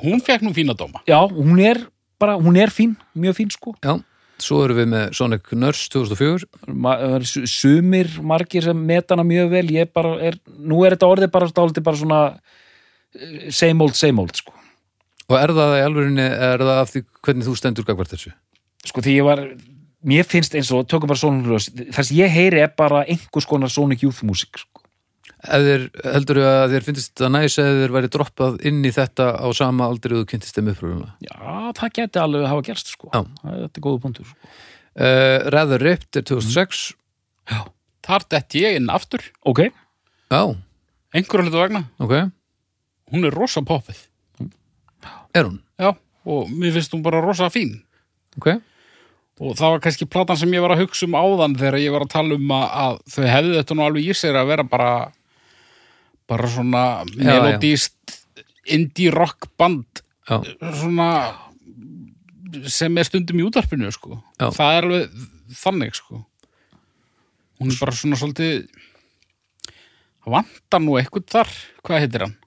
hún 0.03 0.19
fekk 0.27 0.43
nú 0.43 0.51
fína 0.57 0.75
dóma. 0.75 0.99
Já, 1.07 1.21
hún 1.31 1.63
er 1.63 1.79
bara, 2.19 2.35
hún 2.35 2.59
er 2.59 2.69
fín, 2.75 2.97
mjög 3.15 3.39
fín 3.39 3.55
sko. 3.55 3.73
Já 3.81 3.95
svo 4.39 4.61
erum 4.63 4.77
við 4.79 4.85
með 4.93 5.09
Sonic 5.17 5.49
Nurse 5.51 5.89
2004 5.91 6.45
Ma, 6.71 6.93
það 6.95 7.15
eru 7.17 7.27
su- 7.27 7.47
sumir 7.51 8.07
margir 8.23 8.63
sem 8.63 8.85
meta 8.87 9.11
hana 9.15 9.25
mjög 9.27 9.49
vel. 9.51 9.65
Ég 9.75 9.89
bara 9.91 10.13
er, 10.23 10.37
nú 10.47 10.83
er 10.87 10.95
þetta 10.95 11.09
orðið 11.11 11.31
bara 11.33 11.49
stáldi 11.51 11.83
bara 11.83 11.99
svona 11.99 12.19
same 13.53 13.81
old, 13.83 13.95
same 13.97 14.21
old 14.21 14.35
sko 14.37 14.53
og 15.29 15.35
er 15.37 15.51
það 15.53 15.75
í 15.77 15.81
alvörinni, 15.85 16.23
er 16.25 16.61
það 16.65 16.79
af 16.81 16.89
því 16.93 17.01
hvernig 17.25 17.45
þú 17.49 17.55
stendur 17.59 17.85
gagvart 17.85 18.13
þessu? 18.15 18.31
sko 18.89 19.01
því 19.05 19.15
ég 19.19 19.25
var 19.27 19.41
mér 20.09 20.23
finnst 20.25 20.55
eins 20.55 20.69
og, 20.71 20.85
tökum 20.89 21.09
bara 21.11 21.19
Sonic 21.19 21.45
Youth 21.49 21.69
það 21.93 22.05
sem 22.07 22.17
ég 22.21 22.31
heyri 22.33 22.61
er 22.63 22.71
bara 22.77 23.03
einhvers 23.05 23.45
konar 23.49 23.69
Sonic 23.73 24.01
Youth 24.05 24.21
músík 24.25 24.57
sko. 24.61 24.81
Ef 25.39 25.61
þér, 25.63 25.83
heldur 26.15 26.39
að 26.43 26.73
þér 26.73 26.85
finnst 26.87 27.11
þetta 27.13 27.29
næs 27.31 27.53
eða 27.61 27.75
þér 27.81 27.93
væri 27.95 28.09
droppað 28.11 28.57
inn 28.67 28.79
í 28.83 28.91
þetta 28.95 29.27
á 29.39 29.47
sama 29.55 29.85
aldrei 29.87 30.15
og 30.17 30.23
þú 30.25 30.29
kynntist 30.33 30.57
þeim 30.57 30.71
uppröðuna 30.73 31.11
já, 31.23 31.35
það 31.79 31.93
geti 31.99 32.19
alveg 32.23 32.41
að 32.43 32.49
hafa 32.51 32.65
gerst 32.69 32.91
sko. 32.95 33.07
Já. 33.13 33.21
Það 33.43 33.53
er- 33.53 33.61
þetta 33.67 33.79
er 33.79 33.85
góða 33.85 34.01
punktur 34.03 34.27
sko. 34.27 34.49
uh, 34.99 35.37
Rather 35.55 35.79
Ripped 35.85 36.19
er 36.19 36.25
2006 36.27 36.81
þar 38.09 38.25
detti 38.35 38.63
ég 38.65 38.79
inn 38.81 38.89
aftur 38.91 39.23
ok, 39.47 39.61
Já, 40.31 40.41
einhverju 41.15 41.47
hlutu 41.47 41.61
vegna, 41.61 41.83
ok, 42.03 42.15
hún 43.11 43.27
er 43.27 43.35
rosa 43.35 43.63
poppið. 43.65 44.05
Er 45.35 45.45
hún? 45.45 45.59
Já, 45.79 45.93
og 46.25 46.49
mér 46.51 46.75
finnst 46.75 46.93
hún 46.95 47.05
bara 47.05 47.21
rosa 47.23 47.49
fín. 47.53 47.77
Ok, 48.39 48.53
og 49.39 49.55
það 49.55 49.73
var 49.73 49.83
kannski 49.83 50.07
platan 50.09 50.39
sem 50.39 50.51
ég 50.53 50.63
var 50.63 50.73
að 50.75 50.83
hugsa 50.83 51.07
um 51.07 51.15
áðan 51.15 51.55
þegar 51.59 51.79
ég 51.79 51.93
var 51.95 52.05
að 52.05 52.11
tala 52.11 52.35
um 52.35 52.51
að, 52.55 52.97
þau 53.07 53.25
hefðu 53.29 53.53
þetta 53.55 53.77
nú 53.77 53.85
alveg 53.85 54.09
í 54.09 54.15
sér 54.17 54.39
að 54.39 54.49
vera 54.51 54.65
bara 54.67 54.89
bara 56.29 56.49
svona 56.51 56.83
Já, 57.15 57.29
melodíst 57.31 58.17
indie 58.69 59.13
rock 59.13 59.47
band 59.57 60.03
já, 60.29 60.41
svona 60.81 61.09
sem 62.69 62.97
er 62.97 63.07
stundum 63.07 63.39
í 63.39 63.45
útarpinu 63.47 63.89
sko. 63.93 64.19
Já. 64.41 64.49
það 64.53 64.75
er 64.75 64.89
alveg 64.89 65.23
þannig 65.59 65.97
sko. 65.97 66.23
hún 67.61 67.71
er 67.71 67.79
bara 67.79 67.95
svona 67.95 68.19
svolítið 68.19 68.67
það 70.19 70.35
vantar 70.35 70.83
nú 70.83 70.99
eitthvað 70.99 71.31
þar. 71.31 71.55
Hvað 71.85 72.03
heitir 72.03 72.27
hann 72.27 72.37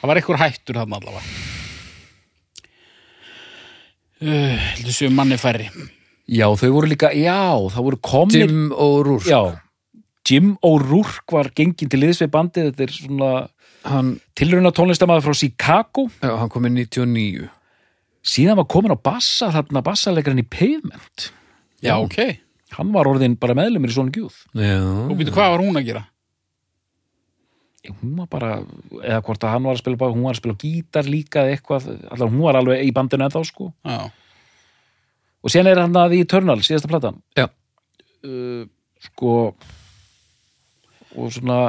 það 0.00 0.10
var 0.10 0.20
eitthvað 0.20 0.42
hættur 0.44 0.80
þarna 0.80 1.00
allavega. 1.00 1.34
Uh, 4.16 4.56
heldur 4.72 4.96
séu 4.96 5.12
manni 5.12 5.36
færri. 5.40 5.68
Já 6.26 6.46
þau 6.58 6.70
voru 6.74 6.90
líka 6.90 7.12
já, 7.14 7.54
það 7.70 7.86
voru 7.86 7.98
komnir 8.02 8.46
Jim 8.48 8.70
O'Rourke 8.72 9.30
já, 9.30 9.60
Jim 10.26 10.54
O'Rourke 10.64 11.36
var 11.36 11.52
gengin 11.54 11.90
til 11.92 12.00
liðs 12.02 12.22
við 12.24 12.32
bandið 12.34 12.70
þetta 12.70 12.86
er 12.86 12.94
svona 12.96 13.28
hann, 13.86 14.08
tilrauna 14.34 14.72
tónlistamæður 14.74 15.28
frá 15.28 15.38
Chicago. 15.38 16.08
Já, 16.18 16.32
hann 16.40 16.50
kom 16.50 16.66
í 16.66 16.72
99 16.80 17.46
síðan 18.26 18.58
var 18.58 18.66
komin 18.66 18.96
á 18.96 18.98
bassa 18.98 19.52
þarna 19.54 19.84
bassalegarinn 19.86 20.42
í 20.42 20.48
Pavement. 20.50 21.28
Já, 21.84 21.94
ok, 22.00 22.18
hann 22.74 22.92
var 22.96 23.06
orðin 23.10 23.36
bara 23.38 23.54
meðlumir 23.54 23.92
í 23.92 23.94
Sonic 23.94 24.16
Youth 24.18 24.46
Já, 24.56 24.80
og 24.80 25.14
býtu 25.18 25.34
hvað 25.34 25.52
var 25.54 25.62
hún 25.62 25.78
að 25.78 25.90
gera 25.90 26.06
hún 27.90 28.14
var 28.20 28.28
bara, 28.32 28.52
eða 29.02 29.22
hvort 29.26 29.44
að 29.46 29.52
hann 29.54 29.66
var 29.66 29.76
að 29.76 29.82
spila 29.82 30.00
bara, 30.00 30.14
hún 30.14 30.26
var 30.26 30.36
að 30.36 30.40
spila 30.42 30.58
gítar 30.60 31.10
líka 31.10 31.42
eða 31.44 31.56
eitthvað, 31.56 31.88
allar 32.10 32.32
hún 32.32 32.44
var 32.44 32.60
alveg 32.60 32.84
í 32.86 32.92
bandinu 32.96 33.26
ennþá 33.26 33.42
sko. 33.48 33.70
Já, 33.86 33.98
og 35.46 35.52
síðan 35.52 35.70
er 35.70 35.82
hann 35.84 35.98
að 36.00 36.16
í 36.16 36.22
Eternal, 36.24 36.58
síðasta 36.66 36.90
platan. 36.90 37.20
Já. 37.38 37.46
uh, 38.26 38.64
sko 39.06 39.32
og 41.16 41.32
svona 41.32 41.60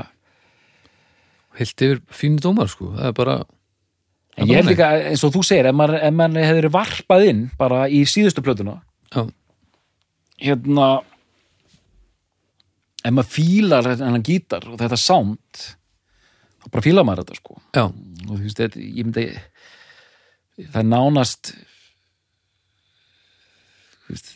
heilt 1.58 1.84
yfir 1.86 2.02
fínu 2.14 2.42
dómar 2.44 2.70
sko, 2.72 2.92
það 2.98 3.10
er 3.12 3.16
bara 3.18 3.38
en 4.38 4.52
ég 4.52 4.62
er 4.62 4.68
líka, 4.68 4.90
eins 5.10 5.24
og 5.26 5.34
þú 5.34 5.44
segir, 5.46 5.70
ef 5.70 5.84
ef 5.98 6.14
maður 6.16 6.46
hefur 6.46 6.70
varpað 6.74 7.28
inn 7.32 7.44
bara 7.58 7.86
í 7.90 8.04
síðustu 8.10 8.44
plötuna 8.46 8.80
Já, 9.14 9.24
hérna 10.44 10.90
ef 13.04 13.14
maður 13.14 13.32
fílar 13.32 13.92
hennan 13.96 14.26
gítar 14.26 14.68
og 14.70 14.78
þetta 14.82 15.00
sound 15.00 15.64
þá 15.64 15.77
bara 16.74 16.84
fílar 16.86 17.06
maður 17.08 17.24
þetta 17.26 17.40
sko. 17.40 17.58
Já, 17.76 17.84
og 17.88 18.34
þú 18.34 18.42
veist, 18.44 18.60
þetta, 18.62 18.82
ég 18.84 19.08
myndi 19.08 19.26
það 20.58 20.80
er 20.82 20.88
nánast 20.90 21.52
þú 24.08 24.16
veist, 24.16 24.34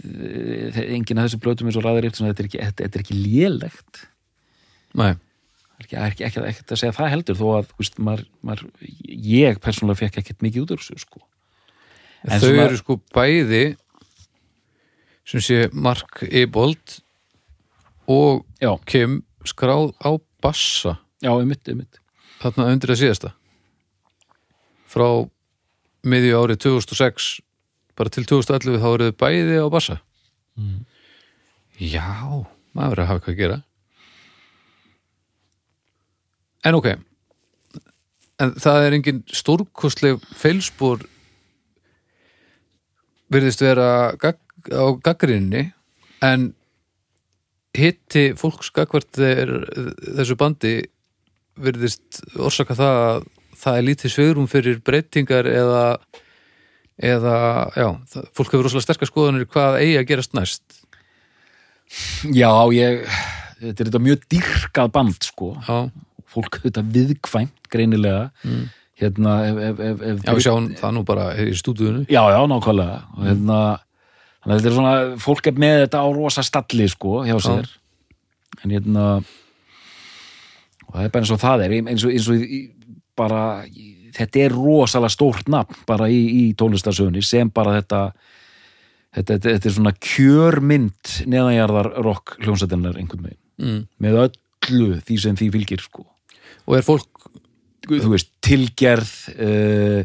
enginn 0.86 1.22
af 1.22 1.28
þessu 1.30 1.41
blötum 1.44 1.70
eins 1.72 1.80
og 1.80 1.86
ræður 1.86 2.08
eftir 2.10 2.28
þetta 2.28 2.44
er 2.44 2.49
ekki, 2.49 2.64
þetta, 2.70 2.90
er 2.91 3.03
ekki 3.06 3.20
lélegt. 3.20 4.02
Nei, 4.99 5.12
ekki, 5.82 5.98
ekki, 5.98 6.26
ekki, 6.28 6.44
ekki 6.52 6.66
að 6.68 6.82
segja 6.84 6.95
það 6.98 7.14
heldur 7.16 7.40
þó 7.40 7.45
að 7.60 7.72
veist, 7.80 8.02
maður, 8.03 8.26
maður, 8.45 8.66
ég 9.32 9.62
persónulega 9.64 10.03
fekk 10.03 10.20
ekkert 10.24 10.45
mikið 10.45 10.66
út 10.66 10.76
úr 10.76 10.84
þessu 10.84 10.99
sko. 11.06 11.24
En 12.28 12.36
þau 12.36 12.49
svona- 12.52 12.68
eru 12.68 12.82
sko 12.82 12.99
bæði 13.16 13.64
sem 15.32 15.41
sé 15.41 15.62
Mark 15.74 16.22
Ebold 16.28 16.99
og 18.12 18.44
já, 18.62 18.76
Kim 18.86 19.22
skráð 19.48 19.94
á 20.03 20.12
bassa. 20.44 20.99
Já, 21.24 21.32
einmitt, 21.40 21.64
einmitt 21.70 22.01
þarna 22.41 22.72
undir 22.73 22.93
að 22.93 23.01
síðasta. 23.01 23.34
Frá 24.91 25.07
miðju 26.01 26.39
árið 26.39 26.63
2006 26.65 27.31
bara 27.97 28.11
til 28.13 28.26
2011 28.26 28.81
þá 28.81 28.88
eru 28.93 29.09
þau 29.11 29.19
bæði 29.22 29.59
á 29.61 29.68
bassa. 29.72 29.99
Já 31.77 32.07
maður 32.73 32.91
verður 32.93 33.03
að 33.03 33.09
hafa 33.11 33.23
hvað 33.26 33.34
að 33.34 33.41
gera. 33.41 33.59
En 36.61 36.77
ok. 36.77 36.88
En 38.41 38.55
það 38.61 38.85
er 38.85 38.95
engin 38.97 39.22
stórkostleg 39.34 40.22
feilspor 40.38 41.03
virðist 43.31 43.61
vera 43.63 44.13
gag, 44.19 44.39
á 44.73 44.85
gaggrinni 45.03 45.69
en 46.26 46.51
hitti 47.77 48.31
fólks 48.38 48.72
gagvart 48.76 49.13
þessu 49.15 50.35
bandi 50.39 50.73
virðist 51.60 52.22
orsaka 52.40 52.78
það 52.78 52.99
að 53.06 53.23
það 53.61 53.78
er 53.78 53.88
lítið 53.88 54.14
svegrum 54.15 54.49
fyrir 54.49 54.80
breytingar 54.86 55.49
eða 55.49 55.86
eða, 57.02 57.36
já, 57.76 57.88
það, 58.11 58.28
fólk 58.38 58.53
hefur 58.53 58.68
rosalega 58.68 58.86
sterkar 58.86 59.10
skoðanir 59.10 59.48
hvað 59.49 59.80
eigi 59.82 59.98
að 59.99 60.07
gerast 60.11 60.36
næst. 60.38 60.78
Já, 62.32 62.52
ég, 62.76 63.03
þetta 63.60 63.84
er 63.84 63.90
þetta 63.90 64.03
mjög 64.06 64.28
dýrkað 64.32 64.94
band 64.95 65.28
sko, 65.28 65.52
já, 65.68 65.78
fólk 66.32 66.61
þetta 66.64 66.86
viðkvæmt 66.94 67.72
greinilega. 67.73 68.30
Hérna, 69.02 69.38
ef, 69.48 69.60
ef, 69.65 69.80
ef, 69.82 70.02
ef 70.06 70.26
já 70.28 70.34
við 70.38 70.44
sjáum 70.45 70.65
það 70.78 70.91
nú 70.94 71.02
bara 71.07 71.23
í 71.41 71.56
stúdíunum 71.57 72.03
Já, 72.06 72.22
já, 72.30 72.38
nákvæmlega. 72.52 72.98
Og 73.18 73.23
hérna, 73.26 73.61
þannig 74.44 74.52
að 74.52 74.60
þetta 74.60 74.69
er 74.69 74.76
svona 74.76 75.22
fólk 75.23 75.49
er 75.49 75.61
með 75.64 75.78
þetta 75.86 76.03
á 76.06 76.07
rosa 76.14 76.44
stalli 76.45 76.90
sko, 76.91 77.15
hjá 77.26 77.34
sér. 77.41 77.72
En 78.61 78.76
hérna 78.76 79.06
og 80.91 80.99
það 80.99 81.07
er 81.07 81.13
bara 81.13 81.23
eins 81.23 81.34
og 81.34 81.41
það 81.41 81.65
er 81.65 81.76
eins 81.80 82.05
og, 82.05 82.11
eins 82.11 82.30
og 82.31 82.45
bara 83.19 83.41
þetta 84.15 84.43
er 84.43 84.55
rosalega 84.55 85.13
stórt 85.13 85.49
nafn 85.51 85.81
bara 85.88 86.09
í, 86.11 86.19
í 86.19 86.43
tónlistarsögunni 86.59 87.23
sem 87.26 87.51
bara 87.53 87.77
þetta 87.80 88.01
þetta, 89.15 89.34
þetta, 89.34 89.55
þetta 89.55 89.69
er 89.69 89.76
svona 89.77 89.95
kjörmynd 89.97 91.15
neðanjarðar 91.31 91.91
rock 92.05 92.38
hljónsættinnar 92.43 92.99
einhvern 92.99 93.30
veginn, 93.30 93.43
mm. 93.61 93.84
með 94.03 94.19
öllu 94.27 95.01
því 95.07 95.19
sem 95.26 95.39
því 95.39 95.51
fylgir 95.55 95.84
sko 95.84 96.05
og 96.68 96.77
er 96.77 96.85
fólk 96.85 97.30
þú 97.88 98.13
veist, 98.13 98.30
tilgerð 98.45 99.13
uh, 99.41 100.01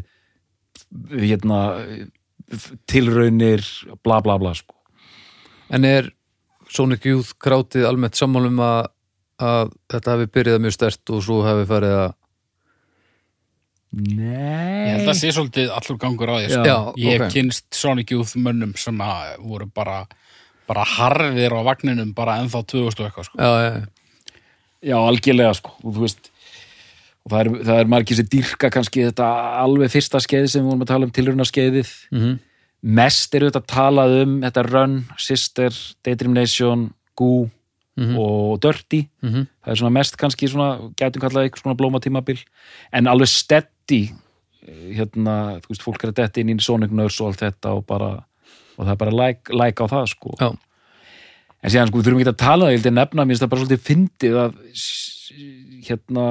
hérna 1.11 1.59
tilraunir, 2.87 3.63
bla 4.03 4.21
bla 4.23 4.37
bla 4.39 4.53
sko. 4.55 4.75
en 5.69 5.85
er 5.85 6.13
Sonic 6.71 7.05
Youth 7.07 7.35
krátið 7.39 7.87
almennt 7.87 8.17
sammálum 8.19 8.59
að, 8.63 8.89
að 9.43 9.73
þetta 9.93 10.13
hafi 10.15 10.29
byrjað 10.37 10.63
mjög 10.63 10.75
stert 10.77 11.11
og 11.13 11.23
svo 11.25 11.41
hafi 11.45 11.67
farið 11.69 11.95
að 11.97 12.07
Nei 13.97 14.87
Ég 14.87 14.97
held 14.97 15.09
að 15.13 15.17
sé 15.21 15.29
svolítið 15.31 15.69
allur 15.71 15.97
gangur 16.01 16.29
á 16.29 16.35
því 16.37 16.47
sko. 16.51 16.63
Já, 16.67 16.77
Ég 16.99 17.13
hef 17.15 17.21
ok. 17.27 17.33
kynst 17.33 17.67
Sonic 17.77 18.11
Youth 18.11 18.33
mönnum 18.35 18.73
sem 18.79 18.97
að 19.03 19.37
voru 19.47 19.67
bara 19.73 20.01
bara 20.67 20.83
harðir 20.83 21.53
á 21.55 21.61
vagninum 21.63 22.09
bara 22.15 22.35
ennþá 22.41 22.59
2000 22.67 22.99
og 22.99 23.05
eitthvað 23.07 23.29
sko. 23.29 23.37
já, 23.39 23.51
já, 23.63 23.85
Já, 24.91 24.97
algjörlega 24.99 25.53
sko 25.55 25.71
og 25.83 25.93
þú 25.95 26.03
veist 26.03 26.27
og 27.27 27.31
það 27.31 27.39
er, 27.39 27.49
það 27.69 27.79
er 27.79 27.89
margir 27.93 28.19
sem 28.19 28.27
dýrka 28.27 28.69
kannski 28.75 29.05
þetta 29.07 29.29
alveg 29.63 29.91
fyrsta 29.95 30.19
skeiði 30.23 30.51
sem 30.51 30.61
við 30.63 30.69
vorum 30.73 30.83
að 30.83 30.91
tala 30.91 31.07
um 31.07 31.15
tilrauna 31.15 31.47
skeiðið 31.47 31.93
mm 32.11 32.35
mest 32.87 33.33
eru 33.33 33.47
þetta 33.49 33.63
talað 33.73 34.11
um 34.21 34.33
þetta 34.43 34.61
Run, 34.67 34.91
Sister, 35.17 35.73
Daydream 36.05 36.35
Nation 36.37 36.83
Goo 37.17 37.47
og 37.97 38.59
Dirty. 38.61 39.07
Mhm. 39.23 39.47
það 39.65 39.71
er 39.71 39.79
svona 39.81 39.93
mest 39.93 40.17
kannski 40.17 40.47
svona, 40.47 40.91
gætum 40.95 41.21
kallað 41.21 41.47
eitthvað 41.47 41.63
svona 41.63 41.77
blóma 41.79 41.99
tímabil 41.99 42.43
en 42.93 43.07
alveg 43.07 43.27
steady 43.27 44.11
eh, 44.67 44.93
hérna, 44.97 45.59
þú 45.63 45.73
veist, 45.73 45.83
fólk 45.83 46.03
er 46.03 46.11
að 46.11 46.19
detti 46.21 46.41
inn 46.41 46.53
í 46.53 46.59
Sonic 46.61 46.91
Nurse 46.91 47.21
og 47.23 47.31
allt 47.31 47.41
þetta 47.41 47.73
og 47.73 47.85
bara 47.87 48.11
og 48.77 48.85
það 48.85 48.91
er 48.93 49.01
bara 49.01 49.15
like, 49.15 49.53
like 49.53 49.81
á 49.81 49.85
það 49.89 50.05
sko. 50.11 50.35
Já, 50.37 50.51
en 51.63 51.71
síðan 51.73 51.89
sko, 51.89 51.97
við 51.97 52.05
þurfum 52.05 52.21
ekki 52.21 52.33
að 52.35 52.37
tala 52.43 52.61
um 52.61 52.67
það, 52.67 52.71
ég 52.71 52.77
held 52.77 52.91
að 52.91 52.99
nefna 52.99 53.25
mér 53.25 53.33
finnst 53.33 53.43
það 53.43 53.49
bara 53.53 53.61
svolítið 53.63 53.85
fyndið 53.87 54.37
að 54.43 54.53
hérna 55.87 56.25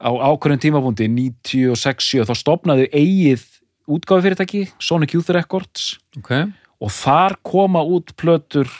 á 0.00 0.10
ákveðin 0.32 0.62
tímapunkti 0.64 1.08
96-7 1.12 2.24
þá 2.24 2.34
stopnaðu 2.40 2.88
eigið 2.88 3.44
útgáfi 3.90 4.24
fyrirtæki, 4.24 4.62
Sonic 4.80 5.12
Youth 5.14 5.32
Records. 5.34 5.98
Ok. 6.16 6.32
Og 6.80 6.92
þar 6.94 7.36
koma 7.44 7.82
út 7.84 8.14
plötur 8.16 8.70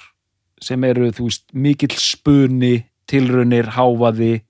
sem 0.65 0.85
eru, 0.85 1.11
þú 1.17 1.27
veist, 1.29 1.45
mikill 1.57 1.95
spuni, 2.01 2.75
tilraunir, 3.11 3.71
hávaði 3.77 4.43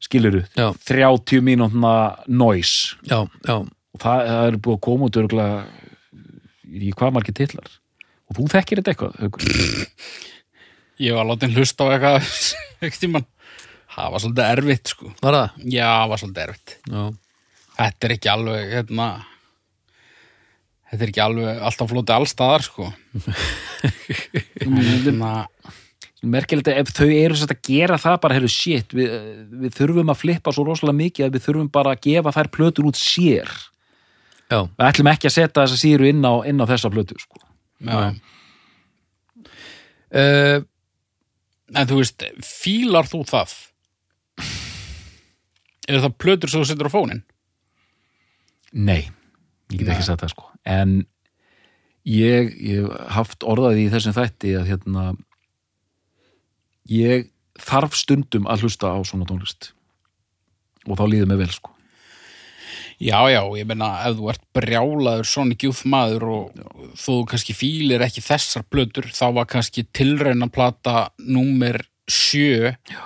skiluru, 0.00 0.40
Já. 0.56 0.70
30 0.88 1.42
mínútna 1.44 1.92
noise 2.26 2.96
já, 3.04 3.20
já, 3.44 3.56
og 3.60 4.00
það, 4.00 4.22
það 4.30 4.46
er 4.48 4.56
búið 4.64 4.76
að 4.78 4.84
koma 4.86 5.08
út 5.10 5.18
örgulega 5.20 5.58
í 6.70 6.92
hvað 6.96 7.12
margir 7.18 7.36
titlar 7.36 7.68
og 8.30 8.38
þú 8.38 8.46
þekkir 8.54 8.80
þetta 8.80 8.94
eitthvað 8.94 9.18
Haukur? 9.20 9.44
Ég 11.04 11.16
var 11.16 11.28
látið 11.30 11.54
hlusta 11.56 11.84
á 11.84 11.92
eitthvað 11.94 12.30
eitthvað 12.80 13.02
tímann 13.04 13.28
Það 13.90 14.12
var 14.14 14.22
svolítið 14.22 14.48
erfitt 14.54 14.90
sko. 14.92 15.08
var 15.20 15.34
það? 15.36 15.54
Já, 15.74 15.86
það 15.90 16.10
var 16.12 16.20
svolítið 16.22 16.42
erfitt 16.46 16.74
já, 16.94 17.02
Þetta 17.80 18.06
er 18.08 18.14
ekki 18.16 18.30
alveg 18.30 18.74
hérna 18.76 19.06
Þetta 20.90 21.04
er 21.04 21.12
ekki 21.12 21.22
alveg 21.22 21.60
alltaf 21.68 21.90
flótið 21.92 22.16
allstaðar 22.16 22.64
sko. 22.66 22.88
hérna, 24.66 25.32
merkilegt 26.20 26.70
að 26.70 26.80
ef 26.82 26.94
þau 26.96 27.08
eru 27.08 27.38
sett 27.38 27.54
að 27.54 27.60
gera 27.70 27.98
það 28.00 28.16
bara, 28.24 28.38
heyrðu, 28.38 28.50
shit, 28.52 28.96
við, 28.96 29.12
við 29.62 29.76
þurfum 29.78 30.10
að 30.12 30.20
flippa 30.24 30.54
svo 30.54 30.66
rosalega 30.66 30.98
mikið 30.98 31.28
að 31.28 31.36
við 31.36 31.46
þurfum 31.46 31.70
bara 31.78 31.94
að 31.94 32.02
gefa 32.08 32.34
þær 32.36 32.50
plötur 32.56 32.90
út 32.90 32.98
sér 32.98 33.52
já, 34.50 34.58
við 34.66 34.88
ætlum 34.88 35.12
ekki 35.12 35.30
að 35.30 35.36
setja 35.36 35.62
þessa 35.62 35.78
síru 35.80 36.10
inn 36.10 36.26
á, 36.26 36.34
inn 36.50 36.60
á 36.60 36.66
þessa 36.72 36.90
plötu 36.92 37.20
sko. 37.22 37.40
já. 37.86 38.10
Uh, 40.10 40.66
En 41.70 41.86
þú 41.86 42.00
veist, 42.00 42.24
fílar 42.42 43.06
þú 43.06 43.22
það? 43.28 43.52
Er 45.86 46.02
það 46.02 46.16
plötur 46.22 46.50
sem 46.50 46.62
þú 46.62 46.70
setur 46.70 46.90
á 46.90 46.96
fónin? 46.96 47.22
nei, 48.70 49.10
ég 49.70 49.80
get 49.80 49.88
ekki 49.90 50.06
sagt 50.06 50.22
það 50.22 50.30
sko. 50.30 50.49
En 50.68 51.00
ég, 52.04 52.54
ég 52.60 52.86
hef 52.86 53.10
haft 53.16 53.44
orðaði 53.46 53.86
í 53.86 53.90
þessum 53.92 54.16
þætti 54.16 54.54
að 54.60 54.70
hérna 54.72 55.04
ég 56.90 57.28
þarf 57.60 57.96
stundum 57.98 58.48
að 58.50 58.64
hlusta 58.64 58.92
á 58.92 58.98
svona 59.04 59.28
tónlist 59.28 59.72
og 60.88 60.96
þá 60.96 61.04
líður 61.10 61.30
mig 61.30 61.42
vel 61.42 61.52
sko. 61.52 61.74
Já, 63.00 63.16
já, 63.32 63.40
ég 63.56 63.64
meina 63.64 63.94
ef 64.04 64.18
þú 64.18 64.26
ert 64.28 64.42
brjálaður 64.56 65.28
Sonic 65.28 65.64
Youth 65.64 65.86
maður 65.88 66.26
og 66.34 66.58
þú 67.00 67.14
kannski 67.30 67.56
fílir 67.56 68.04
ekki 68.04 68.20
þessar 68.24 68.66
plötur 68.68 69.08
þá 69.08 69.24
var 69.38 69.48
kannski 69.48 69.86
tilrauna 69.88 70.50
plata 70.52 71.06
númer 71.16 71.80
sjö 72.10 72.74
já. 72.74 73.00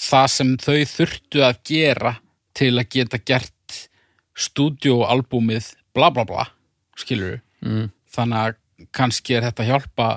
það 0.00 0.28
sem 0.32 0.54
þau 0.64 0.78
þurftu 0.94 1.44
að 1.44 1.60
gera 1.68 2.14
til 2.56 2.72
að 2.78 2.88
geta 2.96 3.20
gert 3.20 3.78
stúdíóalbúmið 4.34 5.74
bla 5.94 6.08
bla 6.14 6.24
bla, 6.24 6.46
skilur 7.00 7.40
mm, 7.64 7.88
þannig 8.14 8.38
að 8.42 8.88
kannski 8.94 9.36
er 9.38 9.46
þetta 9.46 9.66
hjálpa 9.68 10.08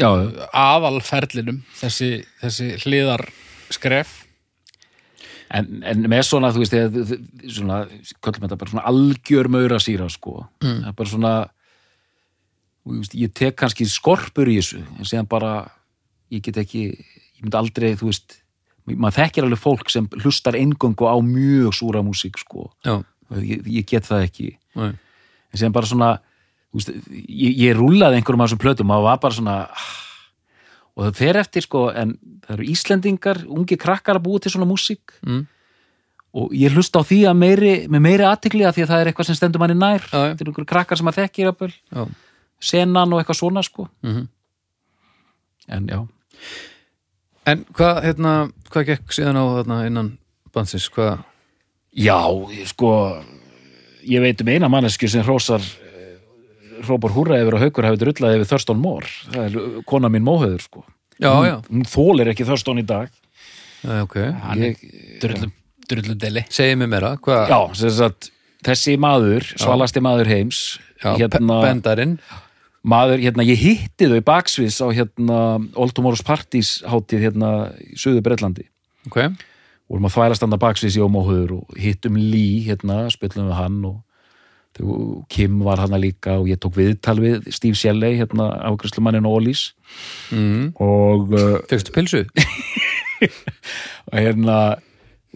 já, 0.00 0.08
aðalferlinum 0.56 1.62
þessi, 1.78 2.22
þessi 2.42 2.74
hliðar 2.84 3.26
skref 3.72 4.22
En, 5.52 5.82
en 5.84 6.06
með 6.08 6.22
svona, 6.24 6.48
þú 6.54 6.62
veist, 6.62 6.74
eða, 6.76 7.16
svona, 7.52 7.78
kvöldum 8.24 8.46
þetta 8.46 8.58
bara 8.60 8.72
svona 8.72 8.84
algjör 8.88 9.50
maura 9.52 9.80
síra, 9.84 10.06
sko. 10.12 10.46
Mm. 10.64 10.78
Það 10.78 10.88
er 10.88 10.94
bara 10.96 11.10
svona, 11.10 11.32
veist, 12.88 13.16
ég 13.20 13.34
tek 13.36 13.58
kannski 13.60 13.84
skorpur 13.90 14.48
í 14.48 14.56
þessu, 14.62 14.80
en 14.96 15.08
séðan 15.08 15.28
bara, 15.28 15.52
ég 16.32 16.44
get 16.46 16.62
ekki, 16.62 16.86
ég 16.96 17.44
myndi 17.44 17.60
aldrei, 17.60 17.90
þú 18.00 18.08
veist, 18.08 18.38
maður 18.88 19.18
þekkir 19.18 19.48
alveg 19.48 19.60
fólk 19.60 19.92
sem 19.92 20.08
hlustar 20.22 20.56
eingöngu 20.56 21.04
á 21.04 21.16
mjög 21.20 21.76
súra 21.76 22.00
músík, 22.06 22.40
sko. 22.40 22.70
Ég, 23.36 23.60
ég 23.68 23.88
get 23.88 24.08
það 24.08 24.26
ekki. 24.30 24.48
nei, 24.80 24.94
En 25.52 25.60
séðan 25.60 25.74
bara 25.76 25.88
svona, 25.90 26.10
veist, 26.72 26.92
ég, 27.12 27.56
ég 27.60 27.76
rúlaði 27.76 28.18
einhverjum 28.18 28.44
af 28.44 28.50
þessum 28.50 28.62
plötum, 28.62 28.88
maður 28.88 29.08
var 29.10 29.22
bara 29.22 29.36
svona, 29.36 29.56
ah, 29.68 29.90
og 30.96 31.06
það 31.06 31.20
fer 31.20 31.40
eftir, 31.42 31.66
sko, 31.66 31.86
en 31.92 32.16
það 32.46 32.54
eru 32.56 32.68
Íslendingar, 32.72 33.42
ungi 33.52 33.78
krakkar 33.80 34.20
að 34.20 34.26
búa 34.26 34.42
til 34.42 34.54
svona 34.54 34.68
músík. 34.68 35.14
Mm, 35.26 35.44
og 36.32 36.56
ég 36.56 36.72
hlusta 36.72 37.00
á 37.00 37.08
því 37.08 37.20
að 37.28 37.38
meiri, 37.42 37.72
með 37.92 38.04
meiri 38.08 38.24
aðtikli 38.24 38.64
að 38.64 38.78
því 38.78 38.84
að 38.86 38.92
það 38.92 39.02
er 39.02 39.10
eitthvað 39.10 39.28
sem 39.28 39.36
stendur 39.36 39.60
manni 39.60 39.76
nær. 39.76 40.04
Þetta 40.08 40.22
er 40.24 40.48
einhverjum 40.48 40.68
krakkar 40.70 41.00
sem 41.00 41.10
að 41.12 41.18
þekki 41.20 41.44
já, 41.44 42.04
senan 42.72 43.12
og 43.12 43.20
eitthvað 43.20 43.40
svona 43.42 43.64
sko. 43.66 43.88
Mhm. 44.02 44.28
en 45.68 45.86
já, 45.88 46.00
En 47.46 47.64
hvað, 47.74 48.02
hérna, 48.06 48.32
hvað 48.70 48.88
gekk 48.92 49.14
síðan 49.14 49.38
á 49.38 49.44
þarna 49.58 49.78
innan 49.88 50.10
bandsins? 50.54 50.86
Hvað, 50.94 51.24
já, 51.90 52.18
sko 52.70 52.90
ég 54.08 54.24
veit 54.24 54.42
um 54.42 54.50
eina 54.52 54.70
mannesku 54.72 55.08
sem 55.10 55.24
hrósar 55.26 55.62
eh, 55.62 56.18
hrópar 56.82 57.14
húrra 57.14 57.40
yfir 57.42 57.58
að 57.58 57.66
haukur 57.66 57.88
hafi 57.88 58.02
drullað 58.02 58.38
yfir 58.38 58.50
Thurston 58.50 58.82
Moore 58.82 59.10
það 59.28 59.46
er 59.46 59.58
uh, 59.60 59.80
kona 59.88 60.10
mín 60.12 60.26
móhauður 60.26 60.62
sko. 60.64 60.84
Já, 61.22 61.32
já, 61.46 61.56
hún 61.68 61.86
þólir 61.86 62.32
ekki 62.32 62.46
Thurston 62.48 62.80
í 62.82 62.86
dag. 62.86 63.10
Já, 63.82 63.98
ok. 64.02 64.16
Hann 64.42 64.62
er 64.66 64.78
drullu, 65.22 65.50
drullu 65.90 66.16
deli. 66.18 66.42
Segið 66.50 66.80
mér 66.80 66.90
meira, 66.96 67.12
hvað, 67.22 67.52
já, 67.52 67.90
sagt, 67.94 68.32
þessi 68.66 68.96
maður 69.00 69.46
svalasti 69.56 70.02
maður 70.02 70.30
heims 70.30 70.62
hérna, 71.02 71.60
bendarinn, 71.64 72.16
maður, 72.86 73.22
hérna, 73.22 73.46
ég 73.46 73.60
hitti 73.62 74.08
þau 74.10 74.20
baksviðs 74.26 74.80
á 74.82 74.86
hérna 74.94 75.38
Old 75.78 75.94
Tomorrow's 75.96 76.24
Parties 76.26 76.80
hátíð 76.86 77.26
hérna 77.28 77.52
í 77.82 77.94
Suður 77.98 78.24
Breitlandi 78.26 78.66
ok, 79.08 79.24
vorum 79.92 80.08
að 80.08 80.14
þvælast 80.16 80.46
andan 80.46 80.62
baksviðs 80.62 80.96
í 80.96 81.04
ómóhuður 81.04 81.58
og 81.58 81.76
hittum 81.80 82.16
Lee 82.16 82.62
hérna, 82.64 83.04
spillum 83.12 83.50
við 83.50 83.58
hann 83.58 83.78
og 83.90 84.00
Kim 85.28 85.58
var 85.66 85.82
hann 85.82 85.92
líka 86.00 86.38
og 86.40 86.46
ég 86.48 86.56
tók 86.56 86.78
viðtal 86.78 87.18
við 87.20 87.50
Steve 87.52 87.76
Shelley 87.76 88.16
hérna 88.16 88.48
afgræslumannin 88.70 89.26
og 89.28 89.42
Ólís 89.42 89.66
mm. 90.32 90.72
og 90.80 91.34
uh, 91.36 91.58
fegstu 91.68 91.92
pilsu? 91.92 92.22
og 94.08 94.16
hérna 94.16 94.56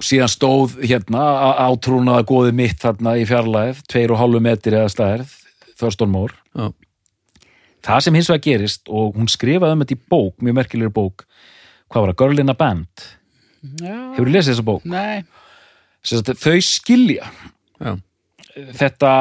síðan 0.01 0.33
stóð 0.33 0.79
hérna 0.81 1.27
átrúnaða 1.67 2.25
góði 2.29 2.57
mitt 2.57 2.81
þarna 2.81 3.19
í 3.21 3.27
fjarlæð 3.29 3.85
tveir 3.93 4.15
og 4.15 4.23
hálfu 4.23 4.41
metri 4.45 4.73
eða 4.73 4.93
stærð 4.93 5.37
Thurston 5.77 6.13
Moore 6.13 6.37
Já, 6.57 6.73
það 7.85 8.03
sem 8.07 8.17
hins 8.17 8.33
vegar 8.33 8.45
gerist 8.49 8.89
og 8.89 9.21
hún 9.21 9.29
skrifaði 9.29 9.77
um 9.77 9.85
þetta 9.85 9.99
í 9.99 10.03
bók, 10.17 10.41
mjög 10.41 10.59
merkilegur 10.63 10.97
bók 10.97 11.29
hvað 11.93 12.07
var 12.07 12.15
það, 12.15 12.21
Girl 12.25 12.45
in 12.45 12.53
a 12.53 12.57
Band 12.57 13.09
Hefur 13.63 14.31
lesið 14.31 14.53
þessa 14.55 14.65
bók? 14.67 14.85
Nei. 14.85 15.25
Þau 16.07 16.57
skilja 16.63 17.27
já, 17.83 17.97
þetta 18.79 19.13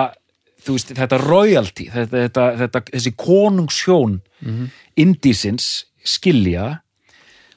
þú 0.65 0.75
veist, 0.77 0.91
þetta 0.97 1.17
royalty 1.21 1.87
þetta, 1.93 2.19
þetta, 2.27 2.43
þetta, 2.63 2.81
þessi 2.93 3.15
konungshjón 3.19 4.19
Mhm. 4.45 4.65
indísins 5.01 5.85
skilja 6.05 6.81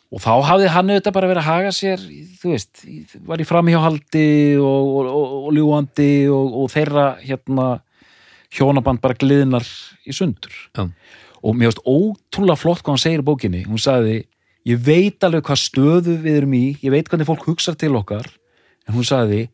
og 0.08 0.22
þá 0.24 0.30
hafði 0.48 0.68
hann 0.72 0.88
auðvitað 0.94 1.12
bara 1.12 1.28
verið 1.28 1.42
að 1.42 1.48
haga 1.50 1.72
sér 1.76 1.98
þú 2.40 2.52
veist, 2.54 2.80
var 3.28 3.42
í 3.42 3.44
framhjáhaldi 3.44 4.56
og, 4.56 4.88
og, 4.88 5.06
og, 5.12 5.34
og 5.48 5.52
ljúandi 5.58 6.10
og, 6.32 6.54
og 6.62 6.70
þeirra 6.72 7.06
hérna 7.20 7.66
hjónaband 8.56 9.02
bara 9.04 9.18
gliðnar 9.20 9.66
í 10.08 10.14
sundur 10.16 10.54
já, 10.72 10.86
og 11.42 11.54
mér 11.58 11.68
finnst 11.74 11.84
ótrúlega 11.84 12.56
flott 12.56 12.80
hvað 12.80 12.94
hann 12.96 13.04
segir 13.04 13.20
í 13.20 13.28
bókinni 13.28 13.66
hún 13.68 13.82
sagði, 13.82 14.22
ég 14.68 14.80
veit 14.84 15.24
alveg 15.24 15.46
hvað 15.48 15.60
stöðu 15.62 16.16
við 16.22 16.40
erum 16.42 16.56
í, 16.58 16.64
ég 16.82 16.92
veit 16.92 17.08
hvernig 17.08 17.28
fólk 17.28 17.46
hugsar 17.48 17.76
til 17.78 17.94
okkar, 17.98 18.26
en 18.88 18.96
hún 18.96 19.06
sagði 19.06 19.46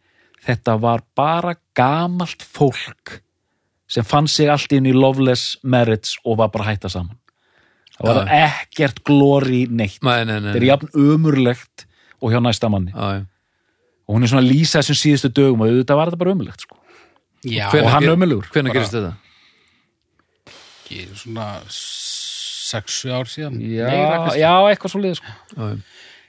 þetta 0.44 0.76
var 0.82 1.04
bara 1.16 1.54
gamalt 1.76 2.42
fólk 2.44 3.20
sem 3.90 4.06
fann 4.06 4.28
sig 4.30 4.50
allt 4.50 4.72
inn 4.74 4.88
í 4.88 4.94
loveless 4.96 5.58
marriage 5.62 6.18
og 6.24 6.40
var 6.40 6.50
bara 6.52 6.72
hætta 6.72 6.90
saman. 6.90 7.16
Það 7.94 8.08
var 8.10 8.30
ekkert 8.34 9.04
glóri 9.06 9.64
neitt. 9.70 10.00
Nei, 10.02 10.24
nei, 10.26 10.40
nei, 10.40 10.50
þetta 10.50 10.60
er 10.62 10.66
jafn 10.72 10.90
ömurlegt 10.98 11.84
og 12.18 12.32
hjá 12.32 12.40
næsta 12.42 12.70
manni. 12.72 12.90
Já, 12.90 13.20
já. 13.20 13.26
og 14.04 14.16
hún 14.16 14.24
er 14.26 14.32
svona 14.32 14.42
að 14.42 14.50
lýsa 14.50 14.80
þessum 14.80 14.98
síðustu 15.00 15.30
dögum 15.36 15.62
og 15.62 15.70
auðvitað 15.70 16.00
var 16.00 16.10
þetta 16.10 16.22
bara 16.24 16.34
ömurlegt 16.34 16.64
sko. 16.66 16.80
Já, 17.44 17.68
og 17.70 17.92
hann 17.92 18.08
ömurlegur. 18.10 18.48
Hvenær 18.50 18.72
Bara- 18.72 18.80
gerist 18.80 18.96
þetta? 18.98 19.14
ekki 20.84 21.06
svona 21.16 21.46
sexu 22.74 23.12
ár 23.14 23.30
síðan. 23.30 23.60
já, 23.62 23.86
Meira 23.88 24.34
já, 24.38 24.50
eitthvað 24.70 24.92
svo 24.94 25.00
liður 25.04 25.20
sko. 25.22 25.30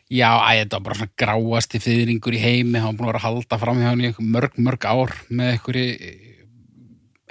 Já, 0.06 0.30
æ, 0.38 0.62
þetta 0.62 0.78
var 0.78 0.86
bara 0.86 0.98
svona 1.00 1.18
gráasti 1.18 1.80
fyrringur 1.82 2.36
í 2.38 2.42
heimi, 2.44 2.78
hann 2.78 2.92
var 2.94 2.98
búin 3.00 3.08
að 3.08 3.12
vera 3.16 3.22
að 3.24 3.26
halda 3.26 3.58
fram 3.64 3.80
hjá 3.82 3.88
hann 3.90 4.04
í 4.06 4.12
mörg, 4.22 4.58
mörg 4.62 4.86
ár 4.86 5.14
með 5.34 5.56
einhverju 5.56 5.88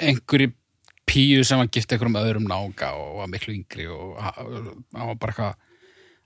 einhverju 0.09 0.51
píu 1.07 1.45
sem 1.47 1.61
hann 1.61 1.71
gifti 1.71 1.95
einhverjum 1.95 2.19
öðrum 2.19 2.49
nága 2.51 2.91
og 2.99 3.21
var 3.21 3.31
miklu 3.31 3.55
yngri 3.55 3.87
og 3.93 4.17
hann 4.19 4.91
var 4.91 5.19
bara 5.23 5.31
eitthvað 5.31 5.55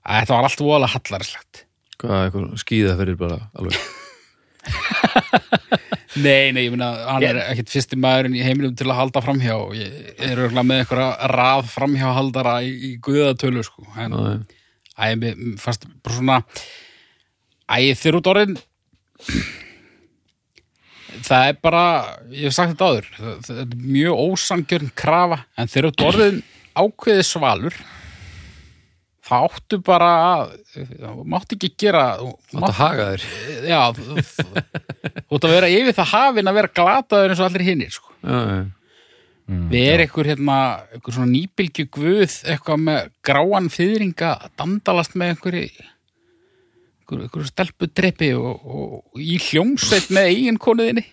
að 0.09 0.21
þetta 0.23 0.37
var 0.39 0.47
allt 0.49 0.63
voðalega 0.65 0.93
hallarislegt 0.95 1.63
Hvað, 1.99 2.19
eitthvað 2.25 2.61
skýða 2.63 2.95
fyrir 3.01 3.17
bara 3.19 3.37
alveg 3.59 3.77
Nei, 6.17 6.49
nei, 6.55 6.63
ég 6.65 6.73
meina, 6.73 6.89
hann 7.05 7.21
er 7.21 7.37
ekkit 7.51 7.69
fyrsti 7.69 7.97
maðurinn 8.01 8.37
í 8.39 8.41
heiminum 8.41 8.73
til 8.77 8.87
að 8.89 8.97
halda 8.97 9.21
framhjá 9.21 9.57
ég 9.77 9.91
er 10.17 10.39
örgulega 10.41 10.65
með 10.65 10.81
einhverja 10.81 11.29
rað 11.29 11.67
framhjá 11.69 12.13
haldara 12.17 12.55
í, 12.65 12.71
í 12.73 12.91
guðatölu 13.05 13.61
sko. 13.67 13.85
en 13.93 14.15
mér 14.97 15.19
mér 15.21 15.59
fannst 15.61 15.85
bara 16.01 16.15
svona 16.17 16.39
Æ, 17.69 17.93
þeir 17.93 18.17
út 18.17 18.29
orðin 18.31 18.55
Það 21.19 21.45
er 21.51 21.57
bara 21.61 21.83
ég 22.31 22.47
hef 22.47 22.55
sagt 22.55 22.73
þetta 22.73 22.89
áður 22.89 23.07
það, 23.13 23.37
það 23.45 23.61
er 23.61 23.77
mjög 23.83 24.21
ósangjörn 24.25 24.91
krafa 24.97 25.39
en 25.59 25.69
þeir 25.69 25.89
út 25.91 26.05
orðin 26.09 26.41
ákveði 26.79 27.25
svalur 27.27 27.77
það 29.29 29.45
áttu 29.47 29.79
bara 29.85 30.09
mátti 31.29 31.57
ekki 31.57 31.69
gera 31.85 32.03
þú 32.19 32.31
Átt 32.59 32.65
að 32.69 32.79
haga 32.79 33.07
þér 33.11 33.69
já 33.69 33.79
þú 33.95 34.17
þú 34.25 35.37
átt 35.37 35.47
að 35.47 35.53
vera 35.55 35.71
yfir 35.75 35.97
það 35.99 36.11
hafin 36.15 36.51
að 36.51 36.59
vera 36.59 36.73
glataður 36.79 37.33
eins 37.33 37.41
og 37.43 37.47
allir 37.49 37.65
hinnir 37.69 37.93
sko. 37.93 38.13
Já, 38.23 38.39
já, 38.49 38.59
við 39.69 39.87
erum 39.89 40.03
einhver 40.05 40.29
hérna 40.29 40.57
einhver 40.93 41.15
svona 41.15 41.31
nýbylgju 41.33 41.87
guð 41.95 42.35
eitthvað 42.53 42.83
með 42.87 43.13
gráan 43.25 43.69
fyrringa 43.73 44.33
dandalast 44.59 45.15
með 45.17 45.33
einhverju 45.35 45.63
einhverju, 45.69 47.23
einhverju 47.23 47.47
stelpu 47.49 47.89
drepi 47.89 48.33
og, 48.37 48.59
og, 48.65 48.99
og 49.13 49.23
í 49.23 49.39
hljómsveit 49.47 50.11
með 50.13 50.33
eigin 50.33 50.59
konuðinni 50.61 51.05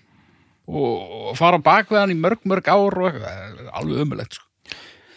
og, 0.66 1.30
og 1.30 1.38
fara 1.38 1.60
bak 1.62 1.88
við 1.92 2.02
hann 2.02 2.12
í 2.12 2.18
mörg 2.18 2.44
mörg 2.48 2.68
ár 2.68 3.00
og 3.06 3.16
alveg 3.22 4.02
ömulegt 4.04 4.36
sko. 4.36 4.44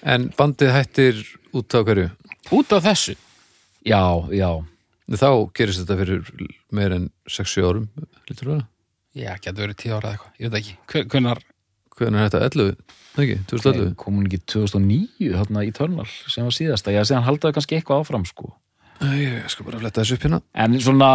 En 0.07 0.29
bandið 0.37 0.71
hættir 0.71 1.17
út 1.57 1.75
á 1.75 1.83
hverju? 1.83 2.07
Út 2.55 2.73
af 2.77 2.83
þessu 2.89 3.15
já, 3.85 4.01
já 4.33 4.49
Þá 5.09 5.29
gerist 5.57 5.79
þetta 5.81 5.95
fyrir 5.97 6.19
meir 6.77 6.93
en 6.93 7.07
6-7 7.25 7.63
árum 7.65 7.87
lítur 8.29 8.51
það? 8.51 8.59
já, 9.17 9.31
getur 9.41 9.63
verið 9.65 9.77
tíu 9.81 9.95
ára 9.97 10.11
eða 10.11 10.17
eitthvað, 10.19 10.35
ég 10.37 10.51
veit 10.51 10.59
ekki 10.59 10.75
Hver- 10.91 11.07
hvenær, 11.13 11.39
Hvernig 11.99 12.19
er 12.21 12.29
þetta 12.29 12.41
11? 12.45 12.75
Ekki, 13.19 13.37
2011? 13.49 13.95
kom 13.99 14.19
hún 14.19 14.27
ekki 14.29 14.39
2009 14.53 15.31
þarna 15.33 15.63
í 15.65 15.71
Törnal 15.75 16.05
sem 16.29 16.45
var 16.45 16.53
síðasta, 16.55 16.93
já, 16.93 17.01
síðan 17.09 17.25
haldaði 17.25 17.57
kannski 17.57 17.75
eitthvað 17.79 18.03
áfram 18.05 18.23
sko. 18.29 18.53
Æ, 19.01 19.07
Ég 19.17 19.49
skal 19.51 19.65
bara 19.65 19.79
fletta 19.81 20.03
þessu 20.05 20.15
upp 20.19 20.23
hérna 20.27 20.39
en 20.53 20.77
svona 20.79 21.09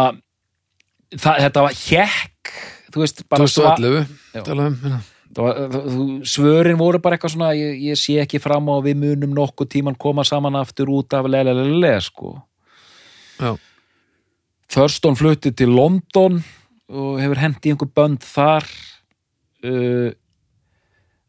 það, 1.15 1.39
þetta 1.47 1.63
var 1.65 1.79
hjekk 1.79 2.53
þú 2.91 3.01
veist, 3.05 3.23
bara 3.31 3.47
sva- 3.49 3.73
2011, 3.79 4.11
Já. 4.35 4.43
tala 4.43 4.67
um 4.67 4.75
hérna. 4.83 4.99
Það 5.35 5.45
var, 5.45 5.61
það, 5.75 6.01
svörin 6.31 6.79
voru 6.79 7.01
bara 7.03 7.17
eitthvað 7.17 7.35
svona 7.35 7.51
ég, 7.57 7.77
ég 7.89 7.99
sé 7.99 8.17
ekki 8.23 8.41
fram 8.43 8.69
á 8.71 8.73
að 8.77 8.89
við 8.89 8.99
munum 9.03 9.35
nokkuð 9.35 9.71
tíman 9.75 9.97
koma 9.99 10.25
saman 10.27 10.57
aftur 10.59 10.91
út 10.95 11.15
af 11.17 11.27
lelelele 11.29 11.93
sko. 12.03 12.37
Já, 13.35 13.55
Thurston 14.71 15.17
flutti 15.19 15.51
til 15.55 15.73
London 15.75 16.39
og 16.89 17.19
hefur 17.21 17.41
hendi 17.41 17.73
einhver 17.73 17.91
bönd 17.95 18.23
þar. 18.25 18.67
Uh, 19.65 20.13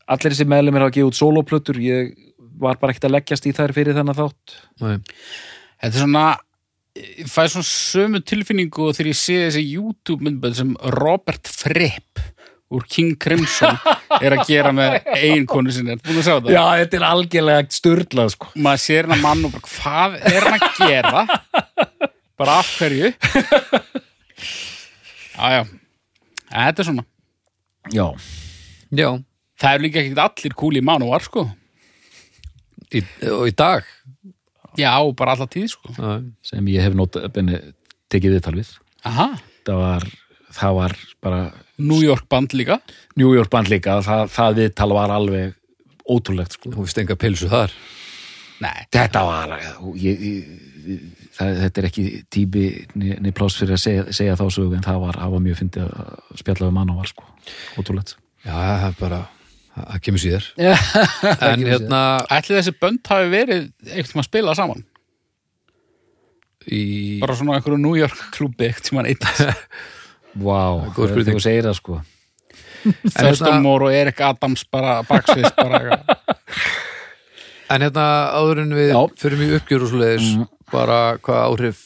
allir 0.06 0.34
þessi 0.34 0.46
meðlumir 0.48 0.84
hafa 0.84 0.94
gefið 0.94 1.10
út 1.10 1.18
soloplötur 1.18 1.78
ég 1.82 2.14
var 2.60 2.78
bara 2.80 2.92
ekkert 2.92 3.08
að 3.08 3.16
leggjast 3.16 3.46
í 3.48 3.54
þær 3.56 3.74
fyrir 3.76 3.96
þennan 3.96 4.16
þátt. 4.16 4.56
Næ, 4.80 4.98
þetta 5.82 5.92
er 5.92 6.02
svona 6.02 6.26
ég 6.96 7.28
fæ 7.28 7.42
svona 7.52 7.68
sömu 7.68 8.22
tilfinningu 8.24 8.88
og 8.88 8.96
þegar 8.96 9.10
ég 9.12 9.18
sé 9.20 9.36
þessi 9.44 9.64
YouTube 9.66 10.24
myndbönd 10.24 10.58
sem 10.58 10.72
Robert 10.96 11.50
Fripp 11.50 12.22
úr 12.74 12.84
King 12.90 13.12
Crimson 13.22 13.76
er 14.20 14.34
að 14.34 14.42
gera 14.48 14.72
með 14.74 14.96
eiginkonu 15.14 15.70
sinni, 15.74 15.94
er 15.94 16.00
búin 16.02 16.18
að 16.18 16.26
sjá 16.26 16.34
það? 16.40 16.50
Já, 16.56 16.62
þetta 16.80 16.98
er 16.98 17.04
algjörlega 17.10 17.66
styrlað 17.76 18.32
sko. 18.34 18.48
Maður 18.66 18.82
sér 18.82 19.06
hann 19.10 19.16
að 19.18 19.22
mann 19.26 19.44
og 19.46 19.54
bara 19.54 19.70
hvað 19.70 20.16
er 20.32 20.46
hann 20.48 20.56
að 20.56 20.80
gera? 20.80 21.22
Bara 22.36 22.56
af 22.62 22.72
hverju? 22.80 23.12
Já 25.36 25.46
já. 25.52 25.62
Þetta 26.50 26.82
er 26.82 26.88
svona. 26.88 27.04
Já, 27.92 28.06
já. 28.96 29.08
Það 29.56 29.72
er 29.76 29.82
líka 29.84 30.00
ekkert 30.02 30.20
allir 30.26 30.54
kúli 30.58 30.82
manúar 30.84 31.24
sko. 31.24 31.46
Í, 32.94 33.00
Og 33.30 33.46
í 33.50 33.54
dag? 33.56 33.86
Já 34.76 34.92
bara 35.16 35.32
alla 35.36 35.46
tíð 35.50 35.70
sko. 35.72 35.94
Já, 35.96 36.18
sem 36.44 36.66
ég 36.74 36.84
hef 36.84 36.96
nót 36.98 37.16
benni, 37.34 37.60
tekið 38.12 38.36
viðtal 38.36 38.56
við. 38.58 38.74
Aha. 39.08 39.30
Það 39.66 39.80
var, 39.80 40.06
það 40.58 40.76
var 40.80 40.96
bara 41.24 41.40
New 41.78 42.00
York 42.04 42.28
band 42.32 42.54
líka? 42.56 42.80
New 43.20 43.34
York 43.36 43.52
band 43.52 43.70
líka, 43.72 44.00
það, 44.04 44.30
það 44.32 44.58
viðtal 44.60 44.90
var 44.96 45.12
alveg 45.14 45.54
ótrúlegt 46.06 46.56
sko. 46.56 46.72
Þú 46.72 46.86
veist 46.86 47.00
enga 47.02 47.18
pilsu 47.20 47.50
þar? 47.52 47.74
Nei. 48.64 48.86
Þetta 48.94 49.22
var 49.26 49.54
ég, 50.00 50.22
ég, 50.22 50.98
það, 51.36 51.62
þetta 51.62 51.82
er 51.82 51.88
ekki 51.90 52.04
tími 52.32 52.66
niður 52.96 53.34
pláss 53.36 53.60
fyrir 53.60 53.76
að 53.76 53.82
segja, 53.82 54.04
segja 54.16 54.36
þá 54.40 54.46
sögu 54.54 54.78
en 54.78 54.86
það 54.86 55.02
var, 55.04 55.18
var 55.34 55.42
mjög 55.44 55.60
fyndið 55.60 55.88
að 55.88 56.12
spjalla 56.40 56.68
við 56.68 56.76
mann 56.78 56.92
og 56.94 57.00
var 57.02 57.10
sko. 57.12 57.26
Ótrúlegt. 57.76 58.14
Já, 58.46 58.54
það 58.54 58.86
er 58.88 59.00
bara 59.00 59.20
það 59.76 60.02
kemur 60.06 60.22
síðar. 60.22 60.50
Það 60.56 61.46
en 61.50 61.66
kemur 61.66 61.72
hérna 61.74 62.02
Ætli 62.38 62.56
þessi 62.60 62.76
bönd 62.80 63.12
hafi 63.12 63.32
verið 63.32 63.68
tímann 63.92 64.22
að 64.22 64.28
spila 64.30 64.56
saman? 64.56 64.86
Í, 66.66 66.80
bara 67.22 67.36
svona 67.38 67.58
einhverju 67.58 67.78
New 67.78 67.94
York 67.98 68.24
klubbi 68.34 68.72
tímann 68.82 69.06
eitt 69.10 69.22
Vá, 70.36 70.92
þú 70.96 71.40
segir 71.40 71.64
það 71.64 71.78
sko. 71.78 72.02
Thurston 73.16 73.62
Moore 73.64 73.88
og 73.88 73.96
Erik 73.96 74.20
Adams 74.22 74.64
bara 74.70 75.00
baksvið 75.06 75.48
bara 75.56 75.96
en 77.72 77.82
hérna 77.82 78.06
áður 78.36 78.62
en 78.62 78.74
við 78.76 78.92
Já. 78.92 79.00
fyrir 79.18 79.40
mjög 79.40 79.56
uppgjör 79.60 79.86
og 79.86 79.90
svoleiðis 79.92 80.28
bara 80.70 80.98
hvað 81.18 81.40
áhrif 81.48 81.82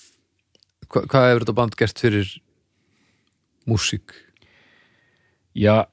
hva, 0.90 1.04
hvað 1.06 1.28
hefur 1.28 1.44
þetta 1.44 1.56
band 1.60 1.78
gert 1.78 2.02
fyrir 2.02 2.34
músík? 3.70 4.14
Já, 5.56 5.86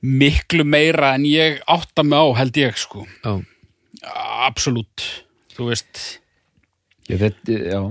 miklu 0.00 0.64
meira 0.66 1.14
en 1.18 1.26
ég 1.28 1.60
átta 1.70 2.04
mig 2.06 2.18
á 2.18 2.26
held 2.40 2.60
ég 2.60 2.78
sko. 2.80 3.04
Já, 3.24 3.34
absolutt, 4.46 5.04
þú 5.56 5.70
veist. 5.70 6.04
Ég 7.10 7.20
veit, 7.22 7.40
já 7.46 7.82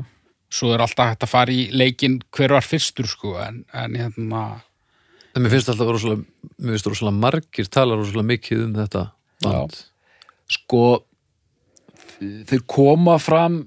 svo 0.50 0.74
er 0.74 0.84
alltaf 0.84 1.14
hægt 1.14 1.28
að 1.28 1.34
fara 1.34 1.54
í 1.54 1.68
leikin 1.76 2.20
hver 2.36 2.56
var 2.58 2.66
fyrstur 2.66 3.08
sko 3.10 3.36
en, 3.42 3.64
en 3.74 3.98
hérna 4.00 4.44
en 5.36 5.44
mér 5.44 5.54
finnst 5.54 5.72
alltaf 5.72 5.92
rosalega 5.94 6.24
mér 6.58 6.76
finnst 6.76 6.90
rosalega 6.90 7.24
margir 7.26 7.70
tala 7.70 8.00
rosalega 8.00 8.32
mikið 8.34 8.66
um 8.66 8.74
þetta 8.80 9.06
band 9.46 9.78
sko 10.50 10.84
þeir 12.20 12.66
koma 12.68 13.20
fram 13.22 13.62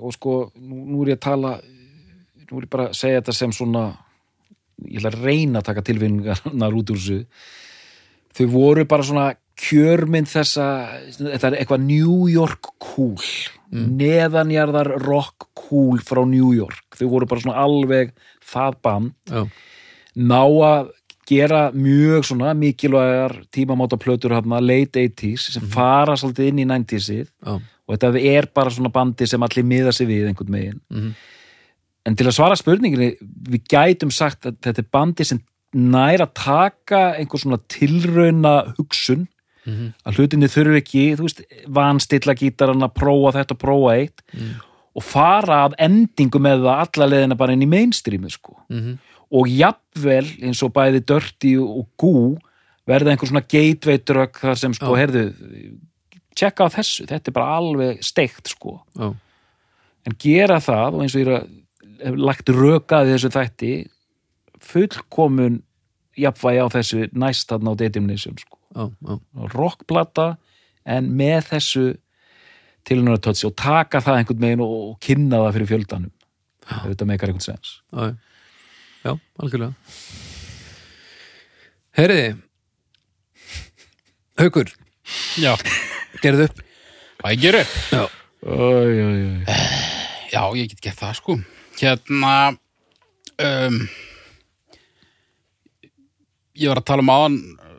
og 0.00 0.14
sko, 0.16 0.34
nú, 0.56 0.86
nú 0.88 1.02
er 1.04 1.12
ég 1.12 1.18
að 1.18 1.26
tala 1.26 1.56
nú 1.60 2.58
er 2.58 2.66
ég 2.66 2.72
bara 2.72 2.88
að 2.88 2.96
segja 2.98 3.20
þetta 3.20 3.36
sem 3.36 3.52
svona 3.54 3.84
ég 4.88 5.00
ætla 5.00 5.12
að 5.12 5.26
reyna 5.26 5.60
að 5.60 5.68
taka 5.68 5.84
tilfinningarnar 5.86 6.76
út 6.76 6.92
úr 6.92 7.00
þessu. 7.00 7.18
Þau 8.36 8.46
voru 8.52 8.86
bara 8.88 9.06
svona 9.06 9.26
kjörmynd 9.60 10.28
þessa 10.30 10.66
þetta 11.18 11.50
er 11.50 11.56
eitthvað 11.60 11.84
New 11.86 12.28
York 12.32 12.70
cool 12.80 13.16
neðanjarðar 13.70 14.94
rock 15.04 15.48
cool 15.58 16.00
frá 16.02 16.22
New 16.26 16.52
York. 16.56 16.96
Þau 16.98 17.08
voru 17.12 17.28
bara 17.30 17.42
svona 17.44 17.60
alveg 17.62 18.14
það 18.50 18.78
band. 18.82 19.12
Já, 19.30 19.44
ná 20.26 20.40
að 20.66 20.88
gera 21.30 21.60
mjög 21.70 22.24
svona 22.26 22.54
mikilvægar 22.58 23.36
tímamáta 23.54 23.98
plötur 24.00 24.32
hérna, 24.34 24.58
late 24.58 25.04
80s 25.06 25.52
sem 25.54 25.68
fara 25.70 26.16
svolítið 26.18 26.48
inn 26.50 26.62
í 26.64 26.66
90sið 26.66 27.20
já, 27.28 27.52
og 27.86 27.94
þetta 27.94 28.22
er 28.32 28.48
bara 28.54 28.72
svona 28.74 28.90
bandi 28.90 29.28
sem 29.30 29.42
allir 29.46 29.62
miða 29.70 29.92
sig 29.94 30.08
við 30.10 30.26
einhvern 30.32 30.50
megin 30.50 30.80
Mhm. 30.90 31.12
en 32.06 32.16
til 32.16 32.26
að 32.26 32.34
svara 32.34 32.56
spurninginni 32.58 33.12
við 33.46 33.62
gætum 33.70 34.10
sagt 34.10 34.42
að 34.50 34.56
þetta 34.58 34.82
er 34.82 34.88
bandi 34.90 35.24
sem 35.24 35.38
nær 35.72 36.18
að 36.26 36.34
taka 36.34 37.14
einhver 37.14 37.38
svona 37.44 37.60
tilrauna 37.68 38.74
hugsun 38.76 39.28
Mhm. 39.66 39.92
að 40.06 40.16
hlutinni 40.16 40.48
þurfi 40.48 40.76
ekki, 40.80 41.02
veist 41.20 41.42
vanstilla 41.68 42.34
gítarana, 42.34 42.88
prófa 42.88 43.32
þetta, 43.38 43.54
prófa 43.60 43.96
eitt 43.98 44.22
og 44.96 45.02
fara 45.04 45.68
að 45.68 45.74
endingu 45.78 46.40
með 46.40 46.64
það 46.64 46.80
alla 46.86 47.06
leðina 47.12 47.36
bara 47.36 47.52
inn 47.52 47.62
í 47.62 47.68
mainstreami 47.68 48.30
sko 48.30 48.56
Mhm. 48.70 48.98
og 49.32 49.46
jafnvel 49.46 50.26
eins 50.42 50.62
og 50.62 50.72
bæði 50.72 51.04
Dirty 51.06 51.56
og 51.60 51.86
Gú 52.00 52.38
verða 52.88 53.12
einhver 53.12 53.28
svona 53.28 53.46
gateway 53.46 53.98
drug 53.98 54.32
þar 54.32 54.56
sem 54.58 54.72
sko, 54.74 54.96
Já. 54.96 55.06
heyrðu 55.06 55.78
tjekka 56.34 56.64
á 56.66 56.68
þessu, 56.72 57.06
þetta 57.06 57.28
er 57.28 57.32
bara 57.32 57.56
alveg 57.60 57.98
steikt 58.02 58.48
sko, 58.48 58.80
já, 58.96 59.14
en 60.06 60.14
gera 60.18 60.56
það 60.58 60.94
og 60.94 61.02
eins 61.02 61.14
og 61.14 61.20
ég 61.20 61.26
er 61.28 61.40
að 61.40 61.48
hef 62.06 62.14
lagt 62.16 62.46
rökaði 62.46 63.14
þessu 63.14 63.30
þætti 63.30 63.88
fullkomun 64.60 65.60
jafnvægi 66.18 66.60
á 66.64 66.68
þessu 66.72 67.08
næst 67.12 67.48
þarna 67.50 67.74
á 67.76 68.00
Nation 68.00 68.36
sko, 68.38 68.56
rockplata 69.54 70.28
en 70.86 71.10
með 71.18 71.40
þessu 71.50 71.84
tilhörnatötsi 72.88 73.46
og 73.48 73.54
taka 73.60 74.00
það 74.04 74.20
einhvern 74.22 74.40
megin 74.44 74.62
og, 74.64 74.74
og 74.90 74.98
kynna 75.04 75.42
það 75.44 75.56
fyrir 75.58 75.70
fjöldanum. 75.74 76.12
Ef 76.70 76.84
þetta 76.86 77.08
meikar 77.10 77.32
einhvern 77.32 77.44
sens. 77.44 77.74
Já, 77.92 78.14
já, 79.04 79.12
algjörlega. 79.42 79.74
Heyriði 81.98 82.28
Haukur, 84.40 84.70
já, 85.36 85.50
gerðu 86.22 86.46
upp. 86.48 86.60
Hvað 87.20 87.34
ég 87.34 87.40
gerir 87.42 87.72
Já, 87.92 88.04
Æj, 88.40 88.94
æj, 88.96 89.16
æj. 89.20 89.56
já, 90.32 90.42
ég 90.56 90.70
get 90.70 90.80
gert 90.86 91.00
það 91.02 91.16
sko. 91.18 91.34
Hérna 91.76 92.30
um, 93.36 93.76
ég 96.56 96.70
var 96.72 96.80
að 96.80 96.86
tala 96.88 97.04
um 97.04 97.12
áðan 97.12 97.36
uh, 97.58 97.69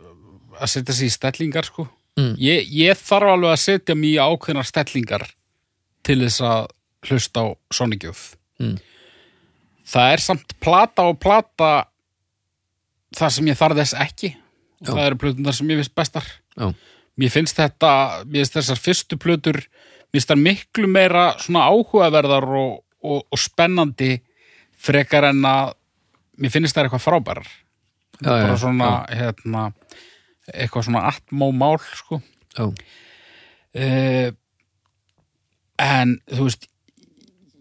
að 0.61 0.71
setja 0.75 0.95
sig 0.95 1.09
í 1.09 1.15
stellingar 1.15 1.67
sko. 1.67 1.88
Mm. 2.19 2.33
ég, 2.43 2.67
ég 2.75 2.99
þarf 2.99 3.31
alveg 3.33 3.53
að 3.53 3.61
setja 3.63 3.95
mig 3.95 4.17
í 4.17 4.19
ákveðnar 4.19 4.67
stellingar 4.67 5.23
til 6.03 6.17
þess 6.25 6.41
að 6.43 6.65
hlusta 7.07 7.43
á 7.43 7.47
Sonic 7.73 8.03
Youth 8.09 8.38
Mm. 8.61 8.75
það 9.89 10.11
er 10.13 10.21
samt 10.21 10.51
plata 10.61 11.05
og 11.09 11.15
plata 11.23 11.69
þar 13.17 13.31
sem 13.33 13.47
ég 13.49 13.57
þarf 13.57 13.79
þess 13.79 13.95
ekki. 14.03 14.29
Og 14.81 14.88
Já. 14.88 14.91
það 14.93 15.05
eru 15.07 15.17
plötunar 15.23 15.55
sem 15.57 15.71
ég 15.73 15.79
finnst 15.81 15.95
bestar. 15.97 16.27
Já, 16.57 16.67
mér 17.17 17.33
finnst 17.33 17.57
þetta, 17.57 17.91
mér 18.25 18.43
finnst 18.43 18.57
þessar 18.59 18.79
fyrstu 18.81 19.17
plötur, 19.21 19.59
mér 20.11 20.19
finnst 20.19 20.31
það 20.31 20.43
miklu 20.45 20.88
meira 20.91 21.25
svona 21.41 21.65
áhugaverðar 21.71 22.47
og, 22.61 22.77
og, 23.01 23.25
og 23.31 23.41
spennandi 23.41 24.19
frekar 24.81 25.29
en 25.31 25.41
að 25.45 25.73
mér 26.41 26.53
finnst 26.53 26.77
það 26.77 26.88
eitthvað 26.88 27.05
frábærar. 27.07 27.49
Já, 28.21 28.29
bara 28.29 28.53
já, 28.53 28.57
svona, 28.61 28.91
hérna 29.09 29.65
eitthvað 30.49 30.88
svona 30.88 31.05
atmómál 31.11 31.77
sko. 31.95 32.22
Já, 32.57 32.65
uh, 32.68 34.30
en 35.81 36.18
þú 36.30 36.47
veist 36.47 36.68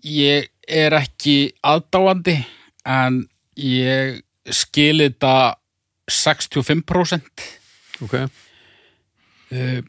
ég 0.06 0.50
er 0.70 0.96
ekki 0.96 1.52
aðdáandi 1.66 2.36
en 2.88 3.22
ég 3.60 4.20
skil 4.50 5.02
þetta 5.02 5.34
65% 6.10 7.46
ok. 8.06 8.16
Uh, 9.50 9.80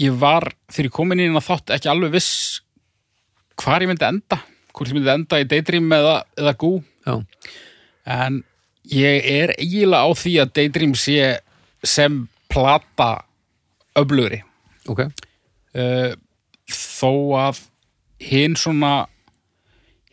ég 0.00 0.16
var 0.20 0.48
þegar 0.70 0.88
ég 0.88 0.94
kom 0.94 1.12
inn 1.12 1.22
í 1.22 1.28
hérna 1.28 1.44
þátt 1.44 1.74
ekki 1.76 1.90
alveg 1.92 2.14
viss 2.16 2.60
hvar 3.60 3.82
ég 3.82 3.90
myndi 3.90 4.06
enda 4.06 4.40
hvort 4.70 4.88
ég 4.88 4.96
myndi 4.96 5.12
enda 5.12 5.40
í 5.40 5.48
Daydream 5.48 5.90
eða, 5.92 6.20
eða 6.38 6.54
Gú 6.60 6.72
Já, 7.00 7.16
en 8.12 8.42
ég 8.90 9.26
er 9.30 9.54
eiginlega 9.56 10.06
á 10.06 10.10
því 10.18 10.34
að 10.42 10.52
Daydream 10.58 10.94
sé 10.98 11.18
sem 11.86 12.22
plata 12.50 13.10
öflugri 13.98 14.42
ok 14.90 15.04
uh, 15.06 16.12
þó 16.70 17.12
að 17.40 17.60
hinn 18.20 18.56
svona 18.58 19.06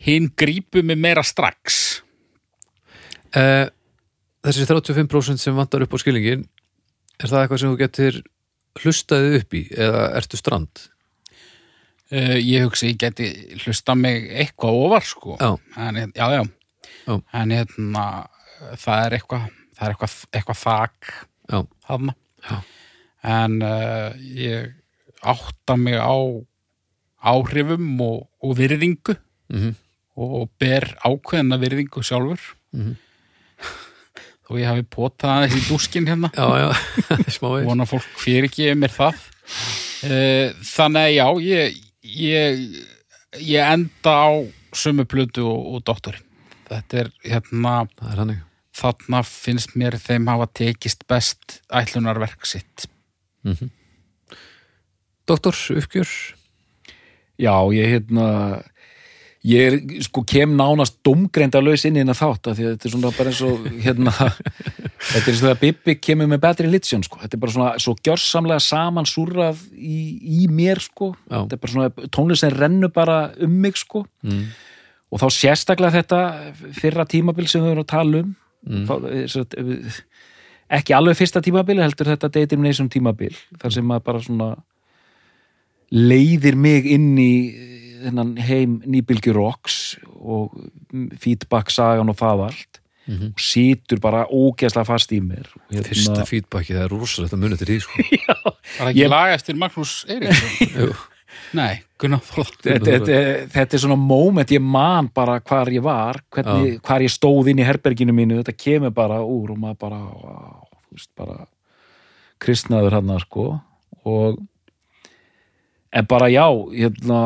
hinn 0.02 0.30
grípu 0.38 0.82
mig 0.86 0.98
meira 0.98 1.24
strax 1.26 2.02
uh, 3.36 3.66
Þessi 4.48 4.64
35% 4.70 5.42
sem 5.42 5.56
vantar 5.58 5.82
upp 5.84 5.92
á 5.92 5.98
skilingin 6.00 6.44
er 7.18 7.26
það 7.26 7.40
eitthvað 7.42 7.60
sem 7.60 7.72
þú 7.72 7.78
getur 7.82 8.20
hlustaðið 8.78 9.34
upp 9.40 9.56
í 9.58 9.62
eða 9.74 10.04
ertu 10.20 10.38
strand? 10.38 10.84
uh, 12.14 12.36
ég 12.38 12.64
hugsi 12.68 12.92
ég 12.92 13.00
geti 13.02 13.26
hlusta 13.64 13.96
mig 13.98 14.28
eitthvað 14.30 14.78
ofar 14.86 15.04
sko 15.08 15.36
Já, 15.42 15.50
en, 15.82 15.98
já, 16.14 16.26
já. 16.38 16.42
Já. 17.08 17.14
en 17.42 17.54
hérna 17.58 18.06
það 18.76 19.04
er 19.04 19.16
eitthvað 19.18 19.48
það 19.78 19.86
er 19.86 19.94
eitthvað, 19.94 20.14
eitthvað 20.34 20.60
þak 20.62 21.10
Já. 22.48 22.56
en 23.38 23.58
uh, 23.62 24.14
ég 24.18 24.72
átta 25.22 25.76
mig 25.78 25.98
á 25.98 26.14
áhrifum 27.18 27.98
og, 28.04 28.26
og 28.42 28.56
virðingu. 28.58 29.16
Mhm, 29.52 29.74
og 30.18 30.48
ber 30.58 30.84
ákveðina 31.06 31.58
virðingu 31.62 32.02
sjálfur. 32.06 32.42
Mhm. 32.74 32.96
þó 34.48 34.52
ég 34.58 34.70
hafi 34.70 34.84
potað 34.86 35.54
í 35.54 35.64
dúskin 35.68 36.08
hérna. 36.08 36.30
Vona 37.68 37.86
fólk 37.88 38.06
fyrir 38.20 38.48
ekki 38.48 38.70
mér 38.78 38.94
það. 38.94 39.26
Eh, 40.06 40.54
þannig 40.62 41.02
að 41.02 41.14
já 41.16 41.26
ég, 41.42 41.78
ég, 42.04 42.60
ég 43.40 43.72
enda 43.74 44.12
á 44.14 44.30
sömu 44.76 45.06
plötu 45.08 45.42
og, 45.48 45.72
og 45.74 45.82
doktorinn 45.88 46.22
þetta 46.68 47.00
er 47.00 47.08
hérna 47.24 47.72
Það 47.96 48.12
er 48.12 48.20
hannig 48.22 48.44
þarna 48.78 49.24
finnst 49.26 49.74
mér 49.78 49.98
þeim 50.02 50.28
hafa 50.30 50.48
tekist 50.60 51.06
best 51.10 51.60
ætlunarverk 51.68 52.46
sitt. 52.46 52.86
Doktor, 55.28 55.56
uppgjör? 55.76 56.08
Já, 57.38 57.54
ég 57.74 57.92
hérna 57.94 58.26
ég 59.46 59.68
er, 59.68 59.76
sko 60.02 60.24
kem 60.26 60.56
nánast 60.58 60.98
domgreinda 61.06 61.60
laus 61.62 61.84
inn 61.86 61.96
í 61.96 62.02
hérna 62.02 62.16
þátt 62.16 62.50
af 62.50 62.56
því 62.58 62.64
að 62.64 62.72
þetta 62.74 62.88
er 62.88 62.94
svona 62.94 63.12
bara 63.16 63.32
eins 63.32 63.42
og 63.46 63.68
hérna 63.84 64.14
þetta 65.12 65.20
er 65.20 65.30
eins 65.30 65.42
og 65.42 65.44
það 65.44 65.52
að 65.52 65.60
Bibbi 65.62 65.94
kemur 66.02 66.30
með 66.32 66.42
Bad 66.42 66.62
Religion 66.64 67.04
sko, 67.06 67.20
þetta 67.22 67.38
er 67.38 67.42
bara 67.44 67.54
svona 67.54 67.70
svo 67.84 67.94
gjörsamlega 68.08 68.64
saman 68.64 69.08
súrrað 69.08 69.62
í, 69.74 70.00
í 70.42 70.48
mér 70.50 70.82
sko, 70.82 71.12
Já. 71.28 71.36
þetta 71.36 71.58
er 71.58 71.62
bara 71.62 71.74
svona 71.76 72.10
tónlist 72.18 72.44
sem 72.44 72.56
rennur 72.56 72.92
bara 72.94 73.20
um 73.44 73.54
mig 73.62 73.78
sko. 73.78 74.04
Mm. 74.26 74.44
og 75.08 75.22
þá 75.22 75.28
sérstaklega 75.38 76.02
þetta 76.02 76.20
fyrra 76.80 77.06
tímabil 77.08 77.48
sem 77.48 77.62
við 77.62 77.76
erum 77.76 77.86
að 77.86 77.92
tala 77.94 78.24
um 78.24 78.34
Mm. 78.66 78.86
þá, 78.88 78.94
eh, 79.12 79.60
eh, 79.62 80.00
ekki 80.80 80.92
alveg 80.96 81.16
fyrsta 81.16 81.40
tímabili 81.40 81.80
heldur 81.84 82.08
þetta 82.10 82.28
determination 82.34 82.88
tímabil 82.90 83.36
þar 83.62 83.72
sem 83.72 83.84
maður 83.86 84.04
bara 84.04 84.20
svona 84.24 84.48
leiðir 85.94 86.56
mig 86.58 86.84
inn 86.90 87.14
í 87.18 87.32
þennan 88.02 88.34
heim 88.44 88.74
nýbylgi 88.86 89.32
rocks 89.34 89.96
og 90.20 90.52
feedback 91.22 91.70
sagan 91.74 92.10
og 92.12 92.18
það 92.20 92.44
allt 92.50 92.80
Mhm. 93.08 93.30
og 93.32 93.40
situr 93.40 94.00
bara 94.04 94.26
ógeðslega 94.28 94.84
fast 94.84 95.10
í 95.16 95.20
mér 95.24 95.46
Og 95.56 95.72
hérna- 95.72 95.88
Fyrsta 95.88 96.26
feedbacki, 96.28 96.74
það 96.76 96.84
er 96.84 96.88
rosalegt 96.92 97.32
að 97.32 97.38
muni 97.40 97.56
til 97.56 97.66
því 97.66 97.80
sko. 97.80 98.02
Var 98.78 98.90
ekki 98.92 99.00
Ég- 99.00 99.08
lag 99.08 99.32
eftir 99.32 99.54
Magnús 99.56 100.04
Eiríksson? 100.04 100.68
Jú. 100.76 100.94
Nei, 101.54 101.80
þetta, 102.62 102.84
þetta, 102.92 103.18
þetta 103.54 103.76
er 103.76 103.82
svona 103.82 103.96
moment, 103.98 104.50
ég 104.54 104.62
man 104.62 105.08
bara 105.14 105.40
hvar 105.40 105.70
ég 105.74 105.82
var, 105.82 106.20
hvernig, 106.30 106.78
hvar 106.86 107.02
ég 107.02 107.10
stóð 107.10 107.50
inn 107.52 107.58
í 107.58 107.66
herberginu 107.66 108.14
mínu, 108.14 108.38
þetta 108.42 108.54
kemur 108.56 108.94
bara 108.94 109.20
úr 109.24 109.50
og 109.54 109.58
maður 109.58 109.80
bara, 109.82 109.98
wow, 109.98 110.68
veist, 110.92 111.10
bara 111.18 111.46
kristnaður 112.38 112.94
hann 113.00 113.14
sko 113.24 113.48
og 114.06 114.38
en 115.92 116.06
bara 116.06 116.28
já, 116.30 116.46
hérna 116.70 117.20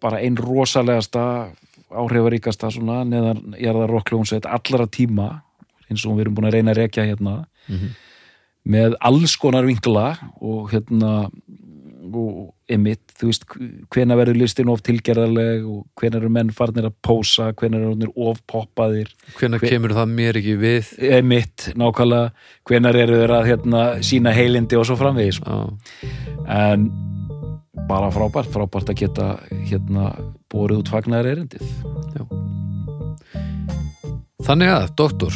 bara 0.00 0.20
ein 0.22 0.36
rosalegasta 0.38 1.24
áhrifaríkasta 1.90 2.70
svona 2.70 3.00
neðan 3.08 3.56
jarðar 3.58 3.90
rockljónsveit 3.96 4.46
allra 4.46 4.86
tíma 4.86 5.28
eins 5.88 6.04
og 6.06 6.18
við 6.18 6.26
erum 6.26 6.34
búin 6.36 6.50
að 6.50 6.58
reyna 6.58 6.74
að 6.74 6.82
rekja 6.84 7.06
hérna 7.08 7.46
Mhm. 7.68 7.88
með 8.68 8.94
alls 9.00 9.36
konar 9.36 9.64
vinkla 9.64 10.18
og 10.40 10.70
hérna 10.72 11.30
og 12.16 12.54
emitt, 12.72 13.00
þú 13.18 13.26
veist 13.30 13.44
hvena 13.94 14.16
verður 14.16 14.38
listin 14.40 14.68
of 14.72 14.80
tilgerðarleg 14.86 15.66
og 15.68 15.84
hvena 16.00 16.16
eru 16.20 16.30
menn 16.32 16.50
farnir 16.54 16.86
að 16.88 16.94
pósa 17.04 17.50
hvena 17.58 17.76
eru 17.80 17.90
orðnir 17.92 18.12
of 18.16 18.40
poppaðir? 18.48 19.10
Hvenær 19.38 19.60
Hve- 19.60 19.68
kemur 19.74 19.94
það 19.96 20.14
mér 20.14 20.38
ekki 20.40 20.56
við? 20.60 20.92
Emitt, 21.18 21.68
nákvæmlega. 21.76 22.30
Hvenar 22.68 22.96
eru 23.02 23.20
þeir 23.22 23.34
að 23.38 23.46
hérna, 23.50 23.82
sína 24.02 24.32
heilindi 24.36 24.76
og 24.80 24.86
svo 24.88 24.96
framvegis? 25.00 25.40
Já, 25.44 25.68
en 26.48 26.88
bara 27.88 28.10
frábært, 28.12 28.50
frábært 28.52 28.90
að 28.92 28.98
geta 29.04 29.28
hérna 29.70 30.10
borið 30.52 30.82
út 30.82 30.88
fagnar 30.92 31.24
erindið. 31.28 31.64
Þannig 34.48 34.70
að, 34.72 34.90
doktor 34.96 35.34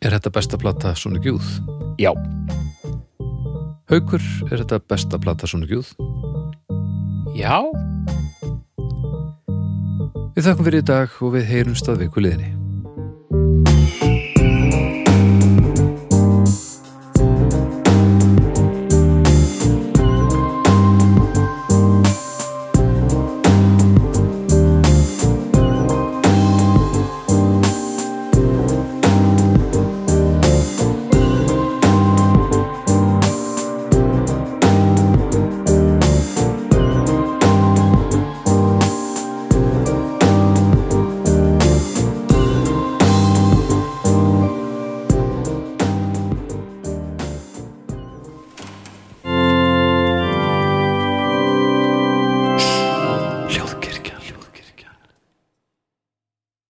Er 0.00 0.14
þetta 0.16 0.30
besta 0.32 0.56
plata 0.58 0.94
svona 0.96 1.20
gjúð? 1.20 1.44
já, 2.00 2.10
Haukur, 3.90 4.22
er 4.46 4.60
þetta 4.62 4.78
besta 4.86 5.18
plata 5.18 5.48
svona 5.50 5.66
gjúð? 5.66 5.88
Já, 7.34 7.58
Við 10.40 10.46
þakkum 10.46 10.66
fyrir 10.68 10.80
í 10.80 10.86
dag 10.88 11.16
og 11.20 11.34
við 11.34 11.50
heyrumst 11.50 11.88
að 11.90 12.04
viku 12.04 12.22
liðinni 12.22 12.59